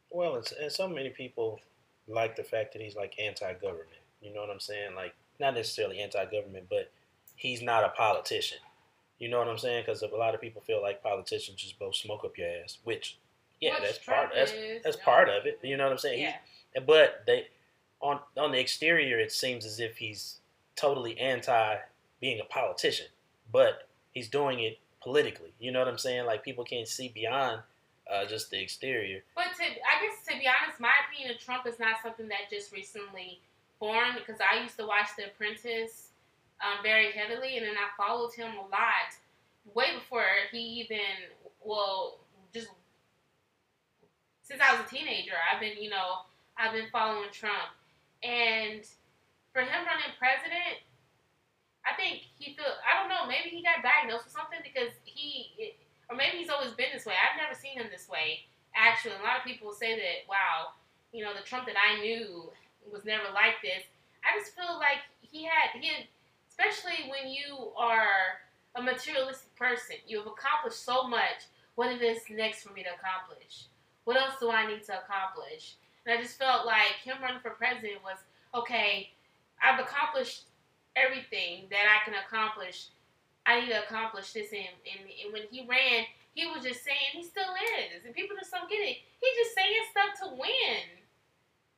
Well, 0.10 0.36
it's, 0.36 0.52
and 0.52 0.72
so 0.72 0.88
many 0.88 1.10
people 1.10 1.60
like 2.08 2.36
the 2.36 2.44
fact 2.44 2.74
that 2.74 2.82
he's 2.82 2.96
like 2.96 3.16
anti-government. 3.20 3.88
You 4.22 4.34
know 4.34 4.42
what 4.42 4.50
I'm 4.50 4.60
saying? 4.60 4.96
Like 4.96 5.14
not 5.40 5.56
necessarily 5.56 6.00
anti-government, 6.00 6.68
but 6.70 6.92
he's 7.36 7.62
not 7.62 7.84
a 7.84 7.90
politician. 7.90 8.60
You 9.18 9.30
know 9.30 9.40
what 9.40 9.48
I'm 9.48 9.58
saying? 9.58 9.84
Because 9.86 10.02
a 10.02 10.08
lot 10.08 10.36
of 10.36 10.42
people 10.42 10.62
feel 10.62 10.82
like 10.82 11.04
politicians 11.04 11.62
just 11.62 11.80
both 11.80 11.96
smoke 11.96 12.24
up 12.24 12.38
your 12.38 12.48
ass, 12.64 12.78
which 12.84 13.18
yeah, 13.62 13.76
that's 13.82 14.00
part 14.00 14.32
that's 14.36 14.54
that's 14.84 14.98
no. 14.98 15.04
part 15.04 15.30
of 15.30 15.46
it. 15.46 15.60
You 15.64 15.78
know 15.78 15.84
what 15.84 15.94
I'm 15.94 16.00
saying? 16.00 16.22
Yeah. 16.22 16.82
But 16.86 17.24
they 17.28 17.48
on 18.02 18.20
on 18.38 18.52
the 18.52 18.60
exterior, 18.60 19.20
it 19.20 19.32
seems 19.32 19.66
as 19.66 19.80
if 19.80 19.98
he's 19.98 20.40
totally 20.76 21.18
anti 21.20 21.78
being 22.20 22.40
a 22.40 22.46
politician, 22.46 23.08
but 23.52 23.88
he's 24.12 24.28
doing 24.28 24.60
it 24.60 24.80
politically. 25.02 25.54
You 25.60 25.72
know 25.72 25.80
what 25.80 25.88
I'm 25.88 25.98
saying? 25.98 26.26
Like 26.26 26.44
people 26.44 26.64
can't 26.64 26.88
see 26.88 27.10
beyond 27.10 27.62
uh, 28.12 28.26
just 28.26 28.50
the 28.50 28.62
exterior. 28.62 29.24
But 29.36 29.48
to, 29.58 29.64
I 29.64 30.06
guess 30.06 30.26
to 30.28 30.40
be 30.40 30.48
honest, 30.48 30.80
my 30.80 30.92
opinion 31.08 31.36
of 31.36 31.42
Trump 31.42 31.66
is 31.68 31.80
not 31.80 31.98
something 32.04 32.28
that 32.30 32.50
just 32.50 32.72
recently 32.72 33.40
formed 33.80 34.18
because 34.18 34.42
I 34.42 34.62
used 34.62 34.78
to 34.78 34.86
watch 34.86 35.08
The 35.18 35.26
Apprentice 35.26 36.10
um, 36.62 36.84
very 36.84 37.12
heavily, 37.12 37.58
and 37.58 37.66
then 37.66 37.76
I 37.76 37.90
followed 37.98 38.34
him 38.34 38.52
a 38.54 38.64
lot 38.70 39.14
way 39.74 39.94
before 39.94 40.26
he 40.52 40.58
even 40.58 41.00
well 41.64 42.18
just 42.54 42.68
since 44.52 44.60
I 44.60 44.76
was 44.76 44.84
a 44.84 44.90
teenager. 44.92 45.40
I've 45.40 45.64
been 45.64 45.80
you 45.80 45.88
know 45.88 46.28
I've 46.60 46.76
been 46.76 46.92
following 46.92 47.32
Trump, 47.32 47.72
and 48.20 48.84
for 49.56 49.64
him 49.64 49.88
running 49.88 50.12
president, 50.20 50.84
I 51.88 51.96
think 51.96 52.28
he 52.36 52.52
feel 52.60 52.68
I 52.84 53.00
don't 53.00 53.08
know 53.08 53.24
maybe 53.32 53.56
he 53.56 53.64
got 53.64 53.80
diagnosed 53.80 54.28
with 54.28 54.36
something 54.36 54.60
because 54.60 54.92
he 55.08 55.80
or 56.12 56.20
maybe 56.20 56.44
he's 56.44 56.52
always 56.52 56.76
been 56.76 56.92
this 56.92 57.08
way. 57.08 57.16
I've 57.16 57.40
never 57.40 57.56
seen 57.56 57.80
him 57.80 57.88
this 57.88 58.12
way. 58.12 58.44
Actually, 58.76 59.16
a 59.16 59.24
lot 59.24 59.40
of 59.40 59.48
people 59.48 59.72
say 59.72 59.96
that 59.96 60.28
wow, 60.28 60.76
you 61.16 61.24
know 61.24 61.32
the 61.32 61.48
Trump 61.48 61.64
that 61.72 61.80
I 61.80 62.04
knew 62.04 62.52
was 62.92 63.08
never 63.08 63.32
like 63.32 63.64
this. 63.64 63.88
I 64.28 64.36
just 64.36 64.52
feel 64.52 64.76
like 64.76 65.08
he 65.24 65.48
had 65.48 65.80
he 65.80 65.88
had, 65.88 66.12
especially 66.52 67.08
when 67.08 67.32
you 67.32 67.72
are 67.80 68.44
a 68.76 68.84
materialistic 68.84 69.56
person. 69.56 69.96
You 70.04 70.20
have 70.20 70.28
accomplished 70.28 70.84
so 70.84 71.08
much. 71.08 71.48
What 71.76 71.88
is 71.88 72.20
next 72.30 72.68
for 72.68 72.74
me 72.76 72.84
to 72.84 72.92
accomplish? 72.92 73.71
What 74.12 74.20
else 74.20 74.36
do 74.42 74.52
I 74.52 74.68
need 74.68 74.84
to 74.92 75.00
accomplish? 75.00 75.80
And 76.04 76.12
I 76.12 76.22
just 76.22 76.38
felt 76.38 76.66
like 76.66 77.00
him 77.02 77.24
running 77.24 77.40
for 77.40 77.52
president 77.52 78.04
was 78.04 78.20
okay. 78.52 79.08
I've 79.64 79.80
accomplished 79.80 80.52
everything 80.98 81.72
that 81.72 81.88
I 81.88 82.04
can 82.04 82.20
accomplish. 82.20 82.92
I 83.46 83.62
need 83.62 83.70
to 83.70 83.82
accomplish 83.88 84.34
this. 84.34 84.52
And, 84.52 84.68
and, 84.84 85.08
and 85.08 85.32
when 85.32 85.44
he 85.50 85.64
ran, 85.64 86.04
he 86.36 86.44
was 86.46 86.60
just 86.62 86.84
saying 86.84 87.16
he 87.16 87.24
still 87.24 87.56
is, 87.88 88.04
and 88.04 88.14
people 88.14 88.36
just 88.36 88.52
don't 88.52 88.70
get 88.70 88.84
it. 88.84 89.00
He's 89.00 89.38
just 89.48 89.56
saying 89.56 89.80
stuff 89.96 90.28
to 90.28 90.36
win. 90.36 90.92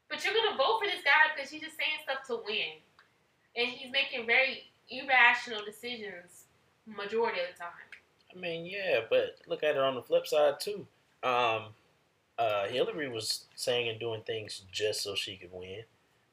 But 0.10 0.26
you're 0.26 0.34
gonna 0.34 0.58
vote 0.58 0.82
for 0.82 0.90
this 0.90 1.06
guy 1.06 1.38
because 1.38 1.54
he's 1.54 1.62
just 1.62 1.78
saying 1.78 2.02
stuff 2.02 2.26
to 2.34 2.42
win, 2.50 2.82
and 3.54 3.70
he's 3.70 3.94
making 3.94 4.26
very 4.26 4.74
irrational 4.90 5.62
decisions 5.64 6.50
majority 6.90 7.46
of 7.46 7.54
the 7.54 7.62
time. 7.62 7.90
I 8.34 8.40
mean, 8.42 8.66
yeah, 8.66 9.06
but 9.08 9.38
look 9.46 9.62
at 9.62 9.78
it 9.78 9.86
on 9.86 9.94
the 9.94 10.02
flip 10.02 10.26
side 10.26 10.58
too. 10.60 10.88
Um, 11.22 11.78
uh, 12.38 12.68
Hillary 12.68 13.10
was 13.10 13.46
saying 13.56 13.90
and 13.90 14.00
doing 14.00 14.22
things 14.22 14.64
just 14.72 15.04
so 15.04 15.16
she 15.16 15.36
could 15.36 15.52
win. 15.52 15.84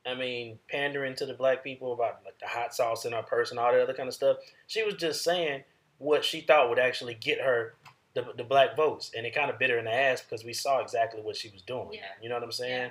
I 0.07 0.15
mean, 0.15 0.59
pandering 0.69 1.15
to 1.17 1.27
the 1.27 1.35
black 1.35 1.63
people 1.63 1.93
about 1.93 2.21
like 2.25 2.39
the 2.41 2.47
hot 2.47 2.75
sauce 2.75 3.05
in 3.05 3.13
her 3.13 3.23
purse 3.23 3.51
and 3.51 3.61
all 3.61 3.73
that 3.73 3.83
other 3.83 3.95
kind 3.95 4.09
of 4.09 4.15
stuff. 4.15 4.39
She 4.67 4.83
was 4.83 4.95
just 4.95 5.23
saying 5.23 5.65
what 5.99 6.25
she 6.25 6.41
thought 6.41 6.71
would 6.71 6.79
actually 6.79 7.15
get 7.15 7.41
her 7.41 7.75
the, 8.15 8.25
the 8.37 8.45
black 8.45 8.77
votes, 8.77 9.13
and 9.17 9.27
it 9.27 9.35
kind 9.35 9.51
of 9.51 9.59
bit 9.59 9.71
her 9.71 9.79
in 9.79 9.85
the 9.85 9.95
ass 9.95 10.23
because 10.23 10.45
we 10.45 10.53
saw 10.53 10.81
exactly 10.81 11.21
what 11.21 11.37
she 11.37 11.49
was 11.51 11.63
doing. 11.63 11.91
Yeah. 11.93 12.11
You 12.21 12.29
know 12.29 12.35
what 12.37 12.45
I'm 12.45 12.53
saying? 12.53 12.91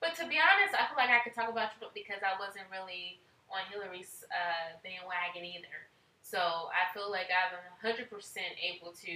But 0.00 0.14
to 0.16 0.28
be 0.28 0.36
honest, 0.36 0.74
I 0.74 0.86
feel 0.86 0.98
like 0.98 1.10
I 1.10 1.24
could 1.24 1.34
talk 1.34 1.48
about 1.48 1.72
Trump 1.78 1.94
because 1.94 2.20
I 2.22 2.38
wasn't 2.38 2.66
really 2.70 3.18
on 3.50 3.64
Hillary's 3.70 4.24
uh, 4.30 4.76
bandwagon 4.84 5.44
either. 5.44 5.88
So 6.22 6.38
I 6.38 6.92
feel 6.92 7.10
like 7.10 7.32
I'm 7.32 7.56
100% 7.80 8.04
able 8.60 8.92
to 8.92 9.14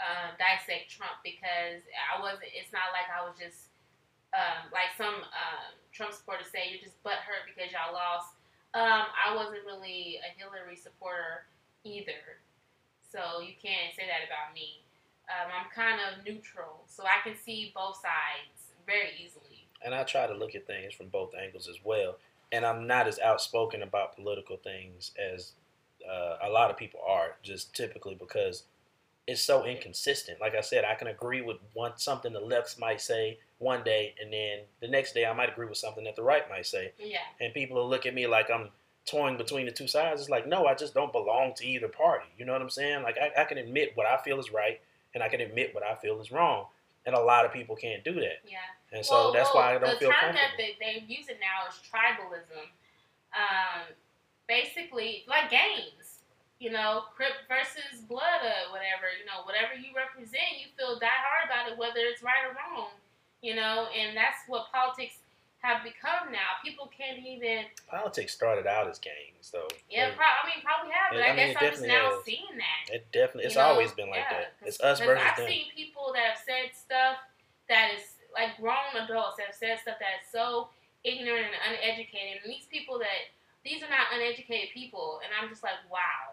um, 0.00 0.32
dissect 0.40 0.88
Trump 0.88 1.20
because 1.20 1.84
I 1.94 2.18
wasn't. 2.18 2.50
It's 2.56 2.72
not 2.72 2.90
like 2.96 3.06
I 3.12 3.20
was 3.20 3.36
just 3.36 3.70
um, 4.32 4.72
like 4.72 4.96
some 4.96 5.22
um, 5.22 5.70
Trump 5.92 6.16
supporters 6.16 6.48
say 6.48 6.72
you're 6.72 6.82
just 6.82 6.96
butthurt 7.04 7.44
because 7.44 7.70
y'all 7.70 7.92
lost. 7.92 8.34
Um, 8.72 9.10
I 9.12 9.34
wasn't 9.34 9.66
really 9.66 10.22
a 10.22 10.30
Hillary 10.38 10.78
supporter 10.78 11.44
either, 11.84 12.40
so 13.02 13.42
you 13.42 13.52
can't 13.58 13.92
say 13.92 14.06
that 14.06 14.24
about 14.24 14.54
me. 14.54 14.80
Um, 15.28 15.50
I'm 15.50 15.68
kind 15.70 15.98
of 16.00 16.24
neutral, 16.24 16.86
so 16.86 17.04
I 17.04 17.22
can 17.22 17.36
see 17.36 17.72
both 17.74 17.96
sides 17.96 18.74
very 18.86 19.10
easily. 19.18 19.66
And 19.84 19.94
I 19.94 20.04
try 20.04 20.26
to 20.26 20.34
look 20.34 20.54
at 20.54 20.66
things 20.66 20.92
from 20.92 21.08
both 21.08 21.32
angles 21.34 21.68
as 21.68 21.78
well. 21.84 22.16
And 22.52 22.66
I'm 22.66 22.86
not 22.86 23.06
as 23.06 23.18
outspoken 23.18 23.82
about 23.82 24.16
political 24.16 24.56
things 24.56 25.12
as 25.18 25.52
uh, 26.08 26.36
a 26.42 26.50
lot 26.50 26.70
of 26.70 26.76
people 26.76 27.00
are, 27.06 27.36
just 27.42 27.74
typically 27.74 28.14
because 28.14 28.64
it's 29.26 29.42
so 29.42 29.64
inconsistent. 29.64 30.40
Like 30.40 30.54
I 30.54 30.60
said, 30.60 30.84
I 30.84 30.94
can 30.94 31.08
agree 31.08 31.40
with 31.40 31.58
one 31.72 31.92
something 31.96 32.32
the 32.32 32.40
left 32.40 32.78
might 32.78 33.00
say 33.00 33.38
one 33.58 33.82
day, 33.84 34.14
and 34.20 34.32
then 34.32 34.60
the 34.80 34.88
next 34.88 35.12
day 35.12 35.26
I 35.26 35.32
might 35.32 35.50
agree 35.50 35.66
with 35.66 35.78
something 35.78 36.04
that 36.04 36.16
the 36.16 36.22
right 36.22 36.48
might 36.48 36.66
say. 36.66 36.92
Yeah. 36.98 37.18
And 37.40 37.52
people 37.54 37.76
will 37.76 37.88
look 37.88 38.06
at 38.06 38.14
me 38.14 38.26
like 38.26 38.50
I'm 38.50 38.70
toying 39.06 39.36
between 39.36 39.66
the 39.66 39.72
two 39.72 39.86
sides. 39.86 40.20
It's 40.20 40.30
like, 40.30 40.46
no, 40.46 40.66
I 40.66 40.74
just 40.74 40.94
don't 40.94 41.12
belong 41.12 41.54
to 41.56 41.66
either 41.66 41.88
party. 41.88 42.26
You 42.38 42.44
know 42.44 42.52
what 42.52 42.62
I'm 42.62 42.70
saying? 42.70 43.02
Like 43.02 43.16
I, 43.18 43.42
I 43.42 43.44
can 43.44 43.58
admit 43.58 43.92
what 43.94 44.06
I 44.06 44.16
feel 44.18 44.40
is 44.40 44.52
right, 44.52 44.80
and 45.14 45.22
I 45.22 45.28
can 45.28 45.40
admit 45.40 45.74
what 45.74 45.84
I 45.84 45.94
feel 45.96 46.20
is 46.20 46.32
wrong. 46.32 46.66
And 47.06 47.14
a 47.14 47.20
lot 47.20 47.46
of 47.46 47.52
people 47.52 47.76
can't 47.76 48.04
do 48.04 48.14
that. 48.14 48.40
Yeah. 48.44 48.58
And 48.92 49.04
so 49.04 49.14
well, 49.14 49.32
that's 49.32 49.50
well, 49.54 49.62
why 49.62 49.74
I 49.76 49.78
don't 49.78 49.98
feel 49.98 50.10
comfortable. 50.10 50.32
the 50.32 50.32
term 50.32 50.34
that 50.34 50.50
they, 50.58 50.76
they're 50.80 51.04
using 51.06 51.36
now 51.40 51.68
is 51.68 51.80
tribalism. 51.88 52.66
Um, 53.32 53.94
basically, 54.48 55.24
like 55.28 55.50
games, 55.50 55.99
you 56.60 56.70
know, 56.70 57.08
Crip 57.16 57.32
versus 57.48 58.04
Blood 58.06 58.44
or 58.44 58.70
whatever. 58.70 59.08
You 59.16 59.24
know, 59.24 59.42
whatever 59.48 59.72
you 59.74 59.90
represent, 59.96 60.60
you 60.60 60.68
feel 60.76 61.00
die 61.00 61.08
hard 61.10 61.48
about 61.48 61.72
it, 61.72 61.80
whether 61.80 62.04
it's 62.04 62.22
right 62.22 62.44
or 62.46 62.54
wrong. 62.54 62.92
You 63.40 63.56
know, 63.56 63.88
and 63.96 64.12
that's 64.14 64.44
what 64.46 64.68
politics 64.70 65.16
have 65.64 65.80
become 65.84 66.28
now. 66.32 66.60
People 66.64 66.92
can't 66.92 67.20
even. 67.24 67.64
Politics 67.88 68.32
started 68.36 68.68
out 68.68 68.88
as 68.88 69.00
games, 69.00 69.48
though. 69.52 69.68
Yeah, 69.88 70.12
pro- 70.12 70.24
I 70.28 70.44
mean, 70.44 70.60
probably 70.60 70.92
have, 70.92 71.16
but 71.16 71.24
I 71.24 71.32
I, 71.32 71.36
mean, 71.36 71.52
guess 71.52 71.56
I'm 71.56 71.70
just 71.72 71.84
now 71.88 72.16
has. 72.16 72.24
seeing 72.24 72.54
that. 72.60 72.92
It 72.92 73.08
definitely, 73.12 73.48
it's 73.48 73.56
You 73.56 73.64
know, 73.64 73.72
always 73.72 73.92
been 73.92 74.12
like 74.12 74.28
yeah, 74.28 74.52
that. 74.52 74.68
It's 74.68 74.80
us 74.80 75.00
versus 75.00 75.16
them. 75.16 75.24
I've 75.24 75.36
them. 75.40 75.48
seen 75.48 75.72
people 75.72 76.12
that 76.12 76.36
have 76.36 76.40
said 76.44 76.76
stuff 76.76 77.16
that 77.72 77.96
is 77.96 78.04
like 78.36 78.60
grown 78.60 78.92
adults 79.00 79.36
that 79.40 79.52
have 79.52 79.58
said 79.58 79.80
stuff 79.80 79.96
that 80.00 80.20
is 80.20 80.28
so 80.28 80.68
ignorant 81.04 81.48
and 81.48 81.76
uneducated. 81.76 82.44
And 82.44 82.52
these 82.52 82.68
people 82.68 83.00
that 83.00 83.32
these 83.64 83.80
are 83.84 83.92
not 83.92 84.12
uneducated 84.12 84.72
people, 84.72 85.20
and 85.24 85.32
I'm 85.32 85.48
just 85.48 85.64
like, 85.64 85.80
wow. 85.88 86.29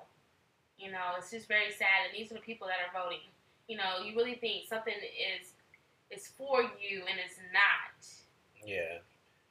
You 0.77 0.91
know, 0.91 1.17
it's 1.17 1.31
just 1.31 1.47
very 1.47 1.71
sad. 1.71 2.07
And 2.07 2.17
these 2.17 2.31
are 2.31 2.35
the 2.35 2.41
people 2.41 2.67
that 2.67 2.77
are 2.77 3.03
voting. 3.03 3.19
You 3.67 3.77
know, 3.77 4.03
you 4.05 4.15
really 4.15 4.35
think 4.35 4.67
something 4.69 4.93
is 4.93 5.53
is 6.09 6.27
for 6.37 6.61
you 6.61 7.01
and 7.09 7.19
it's 7.23 7.39
not. 7.51 8.07
Yeah. 8.65 8.99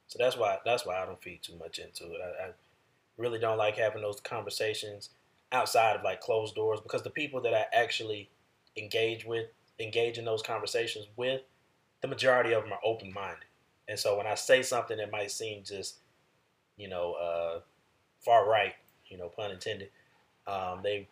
So 0.08 0.18
that's 0.18 0.36
why 0.36 0.58
that's 0.64 0.86
why 0.86 1.02
I 1.02 1.06
don't 1.06 1.22
feed 1.22 1.42
too 1.42 1.56
much 1.58 1.78
into 1.78 2.04
it. 2.14 2.20
I, 2.22 2.44
I 2.46 2.50
really 3.16 3.38
don't 3.38 3.58
like 3.58 3.76
having 3.76 4.02
those 4.02 4.20
conversations 4.20 5.10
outside 5.52 5.96
of 5.96 6.02
like 6.02 6.20
closed 6.20 6.54
doors 6.54 6.80
because 6.80 7.02
the 7.02 7.10
people 7.10 7.40
that 7.42 7.54
I 7.54 7.66
actually 7.72 8.28
engage 8.76 9.24
with, 9.24 9.46
engage 9.78 10.18
in 10.18 10.24
those 10.24 10.42
conversations 10.42 11.06
with, 11.16 11.42
the 12.02 12.08
majority 12.08 12.52
of 12.52 12.64
them 12.64 12.72
are 12.72 12.80
open 12.84 13.12
minded. 13.12 13.44
And 13.88 13.98
so 13.98 14.16
when 14.16 14.26
I 14.26 14.34
say 14.34 14.62
something 14.62 14.96
that 14.98 15.10
might 15.10 15.30
seem 15.30 15.62
just, 15.64 15.96
you 16.76 16.88
know, 16.88 17.14
uh, 17.14 17.60
far 18.20 18.48
right, 18.48 18.74
you 19.06 19.16
know, 19.16 19.28
pun 19.28 19.52
intended, 19.52 19.90
um, 20.46 20.80
they, 20.82 21.08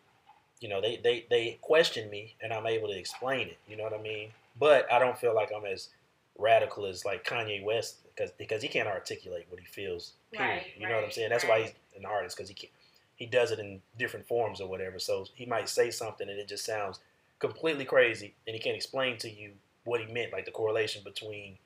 you 0.65 0.71
know, 0.71 0.81
they, 0.81 0.97
they, 0.97 1.27
they 1.29 1.59
question 1.61 2.09
me 2.09 2.37
and 2.43 2.51
I'm 2.51 2.67
able 2.67 2.89
to 2.89 2.99
explain 2.99 3.49
it. 3.49 3.59
You 3.69 3.77
know 3.77 3.83
what 3.85 3.93
I 3.93 4.01
mean? 4.01 4.31
But 4.59 4.91
I 4.91 4.99
don't 4.99 5.19
feel 5.19 5.35
like 5.35 5.51
I'm 5.55 5.67
as 5.67 5.91
radical 6.39 6.87
as 6.87 7.05
like 7.05 7.23
Kanye 7.23 7.63
West 7.63 7.97
because 8.07 8.31
because 8.31 8.63
he 8.63 8.69
can't 8.69 8.89
articulate 8.89 9.45
what 9.51 9.61
he 9.61 9.67
feels. 9.67 10.15
Period. 10.33 10.49
Right, 10.49 10.67
you 10.79 10.89
know 10.89 10.95
what 10.95 11.05
I'm 11.05 11.11
saying? 11.11 11.29
That's 11.29 11.45
why 11.45 11.61
he's 11.61 11.73
an 11.99 12.07
artist 12.07 12.35
because 12.35 12.49
he 12.49 12.55
can 12.55 12.71
he 13.17 13.27
does 13.27 13.51
it 13.51 13.59
in 13.59 13.83
different 13.99 14.27
forms 14.27 14.59
or 14.59 14.67
whatever. 14.67 14.99
So 14.99 15.27
he 15.35 15.45
might 15.45 15.69
say 15.69 15.91
something 15.91 16.31
and 16.31 16.39
it 16.39 16.49
just 16.49 16.65
sounds 16.65 16.99
completely 17.41 17.85
crazy, 17.85 18.33
and 18.47 18.55
he 18.55 18.61
can't 18.61 18.75
explain 18.75 19.19
to 19.19 19.31
you 19.31 19.51
what 19.85 20.01
he 20.01 20.11
meant, 20.11 20.33
like 20.33 20.47
the 20.47 20.51
correlation 20.51 21.03
between 21.05 21.59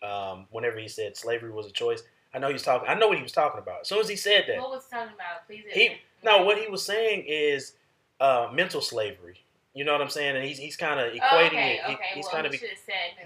um, 0.00 0.46
whenever 0.52 0.78
he 0.78 0.86
said 0.86 1.16
slavery 1.16 1.50
was 1.50 1.66
a 1.66 1.72
choice. 1.72 2.04
I 2.32 2.38
know 2.38 2.46
he 2.46 2.52
was 2.52 2.62
talking. 2.62 2.88
I 2.88 2.94
know 2.94 3.08
what 3.08 3.16
he 3.16 3.22
was 3.24 3.32
talking 3.32 3.58
about. 3.58 3.80
As 3.80 3.88
soon 3.88 3.98
as 3.98 4.08
he 4.08 4.14
said 4.16 4.44
that, 4.46 4.58
What 4.58 4.70
was 4.70 4.86
talking 4.88 5.12
about? 5.12 5.44
Please. 5.48 5.64
he 5.72 5.96
no, 6.22 6.44
what 6.44 6.56
he 6.56 6.68
was 6.68 6.84
saying 6.84 7.24
is 7.26 7.72
uh, 8.20 8.48
mental 8.52 8.80
slavery. 8.80 9.40
You 9.74 9.84
know 9.84 9.92
what 9.92 10.00
I'm 10.02 10.08
saying? 10.10 10.36
And 10.36 10.44
he's 10.44 10.58
he's 10.58 10.76
kind 10.76 11.00
of 11.00 11.12
equating 11.12 11.22
Oh, 11.32 11.46
okay, 11.46 11.74
it. 11.74 11.80
He- 11.86 11.94
okay. 11.94 12.04
he's 12.14 12.24
well, 12.26 12.32
kind 12.34 12.46
of 12.46 12.54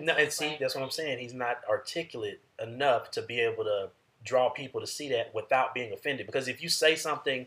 no, 0.01 0.15
and 0.15 0.33
see, 0.33 0.57
that's 0.59 0.75
what 0.75 0.83
I'm 0.83 0.91
saying. 0.91 1.19
He's 1.19 1.35
not 1.35 1.59
articulate 1.69 2.41
enough 2.63 3.11
to 3.13 3.23
be 3.23 3.41
able 3.41 3.65
to 3.65 3.91
draw 4.25 4.49
people 4.49 4.81
to 4.81 4.87
see 4.87 5.09
that 5.11 5.35
without 5.35 5.75
being 5.75 5.93
offended. 5.93 6.27
Because 6.27 6.49
if 6.49 6.63
you 6.63 6.69
say 6.71 6.95
something 6.95 7.47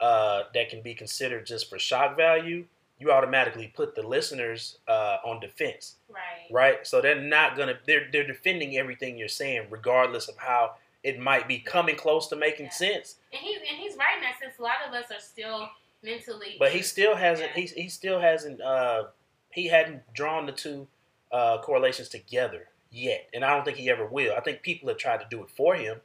uh, 0.00 0.44
that 0.54 0.68
can 0.70 0.80
be 0.80 0.94
considered 0.94 1.46
just 1.46 1.68
for 1.70 1.78
shock 1.78 2.16
value, 2.16 2.64
you 2.98 3.12
automatically 3.12 3.70
put 3.74 3.94
the 3.94 4.02
listeners 4.02 4.78
uh, 4.88 5.18
on 5.24 5.38
defense, 5.40 5.96
Right. 6.08 6.20
right? 6.50 6.86
So 6.86 7.00
they're 7.00 7.20
not 7.20 7.56
gonna 7.56 7.78
they're 7.86 8.08
they're 8.12 8.26
defending 8.26 8.76
everything 8.78 9.18
you're 9.18 9.28
saying, 9.28 9.66
regardless 9.70 10.28
of 10.28 10.36
how 10.38 10.76
it 11.04 11.18
might 11.18 11.48
be 11.48 11.58
coming 11.58 11.96
close 11.96 12.28
to 12.28 12.36
making 12.36 12.66
Yeah. 12.66 12.70
sense. 12.72 13.16
And 13.32 13.42
he 13.42 13.54
and 13.56 13.78
he's 13.78 13.96
right 13.96 14.16
in 14.16 14.22
that 14.22 14.38
sense. 14.40 14.54
A 14.58 14.62
lot 14.62 14.76
of 14.88 14.94
us 14.94 15.10
are 15.10 15.20
still 15.20 15.68
mentally. 16.02 16.56
But 16.58 16.72
he 16.72 16.82
still 16.82 17.16
hasn't. 17.16 17.50
Yeah. 17.56 17.62
He 17.62 17.82
he 17.82 17.88
still 17.88 18.20
hasn't. 18.20 18.60
Uh, 18.60 19.04
he 19.50 19.68
hadn't 19.68 20.02
drawn 20.14 20.46
the 20.46 20.52
two 20.52 20.88
uh, 21.30 21.58
correlations 21.62 22.08
together 22.08 22.68
yet, 22.90 23.28
and 23.34 23.44
I 23.44 23.54
don't 23.54 23.64
think 23.64 23.78
he 23.78 23.90
ever 23.90 24.06
will. 24.06 24.34
I 24.36 24.40
think 24.40 24.62
people 24.62 24.88
have 24.88 24.98
tried 24.98 25.20
to 25.20 25.26
do 25.30 25.42
it 25.42 25.50
for 25.50 25.74
him, 25.74 26.00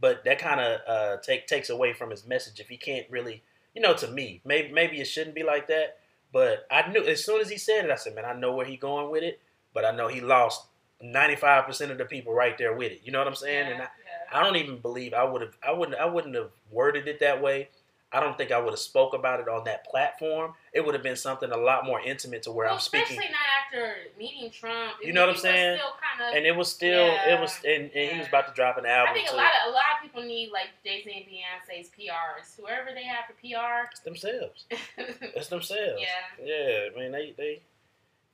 but 0.00 0.24
that 0.24 0.38
kind 0.38 0.60
of 0.60 0.80
uh, 0.86 1.16
take 1.22 1.46
takes 1.46 1.70
away 1.70 1.92
from 1.92 2.10
his 2.10 2.26
message 2.26 2.60
if 2.60 2.68
he 2.68 2.76
can't 2.76 3.06
really. 3.10 3.42
You 3.74 3.80
know, 3.82 3.94
to 3.94 4.08
me, 4.08 4.40
maybe 4.44 4.72
maybe 4.72 5.00
it 5.00 5.06
shouldn't 5.06 5.34
be 5.34 5.44
like 5.44 5.68
that. 5.68 5.98
But 6.32 6.66
I 6.70 6.90
knew 6.90 7.04
as 7.04 7.24
soon 7.24 7.40
as 7.40 7.50
he 7.50 7.56
said 7.58 7.84
it, 7.84 7.90
I 7.90 7.96
said, 7.96 8.14
"Man, 8.14 8.24
I 8.24 8.32
know 8.32 8.52
where 8.52 8.66
he's 8.66 8.80
going 8.80 9.10
with 9.10 9.22
it." 9.22 9.40
But 9.72 9.84
I 9.84 9.92
know 9.92 10.08
he 10.08 10.20
lost 10.20 10.66
ninety 11.00 11.36
five 11.36 11.66
percent 11.66 11.90
of 11.92 11.98
the 11.98 12.04
people 12.04 12.32
right 12.32 12.56
there 12.58 12.74
with 12.74 12.92
it. 12.92 13.00
You 13.04 13.12
know 13.12 13.18
what 13.18 13.28
I'm 13.28 13.34
saying? 13.34 13.66
Yeah, 13.66 13.72
And 13.72 13.82
I, 13.82 13.84
yeah. 13.84 14.38
I 14.40 14.42
don't 14.42 14.56
even 14.56 14.78
believe 14.78 15.14
I 15.14 15.24
would 15.24 15.42
have. 15.42 15.56
I 15.66 15.72
wouldn't. 15.72 15.98
I 15.98 16.06
wouldn't 16.06 16.34
have 16.34 16.50
worded 16.70 17.08
it 17.08 17.20
that 17.20 17.40
way. 17.42 17.68
I 18.12 18.18
don't 18.18 18.36
think 18.36 18.50
I 18.50 18.58
would 18.58 18.70
have 18.70 18.80
spoke 18.80 19.14
about 19.14 19.38
it 19.38 19.48
on 19.48 19.64
that 19.64 19.84
platform. 19.84 20.54
It 20.72 20.84
would 20.84 20.94
have 20.94 21.02
been 21.02 21.16
something 21.16 21.50
a 21.50 21.56
lot 21.56 21.86
more 21.86 22.00
intimate 22.00 22.42
to 22.44 22.50
where 22.50 22.66
well, 22.66 22.74
I'm 22.74 22.80
speaking. 22.80 23.18
especially 23.18 23.30
not 23.30 23.40
after 23.64 23.94
meeting 24.18 24.50
Trump. 24.50 24.94
You 25.02 25.12
know 25.12 25.20
what 25.20 25.36
I'm 25.36 25.40
saying? 25.40 25.78
Kind 25.78 26.28
of. 26.28 26.36
And 26.36 26.44
it 26.44 26.56
was 26.56 26.68
still, 26.68 27.06
it 27.06 27.38
was, 27.40 27.56
and, 27.64 27.90
and 27.94 28.10
he 28.12 28.18
was 28.18 28.26
about 28.26 28.48
to 28.48 28.54
drop 28.54 28.78
an 28.78 28.86
album 28.86 29.12
I 29.12 29.14
think 29.14 29.30
a 29.30 29.36
lot 29.36 29.50
of 29.64 29.70
a 29.70 29.72
lot 29.72 29.82
of 29.94 30.02
people 30.02 30.22
need 30.22 30.50
like 30.52 30.68
Jay 30.84 31.02
Z 31.04 31.10
and 31.14 31.24
Beyonce's 31.24 31.90
PRs. 31.90 32.56
Whoever 32.56 32.90
they 32.92 33.04
have 33.04 33.26
for 33.26 33.34
PR. 33.34 33.88
It's 33.92 34.00
themselves. 34.00 34.66
It's 34.96 35.48
themselves. 35.48 36.00
yeah. 36.00 36.44
Yeah, 36.44 36.88
I 36.94 36.98
mean 36.98 37.12
they 37.12 37.34
they 37.36 37.62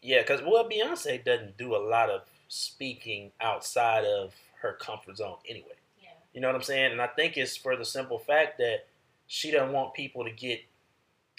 yeah, 0.00 0.22
because 0.22 0.40
well 0.40 0.68
Beyonce 0.68 1.22
doesn't 1.22 1.58
do 1.58 1.76
a 1.76 1.78
lot 1.78 2.08
of 2.08 2.22
speaking 2.48 3.32
outside 3.40 4.04
of 4.04 4.34
her 4.62 4.72
comfort 4.72 5.18
zone 5.18 5.36
anyway. 5.48 5.76
Yeah. 6.02 6.08
You 6.32 6.40
know 6.40 6.48
what 6.48 6.56
I'm 6.56 6.62
saying? 6.62 6.92
And 6.92 7.02
I 7.02 7.08
think 7.08 7.36
it's 7.36 7.56
for 7.56 7.76
the 7.76 7.84
simple 7.84 8.18
fact 8.18 8.58
that 8.58 8.86
she 9.26 9.50
doesn't 9.50 9.72
want 9.72 9.94
people 9.94 10.24
to 10.24 10.30
get 10.30 10.60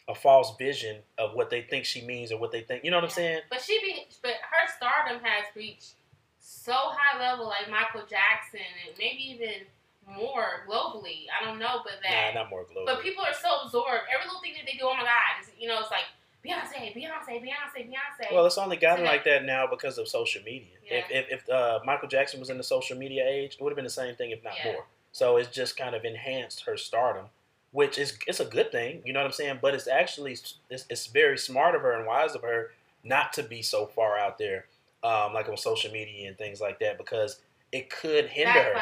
a 0.10 0.16
false 0.16 0.56
vision 0.58 0.98
of 1.18 1.34
what 1.34 1.50
they 1.50 1.62
think 1.62 1.86
she 1.86 2.02
means 2.02 2.32
or 2.32 2.40
what 2.40 2.52
they 2.52 2.62
think. 2.62 2.84
You 2.84 2.92
know 2.92 2.98
what 2.98 3.04
I'm 3.04 3.10
saying? 3.10 3.42
But 3.50 3.62
she 3.62 3.80
be, 3.82 4.08
but 4.22 4.32
her 4.32 4.68
stardom 4.78 5.22
has 5.24 5.46
reached 5.56 5.94
so 6.40 6.74
high 6.74 7.20
level, 7.20 7.46
like 7.48 7.70
Michael 7.70 8.08
Jackson, 8.08 8.62
and 8.88 8.98
maybe 8.98 9.32
even 9.32 9.68
more 10.08 10.64
globally. 10.68 11.26
I 11.30 11.44
don't 11.44 11.60
know, 11.60 11.82
but 11.84 11.94
that. 12.04 12.34
Nah, 12.34 12.42
not 12.44 12.50
more 12.50 12.64
globally. 12.64 12.86
But 12.86 13.02
people 13.02 13.24
are 13.24 13.34
so 13.34 13.66
absorbed. 13.66 14.04
Every 14.14 14.26
little 14.28 14.42
thing 14.42 14.54
that 14.58 14.66
they 14.66 14.78
do, 14.78 14.86
oh 14.86 14.96
my 14.96 15.04
god, 15.04 15.42
it's, 15.42 15.52
you 15.60 15.68
know, 15.68 15.80
it's 15.80 15.92
like 15.92 16.08
Beyonce, 16.46 16.96
Beyonce, 16.96 17.42
Beyonce, 17.44 17.90
Beyonce. 17.90 18.32
Well, 18.34 18.46
it's 18.46 18.58
only 18.58 18.78
gotten 18.78 19.06
So 19.06 19.12
like 19.12 19.26
that 19.26 19.44
now 19.44 19.68
because 19.68 19.98
of 19.98 20.08
social 20.08 20.42
media. 20.44 20.68
Yeah. 20.90 21.00
If 21.00 21.12
if, 21.12 21.44
if 21.44 21.50
uh, 21.50 21.80
Michael 21.86 22.08
Jackson 22.08 22.40
was 22.40 22.50
in 22.50 22.58
the 22.58 22.64
social 22.64 22.98
media 22.98 23.28
age, 23.28 23.56
it 23.60 23.62
would 23.64 23.72
have 23.72 23.76
been 23.76 23.84
the 23.86 23.90
same 23.90 24.16
thing, 24.16 24.32
if 24.32 24.44
not 24.44 24.54
Yeah. 24.64 24.72
more. 24.72 24.86
So 25.12 25.38
it's 25.38 25.50
just 25.50 25.76
kind 25.78 25.96
of 25.96 26.06
enhanced 26.06 26.62
her 26.66 26.78
stardom, 26.78 27.26
which 27.72 27.98
is 27.98 28.18
it's 28.28 28.40
a 28.40 28.46
good 28.46 28.72
thing. 28.72 29.02
You 29.06 29.14
know 29.14 29.20
what 29.20 29.28
I'm 29.28 29.34
saying? 29.34 29.60
But 29.62 29.74
it's 29.74 29.88
actually 29.88 30.34
it's, 30.70 30.86
it's 30.90 31.08
very 31.08 31.38
smart 31.38 31.76
of 31.76 31.82
her 31.82 31.94
and 31.94 32.08
wise 32.08 32.36
of 32.36 32.42
her 32.42 32.72
not 33.04 33.34
to 33.34 33.44
be 33.44 33.62
so 33.62 33.86
far 33.86 34.18
out 34.18 34.38
there, 34.38 34.66
um, 35.04 35.34
like 35.34 35.48
on 35.48 35.58
social 35.58 35.92
media 35.92 36.28
and 36.28 36.38
things 36.38 36.60
like 36.60 36.80
that, 36.80 36.98
because 36.98 37.40
it 37.72 37.90
could 37.90 38.26
hinder 38.28 38.52
her. 38.52 38.74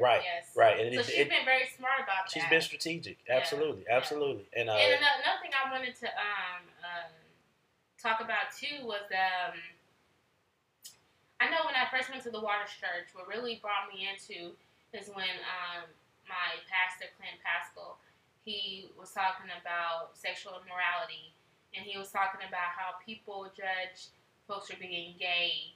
Right, 0.00 0.22
Yes. 0.24 0.50
Right, 0.56 0.80
and 0.80 0.94
So 0.94 1.00
it, 1.00 1.06
she's 1.06 1.18
it, 1.18 1.30
been 1.30 1.44
very 1.44 1.68
smart 1.76 2.02
about 2.02 2.26
she's 2.26 2.42
that. 2.42 2.48
She's 2.48 2.50
been 2.50 2.60
strategic. 2.62 3.18
Absolutely, 3.30 3.84
yeah. 3.86 3.96
absolutely. 3.96 4.46
And 4.56 4.68
uh, 4.68 4.74
And 4.74 4.94
ano- 4.98 5.18
another 5.22 5.40
thing 5.42 5.52
I 5.54 5.70
wanted 5.70 5.94
to 6.00 6.06
um, 6.06 6.62
um, 6.82 7.12
talk 8.02 8.20
about 8.20 8.50
too 8.50 8.82
was 8.82 9.06
um, 9.14 9.54
I 11.40 11.50
know 11.50 11.62
when 11.66 11.74
I 11.74 11.86
first 11.90 12.10
went 12.10 12.22
to 12.22 12.30
the 12.30 12.40
Waters 12.40 12.74
Church, 12.78 13.14
what 13.14 13.26
really 13.26 13.58
brought 13.62 13.90
me 13.90 14.06
into 14.10 14.54
is 14.94 15.08
when 15.14 15.38
um, 15.46 15.86
my 16.26 16.58
pastor 16.66 17.10
Clint 17.18 17.38
Pascal 17.42 17.98
he 18.44 18.90
was 18.98 19.10
talking 19.12 19.50
about 19.54 20.14
sexual 20.18 20.58
immorality, 20.58 21.30
and 21.74 21.86
he 21.86 21.96
was 21.96 22.10
talking 22.10 22.42
about 22.42 22.74
how 22.74 22.98
people 23.04 23.46
judge 23.54 24.10
folks 24.46 24.68
for 24.68 24.76
being 24.76 25.14
gay, 25.18 25.72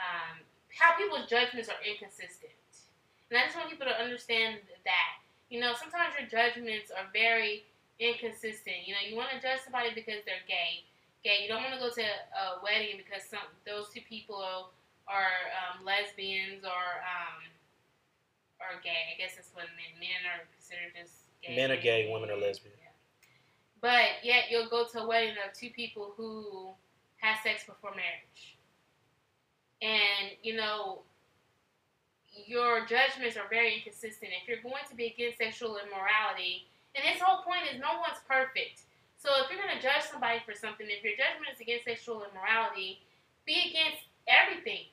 um, 0.00 0.40
how 0.72 0.96
people's 0.96 1.28
judgments 1.28 1.68
are 1.68 1.80
inconsistent. 1.84 2.52
And 3.28 3.36
I 3.36 3.44
just 3.44 3.56
want 3.56 3.68
people 3.68 3.86
to 3.86 3.96
understand 3.96 4.64
that. 4.88 5.20
You 5.52 5.60
know, 5.60 5.76
sometimes 5.76 6.16
your 6.16 6.28
judgments 6.28 6.88
are 6.92 7.08
very 7.12 7.64
inconsistent. 8.00 8.88
You 8.88 8.96
know, 8.96 9.04
you 9.04 9.16
want 9.16 9.32
to 9.36 9.40
judge 9.40 9.60
somebody 9.64 9.92
because 9.92 10.24
they're 10.24 10.44
gay. 10.48 10.84
Gay. 11.24 11.44
You 11.44 11.48
don't 11.48 11.60
want 11.60 11.76
to 11.76 11.82
go 11.82 11.92
to 11.92 12.04
a 12.04 12.44
wedding 12.64 12.96
because 12.96 13.26
some 13.26 13.44
those 13.66 13.92
two 13.92 14.04
people 14.06 14.40
are, 15.08 15.36
um, 15.56 15.84
lesbians 15.84 16.64
or 16.64 16.84
um, 17.04 17.42
or 18.60 18.80
gay. 18.84 19.12
I 19.12 19.18
guess 19.20 19.36
that's 19.36 19.52
what 19.52 19.68
men 19.76 19.92
men 20.00 20.24
are 20.24 20.44
considered 20.56 20.94
just 20.96 21.27
gay. 21.42 21.56
Men 21.56 21.70
are 21.70 21.80
gay, 21.80 22.10
women 22.10 22.30
are 22.30 22.36
lesbian. 22.36 22.74
Yeah. 22.78 22.90
But 23.80 24.24
yet 24.24 24.44
you'll 24.50 24.68
go 24.68 24.84
to 24.92 25.00
a 25.02 25.06
wedding 25.06 25.34
of 25.46 25.52
two 25.52 25.70
people 25.70 26.14
who 26.16 26.70
had 27.16 27.36
sex 27.42 27.64
before 27.66 27.90
marriage, 27.90 28.56
and 29.82 30.36
you 30.42 30.56
know 30.56 31.02
your 32.46 32.86
judgments 32.86 33.36
are 33.36 33.48
very 33.50 33.74
inconsistent. 33.76 34.30
If 34.42 34.46
you're 34.46 34.62
going 34.62 34.86
to 34.88 34.94
be 34.94 35.14
against 35.14 35.38
sexual 35.38 35.78
immorality, 35.78 36.66
and 36.94 37.02
its 37.06 37.20
whole 37.22 37.42
point 37.42 37.66
is 37.72 37.80
no 37.80 37.98
one's 37.98 38.22
perfect. 38.28 38.86
So 39.18 39.30
if 39.42 39.50
you're 39.50 39.58
going 39.58 39.74
to 39.74 39.82
judge 39.82 40.06
somebody 40.06 40.38
for 40.46 40.54
something, 40.54 40.86
if 40.86 41.02
your 41.02 41.18
judgment 41.18 41.50
is 41.50 41.58
against 41.58 41.86
sexual 41.86 42.22
immorality, 42.22 43.02
be 43.42 43.74
against 43.74 44.06
everything 44.30 44.86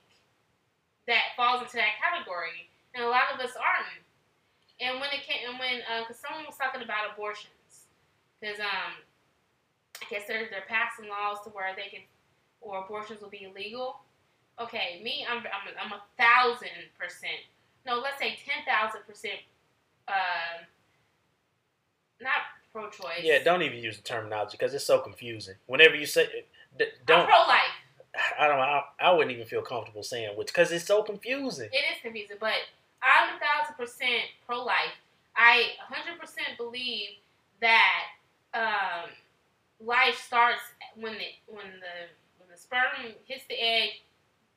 that 1.06 1.38
falls 1.38 1.62
into 1.62 1.78
that 1.78 2.02
category. 2.02 2.66
And 2.96 3.04
a 3.06 3.10
lot 3.10 3.30
of 3.34 3.39
us 3.39 3.54
aren't. 3.54 4.05
And 4.82 4.99
when 4.99 5.09
it 5.11 5.23
came, 5.23 5.47
and 5.49 5.57
when, 5.59 5.82
because 6.03 6.19
someone 6.19 6.45
was 6.45 6.57
talking 6.57 6.82
about 6.82 7.13
abortions, 7.13 7.88
because 8.41 8.59
um, 8.59 8.99
I 10.01 10.05
guess 10.09 10.28
they're 10.28 10.47
they're 10.51 10.67
passing 10.67 11.07
laws 11.07 11.39
to 11.45 11.49
where 11.49 11.71
they 11.76 11.89
can, 11.89 12.03
or 12.61 12.84
abortions 12.84 13.21
will 13.21 13.30
be 13.30 13.47
illegal. 13.49 14.01
Okay, 14.59 14.99
me, 15.03 15.26
I'm 15.30 15.39
I'm 15.39 15.65
a, 15.67 15.73
I'm 15.80 15.91
a 15.93 16.01
thousand 16.19 16.91
percent. 16.99 17.39
No, 17.86 17.99
let's 17.99 18.19
say 18.19 18.38
ten 18.43 18.65
thousand 18.67 19.01
percent. 19.07 19.39
Um, 20.07 20.67
not 22.21 22.34
pro-choice. 22.71 23.23
yeah, 23.23 23.43
don't 23.43 23.61
even 23.61 23.80
use 23.80 23.97
the 23.97 24.03
terminology 24.03 24.57
because 24.59 24.73
it's 24.73 24.86
so 24.86 24.99
confusing. 24.99 25.55
Whenever 25.67 25.95
you 25.95 26.05
say, 26.05 26.28
d- 26.78 26.86
I'm 26.86 27.05
don't. 27.05 27.26
pro-life. 27.26 27.59
I 28.39 28.47
don't. 28.47 28.59
I, 28.59 28.82
I 28.99 29.11
wouldn't 29.11 29.32
even 29.32 29.45
feel 29.47 29.61
comfortable 29.61 30.03
saying 30.03 30.38
which 30.38 30.47
because 30.47 30.71
it's 30.71 30.86
so 30.86 31.03
confusing. 31.03 31.69
It 31.71 31.78
is 31.78 32.01
confusing, 32.01 32.38
but 32.39 32.53
I'm 33.06 33.36
a 33.36 33.39
thousand 33.39 33.76
percent 33.78 34.34
pro 34.47 34.64
life. 34.64 34.97
I 35.38 35.78
100 35.89 36.20
percent 36.20 36.58
believe 36.58 37.22
that 37.62 38.03
um, 38.53 39.10
life 39.80 40.20
starts 40.26 40.62
when 40.95 41.14
the 41.14 41.30
when 41.47 41.66
the 41.80 41.95
when 42.39 42.49
the 42.51 42.58
sperm 42.58 43.14
hits 43.26 43.45
the 43.47 43.56
egg. 43.62 44.01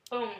Boom, 0.09 0.33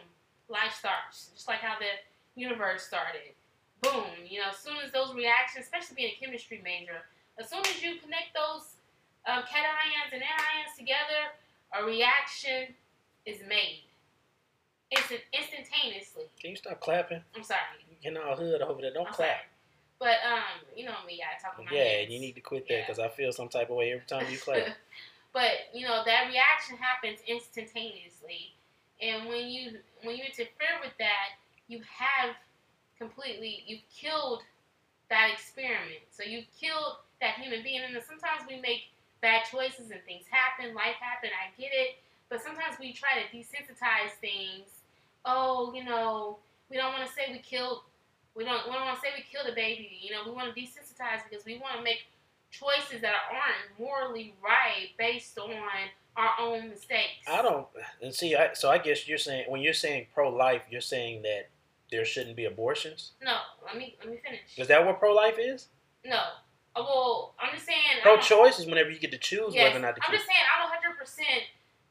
life 0.50 0.74
starts. 0.74 1.30
Just 1.36 1.48
like 1.48 1.60
how 1.60 1.78
the 1.78 1.94
universe 2.40 2.84
started. 2.84 3.36
Boom, 3.82 4.12
you 4.28 4.40
know, 4.40 4.50
as 4.50 4.58
soon 4.58 4.76
as 4.84 4.92
those 4.92 5.14
reactions, 5.14 5.66
especially 5.66 5.96
being 5.96 6.12
a 6.18 6.26
chemistry 6.26 6.60
major, 6.64 7.06
as 7.40 7.50
soon 7.50 7.62
as 7.62 7.82
you 7.82 7.96
connect 8.02 8.36
those 8.36 8.76
um, 9.26 9.44
cations 9.44 10.12
and 10.12 10.22
anions 10.22 10.76
together, 10.78 11.32
a 11.80 11.86
reaction 11.86 12.76
is 13.26 13.38
made. 13.48 13.84
Instant, 14.92 15.22
instantaneously. 15.32 16.24
Can 16.42 16.50
you 16.50 16.56
stop 16.56 16.82
clapping? 16.82 17.22
I'm 17.36 17.44
sorry. 17.44 17.62
You 18.02 18.12
getting 18.12 18.28
all 18.28 18.36
hood 18.36 18.62
over 18.62 18.82
there. 18.82 18.94
Don't 18.94 19.08
I'm 19.08 19.14
clap. 19.14 19.28
sorry. 19.28 19.40
But 20.00 20.18
um, 20.26 20.64
you 20.76 20.86
know 20.86 20.96
me, 21.06 21.20
I 21.22 21.42
talk 21.42 21.60
about 21.60 21.72
Yeah, 21.74 22.00
hands. 22.00 22.12
you 22.12 22.20
need 22.20 22.34
to 22.36 22.42
quit 22.42 22.68
that 22.70 22.88
because 22.88 23.00
I 23.00 23.10
feel 23.10 23.32
some 23.34 23.50
type 23.50 23.70
of 23.70 23.76
way 23.76 23.92
every 23.92 24.06
time 24.06 24.26
you 24.32 24.38
clap. 24.38 24.68
but 25.34 25.52
you 25.74 25.86
know 25.86 26.04
that 26.06 26.30
reaction 26.30 26.78
happens 26.78 27.20
instantaneously, 27.28 28.54
and 29.02 29.28
when 29.28 29.48
you 29.48 29.80
when 30.04 30.16
you 30.16 30.24
interfere 30.24 30.80
with 30.82 30.94
that, 31.00 31.36
you 31.68 31.82
have 31.92 32.36
completely 32.98 33.64
you've 33.68 33.84
killed 33.94 34.42
that 35.10 35.30
experiment. 35.34 36.08
So 36.12 36.24
you've 36.24 36.48
killed 36.58 36.98
that 37.20 37.36
human 37.36 37.62
being, 37.62 37.82
and 37.82 37.94
sometimes 38.04 38.48
we 38.48 38.62
make 38.62 38.88
bad 39.22 39.44
choices 39.52 39.92
and 39.92 40.00
things 40.06 40.24
happen, 40.32 40.74
life 40.74 40.96
happen. 41.02 41.30
I 41.36 41.52
get 41.60 41.72
it, 41.74 41.98
but 42.30 42.42
sometimes 42.42 42.80
we 42.80 42.94
try 42.94 43.10
to 43.20 43.36
desensitize 43.36 44.16
things. 44.22 44.70
Oh, 45.26 45.74
you 45.76 45.84
know, 45.84 46.38
we 46.70 46.78
don't 46.78 46.94
want 46.94 47.06
to 47.06 47.12
say 47.14 47.24
we 47.32 47.40
killed. 47.40 47.82
We 48.36 48.44
don't. 48.46 48.66
We 48.68 48.74
don't 48.74 48.86
want 48.86 48.96
to 48.96 49.02
say 49.02 49.10
we 49.16 49.24
killed 49.32 49.52
a 49.52 49.56
baby. 49.56 49.90
You 50.02 50.12
know, 50.12 50.22
we 50.26 50.32
want 50.32 50.54
to 50.54 50.60
desensitize 50.62 51.22
because 51.30 51.46
we 51.46 51.58
want 51.58 51.78
to 51.78 51.84
make 51.84 52.06
choices 52.52 53.02
that 53.02 53.14
aren't 53.32 53.80
morally 53.80 54.34
right 54.44 54.90
based 54.98 55.38
on 55.38 55.52
our 56.16 56.30
own 56.40 56.70
mistakes. 56.70 57.28
I 57.28 57.42
don't. 57.42 57.68
And 58.02 58.14
see, 58.14 58.36
I, 58.36 58.54
so 58.54 58.70
I 58.70 58.78
guess 58.78 59.08
you're 59.08 59.18
saying 59.18 59.46
when 59.50 59.62
you're 59.62 59.74
saying 59.74 60.08
pro-life, 60.14 60.64
you're 60.70 60.82
saying 60.82 61.24
that 61.24 61.50
there 61.92 62.06
shouldn't 62.06 62.36
be 62.36 62.46
abortions. 62.46 63.12
No, 63.24 63.38
let 63.66 63.78
me 63.78 63.96
let 64.02 64.12
me 64.12 64.20
finish. 64.24 64.42
Is 64.58 64.68
that 64.68 64.86
what 64.86 65.00
pro-life 65.00 65.36
is? 65.40 65.68
No. 66.06 66.20
Oh, 66.76 66.84
well, 66.84 67.34
I'm 67.42 67.54
just 67.54 67.66
saying. 67.66 67.80
Pro-choice 68.04 68.60
is 68.60 68.66
whenever 68.68 68.90
you 68.90 69.00
get 69.00 69.12
to 69.12 69.18
choose 69.18 69.54
Yes, 69.54 69.66
whether 69.66 69.80
or 69.80 69.82
not 69.88 69.96
to 69.96 70.02
I'm 70.04 70.12
keep. 70.12 70.20
just 70.20 70.28
saying 70.28 70.46
I'm 70.56 70.70
100 70.70 70.98
percent 70.98 71.44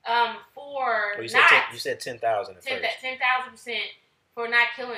um 0.06 0.36
for 0.54 1.12
Well, 1.14 1.22
you 1.22 1.28
said 1.28 1.40
not 1.40 1.50
10, 1.50 1.62
you 1.72 1.78
said 1.78 2.00
ten 2.00 2.18
thousand 2.18 2.54
ten 2.62 2.80
thousand 3.18 3.50
percent 3.50 3.82
for 4.34 4.48
not 4.48 4.68
killing. 4.76 4.96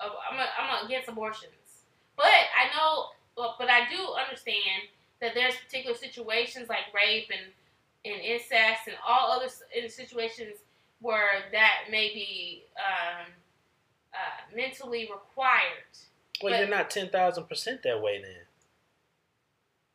Uh, 0.00 0.08
I'm 0.30 0.38
a, 0.38 0.46
I'm 0.58 0.86
against 0.86 1.08
abortions, 1.08 1.52
but 2.16 2.26
I 2.26 2.74
know, 2.76 3.06
but 3.58 3.70
I 3.70 3.88
do 3.90 4.12
understand 4.12 4.88
that 5.20 5.32
there's 5.34 5.54
particular 5.56 5.96
situations 5.96 6.68
like 6.68 6.92
rape 6.94 7.30
and 7.30 7.52
and 8.04 8.22
incest 8.22 8.86
and 8.86 8.96
all 9.06 9.32
other 9.32 9.48
situations 9.88 10.58
where 11.00 11.44
that 11.52 11.84
may 11.90 12.08
be 12.14 12.62
um, 12.78 13.26
uh, 14.14 14.54
mentally 14.56 15.02
required. 15.10 15.90
Well, 16.42 16.52
but- 16.52 16.60
you're 16.60 16.68
not 16.68 16.90
ten 16.90 17.08
thousand 17.08 17.48
percent 17.48 17.82
that 17.84 18.00
way 18.00 18.20
then. 18.22 18.42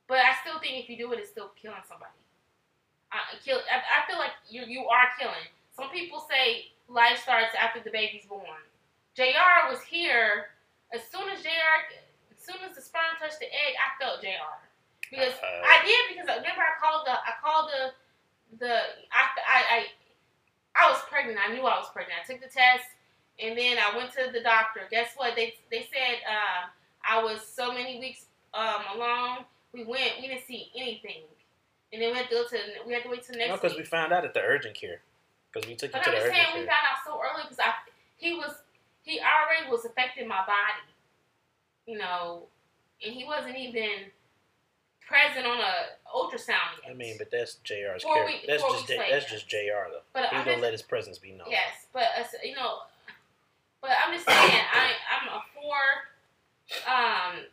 But 0.08 0.20
I 0.20 0.34
still 0.42 0.60
think 0.60 0.84
if 0.84 0.90
you 0.90 0.98
do 0.98 1.14
it, 1.14 1.20
it's 1.20 1.30
still 1.30 1.52
killing 1.62 1.78
somebody. 1.88 2.12
I, 3.14 3.18
kill. 3.46 3.60
I, 3.60 4.04
I 4.04 4.10
feel 4.10 4.20
like 4.20 4.32
you 4.50 4.64
you 4.66 4.86
are 4.88 5.08
killing. 5.20 5.48
Some 5.76 5.90
people 5.90 6.26
say 6.30 6.66
life 6.90 7.20
starts 7.22 7.56
after 7.60 7.80
the 7.80 7.92
baby's 7.92 8.26
born. 8.26 8.60
Jr. 9.16 9.70
was 9.70 9.82
here 9.84 10.48
as 10.94 11.02
soon 11.12 11.30
as 11.30 11.42
Jr. 11.42 11.78
As 12.32 12.44
soon 12.44 12.58
as 12.68 12.76
the 12.76 12.82
sperm 12.82 13.16
touched 13.20 13.40
the 13.40 13.46
egg, 13.46 13.74
I 13.78 14.04
felt 14.04 14.22
Jr. 14.22 14.50
because 15.10 15.34
Uh, 15.40 15.62
I 15.64 15.86
did 15.86 16.16
because 16.16 16.28
I 16.30 16.38
remember 16.38 16.62
I 16.62 16.76
called 16.80 17.06
the 17.06 17.12
I 17.14 17.34
called 17.42 17.70
the 17.70 17.94
the 18.58 18.74
I 19.12 19.24
I 19.48 19.60
I, 19.76 19.86
I 20.76 20.90
was 20.92 21.02
pregnant. 21.10 21.38
I 21.40 21.54
knew 21.54 21.62
I 21.62 21.78
was 21.78 21.90
pregnant. 21.94 22.20
I 22.24 22.26
took 22.26 22.42
the 22.42 22.50
test 22.50 22.86
and 23.42 23.58
then 23.58 23.78
I 23.78 23.96
went 23.98 24.12
to 24.14 24.30
the 24.32 24.42
doctor. 24.42 24.82
Guess 24.90 25.14
what? 25.16 25.36
They 25.36 25.56
they 25.70 25.88
said 25.92 26.20
uh, 26.28 26.68
I 27.04 27.24
was 27.24 27.42
so 27.46 27.74
many 27.74 28.00
weeks 28.00 28.26
um, 28.54 28.84
along. 28.96 29.46
We 29.74 29.84
went. 29.84 30.14
We 30.22 30.28
didn't 30.28 30.46
see 30.46 30.70
anything, 30.76 31.24
and 31.94 32.02
then 32.02 32.12
we 32.12 32.18
had 32.18 32.30
to 32.30 32.36
go 32.36 32.44
to 32.48 32.58
we 32.86 32.94
had 32.94 33.04
to 33.04 33.10
wait 33.10 33.24
till 33.24 33.38
next 33.38 33.50
no, 33.50 33.56
because 33.56 33.78
we 33.78 33.84
found 33.84 34.12
out 34.12 34.26
at 34.26 34.34
the 34.34 34.42
urgent 34.42 34.76
care. 34.76 35.02
Because 35.52 35.68
we 35.68 35.76
took 35.76 35.94
you 35.94 36.00
to 36.02 36.10
I'm 36.10 36.16
the 36.16 36.22
urgent 36.22 36.36
saying 36.36 36.48
we 36.54 36.60
found 36.60 36.86
out 36.92 37.00
so 37.06 37.20
early 37.20 37.44
because 37.44 37.60
I 37.60 37.74
he 38.18 38.34
was 38.36 38.54
he 39.04 39.20
already 39.20 39.70
was 39.70 39.86
affecting 39.86 40.28
my 40.28 40.40
body, 40.46 40.88
you 41.86 41.98
know, 41.98 42.44
and 43.06 43.14
he 43.14 43.24
wasn't 43.24 43.56
even 43.58 44.10
present 45.08 45.46
on 45.46 45.60
a 45.60 45.74
ultrasound 46.16 46.80
yet. 46.84 46.92
I 46.92 46.94
mean, 46.94 47.16
but 47.18 47.32
that's 47.32 47.58
Jr's 47.64 48.04
Four 48.04 48.26
week- 48.26 48.46
That's 48.48 48.64
just 48.64 48.88
J- 48.88 49.08
that's 49.10 49.30
just 49.30 49.50
Jr. 49.50 49.90
though. 49.92 50.02
but 50.14 50.24
He's 50.26 50.32
I'm 50.34 50.40
gonna 50.46 50.52
just, 50.54 50.62
let 50.62 50.72
his 50.74 50.82
presence 50.82 51.18
be 51.18 51.32
known. 51.32 51.48
yes, 51.50 51.88
but 51.94 52.04
uh, 52.18 52.24
you 52.44 52.56
know, 52.56 52.80
but 53.82 53.92
I'm 54.06 54.14
just 54.14 54.26
saying 54.26 54.38
I 54.74 54.92
I'm 55.12 55.28
a 55.30 55.42
for 55.54 56.92
um. 56.92 57.46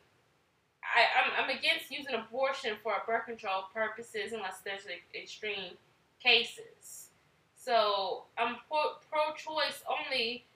I, 0.90 1.04
I'm, 1.20 1.44
I'm 1.44 1.50
against 1.58 1.90
using 1.90 2.14
abortion 2.14 2.72
for 2.82 2.94
birth 3.06 3.26
control 3.26 3.64
purposes 3.74 4.32
unless 4.32 4.60
there's 4.64 4.86
like, 4.86 5.02
extreme 5.14 5.76
cases. 6.18 7.08
So 7.56 8.22
I'm 8.38 8.56
pro, 8.70 8.92
pro-choice 9.10 9.82
only 9.86 10.46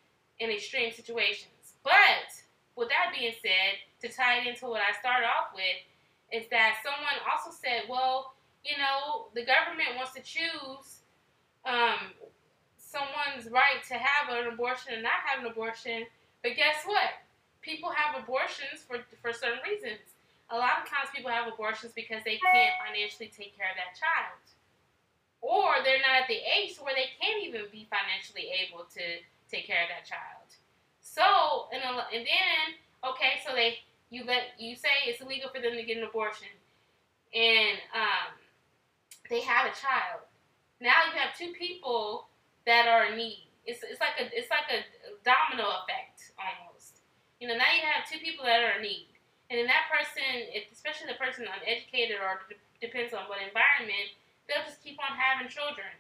in 0.40 0.50
extreme 0.50 0.92
situations. 0.92 1.76
But 1.84 2.30
with 2.76 2.88
that 2.88 3.12
being 3.16 3.34
said, 3.42 3.80
to 4.00 4.08
tie 4.08 4.38
it 4.38 4.46
into 4.46 4.66
what 4.66 4.80
I 4.80 4.96
started 4.98 5.26
off 5.26 5.54
with, 5.54 5.78
is 6.32 6.48
that 6.50 6.80
someone 6.82 7.20
also 7.28 7.54
said, 7.54 7.84
well, 7.88 8.32
you 8.64 8.78
know, 8.78 9.28
the 9.34 9.44
government 9.44 9.96
wants 9.96 10.14
to 10.14 10.22
choose 10.22 11.02
um, 11.64 12.14
someone's 12.76 13.50
right 13.50 13.82
to 13.88 13.94
have 13.94 14.32
an 14.32 14.52
abortion 14.52 14.94
and 14.94 15.02
not 15.02 15.24
have 15.26 15.44
an 15.44 15.50
abortion. 15.50 16.04
But 16.42 16.56
guess 16.56 16.82
what? 16.84 17.22
People 17.60 17.90
have 17.90 18.18
abortions 18.20 18.82
for, 18.86 18.98
for 19.20 19.32
certain 19.32 19.62
reasons. 19.62 20.02
A 20.50 20.56
lot 20.56 20.82
of 20.82 20.90
times 20.90 21.08
people 21.14 21.30
have 21.30 21.48
abortions 21.48 21.92
because 21.94 22.20
they 22.24 22.36
can't 22.36 22.76
financially 22.82 23.30
take 23.30 23.56
care 23.56 23.70
of 23.70 23.78
that 23.78 23.96
child. 23.96 24.36
Or 25.40 25.80
they're 25.82 26.02
not 26.02 26.26
at 26.26 26.28
the 26.28 26.38
age 26.38 26.76
where 26.78 26.94
they 26.94 27.10
can't 27.18 27.42
even 27.42 27.66
be 27.72 27.88
financially 27.88 28.52
able 28.62 28.84
to 28.94 29.04
take 29.52 29.66
care 29.66 29.84
of 29.84 29.90
that 29.92 30.08
child. 30.08 30.48
So, 31.02 31.68
and, 31.72 31.82
and 31.84 32.24
then, 32.24 32.64
okay, 33.04 33.44
so 33.46 33.54
they, 33.54 33.78
you 34.08 34.24
let, 34.24 34.56
you 34.58 34.74
say 34.74 34.88
it's 35.04 35.20
illegal 35.20 35.50
for 35.52 35.60
them 35.60 35.76
to 35.76 35.82
get 35.84 35.98
an 35.98 36.04
abortion. 36.04 36.48
And, 37.34 37.76
um, 37.92 38.32
they 39.32 39.40
have 39.40 39.64
a 39.64 39.72
child. 39.72 40.28
Now 40.76 41.08
you 41.08 41.16
have 41.16 41.32
two 41.32 41.56
people 41.56 42.28
that 42.68 42.84
are 42.84 43.08
in 43.08 43.16
need. 43.16 43.48
It's, 43.64 43.80
it's 43.80 44.02
like 44.02 44.20
a 44.20 44.26
it's 44.36 44.52
like 44.52 44.68
a 44.68 44.84
domino 45.24 45.80
effect 45.80 46.34
almost. 46.36 47.00
You 47.40 47.48
know, 47.48 47.56
now 47.56 47.72
you 47.72 47.80
have 47.80 48.04
two 48.04 48.20
people 48.20 48.44
that 48.44 48.60
are 48.60 48.76
in 48.76 48.84
need, 48.84 49.08
and 49.48 49.56
then 49.56 49.70
that 49.70 49.88
person, 49.88 50.52
if, 50.52 50.68
especially 50.68 51.08
the 51.08 51.18
person 51.18 51.46
uneducated 51.46 52.20
or 52.20 52.44
d- 52.50 52.60
depends 52.82 53.14
on 53.14 53.30
what 53.30 53.38
environment, 53.40 54.12
they'll 54.44 54.66
just 54.66 54.82
keep 54.82 54.98
on 54.98 55.14
having 55.14 55.46
children, 55.48 55.90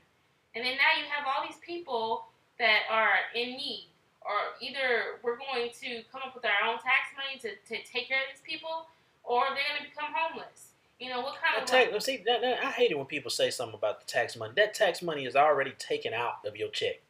and 0.52 0.60
then 0.60 0.76
now 0.76 0.92
you 0.98 1.06
have 1.06 1.24
all 1.24 1.46
these 1.46 1.58
people 1.62 2.28
that 2.62 2.82
are 2.88 3.10
in 3.34 3.56
need, 3.58 3.88
or 4.22 4.54
either 4.62 5.18
we're 5.22 5.36
going 5.36 5.70
to 5.82 6.02
come 6.12 6.22
up 6.24 6.34
with 6.34 6.44
our 6.46 6.70
own 6.70 6.78
tax 6.78 7.10
money 7.18 7.38
to, 7.42 7.50
to 7.66 7.82
take 7.82 8.06
care 8.06 8.18
of 8.22 8.30
these 8.30 8.42
people, 8.46 8.86
or 9.24 9.42
they're 9.50 9.66
going 9.74 9.82
to 9.82 9.88
become 9.90 10.14
homeless. 10.14 10.70
You 11.00 11.10
know 11.10 11.20
what 11.20 11.34
kind 11.42 11.58
That 11.66 11.90
of 11.90 11.90
tax, 11.90 12.04
see, 12.06 12.22
that, 12.24 12.40
that- 12.42 12.62
I 12.64 12.70
hate 12.70 12.92
it 12.92 12.96
when 12.96 13.06
people 13.10 13.30
say 13.30 13.50
something 13.50 13.74
about 13.74 13.98
the 13.98 14.06
tax 14.06 14.36
money. 14.36 14.52
That 14.54 14.74
tax 14.74 15.02
money 15.02 15.26
is 15.26 15.34
already 15.34 15.72
taken 15.76 16.14
out 16.14 16.46
of 16.46 16.54
your 16.56 16.70
check. 16.70 17.02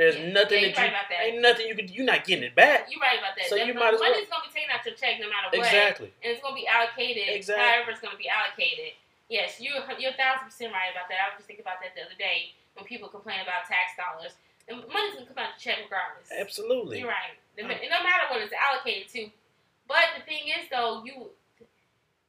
There's 0.00 0.16
Yeah. 0.16 0.32
nothing 0.32 0.60
Yeah, 0.64 0.72
that 0.72 0.76
you 0.76 0.82
right 0.88 0.92
about 0.96 1.08
that. 1.12 1.20
ain't 1.24 1.40
nothing 1.44 1.66
you 1.68 1.74
could. 1.76 1.88
You're 1.92 2.04
not 2.08 2.24
getting 2.24 2.44
it 2.44 2.54
back. 2.56 2.88
You're 2.88 3.00
right 3.00 3.18
about 3.20 3.36
that. 3.36 3.48
So 3.52 3.56
The- 3.56 3.66
you 3.68 3.74
might 3.76 3.92
as 3.92 4.00
well- 4.00 4.08
money's 4.12 4.28
gonna 4.28 4.44
be 4.48 4.52
taken 4.56 4.72
out 4.72 4.80
of 4.80 4.86
your 4.88 4.96
check 4.96 5.20
no 5.20 5.28
matter 5.28 5.48
what, 5.52 5.60
Exactly. 5.68 6.12
and 6.24 6.32
it's 6.32 6.40
gonna 6.40 6.56
be 6.56 6.66
allocated 6.66 7.28
Exactly. 7.28 7.60
however 7.64 7.90
it's 7.92 8.00
gonna 8.00 8.16
be 8.16 8.28
allocated. 8.28 8.92
Yes, 9.28 9.60
you 9.60 9.72
you're 9.98 10.12
a 10.12 10.14
thousand 10.16 10.46
percent 10.48 10.72
right 10.72 10.88
about 10.92 11.08
that. 11.12 11.20
I 11.20 11.28
was 11.28 11.36
just 11.36 11.46
thinking 11.48 11.64
about 11.64 11.80
that 11.84 11.92
the 11.96 12.04
other 12.08 12.14
day 12.16 12.52
when 12.74 12.84
people 12.86 13.08
complain 13.08 13.40
about 13.40 13.66
tax 13.68 13.92
dollars. 13.96 14.32
The 14.68 14.74
money's 14.74 15.14
gonna 15.14 15.26
come 15.26 15.38
out 15.38 15.50
your 15.64 15.74
check 15.74 15.84
regardless. 15.84 16.30
Absolutely. 16.36 17.00
You're 17.00 17.08
right. 17.08 17.36
No 17.56 17.64
Mm. 17.64 17.90
no 17.90 18.02
matter 18.02 18.24
what 18.28 18.40
it's 18.42 18.52
allocated 18.52 19.08
to. 19.12 19.30
But 19.88 20.04
the 20.16 20.22
thing 20.22 20.48
is, 20.48 20.68
though, 20.70 21.04
you 21.04 21.30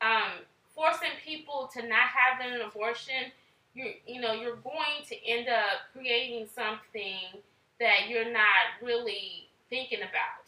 um, 0.02 0.46
forcing 0.76 1.10
people 1.26 1.70
to 1.74 1.82
not 1.88 2.08
have 2.10 2.40
an 2.46 2.62
abortion, 2.62 3.32
you 3.74 3.94
you 4.06 4.22
know, 4.22 4.34
you're 4.34 4.58
going 4.58 5.04
to 5.08 5.26
end 5.28 5.50
up 5.50 5.92
creating 5.94 6.48
something 6.54 7.42
that 7.80 8.08
you're 8.08 8.32
not 8.32 8.78
really 8.82 9.50
thinking 9.70 10.00
about. 10.00 10.46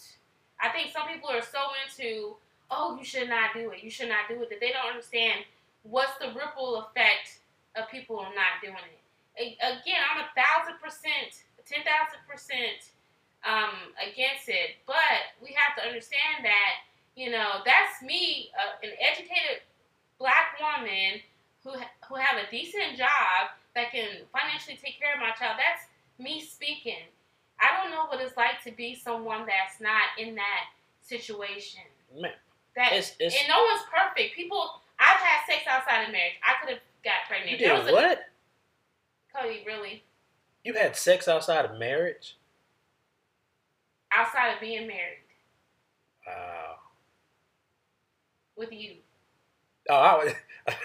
I 0.62 0.70
think 0.70 0.92
some 0.92 1.08
people 1.08 1.30
are 1.30 1.42
so 1.42 1.60
into, 1.86 2.36
oh, 2.70 2.96
you 2.98 3.04
should 3.04 3.30
not 3.30 3.54
do 3.54 3.72
it, 3.72 3.84
you 3.84 3.90
should 3.90 4.10
not 4.10 4.28
do 4.30 4.42
it, 4.44 4.50
that 4.50 4.60
they 4.60 4.72
don't 4.72 4.88
understand 4.90 5.46
what's 5.84 6.18
the 6.20 6.28
ripple 6.28 6.78
effect 6.86 7.40
of 7.76 7.90
people 7.90 8.18
not 8.18 8.62
doing 8.62 8.76
it. 8.76 9.58
Again, 9.62 10.02
I'm 10.12 10.22
a 10.26 10.30
thousand 10.36 10.80
percent, 10.82 11.44
ten 11.70 11.86
thousand 11.86 12.20
percent 12.28 12.90
um, 13.46 13.94
against 14.02 14.50
it, 14.50 14.82
but 14.90 15.38
we 15.42 15.54
have 15.54 15.78
to 15.78 15.86
understand 15.88 16.44
that 16.44 16.74
you 17.16 17.30
know 17.32 17.62
that's 17.66 18.02
me, 18.02 18.50
uh, 18.58 18.82
an 18.84 18.92
educated 19.00 19.62
black 20.20 20.58
woman 20.60 21.22
who 21.64 21.72
ha- 21.78 21.94
who 22.10 22.16
have 22.16 22.42
a 22.42 22.50
decent 22.52 22.98
job 22.98 23.54
that 23.76 23.92
can 23.92 24.26
financially 24.34 24.76
take 24.82 25.00
care 25.00 25.14
of 25.14 25.20
my 25.22 25.32
child. 25.38 25.56
That's 25.62 25.86
me 26.18 26.42
speaking. 26.42 27.06
I 27.62 27.76
don't 27.82 27.92
know 27.92 28.06
what 28.08 28.20
it's 28.24 28.36
like 28.38 28.64
to 28.64 28.72
be 28.72 28.96
someone 28.96 29.46
that's 29.46 29.80
not 29.82 30.16
in 30.18 30.36
that 30.36 30.72
situation. 31.02 31.82
Man, 32.16 32.32
That 32.76 32.94
it's, 32.94 33.16
it's, 33.20 33.36
and 33.36 33.48
no 33.50 33.56
one's 33.68 33.84
perfect. 33.92 34.34
People, 34.36 34.80
I've 34.98 35.20
had 35.20 35.44
sex 35.46 35.68
outside 35.68 36.06
of 36.06 36.12
marriage. 36.12 36.40
I 36.42 36.56
could 36.62 36.70
have 36.76 36.84
got 37.04 37.28
pregnant. 37.28 37.60
you 37.60 37.68
did 37.68 37.78
was 37.78 37.88
a- 37.90 37.92
what? 37.94 38.20
Cody, 39.36 39.64
really? 39.66 40.04
You 40.64 40.74
had 40.74 40.96
sex 40.96 41.28
outside 41.28 41.66
of 41.66 41.78
marriage? 41.80 42.36
Outside 44.12 44.54
of 44.56 44.60
being 44.62 44.88
married 44.88 45.24
Wow. 46.26 46.76
with 48.58 48.72
you. 48.72 48.96
Oh, 49.90 49.96
I 49.96 50.14
was. 50.24 50.34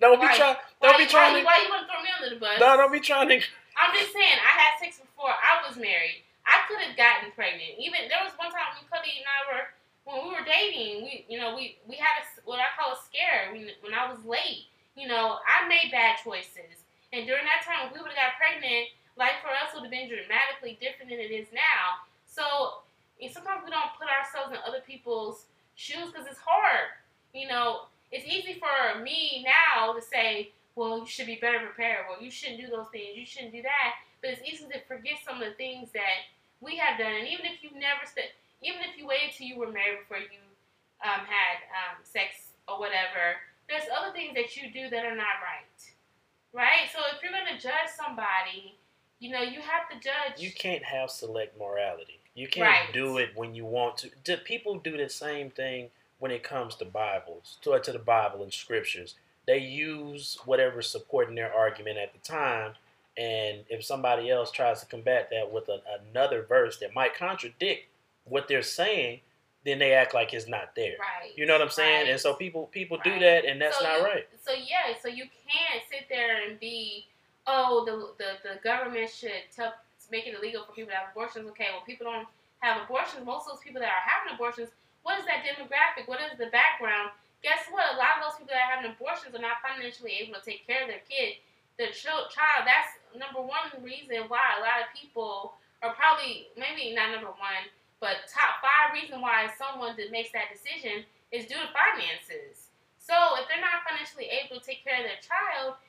don't 0.00 0.20
be 0.20 0.26
trying. 0.26 0.56
Don't 0.82 0.98
be 0.98 1.06
trying 1.06 1.34
you- 1.34 1.40
to. 1.40 1.46
why 1.46 1.62
you 1.62 1.68
want 1.70 1.86
to 1.86 1.92
throw 1.92 2.02
me 2.02 2.08
under 2.16 2.30
the 2.34 2.40
bus? 2.40 2.58
No, 2.60 2.76
don't 2.76 2.92
be 2.92 3.00
trying 3.00 3.28
to. 3.28 3.36
I'm 3.80 3.94
just 3.94 4.12
saying, 4.12 4.38
I 4.38 4.52
had 4.60 4.72
sex 4.82 4.98
before 4.98 5.30
I 5.30 5.66
was 5.66 5.76
married. 5.76 6.22
I 6.46 6.66
could 6.66 6.80
have 6.82 6.96
gotten 6.96 7.30
pregnant. 7.32 7.78
Even 7.78 8.08
there 8.10 8.22
was 8.24 8.32
one 8.38 8.50
time 8.50 8.74
when 8.74 8.86
Cody 8.90 9.22
and 9.22 9.26
I 9.28 9.38
were 9.50 9.64
when 10.06 10.26
we 10.26 10.34
were 10.34 10.46
dating. 10.46 11.04
We, 11.06 11.24
you 11.28 11.38
know, 11.38 11.54
we 11.54 11.78
we 11.86 11.94
had 11.96 12.22
a 12.22 12.24
what 12.48 12.58
I 12.58 12.70
call 12.78 12.94
a 12.94 12.98
scare 13.02 13.50
when 13.52 13.70
when 13.82 13.94
I 13.94 14.10
was 14.10 14.22
late. 14.24 14.66
You 14.98 15.06
know, 15.06 15.38
I 15.46 15.68
made 15.68 15.90
bad 15.94 16.18
choices, 16.22 16.82
and 17.12 17.26
during 17.26 17.46
that 17.46 17.62
time, 17.62 17.88
if 17.90 17.94
we 17.94 18.02
would 18.02 18.10
have 18.14 18.34
got 18.34 18.38
pregnant. 18.38 18.90
Life 19.16 19.42
for 19.42 19.50
us 19.50 19.74
would 19.74 19.82
have 19.82 19.90
been 19.90 20.08
dramatically 20.08 20.78
different 20.80 21.10
than 21.10 21.20
it 21.20 21.30
is 21.30 21.48
now. 21.52 22.06
So 22.26 22.84
sometimes 23.28 23.64
we 23.64 23.70
don't 23.70 23.92
put 23.98 24.08
ourselves 24.08 24.52
in 24.54 24.58
other 24.66 24.80
people's 24.86 25.44
shoes 25.74 26.08
because 26.12 26.26
it's 26.26 26.40
hard. 26.40 26.94
You 27.34 27.48
know, 27.48 27.90
it's 28.10 28.24
easy 28.26 28.58
for 28.58 29.02
me 29.02 29.44
now 29.44 29.92
to 29.92 30.00
say, 30.00 30.50
well, 30.74 30.98
you 31.00 31.06
should 31.06 31.26
be 31.26 31.36
better 31.36 31.60
prepared. 31.60 32.06
Well, 32.08 32.22
you 32.22 32.30
shouldn't 32.30 32.60
do 32.60 32.68
those 32.68 32.88
things. 32.92 33.18
You 33.18 33.26
shouldn't 33.26 33.52
do 33.52 33.62
that. 33.62 34.00
But 34.22 34.36
it's 34.36 34.44
easy 34.46 34.64
to 34.72 34.80
forget 34.88 35.20
some 35.24 35.42
of 35.42 35.48
the 35.48 35.54
things 35.54 35.90
that 35.92 36.28
we 36.60 36.76
have 36.76 36.98
done. 36.98 37.12
And 37.12 37.28
even 37.28 37.46
if 37.46 37.62
you 37.62 37.70
never 37.74 38.04
st- 38.04 38.32
even 38.60 38.84
if 38.84 38.96
you 38.96 39.08
waited 39.08 39.32
till 39.32 39.48
you 39.48 39.56
were 39.56 39.72
married 39.72 40.04
before 40.04 40.20
you 40.20 40.40
um, 41.00 41.24
had 41.24 41.64
um, 41.72 41.96
sex 42.04 42.52
or 42.68 42.76
whatever, 42.76 43.40
there's 43.68 43.88
other 43.88 44.12
things 44.12 44.36
that 44.36 44.52
you 44.56 44.68
do 44.68 44.92
that 44.92 45.04
are 45.04 45.16
not 45.16 45.40
right. 45.40 45.80
Right? 46.52 46.92
So 46.92 47.00
if 47.08 47.24
you're 47.24 47.32
going 47.32 47.48
to 47.48 47.56
judge 47.56 47.88
somebody, 47.96 48.76
you 49.20 49.30
know, 49.30 49.42
you 49.42 49.60
have 49.60 49.88
to 49.90 49.96
judge. 49.96 50.40
You 50.40 50.50
can't 50.50 50.82
have 50.84 51.10
select 51.10 51.58
morality. 51.58 52.18
You 52.34 52.48
can't 52.48 52.66
Right. 52.86 52.92
do 52.92 53.18
it 53.18 53.36
when 53.36 53.54
you 53.54 53.64
want 53.66 53.98
to. 53.98 54.10
Do, 54.24 54.36
people 54.38 54.78
do 54.78 54.96
the 54.96 55.08
same 55.08 55.50
thing 55.50 55.90
when 56.18 56.30
it 56.30 56.42
comes 56.42 56.74
to 56.76 56.84
Bibles, 56.84 57.58
to, 57.62 57.74
uh, 57.74 57.78
to 57.80 57.92
the 57.92 57.98
Bible 57.98 58.42
and 58.42 58.52
scriptures. 58.52 59.14
They 59.46 59.58
use 59.58 60.38
whatever's 60.44 60.88
supporting 60.88 61.34
their 61.34 61.52
argument 61.52 61.98
at 61.98 62.12
the 62.12 62.18
time, 62.20 62.74
and 63.16 63.64
if 63.68 63.84
somebody 63.84 64.30
else 64.30 64.50
tries 64.50 64.80
to 64.80 64.86
combat 64.86 65.28
that 65.30 65.50
with 65.50 65.68
a, 65.68 65.82
another 66.08 66.42
verse 66.42 66.78
that 66.78 66.94
might 66.94 67.14
contradict 67.14 67.88
what 68.24 68.48
they're 68.48 68.62
saying, 68.62 69.20
then 69.64 69.78
they 69.78 69.92
act 69.92 70.14
like 70.14 70.32
it's 70.32 70.46
not 70.48 70.74
there. 70.74 70.96
Right. 70.98 71.36
You 71.36 71.44
know 71.46 71.54
what 71.54 71.62
I'm 71.62 71.70
saying? 71.70 72.02
Right. 72.04 72.10
And 72.12 72.20
so 72.20 72.32
people 72.34 72.66
people 72.68 72.98
do 73.02 73.18
that, 73.18 73.44
and 73.44 73.60
that's 73.60 73.78
So 73.78 73.84
not 73.84 73.98
you- 73.98 74.04
right. 74.04 74.28
So 74.44 74.52
yeah, 74.52 74.94
so 75.02 75.08
you 75.08 75.24
can't 75.46 75.82
sit 75.90 76.06
there 76.08 76.42
and 76.46 76.58
be, 76.60 77.06
oh, 77.50 77.82
the 77.82 78.14
the, 78.22 78.30
the 78.46 78.54
government 78.62 79.10
should 79.10 79.50
tell, 79.50 79.74
make 80.14 80.30
it 80.30 80.38
illegal 80.38 80.62
for 80.62 80.72
people 80.72 80.94
to 80.94 80.98
have 81.02 81.10
abortions. 81.10 81.50
Okay, 81.50 81.74
well, 81.74 81.82
people 81.82 82.06
don't 82.06 82.30
have 82.62 82.86
abortions. 82.86 83.26
Most 83.26 83.50
of 83.50 83.58
those 83.58 83.64
people 83.66 83.82
that 83.82 83.90
are 83.90 84.06
having 84.06 84.38
abortions, 84.38 84.70
what 85.02 85.18
is 85.18 85.26
that 85.26 85.42
demographic? 85.42 86.06
What 86.06 86.22
is 86.22 86.38
the 86.38 86.54
background? 86.54 87.10
guess 87.42 87.64
what? 87.72 87.96
A 87.96 88.00
lot 88.00 88.20
of 88.20 88.28
those 88.28 88.36
people 88.36 88.52
that 88.52 88.68
are 88.68 88.72
having 88.76 88.92
abortions 88.92 89.32
are 89.32 89.42
not 89.42 89.64
financially 89.64 90.20
able 90.20 90.36
to 90.36 90.44
take 90.44 90.68
care 90.68 90.84
of 90.84 90.88
their 90.88 91.04
kid, 91.08 91.40
their 91.80 91.92
child. 91.92 92.68
That's 92.68 93.00
number 93.16 93.40
one 93.40 93.72
reason 93.80 94.28
why 94.28 94.60
a 94.60 94.62
lot 94.62 94.84
of 94.84 94.92
people 94.92 95.56
are 95.80 95.96
probably 95.96 96.52
maybe 96.56 96.92
not 96.92 97.12
number 97.16 97.32
one, 97.32 97.64
but 98.00 98.28
top 98.28 98.60
five 98.60 98.92
reason 98.92 99.24
why 99.24 99.48
someone 99.56 99.96
that 99.96 100.12
makes 100.12 100.32
that 100.36 100.52
decision 100.52 101.04
is 101.32 101.48
due 101.48 101.56
to 101.56 101.68
finances. 101.72 102.68
So 103.00 103.16
if 103.40 103.48
they're 103.48 103.64
not 103.64 103.80
financially 103.88 104.28
able 104.28 104.60
to 104.60 104.64
take 104.64 104.84
care 104.84 105.00
of 105.00 105.08
their 105.08 105.20
child, 105.24 105.80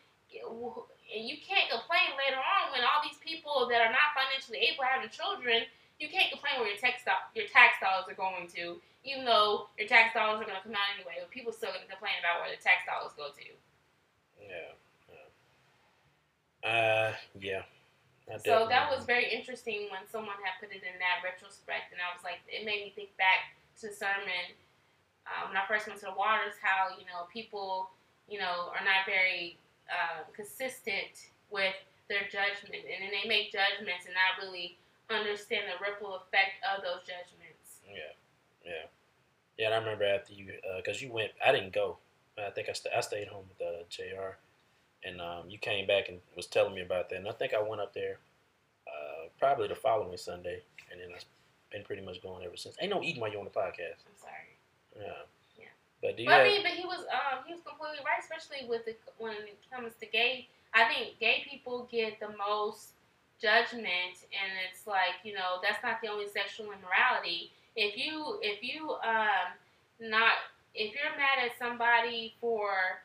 and 1.11 1.27
you 1.27 1.35
can't 1.43 1.67
complain 1.67 2.15
later 2.15 2.39
on 2.39 2.71
when 2.71 2.81
all 2.87 3.03
these 3.03 3.19
people 3.19 3.67
that 3.67 3.83
are 3.83 3.91
not 3.91 4.15
financially 4.15 4.63
able 4.71 4.87
having 4.87 5.11
children, 5.11 5.67
you 5.99 6.07
can't 6.07 6.31
complain 6.31 6.63
where 6.63 6.71
your 6.71 6.79
tax 6.79 7.03
your 7.35 7.47
tax 7.51 7.77
dollars 7.83 8.07
are 8.07 8.17
going 8.17 8.47
to 8.55 8.79
even 9.03 9.25
though 9.25 9.67
your 9.77 9.87
tax 9.87 10.13
dollars 10.13 10.41
are 10.41 10.45
going 10.45 10.57
to 10.57 10.65
come 10.65 10.77
out 10.77 10.93
anyway, 10.93 11.17
but 11.17 11.29
people 11.33 11.49
still 11.49 11.73
going 11.73 11.81
to 11.81 11.89
complain 11.89 12.21
about 12.21 12.41
where 12.41 12.53
the 12.53 12.61
tax 12.61 12.85
dollars 12.85 13.13
go 13.17 13.33
to. 13.33 13.47
Yeah. 14.37 14.77
yeah. 15.09 15.25
Uh, 16.61 17.11
yeah. 17.41 17.65
So 18.45 18.69
that 18.69 18.87
was 18.87 19.03
very 19.03 19.27
interesting 19.27 19.91
when 19.91 20.07
someone 20.07 20.39
had 20.39 20.55
put 20.61 20.71
it 20.71 20.85
in 20.85 20.95
that 21.03 21.19
retrospect, 21.19 21.91
and 21.91 21.99
I 21.99 22.13
was 22.15 22.23
like, 22.23 22.39
it 22.47 22.63
made 22.63 22.87
me 22.87 22.93
think 22.95 23.11
back 23.19 23.57
to 23.83 23.91
the 23.91 23.95
sermon 23.97 24.55
um, 25.27 25.51
when 25.51 25.57
I 25.59 25.67
first 25.67 25.83
went 25.89 25.99
to 26.05 26.07
the 26.07 26.15
waters, 26.15 26.55
how 26.61 26.95
you 26.95 27.03
know 27.09 27.27
people, 27.27 27.91
you 28.31 28.39
know, 28.39 28.71
are 28.71 28.85
not 28.85 29.03
very 29.03 29.59
uh, 29.91 30.23
consistent 30.33 31.29
with 31.51 31.75
their 32.09 32.23
judgment, 32.31 32.83
and 32.87 33.03
then 33.03 33.11
they 33.11 33.27
make 33.27 33.51
judgments 33.51 34.07
and 34.07 34.15
not 34.15 34.39
really 34.39 34.77
understand 35.11 35.67
the 35.67 35.77
ripple 35.83 36.15
effect 36.15 36.59
of 36.63 36.83
those 36.83 37.03
judgments. 37.03 37.83
Yeah. 37.87 38.15
Yeah, 38.65 38.87
yeah. 39.57 39.65
And 39.67 39.75
I 39.75 39.77
remember 39.77 40.05
after 40.05 40.33
you, 40.33 40.53
because 40.77 41.01
uh, 41.01 41.05
you 41.05 41.11
went, 41.11 41.31
I 41.45 41.51
didn't 41.51 41.73
go. 41.73 41.97
I 42.37 42.49
think 42.51 42.69
I, 42.69 42.73
st- 42.73 42.95
I 42.95 43.01
stayed 43.01 43.27
home 43.27 43.45
with 43.49 43.61
uh, 43.61 43.83
Jr. 43.89 44.37
And 45.03 45.19
um, 45.19 45.49
you 45.49 45.57
came 45.57 45.87
back 45.87 46.09
and 46.09 46.19
was 46.35 46.47
telling 46.47 46.75
me 46.75 46.81
about 46.81 47.09
that. 47.09 47.17
And 47.17 47.27
I 47.27 47.31
think 47.31 47.53
I 47.53 47.61
went 47.61 47.81
up 47.81 47.93
there 47.93 48.19
uh, 48.87 49.27
probably 49.39 49.67
the 49.67 49.75
following 49.75 50.17
Sunday, 50.17 50.61
and 50.91 50.99
then 50.99 51.09
I've 51.15 51.25
been 51.71 51.83
pretty 51.83 52.01
much 52.03 52.21
going 52.21 52.45
ever 52.45 52.57
since. 52.57 52.75
Ain't 52.81 52.91
no 52.91 53.01
eating 53.01 53.21
while 53.21 53.31
you're 53.31 53.39
on 53.39 53.45
the 53.45 53.51
podcast. 53.51 54.05
I'm 54.05 54.17
sorry. 54.19 54.57
Yeah. 54.99 55.23
But 56.01 56.17
do 56.17 56.23
you 56.23 56.29
but 56.29 56.41
have, 56.41 56.47
I 56.47 56.49
mean, 56.49 56.63
but 56.63 56.71
he 56.73 56.85
was 56.85 57.05
um, 57.09 57.45
he 57.45 57.53
was 57.53 57.61
completely 57.61 58.01
right, 58.03 58.19
especially 58.19 58.67
with 58.67 58.85
the 58.85 58.95
when 59.17 59.33
it 59.33 59.59
comes 59.71 59.93
to 60.01 60.05
gay. 60.05 60.47
I 60.73 60.85
think 60.85 61.19
gay 61.19 61.45
people 61.47 61.87
get 61.91 62.19
the 62.19 62.33
most 62.37 62.93
judgment, 63.41 64.25
and 64.33 64.49
it's 64.69 64.87
like 64.87 65.21
you 65.23 65.33
know 65.33 65.61
that's 65.61 65.81
not 65.83 66.01
the 66.01 66.09
only 66.09 66.27
sexual 66.27 66.73
immorality 66.73 67.51
if 67.75 67.97
you 67.97 68.39
if 68.41 68.63
you 68.63 68.91
um 69.03 69.55
not 69.99 70.51
if 70.75 70.93
you're 70.95 71.15
mad 71.15 71.39
at 71.43 71.55
somebody 71.57 72.33
for 72.41 72.99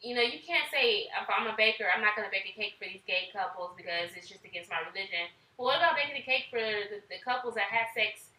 you 0.00 0.14
know 0.14 0.22
you 0.22 0.40
can't 0.44 0.68
say 0.70 1.08
if 1.08 1.28
I'm 1.28 1.46
a 1.46 1.56
baker 1.56 1.86
I'm 1.88 2.02
not 2.02 2.16
gonna 2.16 2.32
bake 2.32 2.48
a 2.48 2.56
cake 2.56 2.74
for 2.78 2.84
these 2.84 3.04
gay 3.06 3.32
couples 3.32 3.72
because 3.76 4.12
it's 4.16 4.28
just 4.28 4.44
against 4.44 4.70
my 4.70 4.80
religion. 4.84 5.30
But 5.56 5.64
what 5.64 5.78
about 5.78 5.96
baking 5.96 6.20
a 6.20 6.26
cake 6.26 6.50
for 6.50 6.60
the, 6.60 7.00
the 7.08 7.20
couples 7.24 7.54
that 7.54 7.70
had 7.70 7.88
sex 7.94 8.33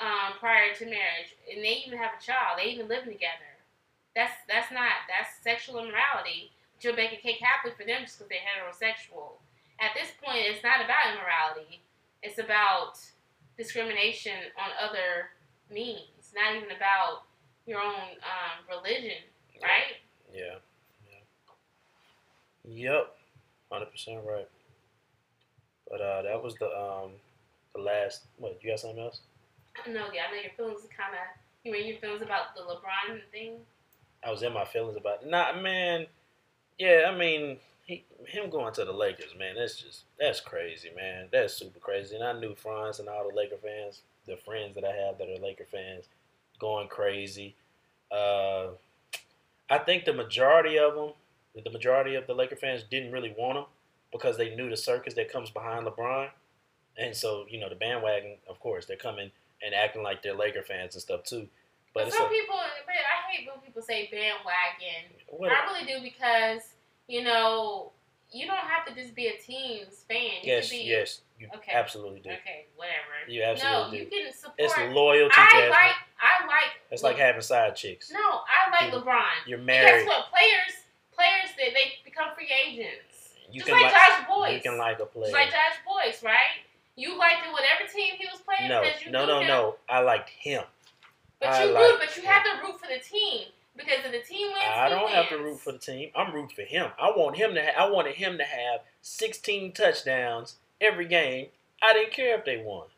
um, 0.00 0.38
prior 0.38 0.74
to 0.78 0.84
marriage 0.84 1.34
and 1.50 1.62
they 1.62 1.82
even 1.86 1.98
have 1.98 2.18
a 2.18 2.22
child, 2.22 2.58
they 2.58 2.70
even 2.70 2.88
living 2.88 3.12
together? 3.12 3.58
That's 4.14 4.34
that's 4.48 4.72
not 4.72 5.06
that's 5.06 5.42
sexual 5.42 5.78
immorality. 5.78 6.50
But 6.74 6.84
you'll 6.84 6.96
bake 6.96 7.12
a 7.12 7.22
cake 7.22 7.42
happily 7.42 7.74
for 7.76 7.84
them 7.84 8.02
just 8.02 8.18
because 8.18 8.30
they're 8.30 8.42
heterosexual. 8.42 9.38
At 9.80 9.94
this 9.94 10.10
point, 10.22 10.42
it's 10.46 10.62
not 10.62 10.82
about 10.82 11.14
immorality. 11.14 11.82
It's 12.22 12.38
about 12.38 12.98
discrimination 13.56 14.54
on 14.58 14.70
other 14.78 15.30
means, 15.70 16.34
not 16.34 16.56
even 16.56 16.74
about 16.74 17.26
your 17.66 17.80
own 17.80 18.18
um, 18.22 18.64
religion, 18.68 19.22
right? 19.62 19.98
Yeah. 20.34 20.58
Yeah. 22.64 22.90
Yep. 22.92 23.14
Hundred 23.70 23.90
percent 23.90 24.20
right. 24.26 24.48
But 25.90 26.00
uh, 26.00 26.22
that 26.22 26.42
was 26.42 26.54
the 26.56 26.66
um 26.66 27.12
the 27.74 27.82
last. 27.82 28.24
What 28.38 28.58
you 28.62 28.70
got 28.70 28.80
something 28.80 28.98
else? 29.00 29.20
No, 29.86 30.06
yeah, 30.12 30.22
I 30.28 30.34
know 30.34 30.42
your 30.42 30.52
feelings 30.56 30.84
are 30.84 30.94
kind 30.96 31.14
of. 31.14 31.20
You 31.64 31.72
mean 31.72 31.86
your 31.86 31.98
feelings 31.98 32.22
about 32.22 32.54
the 32.56 32.62
LeBron 32.62 33.20
thing? 33.30 33.54
I 34.24 34.30
was 34.30 34.42
in 34.42 34.52
my 34.52 34.64
feelings 34.64 34.96
about 34.96 35.22
it. 35.22 35.28
Nah, 35.28 35.60
man. 35.60 36.06
Yeah, 36.78 37.10
I 37.12 37.16
mean, 37.16 37.58
he, 37.88 38.04
him 38.26 38.50
going 38.50 38.74
to 38.74 38.84
the 38.84 38.92
Lakers, 38.92 39.34
man, 39.38 39.56
that's 39.56 39.80
just 39.80 40.02
that's 40.18 40.40
crazy, 40.40 40.90
man. 40.94 41.26
That's 41.32 41.54
super 41.54 41.78
crazy. 41.78 42.14
And 42.14 42.24
I 42.24 42.38
knew 42.38 42.54
Franz 42.54 43.00
and 43.00 43.08
all 43.08 43.28
the 43.28 43.34
Laker 43.34 43.56
fans, 43.56 44.02
the 44.26 44.36
friends 44.36 44.74
that 44.74 44.84
I 44.84 44.92
have 44.92 45.18
that 45.18 45.28
are 45.28 45.42
Laker 45.42 45.64
fans, 45.64 46.04
going 46.58 46.88
crazy. 46.88 47.54
Uh, 48.12 48.68
I 49.70 49.78
think 49.78 50.04
the 50.04 50.12
majority 50.12 50.78
of 50.78 50.94
them, 50.94 51.12
the 51.64 51.70
majority 51.70 52.14
of 52.14 52.26
the 52.26 52.34
Laker 52.34 52.56
fans, 52.56 52.84
didn't 52.88 53.10
really 53.12 53.34
want 53.36 53.58
him 53.58 53.64
because 54.12 54.36
they 54.36 54.54
knew 54.54 54.68
the 54.68 54.76
circus 54.76 55.14
that 55.14 55.32
comes 55.32 55.50
behind 55.50 55.86
LeBron, 55.86 56.28
and 56.96 57.16
so 57.16 57.46
you 57.48 57.58
know 57.58 57.70
the 57.70 57.74
bandwagon, 57.74 58.36
of 58.48 58.60
course, 58.60 58.84
they're 58.84 58.96
coming 58.96 59.30
and 59.64 59.74
acting 59.74 60.02
like 60.02 60.22
they're 60.22 60.34
Laker 60.34 60.62
fans 60.62 60.94
and 60.94 61.02
stuff 61.02 61.24
too. 61.24 61.48
But, 61.94 62.04
but 62.04 62.12
some 62.12 62.26
a, 62.26 62.28
people, 62.28 62.54
but 62.86 62.94
I 62.94 63.32
hate 63.32 63.48
when 63.48 63.60
people 63.60 63.82
say 63.82 64.08
bandwagon. 64.10 65.10
What, 65.28 65.50
I 65.50 65.72
really 65.72 65.86
do 65.86 66.02
because 66.02 66.62
you 67.08 67.24
know, 67.24 67.92
you 68.30 68.46
don't 68.46 68.56
have 68.56 68.86
to 68.86 68.94
just 68.94 69.14
be 69.14 69.26
a 69.26 69.36
team's 69.38 70.04
fan. 70.06 70.44
You 70.44 70.52
yes, 70.52 70.70
be, 70.70 70.84
yes, 70.84 71.20
you 71.38 71.48
okay. 71.56 71.72
absolutely 71.72 72.20
do. 72.20 72.28
Okay, 72.28 72.66
whatever. 72.76 73.26
You 73.26 73.42
absolutely 73.42 73.98
no, 73.98 74.04
do. 74.04 74.16
you 74.16 74.24
can 74.24 74.32
support. 74.32 74.54
It's 74.58 74.76
loyalty. 74.94 75.34
I 75.36 75.48
Jasmine. 75.50 75.70
like. 75.70 75.96
I 76.20 76.46
like. 76.46 76.72
It's 76.90 77.02
like 77.02 77.16
having 77.16 77.40
side 77.40 77.76
chicks. 77.76 78.12
No, 78.12 78.18
I 78.18 78.70
like 78.70 78.92
you, 78.92 79.00
LeBron. 79.00 79.22
You're 79.46 79.58
married. 79.58 80.04
guess 80.04 80.06
what? 80.06 80.26
Players, 80.30 80.74
players, 81.12 81.50
they, 81.56 81.70
they 81.70 81.92
become 82.04 82.28
free 82.34 82.50
agents. 82.50 83.34
You 83.50 83.60
just 83.60 83.72
like, 83.72 83.84
like 83.84 83.92
Josh 83.92 84.28
Boyce. 84.28 84.54
You 84.54 84.60
can 84.60 84.78
like 84.78 85.00
a 85.00 85.06
player. 85.06 85.32
Just 85.32 85.34
like 85.34 85.50
Josh 85.50 85.78
Boyce, 85.86 86.22
right? 86.22 86.60
You 86.98 87.16
liked 87.16 87.46
it 87.46 87.52
whatever 87.52 87.86
team 87.86 88.14
he 88.18 88.26
was 88.26 88.40
playing 88.42 88.68
no, 88.68 88.82
because 88.82 89.06
you 89.06 89.12
no, 89.12 89.24
no, 89.24 89.38
him. 89.40 89.46
no. 89.46 89.76
I 89.88 90.00
liked 90.00 90.30
him. 90.30 90.64
But 91.38 91.50
I 91.50 91.64
you 91.64 91.76
root, 91.78 91.96
but 92.00 92.16
you 92.16 92.22
him. 92.24 92.28
have 92.32 92.42
to 92.42 92.66
root 92.66 92.80
for 92.80 92.88
the 92.88 92.98
team. 92.98 93.46
Because 93.76 94.02
if 94.04 94.10
the 94.10 94.26
team 94.26 94.48
wins, 94.48 94.58
I 94.66 94.88
don't 94.88 95.04
wins. 95.04 95.14
have 95.14 95.28
to 95.28 95.38
root 95.38 95.60
for 95.60 95.70
the 95.70 95.78
team. 95.78 96.10
I'm 96.16 96.34
rooting 96.34 96.50
for 96.56 96.62
him. 96.62 96.90
I 97.00 97.12
want 97.14 97.36
him 97.36 97.54
to. 97.54 97.62
Ha- 97.62 97.86
I 97.86 97.88
wanted 97.88 98.16
him 98.16 98.36
to 98.38 98.42
have 98.42 98.80
16 99.02 99.70
touchdowns 99.74 100.56
every 100.80 101.06
game. 101.06 101.46
I 101.80 101.92
didn't 101.92 102.10
care 102.12 102.36
if 102.36 102.44
they 102.44 102.56
won. 102.58 102.88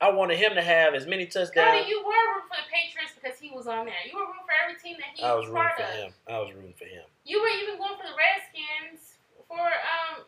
I 0.00 0.08
wanted 0.10 0.38
him 0.38 0.54
to 0.54 0.62
have 0.62 0.94
as 0.94 1.06
many 1.06 1.26
touchdowns. 1.26 1.52
Cody, 1.52 1.84
you 1.90 2.00
were 2.00 2.16
rooting 2.32 2.48
for 2.48 2.56
the 2.56 2.68
Patriots 2.72 3.12
because 3.12 3.36
he 3.36 3.50
was 3.52 3.66
on 3.66 3.84
there. 3.84 4.00
You 4.08 4.16
were 4.16 4.24
rooting 4.24 4.48
for 4.48 4.56
every 4.56 4.80
team 4.80 4.96
that 5.04 5.12
he 5.12 5.20
I 5.20 5.34
was, 5.34 5.44
was 5.44 5.52
rooting 5.52 5.76
for 5.76 5.84
of. 5.84 5.98
him. 6.00 6.10
I 6.24 6.38
was 6.40 6.50
rooting 6.56 6.74
for 6.80 6.88
him. 6.88 7.04
You 7.28 7.44
were 7.44 7.52
even 7.60 7.76
going 7.76 8.00
for 8.00 8.08
the 8.08 8.16
Redskins 8.16 9.20
for 9.44 9.60
um 9.60 10.24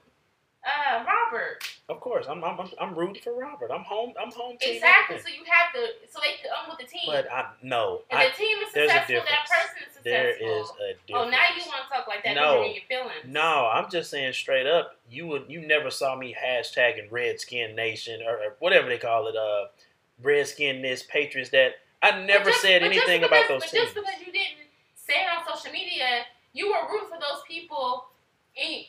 uh, 0.65 1.05
Robert. 1.05 1.65
Of 1.89 2.01
course, 2.01 2.27
I'm, 2.29 2.45
I'm 2.45 2.59
I'm 2.79 2.95
rooting 2.95 3.23
for 3.23 3.35
Robert. 3.35 3.71
I'm 3.73 3.83
home. 3.83 4.13
I'm 4.21 4.31
home 4.31 4.59
team. 4.59 4.75
Exactly. 4.75 5.19
So 5.19 5.29
you 5.29 5.43
have 5.51 5.73
to. 5.75 5.89
So 6.11 6.21
they 6.23 6.37
come 6.47 6.69
with 6.69 6.79
the 6.79 6.85
team. 6.85 7.03
But 7.07 7.31
I 7.33 7.47
no. 7.63 8.03
If 8.11 8.17
I, 8.17 8.29
the 8.29 8.35
team 8.35 8.59
is 8.59 8.73
successful, 8.73 9.17
that 9.17 9.49
person 9.49 9.77
is 9.89 9.95
successful. 9.95 10.03
There 10.05 10.31
is 10.31 10.69
a 10.69 10.95
difference. 11.07 11.27
Oh, 11.27 11.31
now 11.31 11.45
you 11.57 11.63
want 11.67 11.83
to 11.89 11.97
talk 11.97 12.09
like 12.09 12.23
that? 12.25 12.35
No. 12.35 12.63
You're 12.63 12.75
your 12.75 12.83
feelings. 12.89 13.27
No, 13.27 13.71
I'm 13.73 13.91
just 13.91 14.11
saying 14.11 14.35
straight 14.35 14.67
up. 14.67 14.97
You 15.11 15.27
would. 15.29 15.45
You 15.49 15.67
never 15.67 15.91
saw 15.91 16.15
me 16.15 16.37
hashtagging 16.37 17.11
Redskin 17.11 17.75
Nation 17.75 18.21
or, 18.27 18.35
or 18.35 18.57
whatever 18.59 18.89
they 18.89 18.99
call 18.99 19.27
it. 19.29 19.37
Uh, 19.37 19.67
Redskin 20.23 20.83
this 20.83 21.03
Patriots 21.03 21.51
that. 21.51 21.75
I 22.03 22.19
never 22.25 22.49
just, 22.49 22.63
said 22.63 22.83
anything 22.83 23.21
because, 23.21 23.29
about 23.29 23.49
those 23.49 23.61
but 23.61 23.71
teams. 23.71 23.85
just 23.85 23.95
because 23.95 24.21
you 24.25 24.33
didn't 24.33 24.57
say 24.95 25.21
it 25.21 25.29
on 25.37 25.45
social 25.55 25.71
media, 25.71 26.25
you 26.55 26.69
were 26.69 26.89
rooting 26.91 27.09
for 27.09 27.21
those 27.21 27.43
people 27.47 28.07
in, 28.57 28.85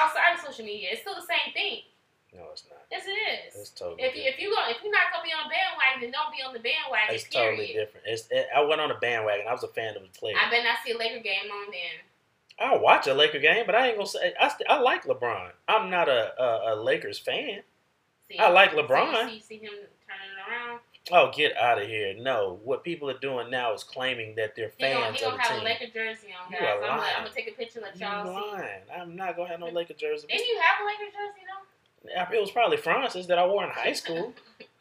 outside 0.00 0.34
of 0.34 0.40
social 0.40 0.64
media. 0.64 0.90
It's 0.92 1.02
still 1.02 1.14
the 1.14 1.26
same 1.26 1.52
thing. 1.52 1.86
No, 2.34 2.52
it's 2.52 2.64
not. 2.68 2.84
Yes, 2.90 3.04
it 3.06 3.16
is. 3.16 3.54
It's 3.56 3.70
totally. 3.70 4.02
If 4.02 4.14
you, 4.14 4.22
if 4.24 4.38
you 4.38 4.50
go 4.50 4.60
if 4.68 4.82
you're 4.82 4.92
not 4.92 5.08
gonna 5.12 5.24
be 5.24 5.32
on 5.32 5.48
bandwagon, 5.48 6.00
then 6.02 6.12
don't 6.12 6.30
be 6.30 6.44
on 6.44 6.52
the 6.52 6.60
bandwagon. 6.60 7.14
It's 7.14 7.24
period. 7.24 7.56
totally 7.56 7.72
different. 7.72 8.04
It's 8.06 8.28
it, 8.30 8.46
I 8.54 8.60
went 8.60 8.80
on 8.80 8.90
a 8.90 8.98
bandwagon. 8.98 9.46
I 9.48 9.52
was 9.52 9.64
a 9.64 9.72
fan 9.72 9.96
of 9.96 10.02
the 10.02 10.12
player. 10.12 10.36
I 10.36 10.50
bet 10.50 10.66
I 10.66 10.76
see 10.84 10.92
a 10.92 10.98
Laker 10.98 11.22
game 11.22 11.48
on 11.48 11.72
then. 11.72 11.96
I'll 12.58 12.80
watch 12.80 13.06
a 13.06 13.14
Laker 13.14 13.38
game, 13.38 13.64
but 13.64 13.74
I 13.74 13.88
ain't 13.88 13.96
gonna 13.96 14.08
say 14.08 14.34
I, 14.40 14.50
I 14.68 14.80
like 14.80 15.04
LeBron. 15.04 15.50
I'm 15.68 15.90
not 15.90 16.08
a, 16.08 16.32
a, 16.40 16.74
a 16.74 16.82
Lakers 16.82 17.18
fan. 17.18 17.62
See, 18.28 18.38
I 18.38 18.50
like 18.50 18.72
so 18.72 18.82
LeBron. 18.82 19.12
you 19.12 19.28
see, 19.28 19.34
you 19.34 19.40
see 19.40 19.58
him 19.58 19.72
turning 20.04 20.36
around. 20.48 20.80
Oh, 21.12 21.30
get 21.34 21.56
out 21.56 21.80
of 21.80 21.86
here! 21.86 22.14
No, 22.18 22.58
what 22.64 22.82
people 22.82 23.08
are 23.08 23.18
doing 23.18 23.48
now 23.48 23.72
is 23.74 23.84
claiming 23.84 24.34
that 24.36 24.56
they're 24.56 24.72
He 24.76 24.82
gonna, 24.84 25.04
fans 25.06 25.18
he 25.20 25.24
of 25.24 25.30
gonna 25.30 25.36
the 25.36 25.42
have 25.42 25.52
team. 25.52 25.60
a 25.60 25.64
Laker 25.64 25.86
jersey 25.94 26.28
on, 26.34 26.50
You 26.52 26.58
guys. 26.58 26.66
are 26.66 26.74
I'm, 26.74 26.80
gonna, 26.80 27.00
lying. 27.00 27.14
I'm 27.16 27.22
gonna 27.24 27.34
take 27.34 27.48
a 27.48 27.52
picture 27.52 27.78
and 27.78 27.86
let 27.86 27.94
You 28.00 28.06
y'all 28.06 28.26
see. 28.26 28.56
lying? 28.56 28.82
I'm 28.90 29.14
not 29.14 29.36
gonna 29.36 29.48
have 29.50 29.60
no 29.60 29.68
Laker 29.68 29.94
jersey. 29.94 30.26
Didn't 30.26 30.46
you 30.48 30.58
have 30.58 30.82
a 30.82 30.86
Laker 30.86 31.10
jersey 31.14 31.42
though? 31.46 32.36
It 32.36 32.40
was 32.40 32.50
probably 32.50 32.76
Francis 32.76 33.26
that 33.26 33.38
I 33.38 33.46
wore 33.46 33.64
in 33.64 33.70
high 33.70 33.92
school. 33.94 34.34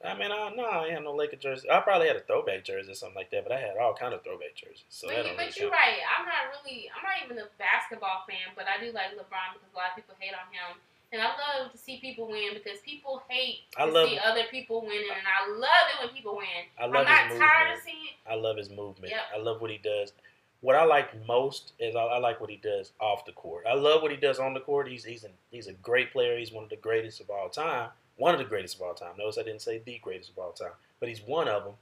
I 0.05 0.13
mean, 0.13 0.29
I, 0.31 0.53
no, 0.53 0.65
I 0.65 0.89
had 0.93 1.01
no 1.03 1.13
Laker 1.13 1.37
jersey. 1.37 1.65
I 1.69 1.79
probably 1.81 2.05
had 2.07 2.17
a 2.17 2.21
throwback 2.21 2.63
jersey 2.63 2.91
or 2.91 2.93
something 2.93 3.17
like 3.17 3.29
that, 3.33 3.41
but 3.41 3.49
I 3.53 3.57
had 3.59 3.77
all 3.81 3.93
kind 3.97 4.13
of 4.13 4.21
throwback 4.21 4.53
jerseys. 4.53 4.85
So 4.89 5.07
but 5.09 5.17
you, 5.17 5.23
but 5.33 5.37
really 5.37 5.53
you're 5.57 5.69
count. 5.73 5.81
right. 5.81 6.01
I'm 6.05 6.25
not 6.29 6.53
really. 6.53 6.89
I'm 6.93 7.01
not 7.01 7.17
even 7.25 7.37
a 7.41 7.49
basketball 7.57 8.21
fan, 8.29 8.53
but 8.53 8.65
I 8.69 8.77
do 8.77 8.93
like 8.93 9.13
LeBron 9.17 9.57
because 9.57 9.73
a 9.73 9.77
lot 9.77 9.89
of 9.93 9.95
people 9.97 10.13
hate 10.21 10.37
on 10.37 10.45
him, 10.53 10.77
and 11.11 11.21
I 11.21 11.25
love 11.27 11.71
to 11.71 11.77
see 11.77 11.99
people 11.99 12.27
win 12.27 12.53
because 12.53 12.79
people 12.83 13.23
hate 13.29 13.61
I 13.77 13.85
to 13.85 13.91
love- 13.91 14.09
see 14.09 14.19
other 14.19 14.43
people 14.51 14.81
winning, 14.81 15.09
and 15.09 15.25
I 15.27 15.49
love 15.51 15.69
it 15.93 16.05
when 16.05 16.13
people 16.15 16.35
win. 16.35 16.45
I 16.79 16.83
I'm 16.85 16.91
love 16.91 17.05
not 17.07 17.29
his 17.29 17.39
tired 17.39 17.75
of 17.75 17.81
seeing. 17.83 18.15
I 18.29 18.35
love 18.35 18.57
his 18.57 18.69
movement. 18.69 19.11
Yep. 19.11 19.21
I 19.35 19.37
love 19.39 19.61
what 19.61 19.71
he 19.71 19.77
does. 19.77 20.13
what 20.61 20.75
I 20.75 20.83
like 20.85 21.25
most 21.27 21.73
is 21.79 21.95
I, 21.95 21.99
I, 22.01 22.17
like 22.17 22.41
what 22.41 22.49
he 22.49 22.57
does 22.57 22.91
off 22.99 23.25
the 23.25 23.31
court. 23.33 23.65
I 23.69 23.75
love 23.75 24.01
what 24.01 24.09
he 24.11 24.17
does 24.17 24.39
on 24.39 24.53
the 24.53 24.59
court. 24.61 24.87
He's 24.87 25.03
he's 25.03 25.25
he's 25.51 25.67
a 25.67 25.73
great 25.73 26.11
player. 26.11 26.37
He's 26.37 26.51
one 26.51 26.63
of 26.63 26.69
the 26.69 26.75
greatest 26.77 27.21
of 27.21 27.29
all 27.29 27.49
time. 27.49 27.89
One 28.17 28.33
of 28.33 28.39
the 28.39 28.45
greatest 28.45 28.75
of 28.75 28.81
all 28.81 28.93
time. 28.93 29.13
Notice 29.17 29.37
I 29.37 29.43
didn't 29.43 29.61
say 29.61 29.81
the 29.85 29.99
greatest 29.99 30.31
of 30.31 30.37
all 30.39 30.53
time, 30.53 30.71
but 30.99 31.09
he's 31.09 31.21
one 31.21 31.47
of 31.47 31.63
them. 31.65 31.73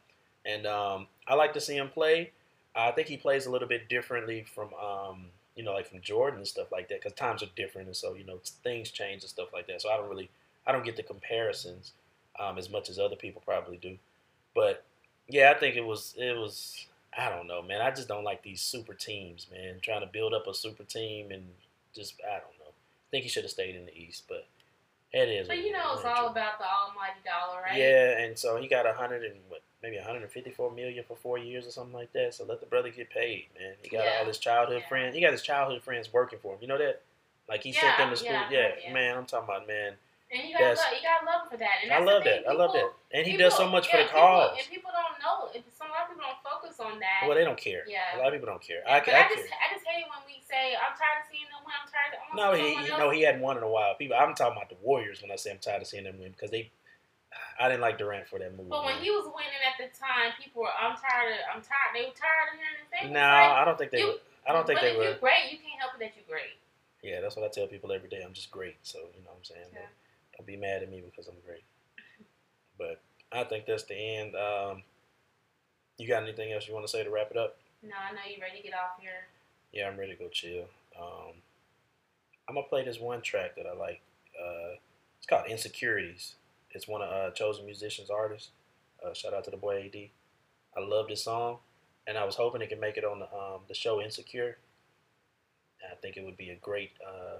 And 0.45 0.65
um, 0.65 1.07
I 1.27 1.35
like 1.35 1.53
to 1.53 1.61
see 1.61 1.77
him 1.77 1.89
play. 1.89 2.31
I 2.75 2.91
think 2.91 3.07
he 3.07 3.15
plays 3.17 3.45
a 3.45 3.51
little 3.51 3.67
bit 3.67 3.87
differently 3.87 4.43
from 4.53 4.69
um, 4.73 5.27
you 5.55 5.63
know 5.63 5.73
like 5.73 5.87
from 5.87 6.01
Jordan 6.01 6.39
and 6.39 6.47
stuff 6.47 6.71
like 6.71 6.89
that 6.89 7.01
because 7.01 7.13
times 7.13 7.43
are 7.43 7.49
different 7.55 7.87
and 7.87 7.95
so 7.95 8.15
you 8.15 8.25
know 8.25 8.39
things 8.63 8.91
change 8.91 9.23
and 9.23 9.29
stuff 9.29 9.49
like 9.53 9.67
that. 9.67 9.81
So 9.81 9.89
I 9.89 9.97
don't 9.97 10.09
really 10.09 10.29
I 10.65 10.71
don't 10.71 10.85
get 10.85 10.95
the 10.95 11.03
comparisons 11.03 11.93
um, 12.39 12.57
as 12.57 12.69
much 12.69 12.89
as 12.89 12.99
other 12.99 13.15
people 13.15 13.41
probably 13.45 13.77
do. 13.77 13.97
But 14.55 14.83
yeah, 15.27 15.53
I 15.55 15.59
think 15.59 15.75
it 15.75 15.85
was 15.85 16.15
it 16.17 16.37
was 16.37 16.87
I 17.17 17.29
don't 17.29 17.47
know, 17.47 17.61
man. 17.61 17.81
I 17.81 17.91
just 17.91 18.07
don't 18.07 18.23
like 18.23 18.43
these 18.43 18.61
super 18.61 18.93
teams, 18.93 19.47
man. 19.51 19.75
Trying 19.81 20.01
to 20.01 20.07
build 20.07 20.33
up 20.33 20.47
a 20.47 20.53
super 20.53 20.83
team 20.83 21.31
and 21.31 21.43
just 21.95 22.15
I 22.25 22.33
don't 22.33 22.59
know. 22.59 22.71
I 22.71 23.09
think 23.11 23.23
he 23.23 23.29
should 23.29 23.43
have 23.43 23.51
stayed 23.51 23.75
in 23.75 23.85
the 23.85 23.95
East, 23.95 24.23
but 24.27 24.47
it 25.11 25.29
is. 25.29 25.47
But 25.47 25.57
you 25.57 25.71
know, 25.71 25.93
it's 25.95 26.05
all 26.05 26.27
about 26.27 26.57
the 26.57 26.65
almighty 26.65 27.19
dollar, 27.23 27.61
right? 27.61 27.77
Yeah, 27.77 28.19
and 28.19 28.37
so 28.37 28.59
he 28.59 28.67
got 28.67 28.87
a 28.87 28.93
hundred 28.93 29.23
and 29.23 29.35
what, 29.47 29.61
maybe 29.83 29.97
154 29.97 30.71
million 30.71 31.03
for 31.05 31.17
four 31.17 31.37
years 31.37 31.67
or 31.67 31.71
something 31.71 31.93
like 31.93 32.13
that. 32.13 32.33
So 32.33 32.45
let 32.45 32.61
the 32.61 32.65
brother 32.65 32.89
get 32.89 33.09
paid, 33.09 33.47
man. 33.59 33.73
He 33.83 33.89
got 33.89 34.05
yeah. 34.05 34.15
all 34.19 34.25
his 34.25 34.39
childhood 34.39 34.81
yeah. 34.81 34.89
friends. 34.89 35.13
He 35.13 35.21
got 35.21 35.33
his 35.33 35.43
childhood 35.43 35.83
friends 35.83 36.11
working 36.11 36.39
for 36.41 36.53
him. 36.53 36.59
You 36.61 36.69
know 36.69 36.77
that? 36.77 37.01
Like 37.49 37.61
he 37.61 37.71
yeah, 37.71 37.81
sent 37.81 37.97
them 37.97 38.09
to 38.09 38.15
school. 38.15 38.39
Yeah, 38.49 38.93
man. 38.93 39.17
I'm 39.17 39.25
talking 39.25 39.43
about 39.43 39.67
man. 39.67 39.93
And 40.33 40.49
you 40.49 40.57
gotta, 40.57 40.73
love, 40.73 40.89
you 40.89 41.05
gotta 41.05 41.25
love 41.29 41.51
for 41.51 41.57
that. 41.57 41.83
And 41.83 41.93
I 41.93 41.99
love 41.99 42.23
that. 42.23 42.41
People, 42.41 42.51
I 42.51 42.55
love 42.55 42.73
that. 42.73 42.89
And 43.13 43.27
he 43.27 43.33
people, 43.37 43.45
does 43.45 43.57
so 43.57 43.69
much 43.69 43.91
for 43.91 43.97
the 43.97 44.09
cause. 44.09 44.57
and 44.57 44.65
people 44.65 44.89
don't 44.89 45.21
know. 45.21 45.45
Some 45.77 45.87
a 45.87 45.93
lot 45.93 46.09
of 46.09 46.15
people 46.15 46.25
don't 46.25 46.41
focus 46.41 46.79
on 46.79 46.97
that. 46.97 47.27
Well, 47.27 47.37
they 47.37 47.43
don't 47.43 47.59
care. 47.59 47.83
Yeah. 47.85 48.15
A 48.15 48.17
lot 48.17 48.27
of 48.27 48.33
people 48.33 48.47
don't 48.47 48.63
care. 48.63 48.81
I, 48.87 48.97
I, 48.97 48.97
I 48.97 49.29
just, 49.29 49.45
I 49.45 49.67
just 49.69 49.85
hate 49.85 50.01
it 50.01 50.09
when 50.09 50.25
we 50.25 50.41
say, 50.49 50.73
"I'm 50.73 50.97
tired 50.97 51.21
of 51.21 51.29
seeing 51.29 51.45
them 51.53 51.61
win." 51.61 51.77
I'm 51.77 51.85
tired. 51.85 52.17
Of, 52.17 52.33
no, 52.33 52.47
he, 52.57 52.73
he 52.81 52.89
no, 52.97 53.11
he 53.13 53.21
hadn't 53.21 53.41
won 53.45 53.57
in 53.57 53.63
a 53.63 53.69
while. 53.69 53.93
People, 53.93 54.17
I'm 54.17 54.33
talking 54.33 54.57
about 54.57 54.73
the 54.73 54.81
Warriors 54.81 55.21
when 55.21 55.29
I 55.29 55.35
say 55.35 55.51
I'm 55.51 55.61
tired 55.61 55.83
of 55.83 55.87
seeing 55.87 56.05
them 56.05 56.17
win 56.17 56.31
because 56.31 56.49
they. 56.49 56.71
I 57.59 57.69
didn't 57.69 57.81
like 57.81 57.97
Durant 57.97 58.27
for 58.27 58.39
that 58.39 58.57
move. 58.57 58.69
But 58.69 58.85
when 58.85 58.95
man. 58.95 59.03
he 59.03 59.09
was 59.11 59.29
winning 59.29 59.61
at 59.61 59.77
the 59.77 59.89
time, 59.93 60.33
people 60.41 60.63
were, 60.63 60.73
"I'm 60.73 60.97
tired. 60.97 61.33
Of, 61.33 61.39
I'm 61.53 61.61
tired." 61.61 61.93
They 61.93 62.05
were 62.05 62.17
tired 62.17 62.49
of 62.49 62.57
hearing 62.57 62.79
the 62.81 62.89
same. 62.89 63.13
No, 63.13 63.21
like, 63.21 63.61
I 63.61 63.65
don't 63.65 63.77
think 63.77 63.91
they. 63.91 63.99
You, 63.99 64.07
were, 64.17 64.21
I 64.47 64.53
don't 64.53 64.65
think 64.65 64.81
they 64.81 64.97
were. 64.97 65.03
You're 65.03 65.21
great. 65.21 65.51
You 65.53 65.57
can't 65.61 65.77
help 65.79 65.93
it 65.95 65.99
that 66.01 66.13
you're 66.17 66.27
great. 66.27 66.57
Yeah, 67.03 67.21
that's 67.21 67.35
what 67.35 67.45
I 67.45 67.49
tell 67.49 67.67
people 67.67 67.91
every 67.91 68.09
day. 68.09 68.23
I'm 68.25 68.33
just 68.33 68.49
great. 68.49 68.77
So 68.81 68.99
you 68.99 69.21
know 69.23 69.31
what 69.31 69.43
I'm 69.43 69.45
saying. 69.45 69.69
Yeah. 69.73 69.91
Don't 70.37 70.47
be 70.47 70.57
mad 70.57 70.81
at 70.81 70.89
me 70.89 71.03
because 71.05 71.27
I'm 71.27 71.39
great. 71.45 71.63
But 72.75 73.01
I 73.31 73.43
think 73.43 73.67
that's 73.67 73.83
the 73.83 73.93
end. 73.95 74.35
Um, 74.35 74.81
you 75.99 76.07
got 76.07 76.23
anything 76.23 76.51
else 76.51 76.67
you 76.67 76.73
want 76.73 76.87
to 76.87 76.91
say 76.91 77.03
to 77.03 77.09
wrap 77.11 77.29
it 77.29 77.37
up? 77.37 77.57
No, 77.83 77.93
I 77.93 78.11
know 78.13 78.21
you're 78.27 78.41
ready 78.41 78.57
to 78.57 78.63
get 78.63 78.73
off 78.73 78.99
here. 78.99 79.27
Yeah, 79.71 79.87
I'm 79.87 79.97
ready 79.97 80.13
to 80.13 80.17
go 80.17 80.27
chill. 80.29 80.65
Um, 80.99 81.33
I'm 82.47 82.55
gonna 82.55 82.67
play 82.67 82.83
this 82.83 82.99
one 82.99 83.21
track 83.21 83.55
that 83.57 83.67
I 83.67 83.73
like. 83.73 84.01
Uh, 84.33 84.75
it's 85.17 85.27
called 85.27 85.45
"Insecurities." 85.47 86.35
It's 86.73 86.87
one 86.87 87.01
of 87.01 87.09
uh, 87.09 87.31
chosen 87.31 87.65
musicians 87.65 88.09
artists. 88.09 88.49
Uh, 89.05 89.13
shout 89.13 89.33
out 89.33 89.43
to 89.45 89.51
the 89.51 89.57
boy 89.57 89.85
AD. 89.85 90.09
I 90.75 90.79
love 90.79 91.07
this 91.07 91.23
song, 91.23 91.57
and 92.07 92.17
I 92.17 92.25
was 92.25 92.35
hoping 92.35 92.61
it 92.61 92.69
could 92.69 92.79
make 92.81 92.97
it 92.97 93.05
on 93.05 93.19
the 93.19 93.25
um, 93.25 93.61
the 93.67 93.73
show 93.73 94.01
Insecure. 94.01 94.57
And 95.81 95.91
I 95.91 95.95
think 95.95 96.17
it 96.17 96.23
would 96.23 96.37
be 96.37 96.49
a 96.49 96.55
great 96.55 96.91
uh, 97.05 97.39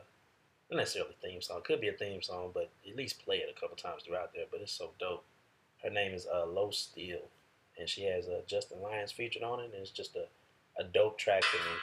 not 0.69 0.77
necessarily 0.77 1.15
theme 1.22 1.41
song. 1.41 1.61
Could 1.64 1.81
be 1.81 1.89
a 1.89 1.93
theme 1.93 2.22
song, 2.22 2.51
but 2.53 2.69
at 2.88 2.95
least 2.95 3.23
play 3.23 3.38
it 3.38 3.53
a 3.55 3.60
couple 3.60 3.76
times 3.76 4.03
throughout 4.03 4.34
there. 4.34 4.45
But 4.51 4.61
it's 4.61 4.72
so 4.72 4.91
dope. 4.99 5.23
Her 5.84 5.89
name 5.89 6.14
is 6.14 6.27
uh, 6.34 6.45
Low 6.45 6.72
Steel, 6.72 7.19
and 7.77 7.89
she 7.89 8.03
has 8.05 8.27
uh, 8.27 8.41
Justin 8.47 8.81
Lyons 8.81 9.11
featured 9.11 9.43
on 9.43 9.60
it, 9.60 9.65
and 9.65 9.81
it's 9.81 9.91
just 9.91 10.15
a, 10.15 10.26
a 10.81 10.84
dope 10.84 11.18
track 11.18 11.41
to 11.41 11.57
me. 11.57 11.76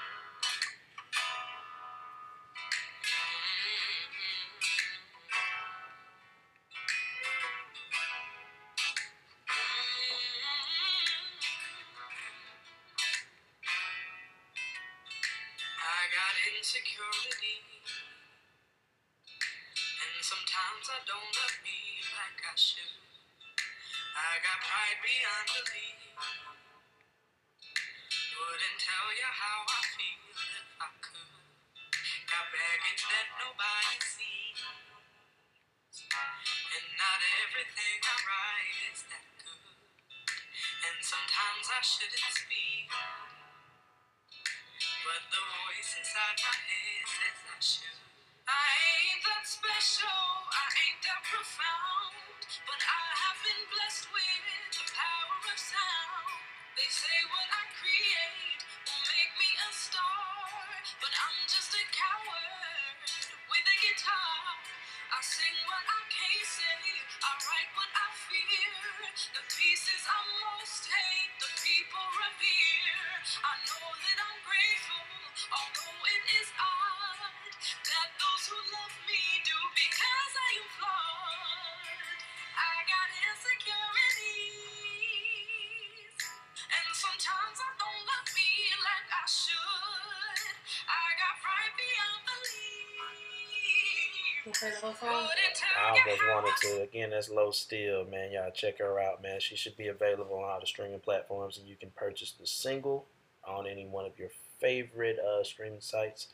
I 94.82 95.88
almost 95.88 96.22
wanted 96.34 96.52
to. 96.62 96.82
Again, 96.82 97.10
that's 97.10 97.28
Low 97.30 97.50
Steel, 97.50 98.06
man. 98.10 98.32
Y'all 98.32 98.50
check 98.50 98.78
her 98.78 98.98
out, 99.00 99.22
man. 99.22 99.40
She 99.40 99.56
should 99.56 99.76
be 99.76 99.88
available 99.88 100.36
on 100.36 100.44
all 100.44 100.60
the 100.60 100.66
streaming 100.66 101.00
platforms, 101.00 101.58
and 101.58 101.66
you 101.68 101.76
can 101.76 101.90
purchase 101.96 102.32
the 102.32 102.46
single 102.46 103.06
on 103.46 103.66
any 103.66 103.86
one 103.86 104.04
of 104.04 104.18
your 104.18 104.30
favorite 104.60 105.18
uh, 105.18 105.42
streaming 105.44 105.80
sites. 105.80 106.28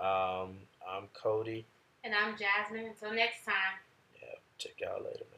Um, 0.00 0.58
I'm 0.88 1.08
Cody. 1.14 1.66
And 2.04 2.14
I'm 2.14 2.36
Jasmine. 2.36 2.86
Until 2.86 3.12
next 3.14 3.44
time. 3.44 3.54
Yeah, 4.20 4.38
check 4.58 4.72
y'all 4.80 5.02
later, 5.02 5.24
man. 5.30 5.37